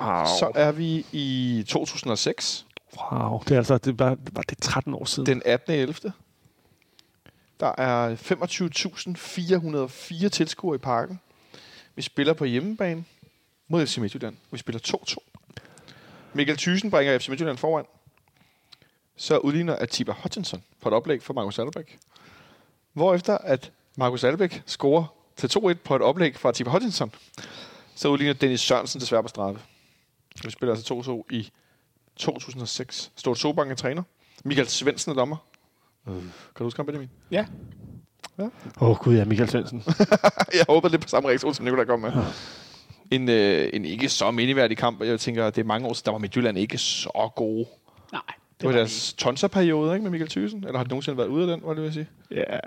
Wow. 0.00 0.24
Så 0.24 0.52
er 0.54 0.72
vi 0.72 1.06
i 1.12 1.64
2006. 1.68 2.66
wow. 3.12 3.42
Det 3.48 3.52
er 3.54 3.56
altså 3.56 3.78
det 3.78 3.98
var, 3.98 4.16
var 4.32 4.42
det 4.42 4.56
er 4.56 4.60
13 4.60 4.94
år 4.94 5.04
siden. 5.04 5.26
Den 5.26 5.42
18. 5.44 5.74
11. 5.74 6.12
Der 7.60 7.72
er 7.78 8.16
25.404 10.24 10.28
tilskuere 10.28 10.74
i 10.74 10.78
parken. 10.78 11.20
Vi 11.94 12.02
spiller 12.02 12.32
på 12.32 12.44
hjemmebane 12.44 13.04
mod 13.68 13.86
FC 13.86 13.98
Midtjylland. 13.98 14.36
Vi 14.50 14.58
spiller 14.58 14.80
2-2. 15.10 15.16
Michael 16.32 16.58
Thyssen 16.58 16.90
bringer 16.90 17.18
FC 17.18 17.28
Midtjylland 17.28 17.58
foran. 17.58 17.84
Så 19.16 19.38
udligner 19.38 19.76
Atiba 19.76 20.12
Hutchinson 20.12 20.62
på 20.80 20.88
et 20.88 20.94
oplæg 20.94 21.22
for 21.22 21.34
Markus 21.34 21.58
Albeck. 21.58 21.98
Hvorefter 22.92 23.38
at 23.38 23.72
Markus 23.96 24.24
Albeck 24.24 24.62
scorer 24.66 25.04
til 25.36 25.58
2-1 25.58 25.74
på 25.74 25.96
et 25.96 26.02
oplæg 26.02 26.36
fra 26.36 26.48
Atiba 26.48 26.70
Hutchinson. 26.70 27.12
Så 27.94 28.08
udligner 28.08 28.34
Dennis 28.34 28.60
Sørensen 28.60 29.00
desværre 29.00 29.22
på 29.22 29.28
straffe. 29.28 29.60
Vi 30.44 30.50
spiller 30.50 30.74
altså 30.74 31.22
2-2 31.30 31.34
i 31.34 31.50
2006. 32.16 33.12
Stort 33.16 33.38
Sobank 33.38 33.70
er 33.70 33.74
træner. 33.74 34.02
Michael 34.44 34.68
Svendsen 34.68 35.12
er 35.12 35.16
dommer. 35.16 35.36
Kan 36.04 36.22
du 36.58 36.64
huske 36.64 36.78
ham, 36.78 36.86
Benjamin? 36.86 37.10
Ja. 37.30 37.46
Åh 38.80 38.88
oh, 38.90 38.96
gud, 38.96 39.16
ja, 39.16 39.24
Michael 39.24 39.50
Svendsen. 39.50 39.82
jeg 40.58 40.64
håber 40.68 40.88
lidt 40.88 41.02
på 41.02 41.08
samme 41.08 41.28
reaktion, 41.28 41.54
som 41.54 41.64
Nicolai 41.64 41.84
kom 41.84 42.00
med. 42.00 42.12
En, 43.10 43.28
øh, 43.28 43.70
en 43.72 43.84
ikke 43.84 44.08
så 44.08 44.30
mindeværdig 44.30 44.76
kamp. 44.76 45.02
Jeg 45.02 45.20
tænker, 45.20 45.50
det 45.50 45.58
er 45.58 45.64
mange 45.66 45.88
år 45.88 45.92
siden, 45.92 46.04
der 46.04 46.12
var 46.12 46.18
Midtjylland 46.18 46.58
ikke 46.58 46.78
så 46.78 47.30
gode. 47.36 47.66
Nej. 48.12 48.22
Det 48.60 48.68
var 48.68 48.72
deres 48.72 49.14
tonserperiode, 49.14 49.94
ikke, 49.94 50.02
med 50.02 50.10
Michael 50.10 50.30
Thyssen? 50.30 50.64
Eller 50.64 50.76
har 50.76 50.84
de 50.84 50.88
nogensinde 50.88 51.18
været 51.18 51.28
ude 51.28 51.42
af 51.42 51.56
den, 51.56 51.66
var 51.66 51.74
det, 51.74 51.82
vil 51.82 51.84
jeg 51.84 51.92
sige? 51.94 52.08
Ja. 52.30 52.58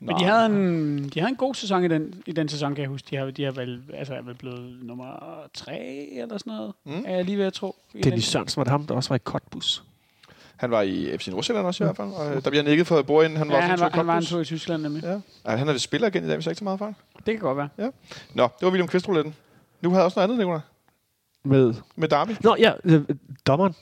Men 0.00 0.16
de 0.18 0.24
havde, 0.24 0.46
en, 0.46 0.98
de 1.08 1.20
havde 1.20 1.30
en 1.30 1.36
god 1.36 1.54
sæson 1.54 1.84
i 1.84 1.88
den, 1.88 2.22
i 2.26 2.32
den 2.32 2.48
sæson, 2.48 2.74
kan 2.74 2.82
jeg 2.82 2.88
huske. 2.90 3.06
De 3.10 3.16
har, 3.16 3.30
de 3.30 3.44
har 3.44 3.50
vel, 3.50 3.82
altså, 3.94 4.14
er 4.14 4.22
vel 4.22 4.34
blevet 4.34 4.78
nummer 4.82 5.06
tre 5.54 6.08
eller 6.12 6.38
sådan 6.38 6.52
noget, 6.52 6.72
mm. 6.84 7.04
er 7.06 7.16
jeg 7.16 7.24
lige 7.24 7.38
ved 7.38 7.44
at 7.44 7.52
tro. 7.52 7.76
i 7.94 8.02
Dennis 8.02 8.24
den. 8.24 8.30
Sørensen 8.32 8.58
var 8.58 8.64
det 8.64 8.70
ham, 8.70 8.86
der 8.86 8.94
også 8.94 9.08
var 9.08 9.16
i 9.16 9.20
Kotbus. 9.24 9.82
Han 10.56 10.70
var 10.70 10.82
i 10.82 11.18
FC 11.18 11.28
Nordsjælland 11.28 11.66
også 11.66 11.84
i 11.84 11.86
hvert 11.86 11.96
fald. 11.96 12.08
Og, 12.08 12.34
øh, 12.36 12.44
der 12.44 12.50
bliver 12.50 12.62
nikket 12.62 12.86
for 12.86 13.02
bordenden. 13.02 13.38
Han 13.38 13.48
var 13.48 13.54
Ja, 13.54 13.58
også 13.58 13.68
han 13.70 13.78
en 13.78 13.82
var, 13.82 13.90
han 13.90 14.06
var 14.06 14.16
en 14.18 14.24
tur 14.24 14.40
i 14.40 14.44
Tyskland 14.44 14.82
nemlig. 14.82 15.02
Ja. 15.02 15.20
Ja. 15.46 15.56
han 15.56 15.68
er 15.68 15.72
vist 15.72 15.84
spiller 15.84 16.08
igen 16.08 16.24
i 16.24 16.26
dag, 16.26 16.36
hvis 16.36 16.46
jeg 16.46 16.50
ikke 16.50 16.58
så 16.58 16.64
meget 16.64 16.78
fejl. 16.78 16.94
Det 17.16 17.24
kan 17.24 17.38
godt 17.38 17.56
være. 17.58 17.68
Ja. 17.78 17.88
Nå, 18.34 18.42
det 18.42 18.62
var 18.62 18.68
William 18.68 18.88
Kvist-rouletten. 18.88 19.34
Nu 19.80 19.88
havde 19.88 19.98
jeg 19.98 20.04
også 20.04 20.18
noget 20.18 20.24
andet, 20.28 20.38
Nicolai. 20.38 20.60
Med... 21.44 21.74
Med 21.96 22.08
Darby. 22.08 22.30
Nå, 22.40 22.56
ja, 22.58 22.72
øh, 22.84 23.02
dommeren. 23.46 23.74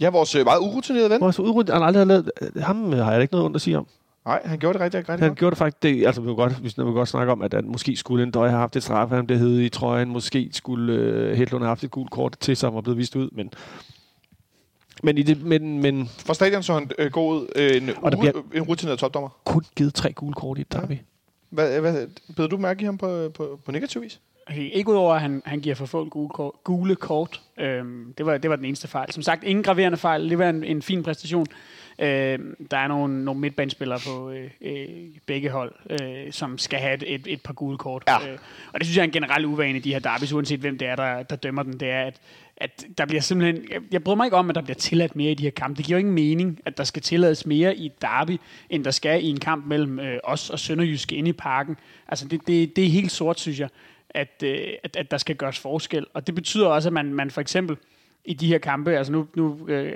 Ja, 0.00 0.10
vores 0.10 0.34
øh, 0.34 0.44
meget 0.44 0.60
urutinerede 0.60 1.10
ven. 1.10 1.32
Så 1.32 1.42
udrundt, 1.42 1.70
han 1.70 1.82
aldrig 1.82 2.00
har 2.00 2.04
lavet... 2.04 2.30
Ham 2.56 2.92
øh, 2.94 2.98
har 3.04 3.12
jeg 3.12 3.22
ikke 3.22 3.32
noget 3.34 3.44
ondt 3.44 3.56
at 3.56 3.60
sige 3.62 3.78
om. 3.78 3.86
Nej, 4.26 4.40
han 4.44 4.58
gjorde 4.58 4.72
det 4.78 4.84
rigtig, 4.84 4.98
rigtig 4.98 5.12
Han 5.18 5.28
godt. 5.28 5.38
gjorde 5.38 5.50
det 5.50 5.58
faktisk... 5.58 5.82
Det, 5.82 6.06
altså, 6.06 6.20
vi 6.20 6.26
vil 6.26 6.34
godt, 6.36 6.52
hvis 6.52 6.78
vi 6.78 6.84
vil 6.84 6.92
godt 6.92 7.08
snakke 7.08 7.32
om, 7.32 7.42
at, 7.42 7.54
at 7.54 7.64
måske 7.64 7.96
skulle 7.96 8.22
en 8.22 8.30
døj 8.30 8.48
have 8.48 8.58
haft 8.60 8.76
et 8.76 8.82
straffe, 8.82 9.14
han 9.16 9.26
blev 9.26 9.38
heddet 9.38 9.62
i 9.62 9.68
trøjen. 9.68 10.08
Måske 10.08 10.50
skulle 10.52 10.92
øh, 10.94 11.36
Hedlund 11.36 11.62
have 11.62 11.68
haft 11.68 11.84
et 11.84 11.90
gult 11.90 12.10
kort 12.10 12.36
til 12.40 12.56
sig, 12.56 12.68
og 12.68 12.74
var 12.74 12.80
blevet 12.80 12.98
vist 12.98 13.16
ud. 13.16 13.30
Men, 13.32 13.50
men, 15.02 15.18
i 15.18 15.22
det, 15.22 15.42
men, 15.44 15.78
men 15.82 16.08
Fra 16.08 16.34
stadion 16.34 16.62
så 16.62 16.74
han 16.74 16.90
øh, 16.98 17.10
god 17.12 17.34
ud. 17.40 17.46
Øh, 17.56 17.76
en, 17.76 17.90
Og 18.02 18.12
der 18.12 18.18
bliver- 18.18 18.42
en 18.54 18.62
rutineret 18.62 18.98
topdommer. 18.98 19.28
kun 19.44 19.64
givet 19.76 19.94
tre 19.94 20.12
gule 20.12 20.34
kort 20.34 20.58
i 20.58 20.60
et 20.60 20.72
derby. 20.72 20.98
Hvad, 21.50 21.80
hvad, 21.80 22.06
beder 22.36 22.48
du 22.48 22.56
mærke 22.56 22.82
i 22.82 22.84
ham 22.84 22.98
på, 22.98 23.28
på, 23.34 23.60
på 23.64 23.72
negativ 23.72 24.02
vis? 24.02 24.20
Okay, 24.46 24.70
ikke 24.72 24.90
udover, 24.90 25.14
at 25.14 25.20
han, 25.20 25.42
han 25.44 25.60
giver 25.60 25.74
for 25.74 25.86
få 25.86 26.04
gule 26.04 26.28
kort. 26.28 26.54
Gule 26.64 26.96
kort. 26.96 27.40
Øhm, 27.58 28.14
det, 28.18 28.26
var, 28.26 28.38
det 28.38 28.50
var 28.50 28.56
den 28.56 28.64
eneste 28.64 28.88
fejl. 28.88 29.12
Som 29.12 29.22
sagt, 29.22 29.44
ingen 29.44 29.62
graverende 29.62 29.98
fejl. 29.98 30.30
Det 30.30 30.38
var 30.38 30.48
en, 30.48 30.64
en 30.64 30.82
fin 30.82 31.02
præstation. 31.02 31.46
Øhm, 31.98 32.66
der 32.70 32.76
er 32.76 32.88
nogle, 32.88 33.24
nogle 33.24 33.40
midtbanespillere 33.40 33.98
på 34.06 34.30
øh, 34.30 34.50
øh, 34.60 34.86
begge 35.26 35.50
hold, 35.50 35.74
øh, 35.90 36.32
som 36.32 36.58
skal 36.58 36.78
have 36.78 36.94
et, 36.94 37.14
et, 37.14 37.26
et 37.26 37.42
par 37.42 37.52
gule 37.52 37.78
kort. 37.78 38.02
Ja. 38.08 38.28
Øh, 38.28 38.38
og 38.72 38.80
det 38.80 38.86
synes 38.86 38.96
jeg 38.96 39.02
er 39.02 39.06
en 39.06 39.12
generel 39.12 39.44
uvane 39.44 39.78
i 39.78 39.80
de 39.80 39.92
her 39.92 39.98
derbys, 39.98 40.32
uanset 40.32 40.60
hvem 40.60 40.78
det 40.78 40.88
er, 40.88 40.96
der, 40.96 41.22
der 41.22 41.36
dømmer 41.36 41.62
den. 41.62 41.80
Det 41.80 41.90
er, 41.90 42.02
at, 42.02 42.20
at 42.56 42.84
der 42.98 43.06
bliver 43.06 43.20
simpelthen... 43.20 43.64
Jeg, 43.70 43.80
jeg 43.92 44.04
bryder 44.04 44.16
mig 44.16 44.24
ikke 44.24 44.36
om, 44.36 44.48
at 44.48 44.54
der 44.54 44.62
bliver 44.62 44.74
tilladt 44.74 45.16
mere 45.16 45.30
i 45.30 45.34
de 45.34 45.42
her 45.42 45.50
kampe. 45.50 45.76
Det 45.76 45.84
giver 45.84 45.98
jo 45.98 46.00
ingen 46.00 46.14
mening, 46.14 46.60
at 46.64 46.76
der 46.76 46.84
skal 46.84 47.02
tillades 47.02 47.46
mere 47.46 47.76
i 47.76 47.86
et 47.86 48.02
derby, 48.02 48.40
end 48.70 48.84
der 48.84 48.90
skal 48.90 49.24
i 49.24 49.28
en 49.28 49.40
kamp 49.40 49.66
mellem 49.66 50.00
øh, 50.00 50.18
os 50.24 50.50
og 50.50 50.58
Sønderjyske 50.58 51.16
inde 51.16 51.28
i 51.28 51.32
parken. 51.32 51.76
Altså, 52.08 52.28
det, 52.28 52.40
det, 52.46 52.76
det 52.76 52.84
er 52.84 52.88
helt 52.88 53.12
sort, 53.12 53.40
synes 53.40 53.60
jeg 53.60 53.68
at, 54.14 54.42
øh, 54.44 54.68
at, 54.82 54.96
at 54.96 55.10
der 55.10 55.16
skal 55.16 55.36
gøres 55.36 55.58
forskel. 55.58 56.06
Og 56.14 56.26
det 56.26 56.34
betyder 56.34 56.66
også, 56.66 56.88
at 56.88 56.92
man, 56.92 57.14
man 57.14 57.30
for 57.30 57.40
eksempel 57.40 57.76
i 58.24 58.34
de 58.34 58.46
her 58.46 58.58
kampe, 58.58 58.96
altså 58.96 59.12
nu, 59.12 59.26
nu 59.34 59.68
øh, 59.68 59.92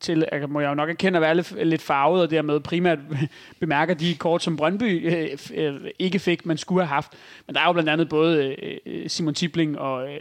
til, 0.00 0.26
jeg 0.32 0.48
må 0.48 0.60
jeg 0.60 0.68
jo 0.68 0.74
nok 0.74 0.90
erkende 0.90 1.16
at 1.16 1.20
være 1.20 1.34
lidt, 1.34 1.66
lidt 1.66 1.82
farvet, 1.82 2.22
og 2.22 2.30
dermed 2.30 2.60
primært 2.60 2.98
bemærker 3.60 3.94
de 3.94 4.14
kort, 4.14 4.42
som 4.42 4.56
Brøndby 4.56 5.14
øh, 5.14 5.38
øh, 5.54 5.90
ikke 5.98 6.18
fik, 6.18 6.46
man 6.46 6.58
skulle 6.58 6.82
have 6.82 6.94
haft. 6.94 7.12
Men 7.46 7.54
der 7.54 7.60
er 7.60 7.66
jo 7.66 7.72
blandt 7.72 7.90
andet 7.90 8.08
både 8.08 8.56
øh, 8.62 8.76
øh 8.86 9.08
Simon 9.08 9.34
Tibling 9.34 9.78
og, 9.78 10.12
øh, 10.12 10.20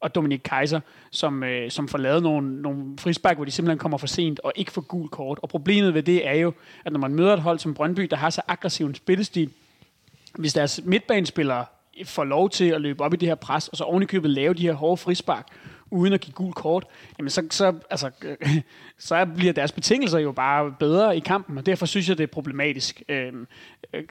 og 0.00 0.14
Dominik 0.14 0.40
Kaiser, 0.44 0.80
som, 1.10 1.44
øh, 1.44 1.70
som 1.70 1.88
får 1.88 1.98
lavet 1.98 2.22
nogle, 2.22 2.62
nogle 2.62 2.98
frispark, 2.98 3.36
hvor 3.36 3.44
de 3.44 3.50
simpelthen 3.50 3.78
kommer 3.78 3.98
for 3.98 4.06
sent 4.06 4.40
og 4.40 4.52
ikke 4.56 4.72
får 4.72 4.80
gul 4.80 5.08
kort. 5.08 5.38
Og 5.42 5.48
problemet 5.48 5.94
ved 5.94 6.02
det 6.02 6.28
er 6.28 6.34
jo, 6.34 6.52
at 6.84 6.92
når 6.92 7.00
man 7.00 7.14
møder 7.14 7.32
et 7.32 7.42
hold 7.42 7.58
som 7.58 7.74
Brøndby, 7.74 8.02
der 8.02 8.16
har 8.16 8.30
så 8.30 8.42
aggressiv 8.48 8.86
en 8.86 8.94
spillestil, 8.94 9.50
hvis 10.38 10.52
deres 10.52 10.80
midtbanespillere 10.84 11.64
får 12.04 12.24
lov 12.24 12.50
til 12.50 12.64
at 12.64 12.80
løbe 12.80 13.04
op 13.04 13.14
i 13.14 13.16
det 13.16 13.28
her 13.28 13.34
pres, 13.34 13.68
og 13.68 13.76
så 13.76 13.84
ovenikøbet 13.84 14.30
lave 14.30 14.54
de 14.54 14.62
her 14.62 14.72
hårde 14.72 14.96
frispark, 14.96 15.46
uden 15.90 16.12
at 16.12 16.20
give 16.20 16.34
gul 16.34 16.52
kort, 16.52 16.86
jamen 17.18 17.30
så, 17.30 17.46
så, 17.50 17.74
altså, 17.90 18.10
så 18.98 19.26
bliver 19.36 19.52
deres 19.52 19.72
betingelser 19.72 20.18
jo 20.18 20.32
bare 20.32 20.74
bedre 20.78 21.16
i 21.16 21.20
kampen, 21.20 21.58
og 21.58 21.66
derfor 21.66 21.86
synes 21.86 22.08
jeg, 22.08 22.18
det 22.18 22.24
er 22.24 22.32
problematisk. 22.32 23.02
Øhm, 23.08 23.46
øh, 23.92 24.02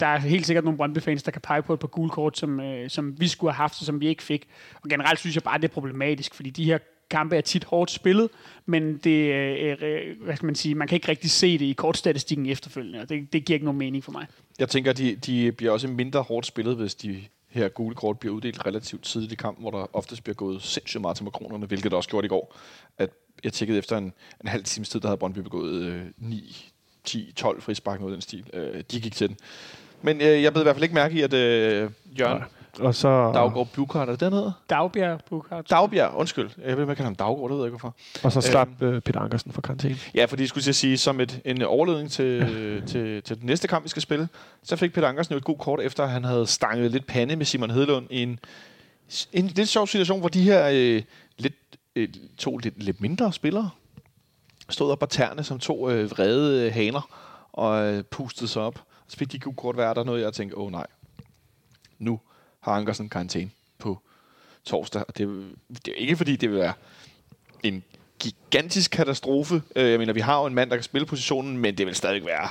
der 0.00 0.06
er 0.06 0.18
helt 0.18 0.46
sikkert 0.46 0.64
nogle 0.64 0.76
Brøndby-fans, 0.76 1.22
der 1.22 1.30
kan 1.30 1.42
pege 1.42 1.62
på 1.62 1.74
et 1.74 1.80
par 1.80 1.88
gule 1.88 2.10
kort, 2.10 2.38
som, 2.38 2.60
øh, 2.60 2.90
som 2.90 3.20
vi 3.20 3.28
skulle 3.28 3.52
have 3.52 3.62
haft, 3.62 3.80
og 3.80 3.86
som 3.86 4.00
vi 4.00 4.06
ikke 4.06 4.22
fik. 4.22 4.48
Og 4.82 4.90
generelt 4.90 5.18
synes 5.18 5.36
jeg 5.36 5.42
bare, 5.42 5.58
det 5.58 5.64
er 5.64 5.74
problematisk, 5.74 6.34
fordi 6.34 6.50
de 6.50 6.64
her 6.64 6.78
kampe 7.10 7.36
er 7.36 7.40
tit 7.40 7.64
hårdt 7.64 7.90
spillet, 7.90 8.30
men 8.66 8.96
det, 8.96 9.32
øh, 9.32 9.76
øh, 9.80 10.22
hvad 10.22 10.36
skal 10.36 10.46
man 10.46 10.54
sige, 10.54 10.74
man 10.74 10.88
kan 10.88 10.96
ikke 10.96 11.08
rigtig 11.08 11.30
se 11.30 11.58
det 11.58 11.64
i 11.64 11.72
kortstatistikken 11.72 12.46
efterfølgende, 12.46 13.00
og 13.00 13.08
det, 13.08 13.32
det 13.32 13.44
giver 13.44 13.54
ikke 13.54 13.64
nogen 13.64 13.78
mening 13.78 14.04
for 14.04 14.12
mig. 14.12 14.26
Jeg 14.58 14.68
tænker, 14.68 14.92
de, 14.92 15.16
de 15.16 15.52
bliver 15.52 15.72
også 15.72 15.88
mindre 15.88 16.22
hårdt 16.22 16.46
spillet, 16.46 16.76
hvis 16.76 16.94
de 16.94 17.24
her 17.48 17.68
gule 17.68 17.94
kort 17.94 18.18
bliver 18.18 18.34
uddelt 18.34 18.66
relativt 18.66 19.02
tidligt 19.02 19.32
i 19.32 19.36
kampen, 19.36 19.62
hvor 19.62 19.70
der 19.70 19.96
oftest 19.96 20.24
bliver 20.24 20.34
gået 20.34 20.62
sindssygt 20.62 21.00
meget 21.00 21.16
til 21.16 21.24
makronerne, 21.24 21.66
hvilket 21.66 21.90
der 21.90 21.96
også 21.96 22.08
gjorde 22.08 22.24
i 22.24 22.28
går. 22.28 22.56
At 22.98 23.10
jeg 23.44 23.52
tjekkede 23.52 23.78
efter 23.78 23.98
en, 23.98 24.12
en 24.40 24.48
halv 24.48 24.64
times 24.64 24.88
tid, 24.88 25.00
der 25.00 25.08
havde 25.08 25.18
Brøndby 25.18 25.38
begået 25.38 25.82
øh, 25.82 26.02
9, 26.18 26.72
10, 27.04 27.32
12 27.36 27.62
frispark 27.62 28.00
noget 28.00 28.12
den 28.12 28.20
stil. 28.20 28.50
Øh, 28.52 28.82
de 28.90 29.00
gik 29.00 29.12
til 29.12 29.28
den. 29.28 29.36
Men 30.02 30.20
øh, 30.20 30.42
jeg 30.42 30.52
blev 30.52 30.62
i 30.62 30.64
hvert 30.64 30.76
fald 30.76 30.82
ikke 30.82 30.94
mærke 30.94 31.14
i, 31.14 31.22
at 31.22 31.32
øh, 31.32 31.90
Jørgen 32.18 32.42
Og 32.80 32.94
så, 32.94 33.08
Daggaard 33.08 33.68
Bukart, 33.72 34.08
er 34.08 34.12
det 34.12 34.20
den 34.20 34.32
hedder? 34.32 34.52
Dagbjerg, 34.70 35.20
Bukhardt. 35.30 35.70
Dagbjerg, 35.70 36.14
undskyld. 36.14 36.50
Jeg 36.58 36.64
ved 36.64 36.70
ikke, 36.70 36.86
man 36.86 36.96
kalder 36.96 37.04
ham 37.04 37.14
Daggaard, 37.14 37.50
det 37.50 37.50
ved 37.50 37.64
jeg 37.64 37.66
ikke 37.66 37.78
hvorfor. 37.78 37.94
og 38.24 38.32
så 38.32 38.40
slap 38.40 38.68
øh, 38.82 39.00
Peter 39.02 39.20
Ankersen 39.20 39.52
fra 39.52 39.60
karantæne. 39.60 39.96
Ja, 40.14 40.24
fordi 40.24 40.42
jeg 40.42 40.48
skulle 40.48 40.64
til 40.64 40.70
at 40.70 40.76
sige, 40.76 40.98
som 40.98 41.20
et, 41.20 41.40
en 41.44 41.62
overledning 41.62 42.10
til, 42.10 42.40
til, 42.90 43.22
til 43.22 43.38
den 43.38 43.46
næste 43.46 43.68
kamp, 43.68 43.84
vi 43.84 43.88
skal 43.88 44.02
spille, 44.02 44.28
så 44.62 44.76
fik 44.76 44.92
Peter 44.92 45.08
Ankersen 45.08 45.32
jo 45.32 45.38
et 45.38 45.44
god 45.44 45.58
kort, 45.58 45.80
efter 45.80 46.06
han 46.06 46.24
havde 46.24 46.46
stanget 46.46 46.90
lidt 46.90 47.06
pande 47.06 47.36
med 47.36 47.46
Simon 47.46 47.70
Hedlund 47.70 48.06
i 48.10 48.22
en, 48.22 48.38
en 49.32 49.46
lidt 49.46 49.68
sjov 49.68 49.86
situation, 49.86 50.20
hvor 50.20 50.28
de 50.28 50.42
her 50.42 50.68
øh, 50.72 51.02
lidt, 51.38 51.54
øh, 51.96 52.08
to 52.38 52.56
lidt, 52.56 52.82
lidt 52.82 53.00
mindre 53.00 53.32
spillere 53.32 53.70
stod 54.68 54.90
op 54.90 54.98
på 54.98 55.06
tærne 55.06 55.44
som 55.44 55.58
to 55.58 55.90
øh, 55.90 56.10
vrede 56.10 56.66
øh, 56.66 56.72
haner 56.72 57.08
og 57.52 57.94
øh, 57.94 58.02
pustede 58.04 58.48
sig 58.48 58.62
op. 58.62 58.82
Så 59.08 59.16
fik 59.16 59.32
de 59.32 59.38
gode 59.38 59.56
kort 59.56 59.74
hver, 59.74 59.94
der 59.94 60.00
er 60.00 60.04
noget, 60.04 60.22
jeg 60.22 60.32
tænkte, 60.32 60.58
åh 60.58 60.66
oh, 60.66 60.72
nej, 60.72 60.86
nu 61.98 62.20
har 62.70 62.72
Ankersen 62.78 63.08
karantæne 63.08 63.50
på 63.78 63.98
torsdag. 64.64 65.02
Og 65.08 65.18
det, 65.18 65.46
det 65.68 65.88
er 65.88 65.96
ikke 65.96 66.16
fordi, 66.16 66.36
det 66.36 66.50
vil 66.50 66.58
være 66.58 66.72
en 67.62 67.84
gigantisk 68.18 68.90
katastrofe. 68.90 69.62
Øh, 69.76 69.90
Jeg 69.90 69.98
mener, 69.98 70.12
vi 70.12 70.20
har 70.20 70.40
jo 70.40 70.46
en 70.46 70.54
mand, 70.54 70.70
der 70.70 70.76
kan 70.76 70.82
spille 70.82 71.06
positionen, 71.06 71.58
men 71.58 71.78
det 71.78 71.86
vil 71.86 71.94
stadig 71.94 72.24
være 72.24 72.48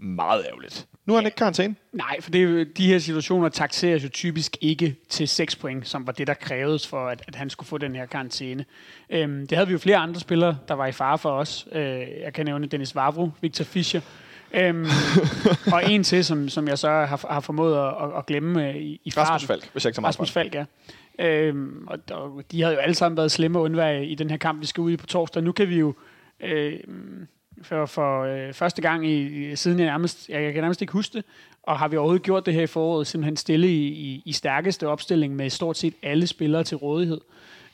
meget 0.00 0.44
ærgerligt, 0.48 0.86
Nu 1.06 1.12
er 1.12 1.18
han 1.18 1.26
ikke 1.26 1.36
karantæne. 1.36 1.74
Nej, 1.92 2.20
for 2.20 2.30
det, 2.30 2.60
er 2.60 2.64
de 2.76 2.86
her 2.86 2.98
situationer 2.98 3.48
taxeres 3.48 4.04
jo 4.04 4.08
typisk 4.08 4.56
ikke 4.60 4.96
til 5.08 5.28
6 5.28 5.56
point, 5.56 5.88
som 5.88 6.06
var 6.06 6.12
det, 6.12 6.26
der 6.26 6.34
krævedes 6.34 6.86
for, 6.86 7.08
at, 7.08 7.22
at 7.28 7.34
han 7.34 7.50
skulle 7.50 7.68
få 7.68 7.78
den 7.78 7.94
her 7.94 8.06
karantæne. 8.06 8.64
Øhm, 9.10 9.46
det 9.46 9.56
havde 9.58 9.66
vi 9.68 9.72
jo 9.72 9.78
flere 9.78 9.96
andre 9.96 10.20
spillere, 10.20 10.58
der 10.68 10.74
var 10.74 10.86
i 10.86 10.92
fare 10.92 11.18
for 11.18 11.30
os. 11.30 11.68
Øh, 11.72 11.82
jeg 12.24 12.32
kan 12.34 12.44
nævne 12.46 12.66
Dennis 12.66 12.94
Vavro, 12.94 13.30
Victor 13.40 13.64
Fischer, 13.64 14.00
øhm, 14.54 14.86
og 15.74 15.90
en 15.90 16.02
til, 16.02 16.24
som, 16.24 16.48
som 16.48 16.68
jeg 16.68 16.78
så 16.78 16.88
har, 16.88 17.26
har 17.30 17.40
formået 17.40 17.78
at, 17.78 18.18
at, 18.18 18.26
glemme 18.26 18.68
øh, 18.68 18.76
i, 18.76 19.00
i 19.04 19.10
farten. 19.10 19.32
Rasmus 19.32 19.46
Falk, 19.46 19.70
hvis 19.72 19.84
jeg 19.84 19.90
ikke 19.90 19.96
tager 19.96 20.00
meget 20.00 20.14
Rasmus 20.14 20.30
fejl. 20.30 20.50
Falk, 20.50 20.54
ja. 20.54 20.64
Øhm, 21.18 21.86
og, 21.86 21.98
og 22.10 22.42
de 22.52 22.62
havde 22.62 22.74
jo 22.74 22.80
alle 22.80 22.94
sammen 22.94 23.16
været 23.16 23.32
slemme 23.32 23.58
at 23.58 23.62
undvære 23.62 24.04
i 24.04 24.14
den 24.14 24.30
her 24.30 24.36
kamp, 24.36 24.60
vi 24.60 24.66
skal 24.66 24.80
ud 24.80 24.92
i 24.92 24.96
på 24.96 25.06
torsdag. 25.06 25.42
Nu 25.42 25.52
kan 25.52 25.68
vi 25.68 25.78
jo 25.78 25.94
øh, 26.40 26.80
for, 27.62 27.86
for 27.86 28.22
øh, 28.22 28.52
første 28.52 28.82
gang 28.82 29.06
i, 29.06 29.56
siden 29.56 29.78
jeg 29.78 29.86
nærmest, 29.86 30.28
jeg, 30.28 30.42
jeg 30.42 30.52
kan 30.52 30.62
nærmest 30.62 30.80
ikke 30.80 30.92
huske 30.92 31.12
det, 31.12 31.24
og 31.62 31.78
har 31.78 31.88
vi 31.88 31.96
overhovedet 31.96 32.22
gjort 32.22 32.46
det 32.46 32.54
her 32.54 32.62
i 32.62 32.66
foråret, 32.66 33.06
simpelthen 33.06 33.36
stille 33.36 33.68
i, 33.68 33.86
i, 33.86 34.22
i 34.24 34.32
stærkeste 34.32 34.88
opstilling 34.88 35.36
med 35.36 35.50
stort 35.50 35.76
set 35.76 35.94
alle 36.02 36.26
spillere 36.26 36.64
til 36.64 36.76
rådighed. 36.76 37.20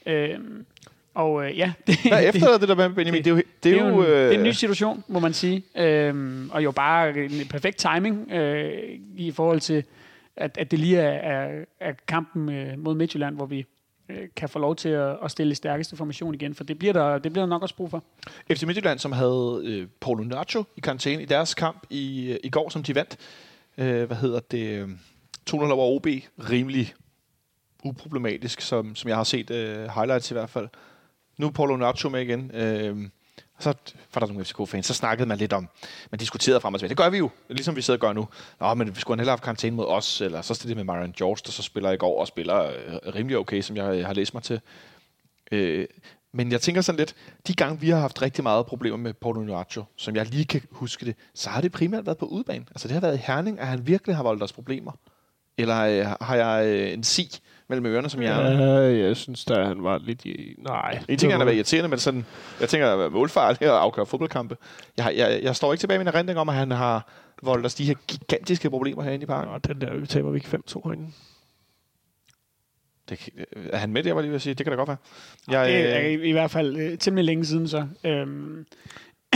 Øhm, 0.06 0.66
og 1.14 1.44
øh, 1.44 1.58
ja, 1.58 1.72
det, 1.86 1.98
Hvad 2.08 2.28
efter 2.28 2.58
det 2.58 2.68
der 2.68 2.74
med 2.74 2.90
Benjamin? 2.90 3.24
Det, 3.24 3.30
er 3.30 3.34
jo, 3.34 3.42
det 3.62 3.72
er 3.72 3.86
jo, 3.86 4.00
en, 4.00 4.06
det 4.06 4.26
er 4.26 4.30
en 4.30 4.40
øh, 4.40 4.44
ny 4.44 4.50
situation, 4.50 5.04
må 5.08 5.18
man 5.18 5.32
sige. 5.32 5.62
Øhm, 5.76 6.50
og 6.52 6.64
jo 6.64 6.70
bare 6.70 7.24
en 7.24 7.48
perfekt 7.50 7.78
timing 7.78 8.32
øh, 8.32 8.98
i 9.16 9.30
forhold 9.30 9.60
til, 9.60 9.84
at, 10.36 10.58
at 10.58 10.70
det 10.70 10.78
lige 10.78 10.98
er, 10.98 11.32
er, 11.32 11.64
er 11.80 11.92
kampen 12.08 12.48
øh, 12.48 12.78
mod 12.78 12.94
Midtjylland, 12.94 13.36
hvor 13.36 13.46
vi 13.46 13.66
øh, 14.08 14.28
kan 14.36 14.48
få 14.48 14.58
lov 14.58 14.76
til 14.76 14.88
at, 14.88 15.16
at 15.24 15.30
stille 15.30 15.54
stærkeste 15.54 15.96
formation 15.96 16.34
igen, 16.34 16.54
for 16.54 16.64
det 16.64 16.78
bliver 16.78 16.92
der, 16.92 17.18
det 17.18 17.32
bliver 17.32 17.44
der 17.44 17.50
nok 17.50 17.62
også 17.62 17.76
brug 17.76 17.90
for. 17.90 18.04
FC 18.50 18.62
Midtjylland, 18.62 18.98
som 18.98 19.12
havde 19.12 19.62
øh, 19.64 19.86
Paulo 20.00 20.24
Nacho 20.24 20.64
i 20.76 20.80
karantæne 20.80 21.22
i 21.22 21.26
deres 21.26 21.54
kamp 21.54 21.86
i, 21.90 22.30
øh, 22.32 22.38
i 22.44 22.50
går, 22.50 22.68
som 22.68 22.82
de 22.82 22.94
vandt. 22.94 23.16
Øh, 23.78 24.04
hvad 24.04 24.16
hedder 24.16 24.40
det? 24.40 24.82
øh, 24.82 24.88
200 25.46 25.80
over 25.80 25.96
OB. 25.96 26.06
Rimelig 26.50 26.94
uproblematisk, 27.84 28.60
som, 28.60 28.94
som 28.94 29.08
jeg 29.08 29.16
har 29.16 29.24
set 29.24 29.50
øh, 29.50 29.88
highlights 29.88 30.30
i 30.30 30.34
hvert 30.34 30.50
fald. 30.50 30.68
Nu 31.36 31.46
er 31.46 31.50
Paulo 31.50 31.76
Nacho 31.76 32.08
med 32.08 32.20
igen. 32.20 32.50
Øh, 32.54 33.08
og 33.56 33.62
så 33.62 33.74
var 34.14 34.20
der 34.20 34.26
nogle 34.26 34.44
FCK-fans, 34.44 34.86
så 34.86 34.94
snakkede 34.94 35.28
man 35.28 35.38
lidt 35.38 35.52
om, 35.52 35.68
man 36.10 36.18
diskuterede 36.18 36.60
frem 36.60 36.74
og 36.74 36.80
tilbage. 36.80 36.88
Det 36.88 36.96
gør 36.96 37.10
vi 37.10 37.18
jo, 37.18 37.30
ligesom 37.48 37.76
vi 37.76 37.82
sidder 37.82 37.98
og 37.98 38.00
gør 38.00 38.12
nu. 38.12 38.28
Nå, 38.60 38.74
men 38.74 38.94
vi 38.94 39.00
skulle 39.00 39.14
han 39.14 39.18
hellere 39.18 39.36
have 39.36 39.42
karantæne 39.42 39.76
mod 39.76 39.86
os, 39.86 40.20
eller 40.20 40.42
så 40.42 40.66
er 40.70 40.74
med 40.74 40.84
Marion 40.84 41.12
George, 41.12 41.38
der 41.46 41.50
så 41.50 41.62
spiller 41.62 41.90
i 41.90 41.96
går 41.96 42.20
og 42.20 42.26
spiller 42.26 42.62
øh, 42.62 43.14
rimelig 43.14 43.38
okay, 43.38 43.60
som 43.60 43.76
jeg 43.76 44.06
har 44.06 44.12
læst 44.12 44.34
mig 44.34 44.42
til. 44.42 44.60
Øh, 45.52 45.86
men 46.32 46.52
jeg 46.52 46.60
tænker 46.60 46.80
sådan 46.80 46.98
lidt, 46.98 47.14
de 47.46 47.54
gange 47.54 47.80
vi 47.80 47.90
har 47.90 47.98
haft 47.98 48.22
rigtig 48.22 48.42
meget 48.42 48.66
problemer 48.66 48.96
med 48.96 49.14
Paulo 49.14 49.40
Nacho, 49.40 49.84
som 49.96 50.16
jeg 50.16 50.26
lige 50.26 50.44
kan 50.44 50.62
huske 50.70 51.06
det, 51.06 51.16
så 51.34 51.50
har 51.50 51.60
det 51.60 51.72
primært 51.72 52.06
været 52.06 52.18
på 52.18 52.26
udebane. 52.26 52.64
Altså 52.70 52.88
det 52.88 52.94
har 52.94 53.00
været 53.00 53.14
i 53.14 53.22
Herning, 53.26 53.60
at 53.60 53.66
han 53.66 53.86
virkelig 53.86 54.16
har 54.16 54.22
voldt 54.22 54.42
os 54.42 54.52
problemer. 54.52 54.92
Eller 55.58 55.80
øh, 55.80 56.06
har 56.20 56.36
jeg 56.36 56.66
øh, 56.66 56.92
en 56.92 57.04
sig 57.04 57.40
mellem 57.82 57.94
ørerne, 57.94 58.10
som 58.10 58.22
jeg... 58.22 58.56
Ja, 58.58 59.06
jeg 59.06 59.16
synes 59.16 59.44
da, 59.44 59.64
han 59.64 59.84
var 59.84 59.98
lidt 59.98 60.24
i... 60.24 60.54
Nej. 60.58 61.02
En 61.08 61.18
ting 61.18 61.32
er 61.32 61.38
at 61.38 61.46
være 61.46 61.54
irriterende, 61.54 61.88
men 61.88 61.98
sådan, 61.98 62.24
jeg 62.60 62.68
tænker 62.68 62.92
at 62.92 62.98
være 62.98 63.10
målfarlig 63.10 63.70
og 63.70 63.82
afgøre 63.82 64.06
fodboldkampe. 64.06 64.56
Jeg, 64.96 65.12
jeg, 65.16 65.40
jeg 65.42 65.56
står 65.56 65.72
ikke 65.72 65.82
tilbage 65.82 65.98
med 65.98 66.06
en 66.06 66.14
erindring 66.14 66.38
om, 66.38 66.48
at 66.48 66.54
han 66.54 66.70
har 66.70 67.08
voldt 67.42 67.66
os 67.66 67.74
de 67.74 67.84
her 67.84 67.94
gigantiske 68.08 68.70
problemer 68.70 69.02
herinde 69.02 69.22
i 69.22 69.26
parken. 69.26 69.52
Nå, 69.52 69.58
den 69.58 69.80
der, 69.80 69.96
vi 69.96 70.06
taber 70.06 70.30
vi 70.30 70.36
ikke 70.36 70.48
5-2 70.68 70.80
herinde. 70.84 71.12
Det, 73.08 73.28
er 73.72 73.76
han 73.76 73.92
med 73.92 74.02
der, 74.02 74.12
var 74.12 74.20
jeg 74.20 74.22
lige 74.22 74.30
ved 74.30 74.36
at 74.36 74.42
sige? 74.42 74.54
Det 74.54 74.66
kan 74.66 74.70
da 74.70 74.76
godt 74.76 74.88
være. 74.88 74.96
Jeg, 75.50 75.68
Det 75.68 75.96
er 75.96 76.00
øh, 76.00 76.10
i, 76.10 76.28
i 76.28 76.32
hvert 76.32 76.50
fald 76.50 76.76
øh, 76.76 76.98
temmelig 76.98 77.24
længe 77.24 77.44
siden 77.44 77.68
så. 77.68 77.86
Øhm, 78.04 78.66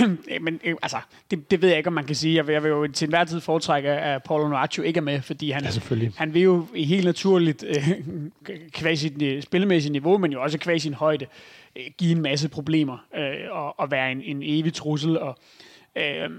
men 0.44 0.60
øh, 0.64 0.74
altså, 0.82 0.96
det, 1.30 1.50
det 1.50 1.62
ved 1.62 1.68
jeg 1.68 1.78
ikke, 1.78 1.86
om 1.86 1.92
man 1.92 2.04
kan 2.04 2.14
sige. 2.14 2.34
Jeg 2.34 2.46
vil, 2.46 2.52
jeg 2.52 2.62
vil 2.62 2.68
jo 2.68 2.88
til 2.92 3.06
enhver 3.06 3.24
tid 3.24 3.40
foretrække, 3.40 3.90
at 3.90 4.22
Paulo 4.22 4.48
Nacho 4.48 4.82
ikke 4.82 4.98
er 4.98 5.02
med, 5.02 5.22
fordi 5.22 5.50
han, 5.50 5.64
Ja, 5.64 5.70
selvfølgelig. 5.70 6.12
han 6.16 6.34
vil 6.34 6.42
jo 6.42 6.66
i 6.74 6.84
helt 6.84 7.04
naturligt, 7.04 7.64
øh, 7.68 7.88
kvæg 8.78 8.98
sit 8.98 9.22
øh, 9.22 9.42
spillemæssige 9.42 9.92
niveau, 9.92 10.18
men 10.18 10.32
jo 10.32 10.42
også 10.42 10.58
kvæg 10.58 10.80
sin 10.80 10.94
højde, 10.94 11.26
øh, 11.76 11.84
give 11.98 12.12
en 12.12 12.22
masse 12.22 12.48
problemer 12.48 12.98
øh, 13.16 13.50
og, 13.50 13.80
og 13.80 13.90
være 13.90 14.12
en, 14.12 14.22
en 14.22 14.42
evig 14.42 14.74
trussel. 14.74 15.18
Og, 15.18 15.38
øh, 15.96 16.30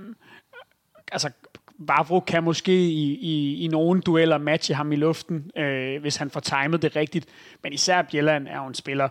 altså, 1.12 1.30
Vavro 1.82 2.20
kan 2.20 2.43
måske 2.43 2.86
i, 2.88 3.14
i, 3.14 3.64
i 3.66 3.68
nogle 3.68 4.01
dueller 4.01 4.38
matche 4.38 4.76
ham 4.76 4.91
i 4.91 4.95
luften, 4.95 5.51
øh, 5.57 6.01
hvis 6.01 6.16
han 6.16 6.30
får 6.30 6.39
timet 6.39 6.82
det 6.82 6.95
rigtigt. 6.95 7.26
Men 7.64 7.74
især 7.74 8.01
Bjelland 8.01 8.47
er 8.47 8.57
jo 8.57 8.68
en 8.68 8.74
spiller, 8.74 9.10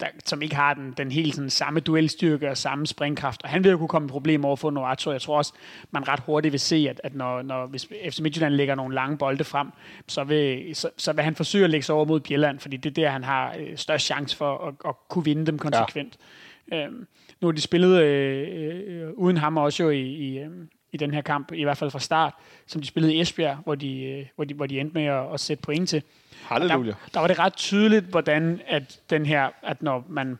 der, 0.00 0.06
som 0.24 0.42
ikke 0.42 0.54
har 0.54 0.74
den, 0.74 0.94
den 0.96 1.12
helt 1.12 1.34
sådan, 1.34 1.50
samme 1.50 1.80
duelstyrke 1.80 2.50
og 2.50 2.56
samme 2.56 2.86
springkraft. 2.86 3.42
Og 3.42 3.48
han 3.48 3.64
vil 3.64 3.70
jo 3.70 3.78
kunne 3.78 3.88
komme 3.88 4.06
i 4.06 4.08
problemer 4.08 4.48
over 4.48 4.56
for 4.56 4.70
Noato. 4.70 5.12
Jeg 5.12 5.20
tror 5.20 5.36
også, 5.36 5.52
man 5.90 6.08
ret 6.08 6.20
hurtigt 6.20 6.52
vil 6.52 6.60
se, 6.60 6.86
at, 6.90 7.00
at 7.04 7.14
når, 7.14 7.42
når, 7.42 7.66
hvis 7.66 7.88
FC 8.10 8.20
Midtjylland 8.20 8.54
lægger 8.54 8.74
nogle 8.74 8.94
lange 8.94 9.18
bolde 9.18 9.44
frem, 9.44 9.68
så 10.06 10.24
vil, 10.24 10.76
så, 10.76 10.90
så 10.96 11.12
vil 11.12 11.24
han 11.24 11.36
forsøge 11.36 11.64
at 11.64 11.70
lægge 11.70 11.84
sig 11.84 11.94
over 11.94 12.04
mod 12.04 12.20
Bjelland, 12.20 12.58
fordi 12.58 12.76
det 12.76 12.90
er 12.90 12.94
der, 12.94 13.10
han 13.10 13.24
har 13.24 13.54
øh, 13.58 13.76
størst 13.76 14.06
chance 14.06 14.36
for 14.36 14.66
at, 14.68 14.74
at 14.88 14.94
kunne 15.08 15.24
vinde 15.24 15.46
dem 15.46 15.58
konsekvent. 15.58 16.16
Ja. 16.72 16.84
Øhm, 16.84 17.06
nu 17.40 17.48
har 17.48 17.52
de 17.52 17.60
spillet 17.60 18.02
øh, 18.02 18.48
øh, 18.86 19.10
uden 19.14 19.36
ham 19.36 19.56
også 19.56 19.82
jo 19.82 19.90
i, 19.90 20.00
i, 20.00 20.38
øh, 20.38 20.50
i 20.92 20.96
den 20.96 21.14
her 21.14 21.22
kamp, 21.22 21.52
i 21.52 21.62
hvert 21.62 21.76
fald 21.76 21.90
fra 21.90 21.98
start, 21.98 22.34
som 22.66 22.80
de 22.80 22.86
spillede 22.86 23.14
i 23.14 23.20
Esbjerg, 23.20 23.56
hvor 23.56 23.74
de, 23.74 24.02
øh, 24.02 24.26
hvor 24.36 24.44
de, 24.44 24.54
hvor 24.54 24.66
de 24.66 24.80
endte 24.80 24.94
med 24.94 25.04
at, 25.04 25.34
at 25.34 25.40
sætte 25.40 25.62
point 25.62 25.88
til. 25.88 26.02
Halleluja. 26.50 26.90
Der, 26.90 26.96
der 27.14 27.20
var 27.20 27.26
det 27.26 27.38
ret 27.38 27.54
tydeligt, 27.54 28.04
hvordan 28.04 28.60
at 28.66 29.00
den 29.10 29.26
her, 29.26 29.50
at 29.62 29.82
når 29.82 30.04
man, 30.08 30.38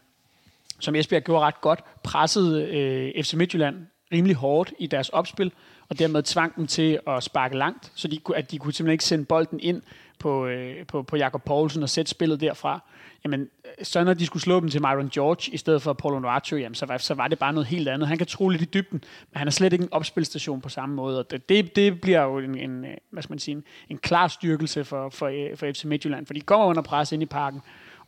som 0.79 0.95
Esbjerg 0.95 1.23
gjorde 1.23 1.45
ret 1.45 1.61
godt, 1.61 1.81
pressede 2.03 2.65
øh, 2.65 3.25
FC 3.25 3.35
Midtjylland 3.35 3.87
rimelig 4.13 4.37
hårdt 4.37 4.73
i 4.79 4.87
deres 4.87 5.09
opspil, 5.09 5.53
og 5.89 5.99
dermed 5.99 6.23
tvang 6.23 6.57
dem 6.57 6.67
til 6.67 7.01
at 7.07 7.23
sparke 7.23 7.57
langt, 7.57 7.93
så 7.95 8.09
de, 8.09 8.21
at 8.35 8.51
de 8.51 8.59
kunne 8.59 8.73
simpelthen 8.73 8.93
ikke 8.93 9.05
sende 9.05 9.25
bolden 9.25 9.61
ind 9.61 9.83
på, 10.21 10.47
øh, 10.47 10.87
på, 10.87 11.03
på 11.03 11.17
Jakob 11.17 11.45
Poulsen 11.45 11.83
og 11.83 11.89
sætte 11.89 12.11
spillet 12.11 12.41
derfra. 12.41 12.81
Jamen, 13.25 13.41
øh, 13.41 13.85
så 13.85 14.05
når 14.05 14.15
de 14.15 14.27
skulle 14.27 14.43
slå 14.43 14.61
dem 14.61 14.69
til 14.69 14.81
Myron 14.83 15.09
George 15.09 15.53
i 15.53 15.57
stedet 15.57 15.83
for 15.83 15.93
Paul 15.93 16.21
Noacho, 16.21 16.57
jamen, 16.57 16.75
så, 16.75 16.87
var, 16.87 16.99
så 16.99 17.15
var 17.15 17.29
det 17.29 17.39
bare 17.39 17.53
noget 17.53 17.67
helt 17.67 17.89
andet. 17.89 18.09
Han 18.09 18.19
kan 18.19 18.27
tro 18.27 18.49
lidt 18.49 18.63
i 18.63 18.69
dybden, 18.75 19.05
men 19.33 19.39
han 19.39 19.47
er 19.47 19.51
slet 19.51 19.73
ikke 19.73 19.83
en 19.83 19.93
opspilstation 19.93 20.61
på 20.61 20.69
samme 20.69 20.95
måde. 20.95 21.19
Og 21.19 21.31
det, 21.31 21.49
det, 21.49 21.77
det 21.77 22.01
bliver 22.01 22.23
jo 22.23 22.39
en, 22.39 22.59
en, 22.59 22.85
øh, 22.85 22.91
hvad 23.11 23.23
skal 23.23 23.33
man 23.33 23.39
sige, 23.39 23.55
en, 23.55 23.65
en 23.89 23.99
klar 23.99 24.29
styrkelse 24.29 24.85
for, 24.85 25.09
for, 25.09 25.27
øh, 25.27 25.57
for 25.57 25.73
FC 25.73 25.85
Midtjylland, 25.85 26.27
for 26.27 26.35
de 26.35 26.41
kommer 26.41 26.67
under 26.67 26.83
pres 26.83 27.13
ind 27.13 27.23
i 27.23 27.27
parken, 27.27 27.61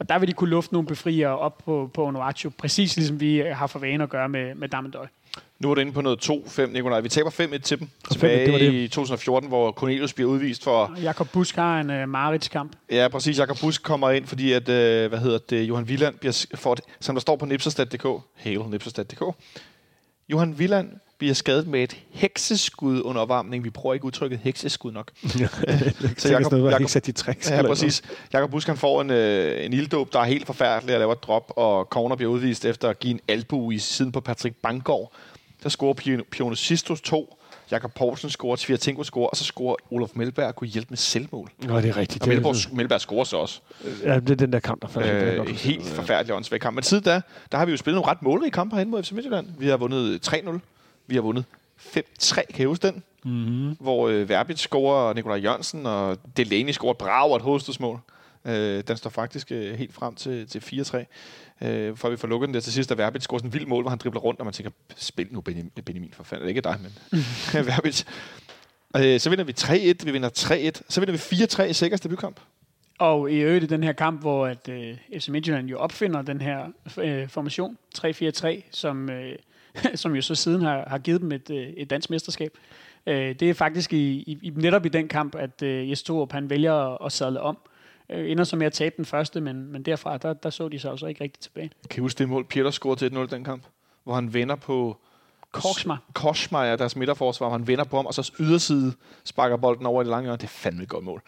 og 0.03 0.09
der 0.09 0.19
vil 0.19 0.29
de 0.29 0.33
kunne 0.33 0.51
lufte 0.51 0.73
nogle 0.75 0.89
befriere 0.89 1.39
op 1.39 1.59
på, 1.65 1.91
på 1.95 2.07
Onuachu, 2.07 2.51
præcis 2.51 2.97
ligesom 2.97 3.21
vi 3.21 3.43
øh, 3.43 3.57
har 3.57 3.67
for 3.67 3.79
vane 3.79 4.03
at 4.03 4.11
gøre 4.11 4.29
med, 4.29 4.55
med 4.55 4.69
Damendøj. 4.69 5.07
Nu 5.59 5.71
er 5.71 5.75
du 5.75 5.81
inde 5.81 5.93
på 5.93 6.01
noget 6.01 6.31
2-5, 6.31 6.67
Nikolaj. 6.67 7.01
Vi 7.01 7.09
taber 7.09 7.31
5-1 7.31 7.59
til 7.59 7.79
dem 7.81 7.89
5-1, 8.05 8.13
tilbage 8.13 8.45
det 8.45 8.53
var 8.53 8.59
det. 8.59 8.73
i 8.73 8.89
2014, 8.89 9.49
hvor 9.49 9.73
Cornelius 9.73 10.13
bliver 10.13 10.31
udvist 10.31 10.65
for... 10.65 10.95
Jakob 11.03 11.29
Busk 11.33 11.57
har 11.57 11.81
en 11.81 11.91
uh, 12.03 12.09
Marits-kamp. 12.09 12.73
Ja, 12.91 13.09
præcis. 13.09 13.39
Jakob 13.39 13.57
Busk 13.61 13.83
kommer 13.83 14.11
ind, 14.11 14.27
fordi 14.27 14.53
at, 14.53 14.69
øh, 14.69 15.09
hvad 15.09 15.19
hedder 15.19 15.39
det, 15.51 15.63
Johan 15.63 15.89
Villand 15.89 16.15
bliver, 16.19 16.33
det- 16.77 16.85
som 17.01 17.15
der 17.15 17.21
står 17.21 17.37
på 17.37 17.47
nipserstad.dk, 17.47 18.07
hail 18.35 18.61
nipserstad.dk, 18.69 19.23
Johan 20.29 20.59
Villand 20.59 20.91
bliver 21.23 21.35
skadet 21.35 21.67
med 21.67 21.83
et 21.83 21.97
hekseskud 22.11 23.01
under 23.03 23.21
opvarmning. 23.23 23.65
Vi 23.65 23.71
bruger 23.71 23.95
ikke 23.95 24.07
udtrykket 24.07 24.39
hekseskud 24.43 24.93
nok. 24.93 25.11
så 25.23 25.39
Jakob- 25.39 26.31
Jacob, 26.31 26.53
Jacob, 26.53 26.81
ikke 26.81 26.93
sat 26.93 27.07
de 27.07 27.13
tricks. 27.13 27.51
Ja, 27.51 27.63
præcis. 27.63 28.03
Jakob 28.33 28.51
Busk 28.51 28.67
han 28.67 28.77
får 28.77 29.01
en, 29.03 29.11
øh, 29.11 29.65
en 29.65 29.73
ilddåb, 29.73 30.13
der 30.13 30.21
er 30.21 30.25
helt 30.25 30.47
forfærdelig, 30.47 30.95
og 30.95 30.99
laver 30.99 31.13
et 31.13 31.23
drop, 31.23 31.53
og 31.57 31.85
Corner 31.85 32.17
bliver 32.17 32.33
udvist 32.33 32.65
efter 32.65 32.89
at 32.89 32.99
give 32.99 33.11
en 33.11 33.21
albu 33.29 33.71
i 33.71 33.79
siden 33.79 34.13
på 34.13 34.21
Patrick 34.21 34.57
Banggaard. 34.63 35.13
Der 35.63 35.69
scorer 35.69 35.95
Pion- 36.01 36.29
Piono 36.31 36.55
Sistos 36.55 37.01
2, 37.01 37.39
Jakob 37.71 37.95
Poulsen 37.95 38.31
scorer, 38.31 38.57
Tvirtenko 38.57 39.05
scorer, 39.05 39.29
og 39.29 39.37
så 39.37 39.45
scorer 39.45 39.77
Olof 39.91 40.11
Melberg 40.15 40.47
og 40.47 40.57
kunne 40.57 40.69
hjælpe 40.69 40.87
med 40.91 40.99
selvmål. 40.99 41.51
Nå, 41.63 41.81
det 41.81 41.89
er 41.89 41.97
rigtigt. 41.97 42.23
Og 42.23 42.29
Melberg, 42.29 42.55
Melberg 42.73 43.01
scorer 43.01 43.25
så 43.25 43.37
også. 43.37 43.61
ja, 44.05 44.15
det 44.21 44.31
er 44.31 44.35
den 44.35 44.53
der 44.53 44.61
kamp, 44.61 44.83
der 44.83 44.89
faldt. 44.89 45.49
Øh, 45.49 45.57
helt 45.57 45.87
forfærdelig 45.87 46.35
åndssvag 46.35 46.61
kamp. 46.61 46.75
Men 46.75 46.85
siden 46.85 47.03
da, 47.05 47.21
der 47.53 47.59
har 47.59 47.65
vi 47.65 47.71
jo 47.71 47.77
spillet 47.77 47.97
nogle 47.97 48.11
ret 48.11 48.23
målrige 48.23 48.51
kampe 48.51 48.77
herinde 48.77 48.91
mod 48.91 49.03
FC 49.03 49.13
Midtjylland. 49.13 49.47
Vi 49.59 49.67
har 49.69 49.77
vundet 49.77 50.29
3-0. 50.29 50.59
Vi 51.07 51.15
har 51.15 51.23
vundet 51.23 51.45
5-3, 51.79 52.53
kan 52.53 52.63
I 52.63 52.65
huske 52.65 52.87
den? 52.87 53.03
Mm-hmm. 53.25 53.77
Hvor 53.81 54.09
øh, 54.09 54.29
Verbit 54.29 54.59
scorer, 54.59 55.09
og 55.09 55.15
Nikolaj 55.15 55.39
Jørgensen 55.39 55.87
og 55.87 56.19
Delaney 56.37 56.73
scorer 56.73 56.91
et 56.91 56.99
brag 56.99 57.31
og 57.31 57.37
et 57.37 57.43
hovedstødsmål. 57.43 58.01
Øh, 58.45 58.85
den 58.89 58.97
står 58.97 59.11
faktisk 59.11 59.53
øh, 59.53 59.75
helt 59.75 59.95
frem 59.95 60.15
til, 60.15 60.47
til 60.47 60.59
4-3. 61.63 61.67
Øh, 61.67 61.97
for 61.97 62.11
vi 62.11 62.17
får 62.17 62.29
lukket 62.29 62.47
den 62.47 62.55
der 62.55 62.61
til 62.61 62.73
sidst, 62.73 62.93
og 62.93 62.99
Verbit 62.99 63.23
scorer 63.23 63.39
sådan 63.39 63.49
en 63.49 63.55
vild 63.55 63.67
mål, 63.67 63.83
hvor 63.83 63.91
han 63.91 63.99
dribler 63.99 64.21
rundt, 64.21 64.41
og 64.41 64.47
man 64.47 64.53
tænker, 64.53 64.71
spil 64.97 65.27
nu 65.31 65.41
Benjamin, 65.41 65.71
Benjamin 65.85 66.13
for 66.13 66.25
fanden. 66.25 66.43
Det 66.43 66.47
er 66.47 66.57
ikke 66.57 66.61
dig, 66.61 66.79
men 66.83 67.25
Verbit. 67.67 68.07
Øh, 68.97 69.21
så 69.21 69.31
vinder 69.31 69.45
vi 69.45 69.55
3-1, 69.61 70.05
vi 70.05 70.11
vinder 70.11 70.29
3-1, 70.29 70.83
så 70.89 71.01
vinder 71.01 71.13
vi 71.13 71.45
4-3 71.45 71.63
i 71.63 71.73
Sikkers 71.73 72.01
debutkamp. 72.01 72.41
Og 72.99 73.33
i 73.33 73.37
øvrigt 73.37 73.65
i 73.65 73.67
den 73.67 73.83
her 73.83 73.93
kamp, 73.93 74.21
hvor 74.21 74.47
at, 74.47 74.69
øh, 74.69 74.97
FC 75.19 75.29
Midtjylland 75.29 75.69
jo 75.69 75.79
opfinder 75.79 76.23
den 76.23 76.41
her 76.41 76.67
øh, 76.99 77.29
formation, 77.29 77.79
3-4-3, 77.99 78.63
som, 78.71 79.11
øh, 79.11 79.37
som 79.95 80.15
jo 80.15 80.23
så 80.23 80.35
siden 80.35 80.63
har, 80.63 80.85
har 80.87 80.99
givet 80.99 81.21
dem 81.21 81.33
et, 81.33 81.51
øh, 81.51 81.57
et 81.57 81.91
dansk 81.91 82.11
mesterskab. 82.11 82.59
Øh, 83.07 83.35
det 83.35 83.51
er 83.51 83.55
faktisk 83.55 83.93
i, 83.93 84.23
i, 84.43 84.53
netop 84.57 84.87
i 84.87 84.89
den 84.89 85.09
kamp, 85.09 85.35
at 85.35 85.63
øh, 85.63 85.91
Jes 85.91 86.03
Torup, 86.03 86.33
han 86.33 86.51
vælger 86.51 86.75
at, 86.75 86.99
at 87.05 87.13
sadle 87.13 87.41
om. 87.41 87.59
Øh, 88.11 88.31
ender 88.31 88.45
så 88.45 88.57
med 88.57 88.67
at 88.67 88.73
tabe 88.73 88.95
den 88.97 89.05
første, 89.05 89.41
men, 89.41 89.73
men 89.73 89.83
derfra, 89.83 90.19
der, 90.19 90.33
der 90.33 90.51
så 90.51 90.69
de 90.69 90.79
sig 90.79 90.91
altså 90.91 91.07
ikke 91.07 91.25
rigtig 91.25 91.41
tilbage. 91.41 91.71
Kan 91.91 92.01
I 92.01 92.03
huske 92.03 92.19
det 92.19 92.29
mål, 92.29 92.45
Peter 92.45 92.71
scorede 92.71 92.99
til 92.99 93.17
1-0 93.17 93.27
den 93.27 93.45
kamp? 93.45 93.63
Hvor 94.05 94.15
han 94.15 94.35
vender 94.35 94.57
på 94.57 94.97
Korsmar. 95.53 96.03
Korsmeier, 96.13 96.77
deres 96.77 96.97
midterforsvar, 96.97 97.51
han 97.51 97.67
vender 97.67 97.85
på 97.85 97.97
ham, 97.97 98.07
og 98.07 98.15
så 98.15 98.33
yderside 98.41 98.93
sparker 99.25 99.57
bolden 99.57 99.87
over 99.87 100.03
i 100.03 100.05
det 100.05 100.11
lange 100.11 100.23
hjørne. 100.23 100.39
Det 100.39 100.45
er 100.45 100.49
fandme 100.49 100.83
et 100.83 100.89
godt 100.89 101.05
mål. 101.05 101.23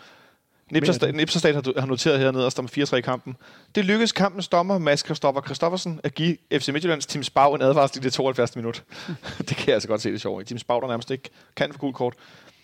Nipserstad 0.71 1.55
har, 1.55 1.81
har 1.81 1.87
noteret 1.87 2.21
hernede, 2.21 2.47
og 2.47 2.53
står 2.53 2.63
med 2.63 2.87
4-3 2.89 2.97
i 2.97 3.01
kampen. 3.01 3.37
Det 3.75 3.85
lykkedes 3.85 4.13
kampens 4.13 4.49
dommer, 4.49 4.79
Mads 4.79 5.05
Christoffer 5.05 5.43
Christoffersen, 5.43 6.01
at 6.03 6.15
give 6.15 6.37
FC 6.53 6.69
Midtjyllands 6.69 7.07
Tim 7.07 7.23
Spau 7.23 7.55
en 7.55 7.63
advarsel 7.63 7.99
i 7.99 8.03
det 8.03 8.13
72. 8.13 8.57
minut. 8.57 8.83
det 9.39 9.57
kan 9.57 9.67
jeg 9.67 9.75
altså 9.75 9.89
godt 9.89 10.01
se 10.01 10.13
det 10.13 10.21
sjovt. 10.21 10.47
Tim 10.47 10.59
Spau, 10.59 10.81
der 10.81 10.89
nærmest 10.89 11.11
ikke 11.11 11.31
kan 11.57 11.73
få 11.73 11.79
gult 11.79 11.97
kort. 11.97 12.15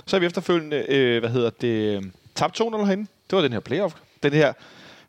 Så 0.06 0.16
har 0.16 0.20
vi 0.20 0.26
efterfølgende, 0.26 0.84
øh, 0.88 1.20
hvad 1.20 1.30
hedder 1.30 1.50
det, 1.50 2.10
tabt 2.34 2.60
2-0 2.60 2.84
herinde. 2.84 3.06
Det 3.30 3.36
var 3.36 3.42
den 3.42 3.52
her 3.52 3.60
playoff. 3.60 3.94
Den 4.22 4.32
her 4.32 4.52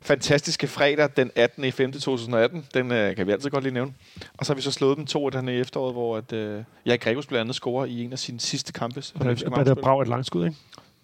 fantastiske 0.00 0.66
fredag 0.66 1.08
den 1.16 1.30
18. 1.34 1.64
i 1.64 1.70
5. 1.70 1.92
2018. 1.92 2.66
Den 2.74 2.92
øh, 2.92 3.16
kan 3.16 3.26
vi 3.26 3.32
altid 3.32 3.50
godt 3.50 3.64
lige 3.64 3.74
nævne. 3.74 3.92
Og 4.38 4.46
så 4.46 4.52
har 4.52 4.54
vi 4.56 4.62
så 4.62 4.70
slået 4.70 4.96
dem 4.96 5.06
to 5.06 5.30
den 5.30 5.48
i 5.48 5.60
efteråret, 5.60 5.94
hvor 5.94 6.16
at, 6.16 6.32
øh, 6.32 6.62
Erik 6.86 7.00
Gregus 7.00 7.26
blandt 7.26 7.40
andet 7.40 7.54
scorer 7.54 7.86
i 7.86 8.04
en 8.04 8.12
af 8.12 8.18
sine 8.18 8.40
sidste 8.40 8.72
kampe. 8.72 9.00
Det 9.00 9.68
er 9.68 9.74
brav 9.74 10.00
et 10.00 10.08
langskud, 10.08 10.44
ikke? 10.44 10.56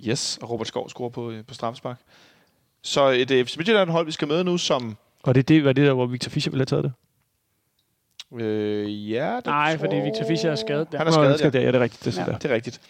Yes, 0.07 0.39
og 0.43 0.51
Robert 0.51 0.67
Skov 0.69 0.89
scorer 0.91 1.11
på, 1.11 1.31
øh, 1.31 1.45
på 1.45 1.55
straffespark. 1.55 1.97
Så 2.83 3.09
et 3.09 3.31
øh, 3.31 3.47
FC 3.47 3.57
Midtjylland 3.57 3.91
hold, 3.91 4.07
vi 4.07 4.13
skal 4.13 4.29
med 4.29 4.45
nu, 4.45 4.59
som... 4.59 4.97
Og 5.23 5.35
det, 5.35 5.49
det 5.49 5.65
var 5.65 5.73
det 5.73 5.87
der, 5.87 5.93
hvor 5.93 6.07
Victor 6.07 6.31
Fischer 6.31 6.51
ville 6.51 6.61
have 6.61 6.67
taget 6.83 6.85
det. 6.85 6.93
Øh, 8.43 9.11
ja, 9.11 9.37
det 9.37 9.47
Nej, 9.47 9.77
tror- 9.77 9.79
fordi 9.87 9.97
Victor 9.97 10.27
Fischer 10.29 10.51
er 10.51 10.57
skadet 10.57 10.93
der. 10.93 10.99
Han 10.99 11.07
er 11.07 11.11
Nå, 11.11 11.15
skadet, 11.15 11.31
det 11.31 11.39
skal 11.39 11.53
ja. 11.53 11.59
det, 11.59 11.65
ja, 11.65 11.67
det 11.73 11.77
er 11.79 11.81
rigtigt. 11.83 12.05
Det, 12.05 12.15
er 12.19 12.21
Ja. 12.21 12.27
ja. 12.27 12.33
der. 12.33 12.39
Det 12.39 12.51
er 12.51 12.55
rigtigt. 12.55 12.81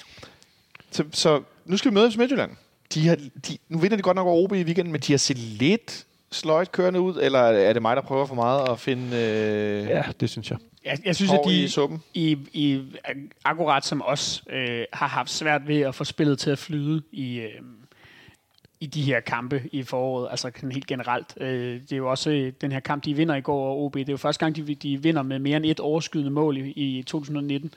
Så, 0.90 1.04
så 1.12 1.42
nu 1.64 1.76
skal 1.76 1.90
vi 1.90 1.94
møde 1.94 2.10
FC 2.12 2.16
Midtjylland. 2.16 2.50
De 2.94 3.08
har, 3.08 3.16
de, 3.48 3.58
nu 3.68 3.78
vinder 3.78 3.96
de 3.96 4.02
godt 4.02 4.14
nok 4.14 4.26
over 4.26 4.44
OB 4.44 4.52
i 4.52 4.62
weekenden, 4.62 4.92
men 4.92 5.00
de 5.00 5.12
har 5.12 5.18
set 5.18 5.38
lidt 5.38 6.06
sløjt 6.32 6.72
kørende 6.72 7.00
ud, 7.00 7.18
eller 7.22 7.38
er 7.38 7.72
det 7.72 7.82
mig, 7.82 7.96
der 7.96 8.02
prøver 8.02 8.26
for 8.26 8.34
meget 8.34 8.68
at 8.68 8.80
finde 8.80 9.16
øh, 9.16 9.86
Ja, 9.88 10.02
det 10.20 10.30
synes 10.30 10.50
jeg. 10.50 10.58
Jeg, 10.88 10.98
jeg 11.04 11.16
synes, 11.16 11.32
at 11.32 11.38
hår 11.44 11.50
i 11.50 11.62
de 11.62 11.68
suppen? 11.68 12.02
i, 12.14 12.38
i, 12.52 12.82
akkurat 13.44 13.84
som 13.84 14.02
os 14.04 14.44
øh, 14.50 14.84
har 14.92 15.06
haft 15.06 15.30
svært 15.30 15.68
ved 15.68 15.80
at 15.80 15.94
få 15.94 16.04
spillet 16.04 16.38
til 16.38 16.50
at 16.50 16.58
flyde 16.58 17.02
i, 17.12 17.38
øh, 17.38 17.60
i 18.80 18.86
de 18.86 19.02
her 19.02 19.20
kampe 19.20 19.62
i 19.72 19.82
foråret, 19.82 20.28
altså 20.30 20.50
helt 20.72 20.86
generelt. 20.86 21.34
Øh, 21.40 21.80
det 21.80 21.92
er 21.92 21.96
jo 21.96 22.10
også 22.10 22.30
øh, 22.30 22.52
den 22.60 22.72
her 22.72 22.80
kamp, 22.80 23.04
de 23.04 23.14
vinder 23.14 23.34
i 23.34 23.40
går 23.40 23.58
over 23.58 23.86
OB. 23.86 23.94
Det 23.94 24.08
er 24.08 24.12
jo 24.12 24.16
første 24.16 24.44
gang, 24.44 24.56
de, 24.56 24.74
de 24.74 25.02
vinder 25.02 25.22
med 25.22 25.38
mere 25.38 25.56
end 25.56 25.64
et 25.64 25.80
overskydende 25.80 26.30
mål 26.30 26.56
i, 26.56 26.70
i 26.70 27.02
2019. 27.02 27.74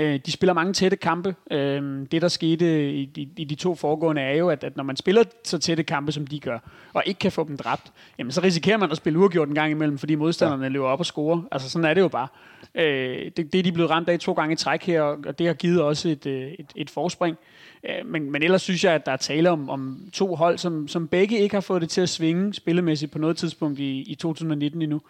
Øh, 0.00 0.20
de 0.26 0.32
spiller 0.32 0.54
mange 0.54 0.72
tætte 0.72 0.96
kampe. 0.96 1.34
Øh, 1.50 2.06
det, 2.12 2.22
der 2.22 2.28
skete 2.28 2.92
i, 2.92 3.10
i, 3.16 3.28
i 3.36 3.44
de 3.44 3.54
to 3.54 3.74
foregående, 3.74 4.22
er 4.22 4.36
jo, 4.36 4.48
at, 4.48 4.64
at 4.64 4.76
når 4.76 4.84
man 4.84 4.96
spiller 4.96 5.24
så 5.44 5.58
tætte 5.58 5.82
kampe, 5.82 6.12
som 6.12 6.26
de 6.26 6.40
gør, 6.40 6.58
og 6.92 7.02
ikke 7.06 7.18
kan 7.18 7.32
få 7.32 7.44
dem 7.44 7.56
dræbt, 7.56 7.92
jamen 8.18 8.32
så 8.32 8.40
risikerer 8.42 8.76
man 8.76 8.90
at 8.90 8.96
spille 8.96 9.18
uafgjort 9.18 9.48
en 9.48 9.54
gang 9.54 9.70
imellem, 9.70 9.98
fordi 9.98 10.14
modstanderne 10.14 10.62
ja. 10.62 10.68
løber 10.68 10.86
op 10.86 10.98
og 10.98 11.06
scorer. 11.06 11.42
Altså 11.52 11.70
sådan 11.70 11.84
er 11.84 11.94
det 11.94 12.00
jo 12.00 12.08
bare. 12.08 12.28
Øh, 12.74 13.30
det, 13.36 13.52
det 13.52 13.54
er 13.54 13.62
de 13.62 13.72
blevet 13.72 13.90
ramt 13.90 14.08
af 14.08 14.18
to 14.18 14.32
gange 14.32 14.52
i 14.52 14.56
træk 14.56 14.82
her, 14.82 15.02
og 15.02 15.38
det 15.38 15.46
har 15.46 15.54
givet 15.54 15.82
også 15.82 16.08
et, 16.08 16.26
øh, 16.26 16.52
et, 16.58 16.72
et 16.76 16.90
forspring. 16.90 17.36
Øh, 17.84 18.06
Men, 18.06 18.32
men 18.32 18.42
ellers 18.42 18.62
synes 18.62 18.84
jeg, 18.84 18.92
at 18.92 19.06
der 19.06 19.12
er 19.12 19.16
tale 19.16 19.50
om, 19.50 19.70
om 19.70 19.98
to 20.12 20.34
hold, 20.34 20.58
som, 20.58 20.88
som 20.88 21.08
begge 21.08 21.38
ikke 21.38 21.56
har 21.56 21.60
fået 21.60 21.82
det 21.82 21.90
til 21.90 22.00
at 22.00 22.08
svinge 22.08 22.54
spillemæssigt 22.54 23.12
på 23.12 23.18
noget 23.18 23.36
tidspunkt 23.36 23.78
i, 23.78 24.00
i 24.00 24.14
2019 24.14 24.82
endnu. 24.82 25.00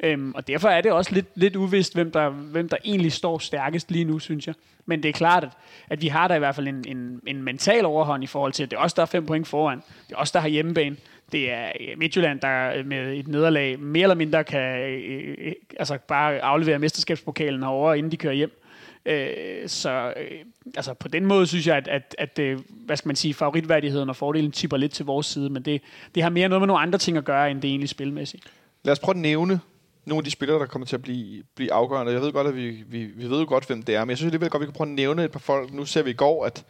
Øhm, 0.00 0.32
og 0.34 0.48
derfor 0.48 0.68
er 0.68 0.80
det 0.80 0.92
også 0.92 1.14
lidt, 1.14 1.26
lidt 1.34 1.56
uvist, 1.56 1.94
hvem 1.94 2.10
der, 2.10 2.28
hvem 2.28 2.68
der 2.68 2.76
egentlig 2.84 3.12
står 3.12 3.38
stærkest 3.38 3.90
lige 3.90 4.04
nu, 4.04 4.18
synes 4.18 4.46
jeg. 4.46 4.54
Men 4.86 5.02
det 5.02 5.08
er 5.08 5.12
klart, 5.12 5.44
at, 5.44 5.50
at 5.88 6.02
vi 6.02 6.08
har 6.08 6.28
der 6.28 6.34
i 6.34 6.38
hvert 6.38 6.54
fald 6.54 6.68
en, 6.68 6.84
en, 6.88 7.20
en 7.26 7.42
mental 7.42 7.84
overhånd 7.84 8.24
i 8.24 8.26
forhold 8.26 8.52
til, 8.52 8.62
at 8.62 8.70
det 8.70 8.76
er 8.76 8.80
os, 8.80 8.94
der 8.94 9.02
er 9.02 9.06
fem 9.06 9.26
point 9.26 9.48
foran. 9.48 9.82
Det 10.08 10.14
er 10.14 10.16
os, 10.16 10.30
der 10.30 10.40
har 10.40 10.48
hjemmebane. 10.48 10.96
Det 11.32 11.52
er 11.52 11.72
øh, 11.80 11.98
Midtjylland, 11.98 12.40
der 12.40 12.72
øh, 12.76 12.86
med 12.86 13.14
et 13.14 13.28
nederlag 13.28 13.80
mere 13.80 14.02
eller 14.02 14.14
mindre 14.14 14.44
kan 14.44 14.78
øh, 14.80 15.34
øh, 15.38 15.52
altså 15.78 15.98
bare 16.08 16.40
aflevere 16.40 16.78
mesterskabspokalen 16.78 17.62
herover, 17.62 17.94
inden 17.94 18.12
de 18.12 18.16
kører 18.16 18.34
hjem. 18.34 18.62
Øh, 19.06 19.68
så 19.68 20.12
øh, 20.16 20.38
altså 20.76 20.94
på 20.94 21.08
den 21.08 21.26
måde 21.26 21.46
synes 21.46 21.66
jeg, 21.66 21.76
at, 21.76 21.88
at, 21.88 22.14
at 22.18 22.38
øh, 22.38 22.58
hvad 22.68 22.96
skal 22.96 23.08
man 23.08 23.16
sige, 23.16 23.34
favoritværdigheden 23.34 24.08
og 24.08 24.16
fordelen 24.16 24.52
tipper 24.52 24.76
lidt 24.76 24.92
til 24.92 25.04
vores 25.04 25.26
side, 25.26 25.50
men 25.50 25.62
det, 25.62 25.82
det 26.14 26.22
har 26.22 26.30
mere 26.30 26.48
noget 26.48 26.60
med 26.60 26.66
nogle 26.66 26.82
andre 26.82 26.98
ting 26.98 27.16
at 27.16 27.24
gøre, 27.24 27.50
end 27.50 27.62
det 27.62 27.68
egentlig 27.68 27.88
spilmæssigt. 27.88 28.44
Lad 28.84 28.92
os 28.92 28.98
prøve 28.98 29.14
at 29.14 29.20
nævne 29.20 29.60
nogle 30.06 30.20
af 30.20 30.24
de 30.24 30.30
spillere, 30.30 30.58
der 30.58 30.66
kommer 30.66 30.86
til 30.86 30.96
at 30.96 31.02
blive, 31.02 31.42
blive 31.54 31.72
afgørende. 31.72 32.12
Jeg 32.12 32.20
ved 32.20 32.32
godt, 32.32 32.46
at 32.46 32.56
vi, 32.56 32.70
vi, 32.70 33.04
vi 33.04 33.30
ved 33.30 33.40
jo 33.40 33.46
godt, 33.48 33.66
hvem 33.66 33.82
det 33.82 33.94
er, 33.94 34.04
men 34.04 34.10
jeg 34.10 34.18
synes 34.18 34.28
alligevel 34.28 34.50
godt, 34.50 34.60
at 34.62 34.66
vi 34.66 34.72
kan 34.72 34.76
prøve 34.76 34.88
at 34.88 34.94
nævne 34.94 35.24
et 35.24 35.30
par 35.32 35.38
folk. 35.38 35.72
Nu 35.72 35.84
ser 35.84 36.02
vi 36.02 36.10
i 36.10 36.14
går, 36.14 36.44
at 36.44 36.64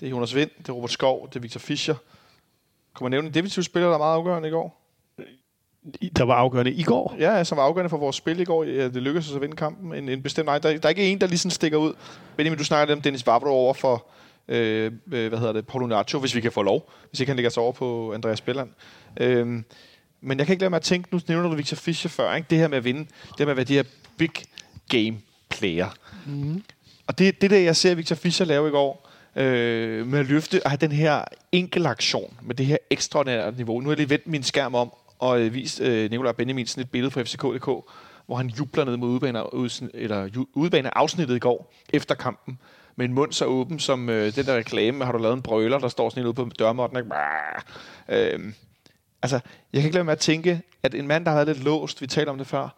det 0.00 0.06
er 0.06 0.10
Jonas 0.10 0.34
Vind, 0.34 0.50
det 0.58 0.68
er 0.68 0.72
Robert 0.72 0.90
Skov, 0.90 1.28
det 1.28 1.36
er 1.36 1.40
Victor 1.40 1.60
Fischer. 1.60 1.94
Kommer 2.94 3.08
nævne 3.08 3.28
en 3.28 3.34
defensiv 3.34 3.62
spiller, 3.62 3.88
der 3.88 3.94
er 3.94 3.98
meget 3.98 4.14
afgørende 4.14 4.48
i 4.48 4.50
går? 4.50 4.80
Der 6.16 6.24
var 6.24 6.34
afgørende 6.34 6.72
i 6.72 6.82
går. 6.82 7.16
Ja, 7.18 7.44
som 7.44 7.58
var 7.58 7.64
afgørende 7.64 7.90
for 7.90 7.96
vores 7.96 8.16
spil 8.16 8.40
i 8.40 8.44
går. 8.44 8.64
Ja, 8.64 8.84
det 8.84 9.02
lykkedes 9.02 9.28
os 9.28 9.34
at 9.34 9.40
vinde 9.40 9.56
kampen. 9.56 9.94
En, 9.94 10.08
en 10.08 10.22
bestemt 10.22 10.46
nej. 10.46 10.58
Der, 10.58 10.78
der 10.78 10.84
er 10.84 10.88
ikke 10.88 11.12
en, 11.12 11.20
der 11.20 11.26
lige 11.26 11.38
sådan 11.38 11.50
stikker 11.50 11.78
ud. 11.78 11.92
Benjamin, 12.36 12.58
du 12.58 12.64
snakker 12.64 12.86
lidt 12.86 12.98
om 12.98 13.02
Dennis 13.02 13.26
Vavro 13.26 13.48
over 13.48 13.74
for, 13.74 14.06
øh, 14.48 14.92
øh, 15.12 15.28
hvad 15.28 15.38
hedder 15.38 15.52
det, 15.52 15.66
Paulo 15.66 15.86
Nacho, 15.86 16.18
hvis 16.18 16.34
vi 16.34 16.40
kan 16.40 16.52
få 16.52 16.62
lov. 16.62 16.90
Hvis 17.10 17.20
ikke 17.20 17.30
han 17.30 17.36
lægger 17.36 17.50
sig 17.50 17.62
over 17.62 17.72
på 17.72 18.12
Andreas 18.12 18.38
Spilland. 18.38 18.70
Øhm, 19.20 19.64
men 20.24 20.38
jeg 20.38 20.46
kan 20.46 20.52
ikke 20.52 20.62
lade 20.62 20.70
mig 20.70 20.76
at 20.76 20.82
tænke, 20.82 21.08
nu 21.12 21.20
nævner 21.28 21.48
du 21.48 21.54
Victor 21.54 21.76
Fischer 21.76 22.10
før, 22.10 22.34
ikke? 22.34 22.46
det 22.50 22.58
her 22.58 22.68
med 22.68 22.78
at 22.78 22.84
vinde, 22.84 23.00
det 23.00 23.38
her 23.38 23.44
med 23.44 23.50
at 23.52 23.56
være 23.56 23.64
de 23.64 23.74
her 23.74 23.82
big 24.16 24.30
game 24.88 25.16
player. 25.48 25.88
Mm. 26.26 26.62
Og 27.06 27.18
det, 27.18 27.40
det 27.40 27.50
der, 27.50 27.58
jeg 27.58 27.76
ser 27.76 27.94
Victor 27.94 28.16
Fischer 28.16 28.46
lave 28.46 28.68
i 28.68 28.70
går, 28.70 29.10
øh, 29.36 30.06
med 30.06 30.18
at 30.18 30.26
løfte 30.26 30.60
og 30.64 30.70
have 30.70 30.78
den 30.78 30.92
her 30.92 31.24
enkel 31.52 31.86
aktion, 31.86 32.36
med 32.42 32.54
det 32.54 32.66
her 32.66 32.76
ekstraordinære 32.90 33.52
niveau. 33.52 33.80
Nu 33.80 33.84
har 33.86 33.90
jeg 33.92 33.96
lige 33.96 34.10
vendt 34.10 34.26
min 34.26 34.42
skærm 34.42 34.74
om, 34.74 34.92
og 35.18 35.40
øh, 35.40 35.54
vist 35.54 35.80
øh, 35.80 36.10
Nikolaj 36.10 36.32
Benjaminsen 36.32 36.80
et 36.80 36.90
billede 36.90 37.10
på 37.10 37.20
FCK.dk, 37.24 37.64
hvor 38.26 38.36
han 38.36 38.46
jubler 38.46 38.84
ned 38.84 38.96
mod 38.96 39.08
udebane, 39.08 39.42
eller 39.94 40.28
ju- 40.36 40.46
udebaneafsnittet 40.54 41.36
i 41.36 41.38
går, 41.38 41.72
efter 41.92 42.14
kampen, 42.14 42.58
med 42.96 43.06
en 43.06 43.12
mund 43.12 43.32
så 43.32 43.44
åben 43.44 43.78
som 43.78 44.08
øh, 44.08 44.34
den 44.34 44.46
der 44.46 44.56
reklame, 44.56 45.04
har 45.04 45.12
du 45.12 45.18
lavet 45.18 45.34
en 45.34 45.42
brøler, 45.42 45.78
der 45.78 45.88
står 45.88 46.10
sådan 46.10 46.22
en 46.22 46.26
ude 46.26 46.34
på 46.34 46.50
dørmåtten, 46.58 46.98
ikke? 46.98 47.10
Øh, 48.08 48.52
altså, 49.24 49.40
jeg 49.72 49.80
kan 49.80 49.88
ikke 49.88 49.94
lade 49.94 50.04
med 50.04 50.12
at 50.12 50.18
tænke, 50.18 50.62
at 50.82 50.94
en 50.94 51.06
mand, 51.06 51.24
der 51.24 51.30
har 51.30 51.44
været 51.44 51.56
lidt 51.56 51.64
låst, 51.64 52.00
vi 52.00 52.06
talte 52.06 52.30
om 52.30 52.38
det 52.38 52.46
før, 52.46 52.68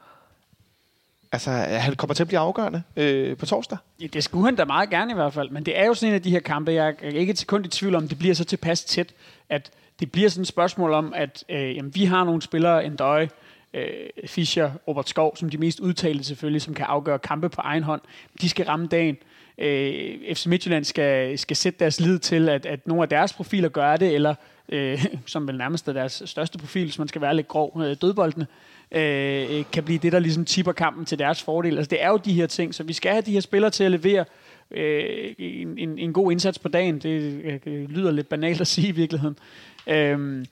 altså, 1.33 1.51
han 1.51 1.97
kommer 1.97 2.15
til 2.15 2.23
at 2.23 2.29
blive 2.29 2.39
afgørende 2.39 2.83
øh, 2.97 3.37
på 3.37 3.47
torsdag. 3.47 3.79
Ja, 4.01 4.07
det 4.07 4.25
skulle 4.25 4.45
han 4.45 4.57
da 4.57 4.65
meget 4.65 4.91
gerne 4.91 5.11
i 5.11 5.15
hvert 5.15 5.33
fald, 5.33 5.51
men 5.51 5.67
det 5.67 5.79
er 5.79 5.87
jo 5.87 5.95
sådan 5.95 6.09
en 6.09 6.15
af 6.15 6.23
de 6.23 6.31
her 6.31 6.41
kampe, 6.41 6.73
jeg 6.73 6.95
er 7.03 7.09
ikke 7.09 7.31
et 7.31 7.39
sekund 7.39 7.67
i 7.67 7.69
tvivl 7.69 7.95
om, 7.95 8.09
det 8.09 8.19
bliver 8.19 8.35
så 8.35 8.45
tilpas 8.45 8.85
tæt, 8.85 9.15
at 9.49 9.71
det 10.01 10.13
bliver 10.13 10.29
sådan 10.29 10.43
et 10.43 10.49
spørgsmål 10.49 10.93
om, 10.93 11.13
at 11.17 11.45
øh, 11.49 11.77
jamen, 11.77 11.95
vi 11.95 12.05
har 12.05 12.25
nogle 12.25 12.43
spillere, 12.43 12.85
Endøje, 12.85 13.29
øh, 13.75 13.87
Fischer, 14.27 14.71
Robert 14.89 15.09
Skov, 15.09 15.37
som 15.37 15.51
de 15.51 15.59
mest 15.59 15.81
udtalte 15.81 16.25
selvfølgelig, 16.25 16.63
som 16.63 16.75
kan 16.75 16.87
afgøre 16.89 17.19
kampe 17.19 17.49
på 17.49 17.61
egen 17.61 17.83
hånd. 17.83 18.01
De 18.41 18.49
skal 18.49 18.67
ramme 18.67 18.87
dagen. 18.87 19.17
Øh, 19.59 20.35
FC 20.35 20.47
Midtjylland 20.47 20.85
skal, 20.85 21.39
skal 21.39 21.57
sætte 21.57 21.79
deres 21.79 22.01
lid 22.01 22.19
til, 22.19 22.49
at, 22.49 22.67
at 22.67 22.87
nogle 22.87 23.03
af 23.03 23.09
deres 23.09 23.33
profiler 23.33 23.69
gør 23.69 23.97
det, 23.97 24.15
eller 24.15 24.35
øh, 24.69 25.07
som 25.27 25.47
vel 25.49 25.59
nærmest 25.59 25.89
er 25.89 25.93
deres 25.93 26.23
største 26.27 26.59
profil, 26.59 26.85
hvis 26.85 26.99
man 26.99 27.09
skal 27.09 27.21
være 27.21 27.37
lidt 27.37 27.49
grov, 27.49 27.83
øh, 27.85 27.97
dødboldene, 28.01 28.47
øh, 28.93 29.65
kan 29.73 29.85
blive 29.85 29.99
det, 29.99 30.13
der 30.13 30.19
ligesom 30.19 30.45
tipper 30.45 30.73
kampen 30.73 31.05
til 31.05 31.19
deres 31.19 31.43
fordel. 31.43 31.77
Altså 31.77 31.91
det 31.91 32.03
er 32.03 32.09
jo 32.09 32.17
de 32.17 32.33
her 32.33 32.47
ting, 32.47 32.75
så 32.75 32.83
vi 32.83 32.93
skal 32.93 33.13
have 33.13 33.23
de 33.23 33.33
her 33.33 33.41
spillere 33.41 33.71
til 33.71 33.85
at 33.85 33.91
levere 33.91 34.25
øh, 34.71 35.35
en, 35.39 35.79
en, 35.79 35.99
en 35.99 36.13
god 36.13 36.33
indsats 36.33 36.59
på 36.59 36.69
dagen. 36.69 36.99
Det 36.99 37.61
øh, 37.67 37.91
lyder 37.91 38.11
lidt 38.11 38.29
banalt 38.29 38.61
at 38.61 38.67
sige 38.67 38.89
i 38.89 38.93
virkeligheden. 38.93 39.39
Øh, 39.87 40.45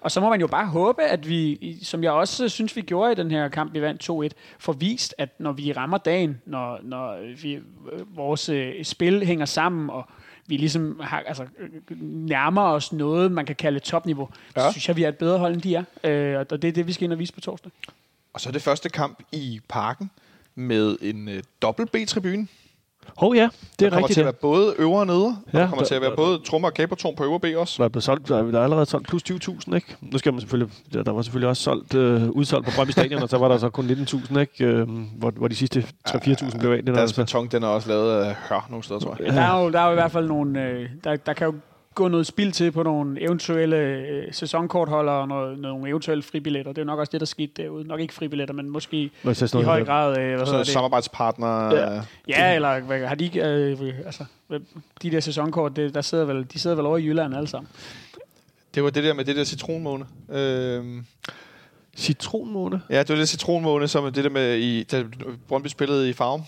og 0.00 0.10
så 0.10 0.20
må 0.20 0.28
man 0.28 0.40
jo 0.40 0.46
bare 0.46 0.66
håbe, 0.66 1.02
at 1.02 1.28
vi, 1.28 1.76
som 1.82 2.04
jeg 2.04 2.12
også 2.12 2.48
synes, 2.48 2.76
vi 2.76 2.80
gjorde 2.80 3.12
i 3.12 3.14
den 3.14 3.30
her 3.30 3.48
kamp, 3.48 3.74
vi 3.74 3.80
vandt 3.80 4.10
2-1, 4.10 4.28
får 4.58 4.72
vist, 4.72 5.14
at 5.18 5.40
når 5.40 5.52
vi 5.52 5.72
rammer 5.72 5.98
dagen, 5.98 6.40
når, 6.46 6.78
når 6.82 7.18
vi, 7.42 7.54
øh, 7.54 8.16
vores 8.16 8.48
øh, 8.48 8.84
spil 8.84 9.26
hænger 9.26 9.46
sammen, 9.46 9.90
og 9.90 10.08
vi 10.50 10.56
ligesom 10.56 11.00
har, 11.02 11.22
altså, 11.26 11.46
nærmer 12.00 12.62
os 12.62 12.92
noget, 12.92 13.32
man 13.32 13.46
kan 13.46 13.56
kalde 13.56 13.80
topniveau, 13.80 14.28
ja. 14.56 14.66
Så 14.66 14.72
synes 14.72 14.88
jeg, 14.88 14.96
vi 14.96 15.02
er 15.02 15.08
et 15.08 15.18
bedre 15.18 15.38
hold, 15.38 15.54
end 15.54 15.62
de 15.62 15.74
er. 15.74 15.84
Øh, 16.04 16.38
og 16.50 16.62
det 16.62 16.68
er 16.68 16.72
det, 16.72 16.86
vi 16.86 16.92
skal 16.92 17.04
ind 17.04 17.12
og 17.12 17.18
vise 17.18 17.32
på 17.32 17.40
torsdag. 17.40 17.72
Og 18.32 18.40
så 18.40 18.48
er 18.48 18.52
det 18.52 18.62
første 18.62 18.88
kamp 18.88 19.22
i 19.32 19.60
parken 19.68 20.10
med 20.54 20.96
en 21.02 21.28
øh, 21.28 21.42
dobbelt 21.62 21.92
B-tribune. 21.92 22.48
Hov 23.18 23.34
ja, 23.34 23.42
det 23.42 23.50
Der 23.80 23.86
er 23.86 23.90
kommer 23.90 23.98
rigtigt. 24.08 24.14
til 24.14 24.20
at 24.20 24.24
Ja. 24.24 24.24
være 24.24 24.32
både 24.32 24.74
øvre 24.78 25.00
og 25.00 25.06
nede. 25.06 25.36
Ja, 25.52 25.58
Ja, 25.58 25.62
der 25.62 25.68
kommer 25.68 25.82
der- 25.82 25.86
til 25.88 25.94
at 25.94 26.00
være 26.00 26.10
der- 26.10 26.16
både 26.16 26.38
trommer 26.38 26.68
og 26.68 26.74
caberton 26.76 27.16
på 27.16 27.24
øvre 27.24 27.40
B 27.40 27.44
også. 27.56 27.74
Der 27.78 27.84
er, 27.84 27.88
blevet 27.88 28.04
solgt, 28.04 28.28
der 28.28 28.38
er 28.38 28.42
der 28.42 28.58
er 28.58 28.64
allerede 28.64 28.86
solgt 28.86 29.08
plus 29.08 29.22
20.000, 29.22 29.74
ikke? 29.74 29.96
Nu 30.00 30.18
skal 30.18 30.32
man 30.32 30.40
selvfølgelig, 30.40 30.74
der, 30.92 31.02
der 31.02 31.12
var 31.12 31.22
selvfølgelig 31.22 31.48
også 31.48 31.62
solgt, 31.62 31.94
øh, 31.94 32.30
udsolgt 32.30 32.66
på 32.66 32.72
Brøndby 32.76 32.90
Stadion, 32.90 33.22
og 33.22 33.28
så 33.28 33.38
var 33.38 33.48
der 33.48 33.58
så 33.58 33.68
kun 33.70 33.84
19.000, 33.86 34.40
ikke? 34.40 34.64
Øh, 34.64 34.88
hvor, 35.18 35.30
hvor 35.30 35.48
de 35.48 35.54
sidste 35.54 35.84
3-4.000 36.08 36.58
blev 36.58 36.70
af. 36.70 36.76
Det 36.76 36.86
der, 36.86 36.92
Deres 36.92 37.10
altså. 37.18 37.22
beton, 37.22 37.46
den 37.48 37.62
er 37.62 37.68
også 37.68 37.88
lavet 37.88 38.24
af 38.24 38.34
hør 38.48 38.66
nogle 38.70 38.84
steder, 38.84 39.00
tror 39.00 39.16
jeg. 39.18 39.26
Ja. 39.28 39.34
Der, 39.34 39.42
er 39.42 39.62
jo, 39.64 39.70
der 39.70 39.80
er 39.80 39.84
jo 39.86 39.90
i 39.90 39.94
hvert 39.94 40.12
fald 40.12 40.26
nogle... 40.28 40.60
Øh, 40.62 40.88
der, 41.04 41.16
der 41.16 41.32
kan 41.32 41.46
jo 41.46 41.54
gå 42.00 42.08
noget 42.08 42.26
spil 42.26 42.52
til 42.52 42.72
på 42.72 42.82
nogle 42.82 43.22
eventuelle 43.22 43.76
øh, 43.76 44.32
sæsonkortholder 44.32 45.12
og 45.12 45.28
noget, 45.28 45.58
nogle 45.58 45.88
eventuelle 45.88 46.22
fribilletter. 46.22 46.72
Det 46.72 46.78
er 46.78 46.82
jo 46.82 46.86
nok 46.86 46.98
også 46.98 47.10
det, 47.12 47.20
der 47.20 47.26
skete 47.26 47.52
derude. 47.62 47.86
Nok 47.88 48.00
ikke 48.00 48.14
fribilletter, 48.14 48.54
men 48.54 48.70
måske 48.70 48.96
i 48.96 49.10
høj 49.24 49.34
noget, 49.62 49.86
grad... 49.86 50.18
Øh, 50.18 50.36
hvad 50.36 50.46
Så 50.46 50.58
det? 50.58 50.66
samarbejdspartner. 50.66 51.74
Ja. 51.74 51.94
Ja. 51.94 52.02
Ja, 52.28 52.54
eller 52.54 52.80
hvad, 52.80 53.06
har 53.06 53.14
de 53.14 53.24
ikke... 53.24 53.40
Øh, 53.44 53.78
altså, 54.06 54.24
hvad- 54.46 54.60
de 55.02 55.10
der 55.10 55.20
sæsonkort, 55.20 55.76
det, 55.76 55.94
der 55.94 56.00
sidder 56.00 56.24
vel, 56.24 56.46
de 56.52 56.58
sidder 56.58 56.76
vel 56.76 56.86
over 56.86 56.98
i 56.98 57.04
Jylland 57.06 57.34
alle 57.34 57.48
sammen. 57.48 57.68
Det 58.74 58.84
var 58.84 58.90
det 58.90 59.04
der 59.04 59.14
med 59.14 59.24
det 59.24 59.36
der 59.36 59.44
citronmåne. 59.44 60.04
Øhm, 60.32 61.04
Citronmåne? 61.96 62.82
ja, 62.90 62.98
det 62.98 63.08
var 63.08 63.16
det 63.16 63.28
citronmåne, 63.28 63.88
som 63.88 64.04
er 64.04 64.10
det 64.10 64.24
der 64.24 64.30
med, 64.30 64.56
i, 64.58 64.82
da 64.82 65.04
Brøndby 65.48 65.66
spillede 65.68 66.08
i 66.10 66.12
Farm. 66.12 66.42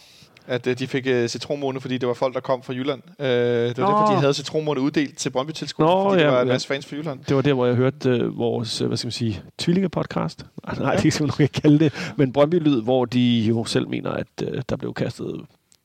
At 0.47 0.67
øh, 0.67 0.79
de 0.79 0.87
fik 0.87 1.07
øh, 1.07 1.29
citronmåne, 1.29 1.81
fordi 1.81 1.99
det 1.99 2.09
var 2.09 2.15
folk, 2.15 2.35
der 2.35 2.41
kom 2.41 2.63
fra 2.63 2.73
Jylland. 2.73 3.03
Øh, 3.19 3.27
det 3.27 3.79
var 3.79 3.91
Nå. 3.91 3.99
derfor, 3.99 4.15
de 4.15 4.21
havde 4.21 4.35
citronmåne 4.35 4.81
uddelt 4.81 5.19
til 5.19 5.31
brøndby 5.31 5.51
tilskud 5.53 5.87
fordi 5.87 6.21
ja, 6.21 6.27
der 6.27 6.33
var 6.33 6.41
en 6.43 6.49
ja. 6.49 6.55
masse 6.55 6.69
fans 6.69 6.87
fra 6.87 6.97
Jylland. 6.97 7.21
Det 7.29 7.37
var 7.37 7.43
der, 7.43 7.53
hvor 7.53 7.67
jeg 7.67 7.75
hørte 7.75 8.11
øh, 8.11 8.39
vores, 8.39 8.81
øh, 8.81 8.87
hvad 8.87 8.97
skal 8.97 9.07
man 9.07 9.13
sige, 9.13 9.43
tvillingepodcast. 9.59 10.47
Nej, 10.67 10.79
nej, 10.79 10.97
det 10.97 11.13
skal 11.13 11.25
man 11.25 11.29
nok 11.29 11.41
ikke 11.41 11.61
kalde 11.61 11.79
det. 11.79 12.13
Men 12.17 12.33
Brøndby 12.33 12.55
Lyd, 12.55 12.83
hvor 12.83 13.05
de 13.05 13.41
jo 13.41 13.65
selv 13.65 13.89
mener, 13.89 14.11
at 14.11 14.27
øh, 14.43 14.63
der 14.69 14.77
blev 14.77 14.95
kastet 14.95 15.41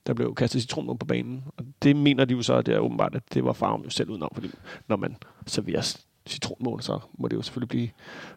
der 0.08 0.14
blev 0.14 0.36
kastet 0.36 0.62
citron 0.62 0.98
på 0.98 1.06
banen. 1.06 1.44
Og 1.58 1.66
det 1.84 1.96
mener 1.96 2.26
de 2.26 2.34
jo 2.34 2.42
så, 2.42 2.54
at 2.56 2.66
det 2.66 2.76
er 2.76 2.80
åbenbart, 2.80 3.16
at 3.16 3.22
det 3.34 3.46
var 3.46 3.54
farven 3.54 3.84
jo 3.84 3.90
selv 3.90 4.10
udenom, 4.10 4.30
fordi 4.34 4.50
når 4.88 4.96
man 4.96 5.16
serverer 5.48 5.98
citronmål, 6.28 6.82
så 6.82 7.00
må 7.20 7.28
det 7.28 7.36
jo 7.36 7.42
selvfølgelig 7.42 7.70
blive 7.70 7.90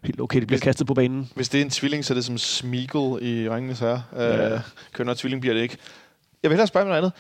helt 0.05 0.21
okay, 0.21 0.41
det 0.41 0.47
bliver 0.47 0.59
Hvis- 0.59 0.65
kastet 0.65 0.87
på 0.87 0.95
banen. 0.95 1.31
Hvis 1.35 1.49
det 1.49 1.61
er 1.61 1.65
en 1.65 1.71
tvilling, 1.71 2.05
så 2.05 2.13
er 2.13 2.15
det 2.15 2.25
som 2.25 2.39
Smeagol 2.39 3.23
i 3.23 3.49
Ringenes 3.51 3.79
Herre. 3.81 4.03
Ja. 4.17 4.55
Øh, 4.55 4.61
kønner 4.93 5.15
tvilling 5.15 5.41
bliver 5.41 5.55
det 5.55 5.63
ikke. 5.63 5.77
Jeg 6.43 6.51
vil 6.51 6.55
hellere 6.55 6.67
spørge 6.67 6.87
mig 6.87 6.91
noget 6.91 7.03
andet. 7.03 7.13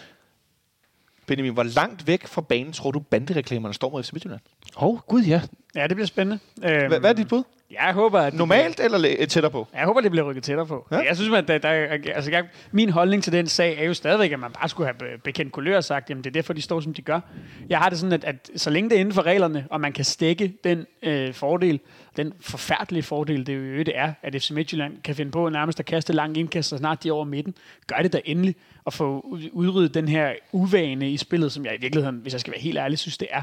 Benjamin, 1.26 1.52
hvor 1.52 1.62
langt 1.62 2.06
væk 2.06 2.26
fra 2.26 2.40
banen 2.40 2.72
tror 2.72 2.90
du, 2.90 3.00
bandereklamerne 3.00 3.74
står 3.74 3.90
mod 3.90 4.02
FC 4.02 4.12
Midtjylland? 4.12 4.40
Åh, 4.76 4.84
oh, 4.84 4.98
gud 4.98 5.22
ja. 5.22 5.42
Ja, 5.74 5.86
det 5.86 5.96
bliver 5.96 6.06
spændende. 6.06 6.38
Øhm, 6.64 6.88
Hvad, 6.88 7.00
hvad 7.00 7.10
er 7.10 7.14
dit 7.14 7.28
bud? 7.28 7.42
Jeg 7.70 7.92
håber, 7.94 8.20
at 8.20 8.34
Normalt 8.34 8.80
eller 8.80 8.98
læ- 8.98 9.24
tættere 9.24 9.50
på? 9.50 9.68
Jeg 9.74 9.84
håber, 9.84 10.00
det 10.00 10.10
bliver 10.10 10.30
rykket 10.30 10.44
tættere 10.44 10.66
på. 10.66 10.86
Ja. 10.90 10.96
Jeg 10.98 11.16
synes, 11.16 11.32
at 11.38 11.48
der, 11.48 11.58
der, 11.58 11.68
altså, 12.14 12.30
jeg, 12.30 12.44
min 12.72 12.90
holdning 12.90 13.22
til 13.24 13.32
den 13.32 13.46
sag 13.46 13.78
er 13.78 13.84
jo 13.84 13.94
stadigvæk, 13.94 14.32
at 14.32 14.38
man 14.38 14.52
bare 14.52 14.68
skulle 14.68 14.86
have 14.86 14.94
be- 14.98 15.18
bekendt 15.24 15.52
kulør 15.52 15.76
og 15.76 15.84
sagt, 15.84 16.10
jamen 16.10 16.24
det 16.24 16.30
er 16.30 16.32
derfor, 16.32 16.52
de 16.52 16.62
står, 16.62 16.80
som 16.80 16.94
de 16.94 17.02
gør. 17.02 17.20
Jeg 17.68 17.78
har 17.78 17.88
det 17.88 17.98
sådan, 17.98 18.12
at, 18.12 18.24
at 18.24 18.50
så 18.56 18.70
længe 18.70 18.90
det 18.90 18.96
er 18.96 19.00
inden 19.00 19.14
for 19.14 19.22
reglerne, 19.22 19.66
og 19.70 19.80
man 19.80 19.92
kan 19.92 20.04
stikke 20.04 20.52
den 20.64 20.86
øh, 21.02 21.34
fordel, 21.34 21.80
den 22.16 22.32
forfærdelige 22.40 23.02
fordel, 23.02 23.46
det 23.46 23.52
jo 23.54 23.78
det 23.82 23.98
er, 23.98 24.12
at 24.22 24.34
FC 24.42 24.50
Midtjylland 24.50 25.02
kan 25.02 25.14
finde 25.14 25.30
på 25.30 25.48
nærmest 25.48 25.80
at 25.80 25.86
kaste 25.86 26.12
langt 26.12 26.36
indkast, 26.38 26.68
så 26.68 26.76
snart 26.78 27.02
de 27.02 27.08
er 27.08 27.12
over 27.12 27.24
midten. 27.24 27.54
Gør 27.86 27.96
det 28.02 28.12
da 28.12 28.20
endelig, 28.24 28.56
og 28.84 28.92
få 28.92 29.20
ud- 29.20 29.48
udryddet 29.52 29.94
den 29.94 30.08
her 30.08 30.32
uvane 30.52 31.10
i 31.10 31.16
spillet, 31.16 31.52
som 31.52 31.64
jeg 31.64 31.74
i 31.74 31.80
virkeligheden, 31.80 32.16
hvis 32.18 32.32
jeg 32.32 32.40
skal 32.40 32.52
være 32.52 32.60
helt 32.60 32.78
ærlig, 32.78 32.98
synes 32.98 33.18
det 33.18 33.28
er. 33.30 33.42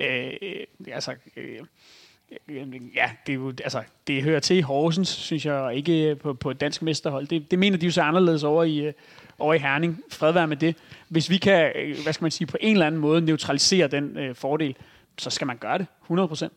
Øh, 0.00 0.32
øh, 0.42 0.94
altså, 0.94 1.14
øh, 1.36 1.58
Ja, 2.94 3.10
det, 3.26 3.32
er 3.32 3.34
jo, 3.34 3.48
altså, 3.48 3.82
det 4.06 4.22
hører 4.22 4.40
til 4.40 4.56
i 4.56 4.60
Horsens, 4.60 5.08
synes 5.08 5.46
jeg, 5.46 5.54
og 5.54 5.74
ikke 5.74 6.10
øh, 6.10 6.16
på, 6.18 6.34
på 6.34 6.50
et 6.50 6.60
dansk 6.60 6.82
mesterhold. 6.82 7.26
Det, 7.26 7.50
det 7.50 7.58
mener 7.58 7.78
de 7.78 7.86
jo 7.86 7.92
så 7.92 8.02
anderledes 8.02 8.44
over 8.44 8.64
i, 8.64 8.78
øh, 8.78 8.92
over 9.38 9.54
i 9.54 9.58
Herning. 9.58 10.00
Fred 10.10 10.32
være 10.32 10.46
med 10.46 10.56
det. 10.56 10.76
Hvis 11.08 11.30
vi 11.30 11.36
kan, 11.36 11.72
øh, 11.74 11.96
hvad 12.02 12.12
skal 12.12 12.24
man 12.24 12.30
sige, 12.30 12.46
på 12.46 12.56
en 12.60 12.72
eller 12.72 12.86
anden 12.86 13.00
måde 13.00 13.20
neutralisere 13.20 13.88
den 13.88 14.16
øh, 14.18 14.34
fordel, 14.34 14.76
så 15.18 15.30
skal 15.30 15.46
man 15.46 15.56
gøre 15.56 15.78
det 15.78 15.86
100 16.02 16.28
procent. 16.28 16.52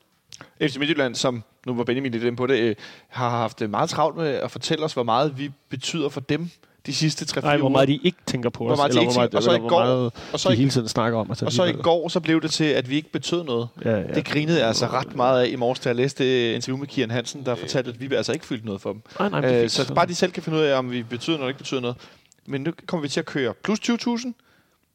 FC 0.61 0.78
Midtjylland, 0.78 1.15
som 1.15 1.43
nu 1.65 1.74
var 1.74 1.84
Benjamin 1.84 2.11
lidt 2.11 2.24
inde 2.24 2.36
på 2.36 2.47
det, 2.47 2.59
øh, 2.59 2.76
har 3.07 3.30
haft 3.30 3.61
meget 3.69 3.89
travlt 3.89 4.17
med 4.17 4.28
at 4.28 4.51
fortælle 4.51 4.86
os, 4.86 4.93
hvor 4.93 5.03
meget 5.03 5.38
vi 5.38 5.51
betyder 5.69 6.09
for 6.09 6.22
dem 6.22 6.49
de 6.86 6.93
sidste 6.95 7.25
3-4 7.39 7.41
Nej, 7.41 7.57
hvor 7.57 7.63
uger. 7.65 7.71
meget 7.71 7.88
de 7.88 7.99
ikke 8.03 8.17
tænker 8.25 8.49
på 8.49 8.63
Hvor 8.63 8.73
os, 8.73 8.77
meget 8.77 8.89
eller 8.89 9.01
ikke 9.01 9.13
hvor 9.13 9.19
meget, 9.21 9.36
og 9.36 9.43
så 9.43 9.49
eller 9.49 9.57
i 9.57 9.59
hvor 9.59 9.69
går- 9.69 9.79
meget 9.86 10.11
og 10.34 10.39
så 10.39 10.49
de 10.49 10.55
hele 10.55 10.69
tiden 10.69 10.88
snakker 10.88 11.19
om. 11.19 11.32
Altså, 11.32 11.45
Og 11.45 11.51
så 11.51 11.63
i 11.63 11.71
går, 11.73 12.07
så 12.09 12.19
blev 12.19 12.41
det 12.41 12.51
til, 12.51 12.63
at 12.63 12.89
vi 12.89 12.95
ikke 12.95 13.11
betød 13.11 13.43
noget. 13.43 13.67
Ja, 13.86 13.95
ja. 13.97 14.03
Det 14.15 14.25
grinede 14.25 14.59
jeg 14.59 14.67
altså 14.67 14.88
ret 14.88 15.15
meget 15.15 15.41
af 15.43 15.47
i 15.49 15.55
morges, 15.55 15.79
da 15.79 15.89
jeg 15.89 15.95
læste 15.95 16.49
et 16.51 16.55
interview 16.55 16.77
med 16.77 16.88
Kian 16.88 17.11
Hansen, 17.11 17.45
der 17.45 17.55
fortalte, 17.55 17.89
at 17.89 18.09
vi 18.09 18.15
altså 18.15 18.34
ikke 18.34 18.45
fyldte 18.45 18.65
noget 18.65 18.82
for 18.82 18.91
dem. 18.91 19.01
Nej, 19.19 19.29
nej, 19.29 19.39
Øh, 19.39 19.63
præcis. 19.63 19.71
så 19.71 19.93
bare 19.93 20.05
de 20.07 20.15
selv 20.15 20.32
kan 20.32 20.43
finde 20.43 20.57
ud 20.57 20.63
af, 20.63 20.77
om 20.77 20.91
vi 20.91 21.03
betyder 21.03 21.38
noget 21.38 21.39
eller 21.39 21.47
ikke 21.49 21.57
betyder 21.57 21.82
noget. 21.82 21.97
Men 22.45 22.61
nu 22.61 22.71
kommer 22.86 23.01
vi 23.01 23.07
til 23.09 23.19
at 23.19 23.25
køre 23.25 23.53
plus 23.63 23.79
20.000, 23.79 24.34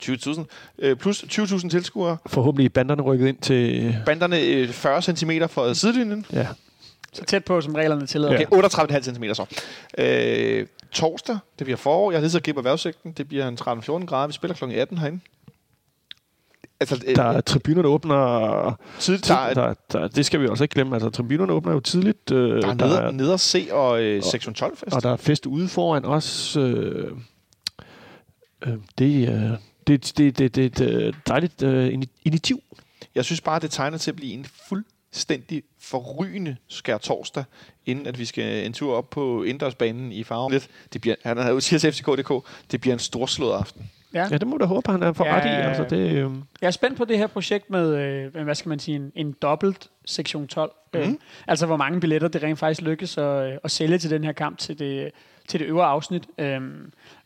20.000, 0.03 0.45
øh, 0.79 0.97
plus 0.97 1.25
20.000 1.29 1.69
tilskuere. 1.69 2.17
Forhåbentlig 2.27 2.65
er 2.65 2.69
banderne 2.69 3.03
rykket 3.03 3.27
ind 3.29 3.37
til... 3.39 3.97
Banderne 4.07 4.41
øh, 4.41 4.69
40 4.69 5.03
cm 5.03 5.31
fra 5.51 5.75
sidelinjen. 5.75 6.27
Ja, 6.33 6.47
Så 7.13 7.25
tæt 7.25 7.45
på, 7.45 7.61
som 7.61 7.75
reglerne 7.75 8.07
tillader. 8.07 8.35
Okay, 8.35 8.47
38,5 8.97 9.03
cm 9.03 9.25
så. 9.33 9.45
Øh, 9.99 10.67
torsdag, 10.97 11.39
det 11.59 11.65
bliver 11.65 11.77
forår. 11.77 12.11
Jeg 12.11 12.19
har 12.19 12.21
lige 12.23 12.31
så 12.31 12.41
givet 12.41 12.65
vejrudsigten. 12.65 13.13
Det 13.13 13.29
bliver 13.29 13.49
en 13.49 13.59
13-14 13.61 14.07
grader. 14.07 14.27
Vi 14.27 14.33
spiller 14.33 14.55
kl. 14.55 14.65
18 14.65 14.99
herinde. 14.99 15.21
Altså, 16.81 17.03
øh, 17.07 17.17
der 17.17 17.23
er 17.23 17.41
tribunerne 17.41 17.89
åbner... 17.89 18.79
tidligt, 18.99 19.29
der, 19.29 19.35
er, 19.35 19.55
der, 19.55 19.67
Der, 19.67 19.75
der, 20.01 20.09
det 20.09 20.27
skal 20.27 20.41
vi 20.41 20.49
også 20.49 20.65
ikke 20.65 20.75
glemme. 20.75 20.97
Altså, 20.97 21.11
tribunerne 21.11 21.53
åbner 21.53 21.73
jo 21.73 21.81
tidligt. 21.81 22.31
Øh, 22.31 22.63
der 22.63 22.69
er 22.69 22.75
nede, 22.75 23.17
nede 23.17 23.33
at 23.33 23.41
se 23.41 23.69
og 23.71 24.03
øh, 24.03 24.23
sektion 24.23 24.55
12 24.55 24.77
fest. 24.77 24.97
og 24.97 25.03
der 25.03 25.11
er 25.13 25.17
fest 25.17 25.47
ude 25.47 25.69
foran 25.69 26.05
os. 26.05 26.57
Øh, 26.57 27.11
øh, 28.67 28.75
det, 28.99 29.29
øh, 29.29 29.51
det, 29.87 30.13
det, 30.19 30.39
det, 30.39 30.55
det 30.57 30.59
er 30.63 30.67
et 30.67 30.81
øh, 30.81 31.15
dejligt 31.29 31.63
øh, 31.63 31.89
ini- 31.89 32.21
initiativ. 32.25 32.63
Jeg 33.15 33.25
synes 33.25 33.41
bare, 33.41 33.61
det 33.61 33.71
tegner 33.71 33.99
til 33.99 34.11
at 34.11 34.17
blive 34.17 34.33
en 34.33 34.47
fuldstændig 35.17 35.63
forrygende 35.79 36.57
skær 36.69 36.99
torsdag, 36.99 37.45
inden 37.87 38.07
at 38.07 38.19
vi 38.19 38.25
skal 38.25 38.67
en 38.67 38.73
tur 38.73 38.97
op 38.97 39.11
på 39.11 39.43
indendørsbanen 39.43 40.13
i 40.13 40.25
Farum. 40.25 40.53
Lidt. 40.53 40.69
Det 40.93 41.01
bliver, 41.01 41.17
han 41.23 41.37
har 41.37 41.51
jo 41.51 41.61
til 41.61 41.93
FCK.dk, 41.93 42.49
det 42.71 42.81
bliver 42.81 42.95
en 42.95 42.99
storslået 42.99 43.53
aften. 43.53 43.91
Ja. 44.15 44.29
Ja, 44.31 44.39
det 44.39 44.47
må 44.47 44.57
du 44.57 44.65
håbe, 44.65 44.91
han 44.91 45.03
er 45.03 45.13
for 45.13 45.25
Ja, 45.25 45.37
ret 45.37 45.45
i. 45.45 45.49
Altså, 45.49 45.85
det, 45.97 46.13
øh, 46.13 46.31
Jeg 46.61 46.67
er 46.67 46.71
spændt 46.71 46.97
på 46.97 47.05
det 47.05 47.19
her 47.19 47.27
projekt 47.27 47.71
med, 47.71 47.97
øh, 47.97 48.45
hvad 48.45 48.55
skal 48.55 48.69
man 48.69 48.79
sige, 48.79 48.97
en, 48.97 49.13
en 49.15 49.33
dobbelt 49.43 49.91
sektion 50.05 50.49
12. 50.49 50.73
Mm. 50.95 51.01
Øh, 51.01 51.09
altså, 51.47 51.67
hvor 51.67 51.77
mange 51.77 52.01
billetter 52.01 52.29
det 52.29 52.43
rent 52.43 52.59
faktisk 52.59 52.83
lykkes 52.83 53.19
at, 53.19 53.53
øh, 53.53 53.59
at 53.65 53.71
sælge 53.71 53.99
til 53.99 54.11
den 54.11 54.25
her 54.25 54.33
kamp, 54.33 54.59
til 54.59 54.79
det, 54.79 55.11
til 55.49 55.61
det 55.61 55.67
øvre 55.67 55.87
afsnit. 55.87 56.27
Øh, 56.39 56.61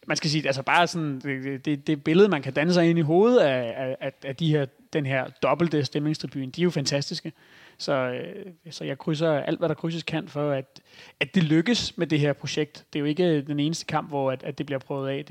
man 0.06 0.16
skal 0.16 0.30
sige, 0.30 0.46
altså 0.46 0.62
bare 0.62 0.86
sådan, 0.86 1.20
det, 1.20 1.64
det, 1.64 1.86
det 1.86 2.04
billede, 2.04 2.28
man 2.28 2.42
kan 2.42 2.52
danne 2.52 2.74
sig 2.74 2.90
ind 2.90 2.98
i 2.98 3.02
hovedet 3.02 3.40
af, 3.40 3.74
af, 3.76 3.96
af, 4.00 4.12
af 4.24 4.36
de 4.36 4.50
her, 4.50 4.66
den 4.92 5.06
her 5.06 5.24
dobbelte 5.42 5.84
stemningstribune, 5.84 6.46
de 6.46 6.60
er 6.60 6.64
jo 6.64 6.70
fantastiske. 6.70 7.32
Så, 7.80 7.92
øh, 7.92 8.46
så 8.70 8.84
jeg 8.84 8.98
krydser 8.98 9.32
alt, 9.32 9.58
hvad 9.58 9.68
der 9.68 9.74
krydses 9.74 10.02
kan 10.02 10.28
for, 10.28 10.50
at, 10.50 10.80
at 11.20 11.34
det 11.34 11.42
lykkes 11.42 11.98
med 11.98 12.06
det 12.06 12.20
her 12.20 12.32
projekt. 12.32 12.84
Det 12.92 12.98
er 12.98 13.00
jo 13.00 13.06
ikke 13.06 13.42
den 13.42 13.60
eneste 13.60 13.86
kamp, 13.86 14.08
hvor 14.08 14.32
at, 14.32 14.42
at 14.42 14.58
det 14.58 14.66
bliver 14.66 14.78
prøvet 14.78 15.08
af. 15.08 15.24
Det, 15.24 15.28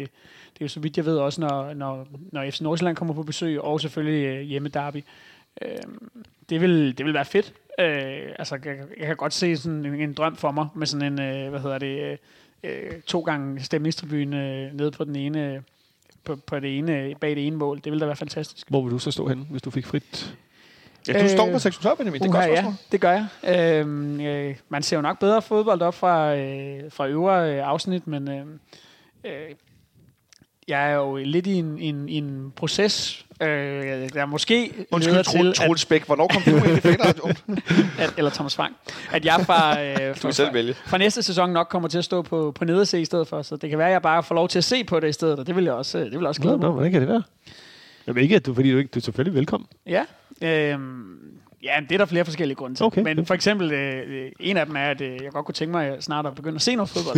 det 0.54 0.62
er 0.62 0.66
jo 0.66 0.68
så 0.68 0.80
vidt 0.80 0.98
jeg 0.98 1.06
ved 1.06 1.18
også, 1.18 1.42
når, 1.42 1.74
når, 1.74 2.08
når 2.32 2.52
FC 2.52 2.62
Nordsjælland 2.62 2.96
kommer 2.96 3.14
på 3.14 3.24
besøg, 3.24 3.62
og 3.62 3.82
selvfølgelig 3.82 4.26
øh, 4.26 4.42
hjemme 4.42 4.70
derby. 4.70 5.04
Øh, 5.62 5.78
det, 6.50 6.62
vil, 6.62 6.98
det 6.98 7.06
vil 7.06 7.14
være 7.14 7.26
fedt. 7.26 7.54
Øh, 7.80 8.34
altså, 8.40 8.60
jeg, 8.66 8.78
jeg 8.98 9.08
kan 9.08 9.16
godt 9.16 9.34
se 9.34 9.58
sådan 9.58 9.86
en, 9.86 10.14
drøm 10.14 10.36
for 10.36 10.52
mig 10.52 10.68
med 10.76 10.88
sådan 10.88 11.14
en, 11.14 11.22
øh, 11.22 11.50
hvad 11.50 11.60
hedder 11.60 11.78
det, 11.78 12.02
øh, 12.02 12.18
øh 12.64 13.02
to 13.02 13.22
gange 13.22 13.60
stemningstribune 13.60 14.50
øh, 14.50 14.74
nede 14.74 14.92
på 14.92 15.04
den 15.04 15.16
ene, 15.16 15.54
øh, 15.54 15.62
på, 16.24 16.36
på 16.36 16.60
det 16.60 16.78
ene, 16.78 17.16
bag 17.22 17.36
det 17.36 17.48
ene 17.48 17.56
mål. 17.56 17.78
Det 17.78 17.86
ville 17.86 18.00
da 18.00 18.06
være 18.06 18.16
fantastisk. 18.16 18.70
hvor 18.70 18.82
vil 18.82 18.92
du 18.92 19.00
så 19.00 19.12
stå 19.12 19.28
henne, 19.28 19.44
hvis 19.44 19.62
du 19.62 19.72
fik 19.72 19.86
frit? 19.86 20.38
Ja, 21.08 21.14
du 21.14 21.24
Øh, 21.24 21.30
står 21.30 21.52
på 21.52 21.60
sektion 21.60 21.84
12, 21.84 21.98
Benjamin. 21.98 22.22
Det 22.22 22.28
er 22.28 22.30
Uha, 22.32 22.40
godt 22.40 22.50
ja, 22.52 22.56
spørgsmål. 22.56 22.74
det 22.92 23.02
gør 23.02 23.12
jeg. 23.44 23.80
Øhm, 23.80 24.20
øh, 24.22 24.56
man 24.70 24.84
ser 24.84 24.98
jo 24.98 25.02
nok 25.02 25.20
bedre 25.20 25.42
fodbold 25.42 25.82
op 25.82 25.94
fra, 25.96 26.36
øh, 26.36 26.80
fra 26.90 27.08
øvre 27.08 27.52
øh, 27.56 27.68
afsnit, 27.68 28.08
men 28.08 28.30
øh, 28.32 28.46
øh, 29.26 29.32
jeg 30.68 30.92
er 30.92 30.96
jo 30.96 31.16
lidt 31.16 31.48
i 31.48 31.54
en, 31.54 31.78
en, 31.80 32.10
en 32.10 32.54
proces, 32.56 33.26
øh, 33.42 33.48
der 34.14 34.26
måske 34.26 34.54
leder 34.76 34.86
Undskyld, 34.92 35.16
til, 35.16 35.24
Troel, 35.24 35.54
Troels 35.54 35.86
Bæk. 35.86 36.06
Hvornår 36.06 36.28
kom 36.28 36.42
du 36.42 36.50
ind 36.56 36.78
i 36.78 36.80
fanradioen? 36.90 37.38
at, 38.00 38.14
eller 38.18 38.32
Thomas 38.32 38.56
Frank, 38.56 38.76
at 39.12 39.26
jeg 39.26 39.40
fra, 39.46 39.82
øh, 39.84 39.98
Du 40.10 40.14
fra, 40.14 40.32
selv 40.32 40.54
vælge. 40.54 40.74
fra 40.74 40.98
næste 40.98 41.24
sæson 41.24 41.50
nok 41.50 41.68
kommer 41.70 41.90
til 41.90 41.98
at 41.98 42.06
stå 42.06 42.22
på, 42.22 42.52
på 42.56 42.66
nederse 42.66 43.02
i 43.02 43.06
stedet 43.06 43.28
for, 43.28 43.42
så 43.42 43.56
det 43.56 43.70
kan 43.70 43.80
være, 43.80 43.88
at 43.88 43.94
jeg 43.94 44.02
bare 44.02 44.24
får 44.24 44.36
lov 44.36 44.48
til 44.48 44.58
at 44.58 44.64
se 44.64 44.84
på 44.84 45.00
det 45.00 45.10
i 45.10 45.14
stedet, 45.14 45.40
og 45.40 45.48
det 45.48 45.56
vil 45.56 45.64
jeg 45.64 45.74
også, 45.74 45.98
øh, 45.98 46.04
det 46.04 46.12
vil 46.12 46.20
jeg 46.20 46.28
også 46.28 46.42
glæde 46.42 46.58
nå, 46.58 46.62
mig. 46.68 46.72
hvordan 46.72 46.92
kan 46.92 47.02
det 47.02 47.10
være? 47.10 47.24
Jamen 48.08 48.24
ikke, 48.24 48.36
at 48.36 48.46
du, 48.46 48.54
fordi 48.54 48.72
du 48.72 48.78
ikke 48.78 48.90
du 48.94 49.00
er 49.00 49.04
selvfølgelig 49.04 49.36
velkommen. 49.40 49.68
Ja, 49.88 50.06
øhm, 50.42 51.16
ja, 51.64 51.72
det 51.90 51.92
er 51.92 51.98
der 51.98 52.06
flere 52.06 52.26
forskellige 52.26 52.56
grunde 52.56 52.76
til. 52.76 52.86
Okay. 52.86 53.02
Men 53.02 53.26
for 53.26 53.34
eksempel, 53.34 53.72
øh, 53.72 54.04
øh, 54.08 54.32
en 54.40 54.58
af 54.58 54.66
dem 54.66 54.76
er, 54.76 54.80
at 54.86 55.02
øh, 55.02 55.12
jeg 55.24 55.32
godt 55.32 55.46
kunne 55.46 55.54
tænke 55.54 55.72
mig 55.72 55.88
at 55.88 56.04
snart 56.04 56.26
at 56.26 56.36
begynde 56.36 56.56
at 56.56 56.62
se 56.62 56.76
noget 56.76 56.90
fodbold. 56.90 57.18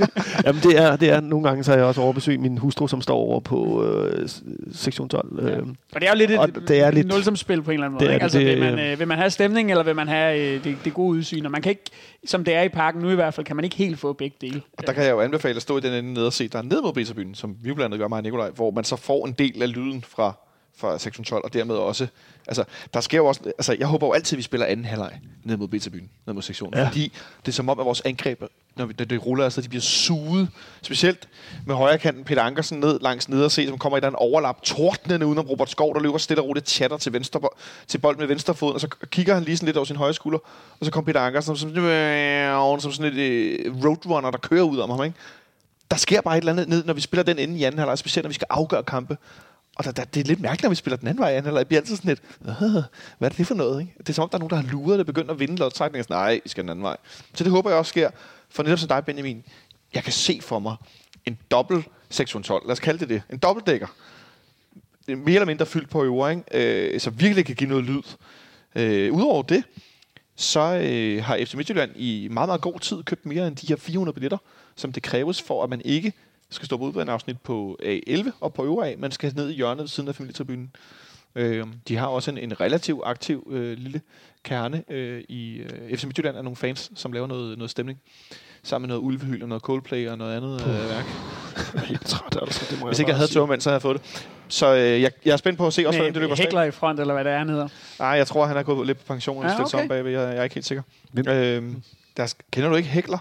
Jamen 0.46 0.62
det 0.62 0.78
er, 0.78 0.96
det 0.96 1.10
er, 1.10 1.20
nogle 1.20 1.48
gange 1.48 1.64
så 1.64 1.70
har 1.70 1.78
jeg 1.78 1.86
også 1.86 2.00
overbesøgt 2.00 2.40
min 2.40 2.58
hustru, 2.58 2.86
som 2.88 3.00
står 3.00 3.16
over 3.16 3.40
på 3.40 3.84
øh, 3.84 4.28
sektion 4.72 5.08
12. 5.08 5.38
Øh, 5.48 5.58
Og 5.94 6.00
det 6.00 6.06
er 6.08 6.12
jo 6.12 6.16
lidt 6.16 6.30
Og 6.38 6.44
et, 6.44 6.64
det 6.68 6.80
er 6.80 6.88
et 6.88 6.94
lidt- 6.94 7.06
nulsomspil 7.08 7.62
på 7.62 7.70
en 7.70 7.74
eller 7.74 7.86
anden 7.86 8.00
det 8.00 8.04
måde. 8.06 8.10
er 8.10 8.14
Ikke? 8.14 8.22
Altså, 8.22 8.38
det, 8.38 8.46
vil, 8.46 8.54
det, 8.66 8.74
man, 8.74 8.92
øh, 8.92 8.98
vil 8.98 9.08
man 9.08 9.18
have 9.18 9.30
stemning, 9.30 9.70
eller 9.70 9.82
vil 9.84 9.96
man 9.96 10.08
have 10.08 10.40
øh, 10.54 10.64
det, 10.64 10.76
det 10.84 10.94
gode 10.94 11.08
udsyn? 11.18 11.44
Og 11.44 11.50
man 11.50 11.62
kan 11.62 11.70
ikke, 11.70 11.84
som 12.26 12.44
det 12.44 12.54
er 12.54 12.62
i 12.62 12.68
parken 12.68 13.02
nu 13.02 13.10
i 13.10 13.14
hvert 13.14 13.34
fald, 13.34 13.46
kan 13.46 13.56
man 13.56 13.64
ikke 13.64 13.76
helt 13.76 13.98
få 13.98 14.12
begge 14.12 14.36
dele. 14.40 14.62
Og 14.78 14.86
der 14.86 14.92
kan 14.92 15.04
jeg 15.04 15.10
jo 15.10 15.20
anbefale 15.20 15.56
at 15.56 15.62
stå 15.62 15.78
i 15.78 15.80
den 15.80 15.92
ende 15.92 16.12
nede 16.14 16.26
og 16.26 16.32
se, 16.32 16.48
der 16.48 16.58
er 16.58 16.62
ned 16.62 16.82
mod 16.82 16.92
Brisebyen, 16.92 17.34
som 17.34 17.56
vi 17.62 17.72
blandt 17.72 17.82
andet 17.84 17.98
gør 18.00 18.08
mig 18.08 18.16
og 18.16 18.22
Nikolaj, 18.22 18.50
hvor 18.50 18.70
man 18.70 18.84
så 18.84 18.96
får 18.96 19.26
en 19.26 19.32
del 19.32 19.62
af 19.62 19.72
lyden 19.74 20.04
fra, 20.08 20.36
fra 20.76 20.98
sektion 20.98 21.24
12, 21.24 21.44
og 21.44 21.52
dermed 21.52 21.74
også, 21.74 22.06
altså, 22.46 22.64
der 22.94 23.00
sker 23.00 23.18
jo 23.18 23.26
også, 23.26 23.40
altså, 23.44 23.76
jeg 23.78 23.86
håber 23.86 24.06
jo 24.06 24.12
altid, 24.12 24.36
at 24.36 24.38
vi 24.38 24.42
spiller 24.42 24.66
anden 24.66 24.86
halvleg 24.86 25.20
ned 25.44 25.56
mod 25.56 25.68
Brisebyen, 25.68 26.10
ned 26.26 26.34
mod 26.34 26.42
sektionen, 26.42 26.78
ja. 26.78 26.86
Fordi 26.86 27.12
det 27.46 27.48
er 27.48 27.52
som 27.52 27.68
om, 27.68 27.80
at 27.80 27.86
vores 27.86 28.02
angreb, 28.04 28.42
når, 28.76 28.86
vi, 28.86 28.94
når 28.98 29.04
det 29.04 29.26
ruller 29.26 29.44
afsted, 29.44 29.62
de 29.62 29.68
bliver 29.68 29.82
suget, 29.82 30.48
specielt 30.82 31.28
med 31.66 31.74
højre 31.74 31.98
kanten 31.98 32.24
Peter 32.24 32.42
Ankersen 32.42 32.80
ned 32.80 33.00
langs 33.00 33.28
nede 33.28 33.44
og 33.44 33.50
se, 33.50 33.66
som 33.68 33.78
kommer 33.78 33.96
i 33.96 34.00
den 34.00 34.14
overlap, 34.14 34.62
tordnende 34.62 35.26
udenom 35.26 35.46
Robert 35.46 35.70
Skov, 35.70 35.94
der 35.94 36.00
løber 36.00 36.18
stille 36.18 36.42
og 36.42 36.48
roligt 36.48 36.68
chatter 36.70 36.96
til, 36.96 37.12
venstre, 37.12 37.40
til 37.86 37.98
bold 37.98 38.18
med 38.18 38.26
venstre 38.26 38.54
fod, 38.54 38.74
og 38.74 38.80
så 38.80 38.88
kigger 39.06 39.34
han 39.34 39.42
lige 39.42 39.56
sådan 39.56 39.66
lidt 39.66 39.76
over 39.76 39.84
sin 39.84 39.96
højre 39.96 40.14
skulder, 40.14 40.38
og 40.80 40.86
så 40.86 40.90
kommer 40.92 41.06
Peter 41.06 41.20
Ankersen 41.20 41.56
som, 41.56 41.74
som, 41.74 42.80
som 42.80 42.92
sådan 42.92 43.12
et 43.12 43.18
øh, 43.18 43.84
roadrunner, 43.84 44.30
der 44.30 44.38
kører 44.38 44.62
ud 44.62 44.78
om 44.78 44.90
ham, 44.90 45.04
ikke? 45.04 45.16
der 45.92 45.98
sker 45.98 46.20
bare 46.20 46.36
et 46.36 46.40
eller 46.40 46.52
andet 46.52 46.68
ned, 46.68 46.84
når 46.84 46.94
vi 46.94 47.00
spiller 47.00 47.22
den 47.22 47.38
ende 47.38 47.58
i 47.58 47.64
anden 47.64 47.78
halvleg, 47.78 47.98
specielt 47.98 48.24
når 48.24 48.28
vi 48.28 48.34
skal 48.34 48.46
afgøre 48.50 48.82
kampe. 48.82 49.16
Og 49.82 49.86
der, 49.86 49.92
der, 49.92 50.04
det 50.04 50.20
er 50.20 50.24
lidt 50.24 50.40
mærkeligt, 50.40 50.62
når 50.62 50.68
vi 50.70 50.74
spiller 50.74 50.96
den 50.96 51.08
anden 51.08 51.22
vej 51.22 51.30
i 51.32 51.36
anden 51.36 51.66
bliver 51.66 51.80
altid 51.80 51.96
sådan 51.96 52.08
lidt, 52.08 52.22
"Øh, 52.40 52.82
hvad 53.18 53.30
er 53.30 53.34
det 53.36 53.46
for 53.46 53.54
noget? 53.54 53.80
Ikke? 53.80 53.94
Det 53.98 54.08
er 54.08 54.12
som 54.12 54.22
om, 54.22 54.28
der 54.28 54.36
er 54.36 54.38
nogen, 54.38 54.50
der 54.50 54.56
har 54.56 54.72
luret 54.72 54.98
der 54.98 55.04
begynder 55.04 55.32
at 55.32 55.40
vinde 55.40 55.56
lodtrækningen. 55.56 56.06
Nej, 56.10 56.40
vi 56.44 56.48
skal 56.48 56.62
den 56.64 56.70
anden 56.70 56.82
vej. 56.82 56.96
Så 57.34 57.44
det 57.44 57.52
håber 57.52 57.70
jeg 57.70 57.78
også 57.78 57.88
sker. 57.88 58.10
For 58.50 58.62
netop 58.62 58.78
som 58.78 58.88
dig, 58.88 59.04
Benjamin, 59.04 59.44
jeg 59.94 60.02
kan 60.04 60.12
se 60.12 60.38
for 60.42 60.58
mig, 60.58 60.76
en 61.26 61.38
dobbelt 61.50 61.86
612, 62.10 62.66
Lad 62.66 62.72
os 62.72 62.80
kalde 62.80 62.98
det 63.00 63.08
det. 63.08 63.22
En 63.32 63.38
dobbeltdækker. 63.38 63.86
Mere 65.08 65.34
eller 65.34 65.46
mindre 65.46 65.66
fyldt 65.66 65.90
på 65.90 66.04
øver, 66.04 66.28
ikke? 66.28 66.42
Øh, 66.94 67.00
så 67.00 67.10
virkelig 67.10 67.46
kan 67.46 67.54
give 67.54 67.70
noget 67.70 67.84
lyd. 67.84 68.02
Øh, 68.74 69.12
Udover 69.12 69.42
det, 69.42 69.64
så 70.36 70.60
øh, 70.60 71.24
har 71.24 71.38
FC 71.44 71.54
Midtjylland 71.54 71.90
i 71.96 72.28
meget, 72.30 72.48
meget 72.48 72.60
god 72.60 72.78
tid 72.80 73.02
købt 73.02 73.26
mere 73.26 73.46
end 73.46 73.56
de 73.56 73.66
her 73.66 73.76
400 73.76 74.14
billetter, 74.14 74.38
som 74.76 74.92
det 74.92 75.02
kræves 75.02 75.42
for, 75.42 75.64
at 75.64 75.70
man 75.70 75.82
ikke 75.84 76.12
skal 76.52 76.66
stå 76.66 76.76
på 76.76 76.84
udbaneafsnit 76.84 77.40
på 77.40 77.78
A11 77.82 78.30
og 78.40 78.54
på 78.54 78.64
øvre 78.64 78.90
A. 78.90 78.94
Man 78.98 79.10
skal 79.10 79.32
ned 79.36 79.50
i 79.50 79.54
hjørnet 79.54 79.80
ved 79.80 79.88
siden 79.88 80.08
af 80.08 80.14
familietribunen. 80.14 80.70
Øh, 81.34 81.66
de 81.88 81.96
har 81.96 82.06
også 82.06 82.30
en, 82.30 82.38
en 82.38 82.60
relativt 82.60 83.00
aktiv 83.04 83.48
øh, 83.50 83.78
lille 83.78 84.00
kerne 84.44 84.84
øh, 84.90 85.24
i 85.28 85.56
øh, 85.56 85.96
FC 85.96 86.04
Midtjylland 86.04 86.36
af 86.36 86.44
nogle 86.44 86.56
fans, 86.56 86.90
som 86.94 87.12
laver 87.12 87.26
noget, 87.26 87.58
noget 87.58 87.70
stemning. 87.70 88.00
Sammen 88.62 88.88
med 88.88 88.96
noget 88.96 89.06
ulvehyl 89.06 89.42
og 89.42 89.48
noget 89.48 89.62
Coldplay 89.62 90.08
og 90.08 90.18
noget 90.18 90.36
andet 90.36 90.60
øh, 90.60 90.90
værk. 90.90 91.04
Jeg 91.74 91.82
er 91.82 91.86
helt 91.86 92.06
træt, 92.06 92.38
altså. 92.42 92.66
Det 92.70 92.80
må 92.80 92.86
Hvis 92.86 92.98
ikke 92.98 93.08
jeg 93.08 93.16
havde 93.16 93.30
tømmermænd, 93.30 93.60
så 93.60 93.70
havde 93.70 93.74
jeg 93.74 93.82
fået 93.82 94.00
det. 94.02 94.26
Så 94.48 94.74
øh, 94.74 95.02
jeg, 95.02 95.10
jeg 95.24 95.32
er 95.32 95.36
spændt 95.36 95.58
på 95.58 95.66
at 95.66 95.72
se 95.72 95.86
også, 95.86 95.98
hvordan 95.98 96.14
det 96.14 96.22
løber 96.22 96.36
hækler 96.36 96.62
i 96.62 96.70
front, 96.70 97.00
eller 97.00 97.14
hvad 97.14 97.24
det 97.24 97.32
er, 97.32 97.38
han 97.38 97.48
hedder. 97.48 97.68
Nej, 97.98 98.08
jeg 98.08 98.26
tror, 98.26 98.46
han 98.46 98.56
er 98.56 98.62
gået 98.62 98.86
lidt 98.86 98.98
på 98.98 99.04
pension. 99.06 99.42
Ja, 99.42 99.48
Ja, 99.50 99.64
okay. 99.64 99.78
okay. 99.78 99.88
bagved. 99.88 100.12
Jeg, 100.12 100.20
jeg 100.28 100.38
er 100.38 100.42
ikke 100.42 100.54
helt 100.54 100.66
sikker. 100.66 100.82
Hvem? 101.12 101.28
Øhm, 101.28 101.82
der, 102.16 102.34
kender 102.50 102.68
du 102.68 102.76
ikke 102.76 102.88
Hækler? 102.88 103.18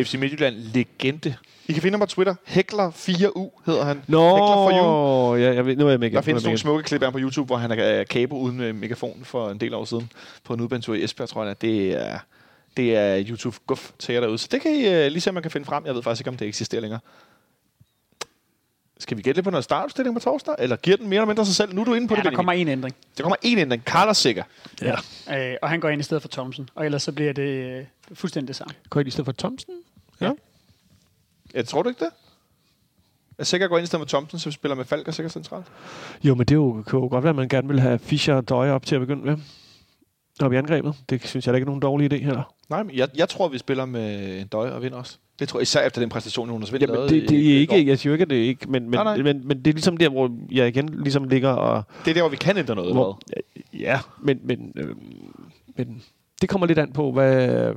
FC 0.00 0.14
Midtjylland 0.14 0.54
legende. 0.56 1.34
I 1.68 1.72
kan 1.72 1.82
finde 1.82 1.98
ham 1.98 2.00
på 2.00 2.06
Twitter. 2.06 2.34
Hækler4U 2.48 3.62
hedder 3.66 3.84
han. 3.84 4.02
Nå, 4.06 4.28
Hækler 4.28 4.46
for 4.46 4.70
you. 4.70 5.36
ja, 5.36 5.54
jeg 5.54 5.66
ved, 5.66 5.76
nu 5.76 5.86
er 5.86 5.90
jeg 5.90 6.02
igen. 6.02 6.12
Der 6.14 6.20
findes 6.20 6.44
nogle 6.44 6.58
smukke 6.58 6.82
klip 6.82 7.02
af 7.02 7.06
ham 7.06 7.12
på 7.12 7.18
YouTube, 7.18 7.46
hvor 7.46 7.56
han 7.56 7.70
er 7.70 8.04
kabo 8.04 8.38
uden 8.38 8.60
øh, 8.60 8.74
megafon 8.74 9.20
for 9.24 9.50
en 9.50 9.60
del 9.60 9.74
år 9.74 9.84
siden 9.84 10.10
på 10.44 10.54
en 10.54 10.60
udbanetur 10.60 10.94
i 10.94 11.04
Esbjerg, 11.04 11.28
tror 11.28 11.44
jeg. 11.44 11.62
Det 11.62 11.92
er, 11.92 12.18
det 12.76 12.96
er 12.96 13.24
YouTube 13.28 13.56
guf 13.66 13.90
til 13.98 14.12
jer 14.12 14.20
derude. 14.20 14.38
Så 14.38 14.48
det 14.50 14.62
kan 14.62 14.70
I 14.74 14.86
øh, 14.88 15.06
lige 15.06 15.20
se, 15.20 15.30
om 15.30 15.34
man 15.34 15.42
kan 15.42 15.50
finde 15.52 15.64
frem. 15.64 15.86
Jeg 15.86 15.94
ved 15.94 16.02
faktisk 16.02 16.20
ikke, 16.20 16.30
om 16.30 16.36
det 16.36 16.48
eksisterer 16.48 16.80
længere. 16.80 17.00
Skal 19.02 19.16
vi 19.16 19.22
gætte 19.22 19.42
på 19.42 19.50
noget 19.50 19.64
startopstilling 19.64 20.16
på 20.16 20.20
torsdag? 20.20 20.54
Eller 20.58 20.76
giver 20.76 20.96
den 20.96 21.08
mere 21.08 21.16
eller 21.16 21.26
mindre 21.26 21.46
sig 21.46 21.54
selv? 21.54 21.74
Nu 21.74 21.80
er 21.80 21.84
du 21.84 21.94
inde 21.94 22.08
på 22.08 22.14
Ja, 22.14 22.22
det, 22.22 22.30
der 22.30 22.36
kommer 22.36 22.52
en 22.52 22.68
ændring. 22.68 22.94
der 23.16 23.22
kommer 23.22 23.36
en 23.42 23.58
ændring. 23.58 23.82
Carlos 23.82 24.16
sikker. 24.16 24.44
Ja. 24.82 24.94
Øh, 25.52 25.56
og 25.62 25.68
han 25.70 25.80
går 25.80 25.88
ind 25.88 26.00
i 26.00 26.04
stedet 26.04 26.22
for 26.22 26.28
Thomsen. 26.28 26.68
Og 26.74 26.84
ellers 26.84 27.02
så 27.02 27.12
bliver 27.12 27.32
det 27.32 27.42
øh, 27.78 27.84
fuldstændig 28.12 28.48
det 28.48 28.56
samme. 28.56 28.74
Går 28.90 29.00
I 29.00 29.04
i 29.06 29.10
stedet 29.10 29.24
for 29.24 29.32
Thomsen? 29.32 29.74
Jeg 31.54 31.66
tror 31.68 31.82
du 31.82 31.88
ikke 31.88 32.04
det? 32.04 32.10
Er 33.38 33.44
sikker 33.44 33.68
går 33.68 33.78
ind 33.78 33.84
i 33.84 33.86
stedet 33.86 34.00
for 34.00 34.08
Thompson, 34.18 34.40
så 34.40 34.48
vi 34.48 34.52
spiller 34.52 34.74
med 34.74 34.84
Falk 34.84 35.08
og 35.08 35.14
sikkert 35.14 35.32
centralt. 35.32 35.66
Jo, 36.24 36.34
men 36.34 36.46
det 36.46 36.50
er 36.50 36.54
jo, 36.56 36.82
kan 36.88 36.98
jo 36.98 37.06
godt 37.08 37.24
være, 37.24 37.30
at 37.30 37.36
man 37.36 37.48
gerne 37.48 37.68
vil 37.68 37.80
have 37.80 37.98
Fischer 37.98 38.34
og 38.34 38.48
Døje 38.48 38.70
op 38.72 38.86
til 38.86 38.94
at 38.94 39.00
begynde 39.00 39.24
med. 39.24 39.36
Op 40.40 40.52
i 40.52 40.56
angrebet. 40.56 40.94
Det 41.10 41.26
synes 41.26 41.46
jeg 41.46 41.52
da 41.52 41.56
ikke 41.56 41.64
er 41.64 41.66
nogen 41.66 41.80
dårlig 41.82 42.12
idé 42.12 42.16
heller. 42.16 42.54
Nej, 42.68 42.82
men 42.82 42.96
jeg, 42.96 43.08
jeg 43.14 43.28
tror, 43.28 43.48
vi 43.48 43.58
spiller 43.58 43.84
med 43.84 44.38
en 44.40 44.46
døj 44.46 44.70
og 44.70 44.82
vinder 44.82 44.98
også. 44.98 45.18
Det 45.42 45.48
tror 45.48 45.58
jeg 45.58 45.62
især 45.62 45.86
efter 45.86 46.00
den 46.00 46.08
præstation, 46.08 46.50
Jonas 46.50 46.72
Vind 46.72 46.82
Jamen, 46.82 47.00
det, 47.00 47.10
det 47.28 47.30
i- 47.30 47.56
er 47.56 47.60
ikke, 47.60 47.86
jeg 47.86 47.98
siger 47.98 48.10
jo 48.10 48.14
ikke, 48.14 48.22
at 48.22 48.30
det 48.30 48.38
er 48.38 48.48
ikke, 48.48 48.70
men, 48.70 48.82
men, 48.82 48.90
Nej, 48.90 49.04
nej. 49.04 49.22
men, 49.22 49.48
men 49.48 49.58
det 49.58 49.66
er 49.66 49.72
ligesom 49.72 49.96
der, 49.96 50.08
hvor 50.08 50.30
jeg 50.52 50.68
igen 50.68 50.88
ligesom 51.02 51.24
ligger 51.24 51.48
og... 51.50 51.82
Det 52.04 52.10
er 52.10 52.14
der, 52.14 52.20
hvor 52.22 52.28
vi 52.30 52.36
kan 52.36 52.56
ændre 52.58 52.74
noget. 52.74 52.92
Hvor, 52.94 53.20
ja, 53.72 54.00
men, 54.22 54.40
men, 54.44 54.72
øh, 54.76 54.88
men 55.76 56.02
det 56.40 56.48
kommer 56.48 56.66
lidt 56.66 56.78
an 56.78 56.92
på, 56.92 57.12
hvad... 57.12 57.72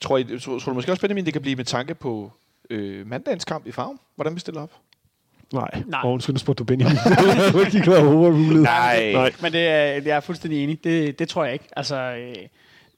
tror, 0.00 0.18
I, 0.18 0.24
tror, 0.38 0.58
tror, 0.58 0.72
du 0.72 0.74
måske 0.74 0.92
også, 0.92 1.00
Benjamin, 1.00 1.24
det 1.24 1.32
kan 1.32 1.42
blive 1.42 1.56
med 1.56 1.64
tanke 1.64 1.94
på 1.94 2.32
øh, 2.70 3.06
mandagens 3.06 3.44
kamp 3.44 3.66
i 3.66 3.72
farven? 3.72 3.98
Hvordan 4.14 4.34
vi 4.34 4.40
stiller 4.40 4.60
op? 4.62 4.70
Nej, 5.52 5.82
Nej. 5.86 6.00
Og 6.04 6.12
undskyld, 6.12 6.34
nu 6.34 6.38
spurgte 6.38 6.58
du 6.58 6.64
Benjamin. 6.64 6.96
du 7.52 7.60
ikke 7.60 7.80
klar 7.80 7.98
over 8.00 8.14
overrulet. 8.16 8.62
Nej. 8.62 9.12
Nej. 9.12 9.32
Men 9.42 9.52
det 9.52 9.60
er, 9.66 9.84
jeg 9.84 10.16
er 10.16 10.20
fuldstændig 10.20 10.62
enig. 10.64 10.84
Det, 10.84 11.18
det 11.18 11.28
tror 11.28 11.44
jeg 11.44 11.52
ikke. 11.52 11.64
Altså, 11.76 11.96
øh, 11.96 12.34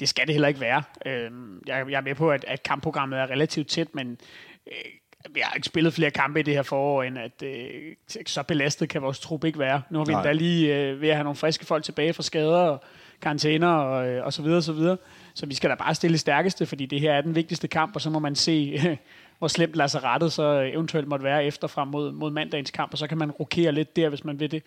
det 0.01 0.09
skal 0.09 0.27
det 0.27 0.35
heller 0.35 0.49
ikke 0.49 0.61
være. 0.61 0.83
Øh, 1.07 1.31
jeg, 1.66 1.91
jeg 1.91 1.97
er 1.97 2.01
med 2.01 2.15
på, 2.15 2.31
at, 2.31 2.45
at 2.49 2.62
kampprogrammet 2.62 3.19
er 3.19 3.31
relativt 3.31 3.69
tæt, 3.69 3.95
men 3.95 4.19
øh, 4.66 4.75
vi 5.31 5.41
har 5.41 5.55
ikke 5.55 5.66
spillet 5.66 5.95
flere 5.95 6.11
kampe 6.11 6.41
i 6.41 6.43
det 6.43 6.55
her 6.55 6.62
forår, 6.62 7.03
end 7.03 7.19
at 7.19 7.43
øh, 7.43 7.95
så 8.27 8.43
belastet 8.43 8.89
kan 8.89 9.03
vores 9.03 9.20
trup 9.20 9.45
ikke 9.45 9.59
være. 9.59 9.83
Nu 9.91 9.99
har 9.99 10.05
vi 10.05 10.12
Nej. 10.12 10.20
endda 10.20 10.33
lige 10.33 10.77
øh, 10.77 11.01
ved 11.01 11.09
at 11.09 11.15
have 11.15 11.25
nogle 11.25 11.37
friske 11.37 11.66
folk 11.66 11.85
tilbage 11.85 12.12
fra 12.12 12.23
skader 12.23 12.59
og 12.59 12.83
karantæner 13.23 13.69
og, 13.69 14.09
øh, 14.09 14.25
og 14.25 14.33
så 14.33 14.43
videre 14.43 14.57
og 14.57 14.62
så 14.62 14.73
videre. 14.73 14.97
Så 15.35 15.47
vi 15.47 15.55
skal 15.55 15.70
da 15.70 15.75
bare 15.75 15.95
stille 15.95 16.12
det 16.12 16.20
stærkeste, 16.20 16.66
fordi 16.66 16.87
det 16.87 17.01
her 17.01 17.12
er 17.12 17.20
den 17.20 17.35
vigtigste 17.35 17.69
kamp, 17.69 17.95
og 17.95 18.01
så 18.01 18.11
må 18.11 18.19
man 18.19 18.35
se, 18.35 18.81
hvor 19.39 19.49
slemt 19.49 19.75
lazarettet 19.75 20.33
så 20.33 20.70
eventuelt 20.73 21.09
måtte 21.09 21.25
være 21.25 21.45
efter 21.45 21.69
frem 21.69 21.89
mod, 21.89 22.12
mod 22.12 22.31
mandagens 22.31 22.70
kamp, 22.70 22.93
og 22.93 22.99
så 22.99 23.07
kan 23.07 23.19
man 23.19 23.31
rokere 23.31 23.73
lidt 23.73 23.97
der, 23.97 24.09
hvis 24.09 24.25
man 24.25 24.41
vil 24.41 24.51
det 24.51 24.62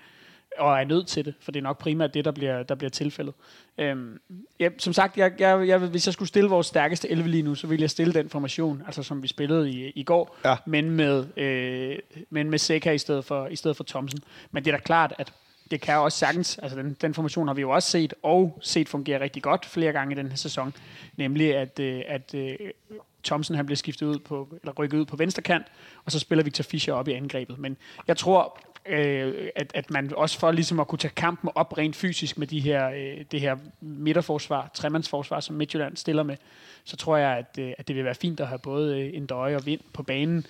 og 0.58 0.80
er 0.80 0.84
nødt 0.86 1.08
til 1.08 1.26
det, 1.26 1.34
for 1.40 1.52
det 1.52 1.60
er 1.60 1.64
nok 1.64 1.78
primært 1.78 2.14
det, 2.14 2.26
der 2.26 2.32
bliver, 2.32 2.64
der 2.64 2.76
bliver 2.76 2.90
tilfældet. 2.90 3.34
Øhm, 3.78 4.20
ja, 4.60 4.70
som 4.78 4.94
sagt, 4.94 5.18
jeg, 5.18 5.32
jeg, 5.40 5.68
jeg, 5.68 5.78
hvis 5.78 6.08
jeg 6.08 6.14
skulle 6.14 6.30
stille 6.30 6.50
vores 6.50 6.68
stærkeste 6.68 7.10
11 7.12 7.30
lige 7.30 7.44
nu, 7.44 7.56
så 7.56 7.68
ville 7.68 7.82
jeg 7.82 7.90
stille 7.90 8.14
den 8.14 8.30
formation, 8.30 8.84
altså 8.86 9.04
som 9.04 9.24
vi 9.24 9.28
spillede 9.28 9.70
i, 9.72 9.90
i 9.96 10.04
går, 10.04 10.38
Ja. 10.46 10.56
men 10.66 10.92
med, 10.92 11.38
øh, 11.38 11.98
men 12.30 12.50
med 12.50 12.60
Seca 12.60 12.92
i 12.92 12.98
stedet 12.98 13.26
for, 13.26 13.48
i 13.48 13.56
stedet 13.56 13.78
for 13.78 13.84
Thomsen. 13.84 14.20
Men 14.52 14.66
det 14.66 14.74
er 14.74 14.78
da 14.78 14.84
klart, 14.84 15.14
at 15.18 15.34
det 15.72 15.82
kan 15.82 15.98
også 15.98 16.18
sagtens, 16.18 16.58
altså 16.58 16.78
den, 16.78 16.98
den 17.02 17.14
formation 17.14 17.48
har 17.48 17.54
vi 17.56 17.62
jo 17.62 17.70
også 17.70 17.90
set, 17.90 18.14
og 18.24 18.58
set 18.62 18.90
fungere 18.90 19.20
rigtig 19.22 19.44
godt 19.44 19.66
flere 19.66 19.92
gange 19.92 20.16
i 20.16 20.18
den 20.18 20.30
her 20.30 20.36
sæson, 20.36 20.74
nemlig 21.18 21.56
at, 21.56 21.80
øh, 21.80 22.02
at 22.08 22.34
øh, 22.36 22.56
Thomsen 23.24 23.56
han 23.56 23.66
bliver 23.66 23.78
skiftet 23.78 24.06
ud 24.06 24.20
på, 24.20 24.50
eller 24.62 24.74
rykket 24.74 24.98
ud 24.98 25.06
på 25.06 25.16
venstre 25.16 25.42
kant, 25.42 25.66
og 26.06 26.12
så 26.12 26.20
spiller 26.20 26.44
Victor 26.44 26.64
Fischer 26.64 26.94
op 26.94 27.08
i 27.08 27.12
angrebet. 27.14 27.60
Men 27.60 27.78
jeg 28.08 28.18
tror, 28.18 28.60
øh, 28.86 29.50
at, 29.56 29.72
at 29.76 29.92
man 29.92 30.14
også 30.16 30.40
for 30.40 30.52
ligesom 30.52 30.80
at 30.80 30.88
kunne 30.88 31.00
tage 31.00 31.14
kampen 31.16 31.50
op 31.56 31.78
rent 31.78 31.96
fysisk 31.96 32.38
med 32.38 32.48
de 32.48 32.60
her, 32.60 32.90
øh, 32.90 33.26
det 33.32 33.42
her 33.42 33.58
midterforsvar, 33.82 34.70
tremandsforsvar, 34.74 35.40
som 35.40 35.56
Midtjylland 35.56 35.98
stiller 35.98 36.24
med, 36.24 36.38
så 36.84 36.98
tror 36.98 37.18
jeg, 37.18 37.38
at, 37.38 37.60
øh, 37.60 37.74
at 37.78 37.88
det 37.88 37.96
vil 37.96 38.06
være 38.06 38.16
fint 38.16 38.40
at 38.40 38.48
have 38.48 38.60
både 38.60 39.02
øh, 39.02 39.14
en 39.14 39.26
døje 39.26 39.56
og 39.56 39.66
vind 39.66 39.82
på 39.94 40.04
banen. 40.04 40.46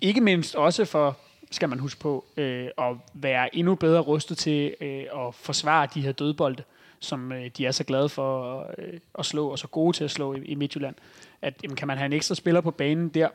Ikke 0.00 0.20
mindst 0.20 0.54
også 0.54 0.84
for, 0.84 1.16
skal 1.50 1.68
man 1.68 1.78
huske 1.78 2.00
på, 2.00 2.24
øh, 2.36 2.68
at 2.78 2.96
være 3.14 3.56
endnu 3.56 3.74
bedre 3.74 4.00
rustet 4.00 4.38
til 4.38 4.74
øh, 4.80 5.04
at 5.26 5.34
forsvare 5.34 5.88
de 5.94 6.00
her 6.00 6.12
dødbolde, 6.12 6.62
som 7.00 7.32
øh, 7.32 7.50
de 7.56 7.66
er 7.66 7.70
så 7.70 7.84
glade 7.84 8.08
for 8.08 8.60
øh, 8.78 9.00
at 9.18 9.26
slå, 9.26 9.48
og 9.48 9.58
så 9.58 9.66
gode 9.66 9.96
til 9.96 10.04
at 10.04 10.10
slå 10.10 10.34
i, 10.34 10.44
i 10.44 10.54
Midtjylland. 10.54 10.94
At 11.42 11.54
jamen, 11.62 11.76
kan 11.76 11.88
man 11.88 11.98
have 11.98 12.06
en 12.06 12.12
ekstra 12.12 12.34
spiller 12.34 12.60
på 12.60 12.70
banen 12.70 13.08
der, 13.08 13.28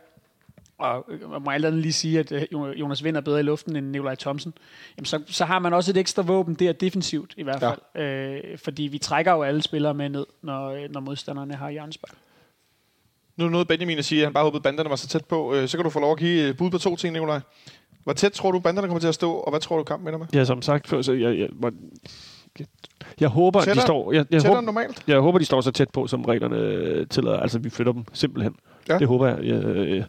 og 0.81 1.05
øh, 1.09 1.19
jeg 1.33 1.41
må 1.41 1.51
alt 1.51 1.65
andet 1.65 1.81
lige 1.81 1.93
sige, 1.93 2.19
at 2.19 2.31
øh, 2.31 2.43
Jo- 2.53 2.71
Jonas 2.71 3.03
Vind 3.03 3.17
er 3.17 3.21
bedre 3.21 3.39
i 3.39 3.43
luften 3.43 3.75
end 3.75 3.85
Nikolaj 3.89 4.15
Thomsen, 4.15 4.53
jamen 4.97 5.05
så, 5.05 5.21
så 5.27 5.45
har 5.45 5.59
man 5.59 5.73
også 5.73 5.91
et 5.91 5.97
ekstra 5.97 6.21
våben 6.21 6.53
der 6.55 6.71
defensivt 6.73 7.33
i 7.37 7.43
hvert 7.43 7.61
Ja. 7.61 7.69
fald. 7.69 8.41
Øh, 8.43 8.57
fordi 8.57 8.83
vi 8.83 8.97
trækker 8.97 9.31
jo 9.31 9.41
alle 9.43 9.61
spillere 9.61 9.93
med 9.93 10.09
ned, 10.09 10.25
når, 10.41 10.69
øh, 10.69 10.89
når 10.91 10.99
modstanderne 10.99 11.53
har 11.55 11.69
hjørnespark. 11.69 12.15
Nu 13.37 13.45
er 13.45 13.49
noget 13.49 13.67
Benjamin 13.67 13.97
at 13.97 14.05
sige, 14.05 14.21
at 14.21 14.25
han 14.25 14.33
bare 14.33 14.43
håbede, 14.43 14.61
banderne 14.63 14.89
var 14.89 14.95
så 14.95 15.07
tæt 15.07 15.25
på. 15.25 15.53
Øh, 15.55 15.67
så 15.67 15.77
kan 15.77 15.83
du 15.83 15.89
få 15.89 15.99
lov 15.99 16.11
at 16.11 16.17
give 16.17 16.47
øh, 16.49 16.57
bud 16.57 16.69
på 16.71 16.77
to 16.77 16.95
ting, 16.95 17.13
Nikolaj. 17.13 17.39
Hvor 18.03 18.13
tæt 18.13 18.31
tror 18.31 18.51
du, 18.51 18.59
banderne 18.59 18.87
kommer 18.87 18.99
til 18.99 19.07
at 19.07 19.15
stå, 19.15 19.33
og 19.33 19.49
hvad 19.51 19.59
tror 19.59 19.77
du, 19.77 19.83
kampen 19.83 20.07
ender 20.07 20.19
med? 20.19 20.27
Ja, 20.33 20.45
som 20.45 20.61
sagt 20.61 20.87
før, 20.87 21.01
så 21.01 21.13
jeg, 21.13 21.39
jeg, 21.39 21.49
jeg, 22.59 22.67
jeg 23.19 23.29
håber, 23.29 23.59
at 23.59 23.65
de 23.65 23.71
Tættere- 23.71 23.85
står... 23.85 24.11
Jeg, 24.11 24.17
jeg, 24.17 24.27
Tættere 24.41 24.49
håber, 24.55 24.61
normalt? 24.61 25.03
jeg 25.07 25.19
håber, 25.19 25.39
de 25.39 25.45
står 25.45 25.61
så 25.61 25.71
tæt 25.71 25.89
på, 25.89 26.07
som 26.07 26.25
reglerne 26.25 26.57
øh, 26.57 27.07
tillader. 27.07 27.39
Altså, 27.39 27.59
vi 27.59 27.69
flytter 27.69 27.93
dem 27.93 28.03
simpelthen. 28.13 28.55
Ja. 28.87 28.93
Ja. 28.93 28.99
Det 28.99 29.07
håber 29.07 29.27
jeg. 29.27 29.37
jeg 29.43 29.63
øh, 29.63 30.03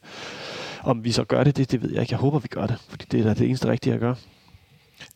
om 0.84 1.04
vi 1.04 1.12
så 1.12 1.24
gør 1.24 1.44
det, 1.44 1.56
det, 1.56 1.70
det 1.72 1.82
ved 1.82 1.90
jeg 1.92 2.00
ikke. 2.00 2.12
Jeg 2.12 2.18
håber, 2.18 2.38
vi 2.38 2.48
gør 2.48 2.66
det. 2.66 2.76
Fordi 2.88 3.04
det 3.12 3.20
er 3.20 3.24
da 3.24 3.34
det 3.34 3.46
eneste 3.48 3.68
rigtige 3.68 3.94
at 3.94 4.00
gøre. 4.00 4.16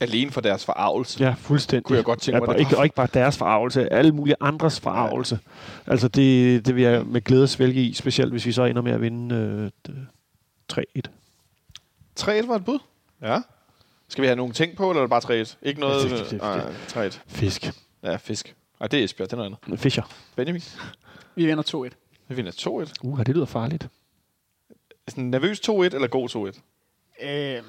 Alene 0.00 0.30
for 0.30 0.40
deres 0.40 0.64
forarvelse. 0.64 1.24
Ja, 1.24 1.34
fuldstændig. 1.38 1.84
Kunne 1.84 1.96
jeg 1.96 2.04
godt 2.04 2.20
tænke 2.20 2.36
ja, 2.36 2.40
mig, 2.40 2.46
bare, 2.46 2.54
det 2.56 2.60
ikke, 2.60 2.78
og 2.78 2.84
ikke 2.84 2.96
bare 2.96 3.08
deres 3.14 3.38
forarvelse, 3.38 3.92
alle 3.92 4.12
mulige 4.12 4.36
andres 4.40 4.80
forarvelse. 4.80 5.38
Altså, 5.86 6.08
det, 6.08 6.66
det 6.66 6.76
vil 6.76 6.82
jeg 6.84 7.06
med 7.06 7.20
glæde 7.20 7.48
svælge 7.48 7.82
i, 7.82 7.92
specielt 7.92 8.32
hvis 8.32 8.46
vi 8.46 8.52
så 8.52 8.64
ender 8.64 8.82
med 8.82 8.92
at 8.92 9.00
vinde 9.00 9.34
øh, 9.34 9.70
d- 9.88 10.00
3-1. 10.72 10.82
3-1 12.20 12.48
var 12.48 12.56
et 12.56 12.64
bud? 12.64 12.78
Ja. 13.22 13.38
Skal 14.08 14.22
vi 14.22 14.26
have 14.26 14.36
nogle 14.36 14.52
ting 14.52 14.76
på, 14.76 14.90
eller 14.90 15.02
er 15.02 15.06
det 15.06 15.10
bare 15.28 15.42
3-1? 15.42 15.56
Ikke 15.62 15.80
noget... 15.80 16.10
Det- 16.10 16.18
det- 16.20 16.30
det- 16.30 16.40
Nej, 16.94 17.08
3-1. 17.08 17.18
Fisk. 17.26 17.70
Ja, 18.02 18.16
fisk. 18.16 18.54
Nej, 18.80 18.86
det 18.88 19.00
er 19.00 19.04
Esbjerg, 19.04 19.30
det 19.30 19.32
er 19.32 19.36
noget 19.48 19.56
andet. 19.66 19.80
Fischer. 19.80 20.02
Benjamin, 20.36 20.62
Vi 21.34 21.46
vinder 21.46 21.88
2-1. 21.90 22.24
vi 22.28 22.34
vinder 22.34 22.52
2-1. 22.52 22.92
Uh, 23.02 23.18
det 23.18 23.28
lyder 23.28 23.46
farligt. 23.46 23.88
Sådan 25.08 25.24
nervøs 25.24 25.60
2-1 25.68 25.72
eller 25.72 26.06
god 26.06 26.52
2-1? 27.20 27.26
Øh, 27.28 27.62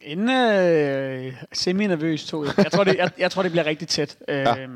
en 0.00 0.30
øh, 0.30 1.32
semi-nervøs 1.52 2.34
2-1. 2.34 2.54
Jeg 2.62 2.72
tror, 2.72 2.84
det, 2.84 2.96
jeg, 2.96 3.10
jeg 3.18 3.30
tror, 3.30 3.42
det 3.42 3.50
bliver 3.52 3.66
rigtig 3.66 3.88
tæt. 3.88 4.16
Øh, 4.28 4.36
Ja. 4.38 4.66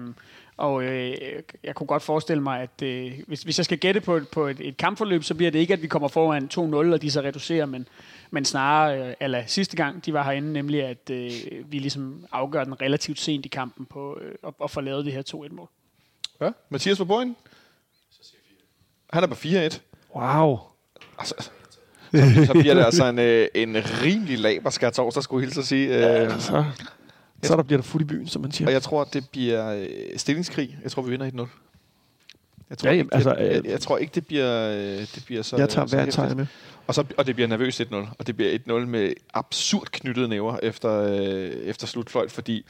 Og 0.57 0.85
øh, 0.85 1.17
jeg 1.65 1.75
kunne 1.75 1.87
godt 1.87 2.03
forestille 2.03 2.43
mig, 2.43 2.61
at 2.61 2.83
øh, 2.83 3.13
hvis, 3.27 3.43
hvis 3.43 3.59
jeg 3.59 3.65
skal 3.65 3.79
gætte 3.79 4.01
på, 4.01 4.17
et- 4.17 4.29
på 4.29 4.47
et, 4.47 4.57
et 4.61 4.77
kampforløb, 4.77 5.25
så 5.25 5.35
bliver 5.35 5.51
det 5.51 5.59
ikke, 5.59 5.73
at 5.73 5.83
vi 5.83 5.87
kommer 5.87 6.09
foran 6.09 6.49
2-0, 6.55 6.61
og 6.93 7.03
de 7.03 7.11
så 7.11 7.21
reducerer, 7.21 7.67
men, 7.67 7.89
men 8.35 8.45
snarere, 8.45 9.09
øh, 9.09 9.15
eller 9.21 9.43
sidste 9.47 9.77
gang, 9.77 10.07
de 10.07 10.13
var 10.13 10.23
herinde, 10.25 10.53
nemlig 10.53 10.83
at 10.85 11.11
øh, 11.11 11.31
vi 11.67 11.79
ligesom 11.79 12.27
afgør 12.33 12.65
den 12.65 12.81
relativt 12.81 13.21
sent 13.21 13.47
i 13.47 13.49
kampen 13.49 13.87
på 13.87 14.19
øh, 14.23 14.35
at, 14.47 14.55
at 14.65 14.71
få 14.71 14.81
lavet 14.81 15.05
det 15.05 15.13
her 15.13 15.23
2-1-mål. 15.35 15.69
Ja. 16.41 16.51
Mathias 16.69 16.99
på 16.99 17.05
bordenden? 17.05 17.37
Han 19.13 19.23
er 19.23 19.27
på 19.27 19.35
4-1. 19.35 19.79
Wow. 20.17 20.59
Altså, 21.19 21.35
så, 22.15 22.45
så 22.47 22.53
bliver 22.53 22.75
det 22.75 22.85
altså 22.85 23.05
en, 23.07 23.19
øh, 23.19 23.49
en 23.55 23.77
rimelig 24.03 24.39
laberskær 24.39 24.91
torsdag, 24.91 25.23
skulle 25.23 25.43
jeg 25.43 25.47
hilse 25.47 25.61
at 25.61 25.67
sige. 25.67 25.87
Øh, 25.97 26.03
Ja, 26.03 26.39
så, 26.39 26.65
så 27.43 27.57
der 27.57 27.63
bliver 27.63 27.79
der 27.79 27.85
fuld 27.89 28.03
i 28.03 28.07
byen, 28.07 28.29
som 28.29 28.43
man 28.43 28.53
siger. 28.53 28.69
Og 28.69 28.73
jeg 28.73 28.83
tror, 28.83 29.05
det 29.05 29.29
bliver 29.31 29.75
øh, 29.75 29.89
stillingskrig. 30.17 30.79
Jeg 30.83 30.91
tror, 30.91 31.03
vi 31.03 31.11
vinder 31.11 31.31
1-0. 31.47 31.49
Jeg 32.73 32.79
tror, 32.79 32.89
Ja, 32.89 32.93
ja, 32.93 32.97
jamen, 32.97 33.07
ikke, 33.07 33.15
altså, 33.15 33.31
altså, 33.31 33.45
jeg, 33.55 33.65
øh, 33.65 33.71
jeg, 33.71 33.81
tror 33.81 33.99
ikke, 33.99 34.13
det 34.15 34.27
bliver, 34.27 34.69
øh, 34.71 34.99
det 34.99 35.23
bliver 35.27 35.43
så... 35.43 35.57
Jeg 35.57 35.69
tager 35.69 35.87
så 35.87 35.97
hver 35.97 36.07
tegn 36.11 36.37
med. 36.37 36.47
Og, 36.87 36.95
så, 36.95 37.05
og 37.19 37.27
det 37.27 37.35
bliver 37.35 37.49
nervøst 37.49 37.81
1-0. 37.81 37.95
Og 38.19 38.27
det 38.27 38.37
bliver 38.37 38.59
1-0 38.69 38.73
med 38.73 39.13
absurd 39.35 39.87
knyttede 39.93 40.29
næver 40.29 40.57
efter, 40.63 40.91
øh, 41.03 41.51
efter 41.51 41.87
slutfløjt, 41.87 42.33
fordi... 42.33 42.65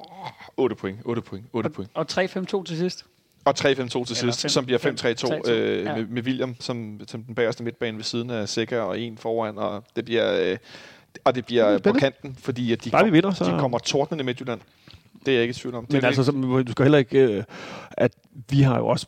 Oh, 0.00 0.28
8 0.56 0.76
point, 0.76 0.98
8 1.04 1.22
point, 1.22 1.44
8 1.52 1.70
point. 1.70 1.90
Og 1.94 2.06
3-5-2 2.12 2.64
til 2.64 2.76
sidst. 2.78 3.04
Og 3.44 3.54
3-5-2 3.58 4.04
til 4.04 4.16
sidst, 4.16 4.40
fem- 4.42 4.48
som 4.48 4.64
bliver 4.64 4.78
fem- 4.78 4.96
5-3-2 5.00 5.06
3-2, 5.46 5.50
øh, 5.50 5.84
ja. 5.84 5.96
med, 5.96 6.06
med 6.06 6.22
William 6.22 6.56
som, 6.60 7.00
som 7.08 7.22
den 7.22 7.34
bagerste 7.34 7.62
midtbane 7.64 7.96
ved 7.96 8.04
siden 8.04 8.30
af 8.30 8.48
Sikker 8.48 8.80
og 8.80 9.00
en 9.00 9.18
foran. 9.18 9.58
Og 9.58 9.84
det 9.96 10.04
bliver, 10.04 10.40
øh, 10.52 10.56
og 11.24 11.34
det 11.34 11.46
bliver 11.46 11.72
på 11.72 11.78
spændende. 11.78 12.00
kanten, 12.00 12.36
fordi 12.42 12.72
at 12.72 12.84
de, 12.84 12.90
Bare 12.90 13.04
vi 13.04 13.08
kom, 13.10 13.14
vinder, 13.14 13.32
så- 13.32 13.44
de 13.44 13.58
kommer 13.58 13.78
tordnende 13.78 14.24
Midtjylland. 14.24 14.60
Det 15.26 15.28
er 15.28 15.32
jeg 15.32 15.42
ikke 15.42 15.50
i 15.52 15.54
tvivl 15.54 15.74
om. 15.74 15.84
Det 15.86 15.92
Men 15.92 16.02
er 16.02 16.06
altså, 16.06 16.24
så, 16.24 16.30
du 16.66 16.72
skal 16.72 16.82
heller 16.84 16.98
ikke... 16.98 17.18
Øh, 17.18 17.44
at 17.90 18.12
vi 18.50 18.62
har 18.62 18.78
jo 18.78 18.86
også... 18.86 19.06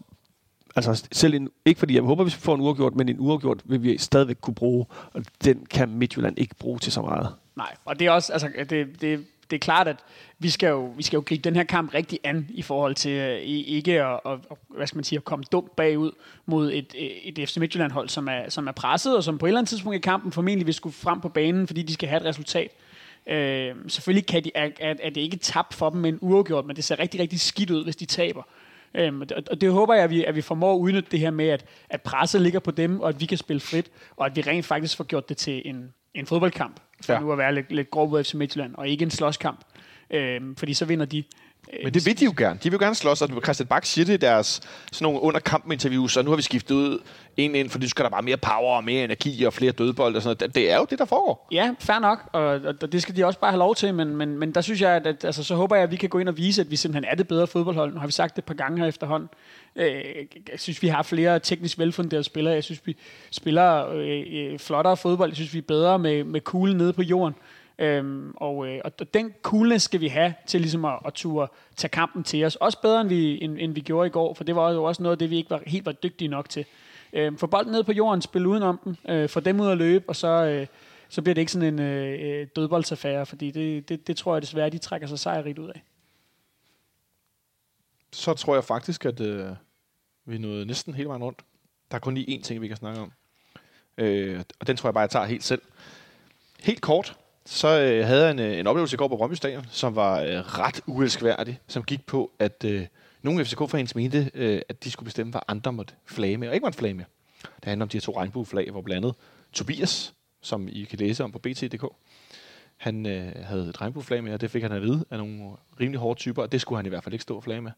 Altså 0.77 1.09
selv 1.13 1.35
en, 1.35 1.49
ikke 1.65 1.79
fordi 1.79 1.95
jeg 1.95 2.03
håber, 2.03 2.23
at 2.23 2.27
vi 2.27 2.31
får 2.31 2.55
en 2.55 2.61
uafgjort, 2.61 2.95
men 2.95 3.09
en 3.09 3.17
uafgjort 3.19 3.61
vil 3.65 3.83
vi 3.83 3.99
stadigvæk 3.99 4.37
kunne 4.41 4.55
bruge, 4.55 4.87
og 5.13 5.25
den 5.45 5.67
kan 5.71 5.89
Midtjylland 5.89 6.39
ikke 6.39 6.55
bruge 6.55 6.79
til 6.79 6.93
så 6.93 7.03
meget. 7.03 7.29
Nej, 7.57 7.75
og 7.85 7.99
det 7.99 8.07
er 8.07 8.11
også, 8.11 8.33
altså, 8.33 8.49
det, 8.71 9.01
det, 9.01 9.27
det 9.51 9.57
er 9.57 9.59
klart, 9.59 9.89
at 9.89 9.97
vi 10.39 10.51
skal, 10.51 10.69
jo, 10.69 10.93
vi 10.97 11.03
skal 11.03 11.17
jo 11.17 11.23
gribe 11.27 11.43
den 11.43 11.57
her 11.57 11.65
kamp 11.65 11.95
rigtig 11.95 12.19
an 12.25 12.47
i 12.51 12.63
forhold 12.63 12.95
til 12.95 13.11
øh, 13.11 13.39
ikke 13.41 14.03
at, 14.03 14.21
at, 14.27 14.33
at, 14.51 14.57
hvad 14.69 14.87
skal 14.87 14.97
man 14.97 15.05
sige, 15.05 15.17
at 15.17 15.25
komme 15.25 15.45
dumt 15.53 15.77
bagud 15.77 16.11
mod 16.47 16.73
et, 16.73 16.95
øh, 16.99 17.07
et 17.07 17.49
FC 17.49 17.57
Midtjylland-hold, 17.57 18.09
som 18.09 18.29
er, 18.29 18.49
som 18.49 18.67
er 18.67 18.73
presset, 18.73 19.17
og 19.17 19.25
som 19.25 19.39
på 19.39 19.47
et 19.47 19.51
eller 19.51 19.59
andet 19.59 19.69
tidspunkt 19.69 19.97
i 19.97 20.01
kampen 20.01 20.33
formentlig 20.33 20.67
vil 20.67 20.75
skulle 20.75 20.95
frem 20.95 21.21
på 21.21 21.29
banen, 21.29 21.67
fordi 21.67 21.83
de 21.83 21.95
skal 21.95 22.09
have 22.09 22.21
et 22.21 22.27
resultat. 22.27 22.71
Øh, 23.27 23.75
selvfølgelig 23.89 24.27
kan 24.27 24.45
de, 24.45 24.51
er, 24.55 24.71
er, 24.81 24.95
er 25.03 25.11
det 25.11 25.21
ikke 25.21 25.37
tabt 25.37 25.75
for 25.75 25.91
dem 25.91 26.01
med 26.01 26.13
en 26.13 26.19
uafgjort, 26.21 26.67
men 26.67 26.77
det 26.77 26.85
ser 26.85 26.99
rigtig, 26.99 27.21
rigtig 27.21 27.41
skidt 27.41 27.71
ud, 27.71 27.85
hvis 27.85 27.97
de 27.97 28.07
taber. 28.07 28.43
Øhm, 28.95 29.21
og 29.21 29.29
det- 29.29 29.49
og 29.49 29.61
det 29.61 29.73
håber 29.73 29.95
jeg, 29.95 30.05
at 30.05 30.11
vi, 30.11 30.25
at 30.25 30.35
vi 30.37 30.41
formår 30.41 30.75
at 30.75 30.79
udnytte 30.79 31.11
det 31.11 31.21
her 31.21 31.31
med, 31.31 31.49
at, 31.49 31.65
at 31.91 32.03
presset 32.03 32.41
ligger 32.41 32.61
på 32.61 32.71
dem, 32.71 33.01
og 33.01 33.09
at 33.09 33.21
vi 33.21 33.27
kan 33.27 33.39
spille 33.39 33.61
frit, 33.61 33.91
og 34.17 34.27
at 34.27 34.37
vi 34.37 34.41
rent 34.41 34.67
faktisk 34.67 34.97
får 34.97 35.05
gjort 35.05 35.29
det 35.29 35.37
til 35.37 35.63
en, 35.65 35.89
en 36.15 36.27
fodboldkamp, 36.27 36.81
for 37.05 37.13
ja. 37.13 37.21
nu 37.21 37.33
at 37.33 37.39
være 37.39 37.55
lidt, 37.55 37.73
lidt 37.73 37.91
grov 37.91 38.11
mod 38.11 38.25
FC 38.25 38.35
Midtjylland, 38.35 38.75
og 38.75 38.89
ikke 38.89 39.03
en 39.03 39.11
slåskamp. 39.11 39.61
Øhm, 40.11 40.57
fordi 40.57 40.75
så 40.75 40.85
vinder 40.85 41.07
de. 41.07 41.25
Men 41.85 41.95
det 41.95 42.07
vil 42.07 42.21
de 42.21 42.25
jo 42.25 42.35
gerne. 42.37 42.59
De 42.63 42.71
vil 42.71 42.73
jo 42.73 42.85
gerne 42.85 42.95
slås, 42.95 43.23
og 43.23 43.29
Christian 43.45 43.67
Bak 43.67 43.85
siger 43.85 44.05
det 44.05 44.13
i 44.13 44.17
deres 44.17 44.61
sådan 44.93 45.05
nogle 45.05 45.21
under 45.21 45.41
kampen 45.41 45.73
interviews, 45.73 46.17
og 46.17 46.25
nu 46.25 46.31
har 46.31 46.37
vi 46.37 46.43
skiftet 46.43 46.75
ud 46.75 46.99
en 47.37 47.55
ind, 47.55 47.71
fordi 47.71 47.85
nu 47.85 47.89
skal 47.89 48.05
der 48.05 48.11
bare 48.11 48.23
mere 48.23 48.37
power 48.37 48.77
og 48.77 48.85
mere 48.85 49.05
energi 49.05 49.45
og 49.45 49.53
flere 49.53 49.73
dødbold 49.73 50.17
og 50.17 50.23
sådan 50.23 50.37
noget. 50.41 50.55
Det 50.55 50.71
er 50.71 50.77
jo 50.77 50.87
det, 50.91 50.99
der 50.99 51.05
foregår. 51.05 51.49
Ja, 51.53 51.75
fair 51.81 51.99
nok, 51.99 52.19
og, 52.33 52.43
og, 52.43 52.93
det 52.93 53.03
skal 53.03 53.17
de 53.17 53.25
også 53.27 53.41
bare 53.41 53.51
have 53.51 53.59
lov 53.59 53.75
til, 53.75 53.95
men, 53.95 54.17
men, 54.17 54.39
men 54.39 54.53
der 54.53 54.61
synes 54.61 54.81
jeg, 54.81 54.91
at, 54.91 55.07
at 55.07 55.25
altså, 55.25 55.45
så 55.45 55.55
håber 55.55 55.77
jeg, 55.77 55.83
at 55.83 55.91
vi 55.91 55.97
kan 55.97 56.09
gå 56.09 56.19
ind 56.19 56.29
og 56.29 56.37
vise, 56.37 56.61
at 56.61 56.71
vi 56.71 56.77
simpelthen 56.77 57.13
er 57.13 57.15
det 57.15 57.29
bedre 57.29 57.47
fodboldhold. 57.47 57.93
Nu 57.93 58.01
har 58.01 58.07
vi 58.07 58.13
sagt 58.13 58.37
det 58.37 58.43
et 58.43 58.47
par 58.47 58.55
gange 58.55 58.79
her 58.79 58.87
efterhånden. 58.87 59.29
Øh, 59.77 59.87
jeg 60.53 60.61
synes, 60.61 60.83
vi 60.83 60.89
har 60.89 61.03
flere 61.03 61.39
teknisk 61.39 61.79
velfunderede 61.79 62.25
spillere. 62.25 62.55
Jeg 62.55 62.65
synes, 62.65 62.81
vi 62.85 62.97
spiller 63.31 63.89
øh, 63.89 64.23
øh, 64.33 64.59
flottere 64.59 64.97
fodbold. 64.97 65.31
Jeg 65.31 65.37
synes, 65.37 65.55
vi 65.55 65.59
er 65.59 65.63
bedre 65.63 65.99
med, 65.99 66.25
med 66.25 66.41
kuglen 66.41 66.77
nede 66.77 66.93
på 66.93 67.03
jorden. 67.03 67.35
Øhm, 67.79 68.33
og, 68.37 68.69
øh, 68.69 68.81
og 68.85 69.15
den 69.15 69.33
coolness 69.43 69.85
skal 69.85 70.01
vi 70.01 70.09
have 70.09 70.35
til 70.47 70.61
ligesom 70.61 70.85
at, 70.85 70.99
at 71.07 71.15
ture 71.15 71.49
tage 71.77 71.89
kampen 71.89 72.25
til 72.25 72.45
os. 72.45 72.57
Også 72.57 72.81
bedre, 72.81 73.01
end 73.01 73.09
vi, 73.09 73.43
end, 73.43 73.57
end 73.61 73.75
vi 73.75 73.81
gjorde 73.81 74.07
i 74.07 74.11
går, 74.11 74.35
for 74.35 74.45
det 74.45 74.57
var 74.57 74.71
jo 74.71 74.85
også 74.85 75.03
noget 75.03 75.15
af 75.15 75.19
det, 75.19 75.31
vi 75.31 75.37
ikke 75.37 75.51
var 75.51 75.63
helt 75.67 75.87
var 75.87 75.93
dygtige 75.93 76.29
nok 76.29 76.49
til. 76.49 76.65
Øhm, 77.13 77.39
få 77.39 77.47
bolden 77.47 77.73
ned 77.73 77.85
på 77.85 77.93
jorden, 77.93 78.23
spille 78.23 78.49
udenom 78.49 78.81
den, 78.85 78.97
øh, 79.09 79.29
få 79.29 79.41
dem 79.41 79.61
ud 79.61 79.69
at 79.69 79.79
løbe, 79.79 80.05
og 80.09 80.17
så, 80.17 80.29
øh, 80.29 80.67
så 81.09 81.23
bliver 81.23 81.35
det 81.35 81.43
ikke 81.43 81.53
sådan 81.53 81.75
en 81.75 81.81
øh, 81.81 82.41
øh, 82.41 82.47
dødboldsaffære, 82.57 83.27
fordi 83.27 83.51
det, 83.51 83.89
det, 83.89 84.07
det 84.07 84.17
tror 84.17 84.35
jeg 84.35 84.43
desværre, 84.43 84.71
de 84.71 84.79
trækker 84.79 85.07
sig 85.07 85.19
sejrigt 85.19 85.59
ud 85.59 85.69
af. 85.69 85.83
Så 88.13 88.35
tror 88.35 88.55
jeg 88.55 88.65
faktisk, 88.65 89.05
at 89.05 89.21
øh, 89.21 89.51
vi 90.25 90.39
nåede 90.39 90.67
næsten 90.67 90.95
hele 90.95 91.09
vejen 91.09 91.23
rundt. 91.23 91.45
Der 91.91 91.97
er 91.97 92.01
kun 92.01 92.15
lige 92.15 92.39
én 92.39 92.43
ting, 92.43 92.61
vi 92.61 92.69
kan 92.69 92.77
snakke 92.77 93.01
om. 93.01 93.13
Øh, 93.99 94.43
og 94.61 94.67
den 94.67 94.77
tror 94.77 94.89
jeg 94.89 94.95
bare, 94.95 95.03
jeg 95.03 95.11
tager 95.11 95.27
helt 95.27 95.45
selv. 95.45 95.63
Helt 96.61 96.81
kort, 96.81 97.17
så 97.47 97.81
øh, 97.81 98.07
havde 98.07 98.23
jeg 98.23 98.31
en, 98.31 98.39
øh, 98.39 98.59
en 98.59 98.67
oplevelse 98.67 98.95
i 98.95 98.97
går 98.97 99.09
på 99.09 99.17
Brøndby 99.17 99.35
Stadion, 99.35 99.67
som 99.71 99.97
var 99.97 100.21
øh, 100.21 100.29
ret 100.29 100.81
uelskværdig, 100.87 101.61
som 101.67 101.83
gik 101.83 102.07
på, 102.07 102.31
at 102.39 102.65
øh, 102.65 102.87
nogle 103.23 103.45
FCK-fans 103.45 103.95
mente, 103.95 104.31
øh, 104.35 104.63
at 104.69 104.85
de 104.85 104.91
skulle 104.91 105.05
bestemme, 105.05 105.31
hvad 105.31 105.41
andre 105.49 105.73
måtte 105.73 105.95
flage 106.07 106.37
med, 106.37 106.49
og 106.49 106.55
ikke 106.55 106.65
måtte 106.65 106.79
flage 106.79 106.95
med. 106.95 107.05
Det 107.43 107.65
handler 107.65 107.85
om 107.85 107.89
de 107.89 107.97
her 107.97 108.01
to 108.01 108.17
regnbueflag, 108.17 108.71
hvor 108.71 108.81
blandt 108.81 109.05
andet 109.05 109.17
Tobias, 109.53 110.15
som 110.41 110.69
I 110.69 110.85
kan 110.85 110.99
læse 110.99 111.25
om 111.25 111.33
på 111.33 111.39
BT.dk, 111.39 111.85
han 112.77 113.07
øh, 113.07 113.33
havde 113.45 113.69
et 113.69 113.81
regnbueflag 113.81 114.25
med, 114.25 114.35
og 114.35 114.41
det 114.41 114.51
fik 114.51 114.63
han 114.63 114.73
at 114.73 114.83
vide 114.83 115.05
af 115.11 115.19
nogle 115.19 115.51
rimelig 115.81 116.01
hårde 116.01 116.21
typer, 116.21 116.43
og 116.43 116.53
det 116.53 116.61
skulle 116.61 116.79
han 116.79 116.87
i 116.87 116.89
hvert 116.89 117.05
fald 117.05 117.13
ikke 117.13 117.23
stå 117.23 117.37
og 117.37 117.45
flage 117.45 117.61
med. 117.61 117.73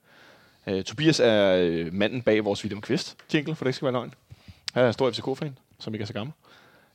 Øh, 0.67 0.85
Tobias 0.85 1.21
er 1.21 1.57
øh, 1.61 1.93
manden 1.93 2.23
bag 2.23 2.45
vores 2.45 2.65
William 2.65 2.81
Kvist 2.81 3.17
jingle, 3.35 3.55
for 3.55 3.65
det 3.65 3.69
ikke 3.69 3.77
skal 3.77 3.87
være 3.87 3.93
løgn. 3.93 4.15
Han 4.73 4.83
er 4.83 4.87
en 4.87 4.93
stor 4.93 5.11
FCK-fan, 5.11 5.59
som 5.79 5.95
ikke 5.95 6.03
er 6.03 6.07
så 6.07 6.13
gammel. 6.13 6.33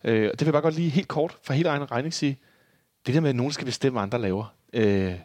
Øh, 0.03 0.29
og 0.33 0.39
det 0.39 0.39
vil 0.39 0.45
jeg 0.45 0.53
bare 0.53 0.61
godt 0.61 0.75
lige 0.75 0.89
helt 0.89 1.07
kort, 1.07 1.37
for 1.43 1.53
helt 1.53 1.67
egen 1.67 1.91
regning 1.91 2.13
sige, 2.13 2.37
det 3.05 3.15
der 3.15 3.21
med, 3.21 3.29
at 3.29 3.35
nogen 3.35 3.51
skal 3.51 3.65
bestemme, 3.65 3.93
hvad 3.93 4.03
andre 4.03 4.21
laver, 4.21 4.55
øh, 4.73 5.15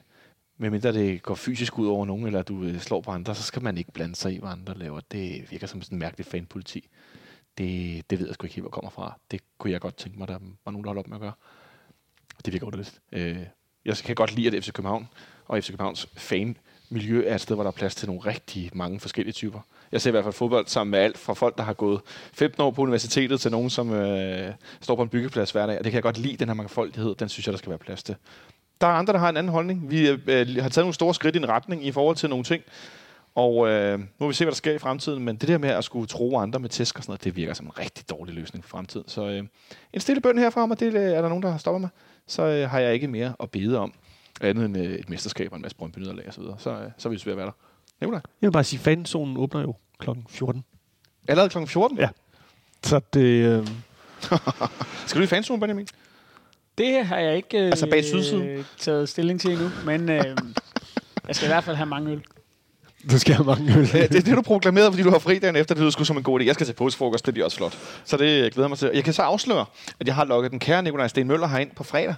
medmindre 0.56 0.92
det 0.92 1.22
går 1.22 1.34
fysisk 1.34 1.78
ud 1.78 1.86
over 1.86 2.06
nogen, 2.06 2.26
eller 2.26 2.42
du 2.42 2.62
øh, 2.62 2.78
slår 2.78 3.00
på 3.00 3.10
andre, 3.10 3.34
så 3.34 3.42
skal 3.42 3.62
man 3.62 3.78
ikke 3.78 3.92
blande 3.92 4.16
sig 4.16 4.34
i, 4.34 4.38
hvad 4.38 4.50
andre 4.50 4.78
laver. 4.78 5.00
Det 5.12 5.50
virker 5.50 5.66
som 5.66 5.82
sådan 5.82 5.96
en 5.96 6.00
mærkelig 6.00 6.26
fanpoliti. 6.26 6.88
Det, 7.58 8.10
det 8.10 8.18
ved 8.18 8.26
jeg 8.26 8.34
sgu 8.34 8.44
ikke 8.44 8.54
helt, 8.54 8.62
hvor 8.62 8.70
kommer 8.70 8.90
fra. 8.90 9.18
Det 9.30 9.40
kunne 9.58 9.72
jeg 9.72 9.80
godt 9.80 9.96
tænke 9.96 10.18
mig, 10.18 10.28
der 10.28 10.38
var 10.64 10.72
nogen, 10.72 10.84
der 10.84 10.88
holdt 10.88 10.98
op 10.98 11.08
med 11.08 11.16
at 11.16 11.20
gøre. 11.20 11.32
Det 12.44 12.52
virker 12.52 12.66
underligt. 12.66 13.00
Øh, 13.12 13.38
jeg 13.84 13.96
kan 13.96 14.14
godt 14.14 14.34
lide, 14.34 14.56
at 14.56 14.64
FC 14.64 14.72
København 14.72 15.08
og 15.44 15.62
FC 15.62 15.66
Københavns 15.66 16.08
miljø 16.90 17.24
er 17.26 17.34
et 17.34 17.40
sted, 17.40 17.54
hvor 17.54 17.64
der 17.64 17.70
er 17.70 17.74
plads 17.74 17.94
til 17.94 18.08
nogle 18.08 18.22
rigtig 18.26 18.70
mange 18.72 19.00
forskellige 19.00 19.32
typer. 19.32 19.60
Jeg 19.92 20.00
ser 20.00 20.10
i 20.10 20.12
hvert 20.12 20.24
fald 20.24 20.34
fodbold 20.34 20.66
sammen 20.66 20.90
med 20.90 20.98
alt 20.98 21.18
fra 21.18 21.34
folk, 21.34 21.58
der 21.58 21.64
har 21.64 21.72
gået 21.72 22.00
15 22.32 22.62
år 22.62 22.70
på 22.70 22.82
universitetet, 22.82 23.40
til 23.40 23.50
nogen, 23.50 23.70
som 23.70 23.92
øh, 23.92 24.52
står 24.80 24.96
på 24.96 25.02
en 25.02 25.08
byggeplads 25.08 25.50
hver 25.50 25.66
dag. 25.66 25.78
Og 25.78 25.84
det 25.84 25.92
kan 25.92 25.94
jeg 25.94 26.02
godt 26.02 26.18
lide, 26.18 26.36
den 26.36 26.48
her 26.48 26.54
mangfoldighed. 26.54 27.14
Den 27.14 27.28
synes 27.28 27.46
jeg, 27.46 27.52
der 27.52 27.58
skal 27.58 27.70
være 27.70 27.78
plads 27.78 28.02
til. 28.02 28.16
Der 28.80 28.86
er 28.86 28.92
andre, 28.92 29.12
der 29.12 29.18
har 29.18 29.28
en 29.28 29.36
anden 29.36 29.52
holdning. 29.52 29.90
Vi 29.90 30.08
øh, 30.08 30.18
øh 30.26 30.46
har 30.62 30.68
taget 30.68 30.76
nogle 30.76 30.94
store 30.94 31.14
skridt 31.14 31.36
i 31.36 31.38
en 31.38 31.48
retning 31.48 31.86
i 31.86 31.92
forhold 31.92 32.16
til 32.16 32.30
nogle 32.30 32.44
ting. 32.44 32.62
Og 33.34 33.68
øh, 33.68 33.98
nu 33.98 34.06
må 34.18 34.26
vi 34.26 34.34
se, 34.34 34.44
hvad 34.44 34.52
der 34.52 34.56
sker 34.56 34.72
i 34.72 34.78
fremtiden. 34.78 35.24
Men 35.24 35.36
det 35.36 35.48
der 35.48 35.58
med 35.58 35.68
at 35.68 35.84
skulle 35.84 36.06
tro 36.06 36.38
andre 36.38 36.60
med 36.60 36.68
tæsk 36.68 36.98
og 36.98 37.04
sådan 37.04 37.10
noget, 37.10 37.24
det 37.24 37.36
virker 37.36 37.54
som 37.54 37.66
en 37.66 37.78
rigtig 37.78 38.10
dårlig 38.10 38.34
løsning 38.34 38.64
for 38.64 38.68
fremtiden. 38.68 39.08
Så 39.08 39.28
øh, 39.28 39.42
en 39.92 40.00
stille 40.00 40.20
bøn 40.20 40.38
herfra, 40.38 40.70
og 40.70 40.80
det 40.80 40.94
øh, 40.94 41.02
er 41.02 41.22
der 41.22 41.28
nogen, 41.28 41.42
der 41.42 41.56
stopper 41.56 41.78
mig. 41.78 41.88
Så 42.26 42.42
øh, 42.42 42.70
har 42.70 42.78
jeg 42.78 42.94
ikke 42.94 43.08
mere 43.08 43.34
at 43.40 43.50
bede 43.50 43.78
om. 43.78 43.92
Andet 44.40 44.64
end 44.64 44.76
øh, 44.78 44.84
et 44.84 45.08
mesterskab 45.10 45.52
og 45.52 45.56
en 45.56 45.62
masse 45.62 45.76
brøndby 45.76 45.98
nederlag 45.98 46.24
og 46.28 46.34
så 46.34 46.40
videre. 46.40 46.56
Så, 46.58 46.70
øh, 46.70 46.90
så 46.98 47.08
er 47.08 47.10
vi 47.10 47.18
svært 47.18 47.32
at 47.32 47.36
være 47.36 47.46
der. 47.46 47.52
Nikolaj? 48.00 48.20
Jeg 48.42 48.46
vil 48.46 48.52
bare 48.52 48.64
sige, 48.64 48.80
fanzonen 48.80 49.36
åbner 49.36 49.60
jo 49.60 49.74
kl. 49.98 50.10
14. 50.28 50.64
Allerede 51.28 51.50
kl. 51.50 51.66
14? 51.66 51.98
Ja. 51.98 52.08
Så 52.82 53.00
det... 53.14 53.20
Øh, 53.60 53.66
Skal 55.06 55.18
du 55.20 55.24
i 55.24 55.26
fanzone, 55.26 55.60
Benjamin? 55.60 55.86
Det 56.78 57.06
har 57.06 57.18
jeg 57.18 57.36
ikke 57.36 57.58
øh, 57.58 57.66
Altså 57.66 57.90
bag 57.90 58.04
sydsiden? 58.04 58.64
taget 58.78 59.08
stilling 59.08 59.40
til 59.40 59.50
endnu, 59.52 59.70
men 59.86 60.08
øh, 60.08 60.24
jeg 61.28 61.36
skal 61.36 61.46
i 61.46 61.48
hvert 61.48 61.64
fald 61.64 61.76
have 61.76 61.86
mange 61.86 62.12
øl. 62.12 62.22
du 63.10 63.18
skal 63.18 63.34
have 63.34 63.46
mange 63.46 63.76
øl. 63.78 63.90
Ja, 63.94 64.02
det 64.06 64.14
er 64.14 64.22
det, 64.22 64.36
du 64.36 64.42
proklamerede, 64.42 64.92
fordi 64.92 65.02
du 65.02 65.10
har 65.10 65.18
fri 65.18 65.38
dagen 65.38 65.56
efter. 65.56 65.74
Det 65.74 65.80
lyder 65.80 65.90
sgu 65.90 66.04
som 66.04 66.16
en 66.16 66.22
god 66.22 66.40
idé. 66.40 66.44
Jeg 66.44 66.54
skal 66.54 66.66
til 66.66 66.72
påskefrokost, 66.72 67.26
det 67.26 67.34
bliver 67.34 67.44
også 67.44 67.56
flot. 67.56 67.78
Så 68.04 68.16
det 68.16 68.42
jeg 68.42 68.52
glæder 68.52 68.68
mig 68.68 68.78
til. 68.78 68.90
Jeg 68.94 69.04
kan 69.04 69.12
så 69.12 69.22
afsløre, 69.22 69.66
at 70.00 70.06
jeg 70.06 70.14
har 70.14 70.24
lukket 70.24 70.50
den 70.50 70.58
kære 70.58 70.82
Nikolaj 70.82 71.08
Sten 71.08 71.26
Møller 71.28 71.46
herind 71.46 71.70
på 71.70 71.84
fredag 71.84 72.14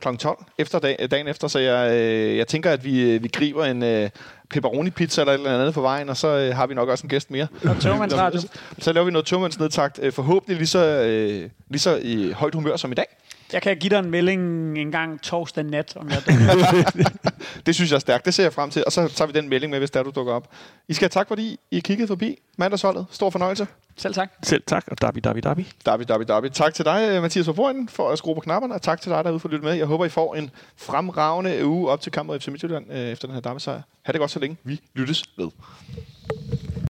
kl. 0.00 0.16
12, 0.16 0.44
efter 0.58 0.78
dag, 0.78 1.08
dagen 1.10 1.28
efter, 1.28 1.48
så 1.48 1.58
jeg, 1.58 1.92
øh, 1.92 2.36
jeg 2.36 2.46
tænker, 2.46 2.70
at 2.70 2.84
vi, 2.84 3.00
øh, 3.00 3.22
vi 3.22 3.28
griber 3.28 3.64
en 3.64 3.82
øh, 3.82 4.10
pepperoni-pizza 4.50 5.20
eller 5.20 5.32
et 5.32 5.38
eller 5.38 5.58
andet 5.58 5.74
på 5.74 5.80
vejen, 5.80 6.08
og 6.08 6.16
så 6.16 6.28
øh, 6.28 6.56
har 6.56 6.66
vi 6.66 6.74
nok 6.74 6.88
også 6.88 7.02
en 7.04 7.08
gæst 7.08 7.30
mere. 7.30 7.46
Og 7.64 7.80
togmandsradio. 7.80 8.40
Så 8.78 8.92
laver 8.92 9.04
vi 9.04 9.10
noget 9.10 9.26
togmandsnedtagt, 9.26 10.00
øh, 10.02 10.12
forhåbentlig 10.12 10.56
lige 10.56 10.66
så, 10.66 10.84
øh, 10.84 11.50
lige 11.70 11.80
så 11.80 12.00
i 12.02 12.30
højt 12.30 12.54
humør 12.54 12.76
som 12.76 12.92
i 12.92 12.94
dag. 12.94 13.06
Jeg 13.52 13.62
kan 13.62 13.76
give 13.76 13.90
dig 13.90 13.98
en 13.98 14.10
melding 14.10 14.78
en 14.78 14.92
gang 14.92 15.22
torsdag 15.22 15.64
nat, 15.64 15.96
om 15.96 16.10
jeg. 16.10 16.22
Det 17.66 17.74
synes 17.74 17.90
jeg 17.90 17.96
er 17.96 18.00
stærkt. 18.00 18.24
Det 18.24 18.34
ser 18.34 18.42
jeg 18.42 18.52
frem 18.52 18.70
til. 18.70 18.82
Og 18.86 18.92
så 18.92 19.08
tager 19.08 19.26
vi 19.26 19.32
den 19.32 19.48
melding 19.48 19.70
med, 19.70 19.78
hvis 19.78 19.90
der 19.90 20.02
du 20.02 20.10
dukker 20.14 20.32
op. 20.32 20.48
I 20.88 20.94
skal 20.94 21.04
have 21.04 21.20
tak, 21.20 21.28
fordi 21.28 21.60
I 21.70 21.80
kiggede 21.80 22.08
forbi 22.08 22.38
mandagsholdet. 22.58 23.06
Stor 23.10 23.30
fornøjelse. 23.30 23.66
Selv 23.98 24.14
tak. 24.14 24.30
Selv 24.42 24.62
tak, 24.66 24.84
og 24.90 25.02
dabi, 25.02 25.20
dabi, 25.20 25.40
dabi. 25.40 25.72
Dabi, 25.86 26.04
dabi, 26.04 26.24
dabi. 26.24 26.50
Tak 26.50 26.74
til 26.74 26.84
dig, 26.84 27.08
øh, 27.10 27.22
Mathias 27.22 27.46
Forborgen, 27.46 27.88
for 27.88 28.10
at 28.10 28.18
skrue 28.18 28.34
på 28.34 28.40
knapperne, 28.40 28.74
og 28.74 28.82
tak 28.82 29.00
til 29.00 29.10
dig 29.12 29.24
derude 29.24 29.40
for 29.40 29.48
at 29.48 29.52
lytte 29.52 29.64
med. 29.64 29.74
Jeg 29.74 29.86
håber, 29.86 30.04
I 30.04 30.08
får 30.08 30.34
en 30.34 30.50
fremragende 30.76 31.66
uge 31.66 31.90
op 31.90 32.00
til 32.00 32.12
kampen 32.12 32.32
mod 32.32 32.40
FC 32.40 32.48
Midtjylland 32.48 32.92
øh, 32.92 32.98
efter 32.98 33.28
den 33.28 33.34
her 33.34 33.40
derby-sejr. 33.40 33.82
Ha' 34.02 34.12
det 34.12 34.18
godt 34.20 34.30
så 34.30 34.38
længe. 34.38 34.56
Vi 34.64 34.80
lyttes 34.94 35.24
ved. 35.36 35.48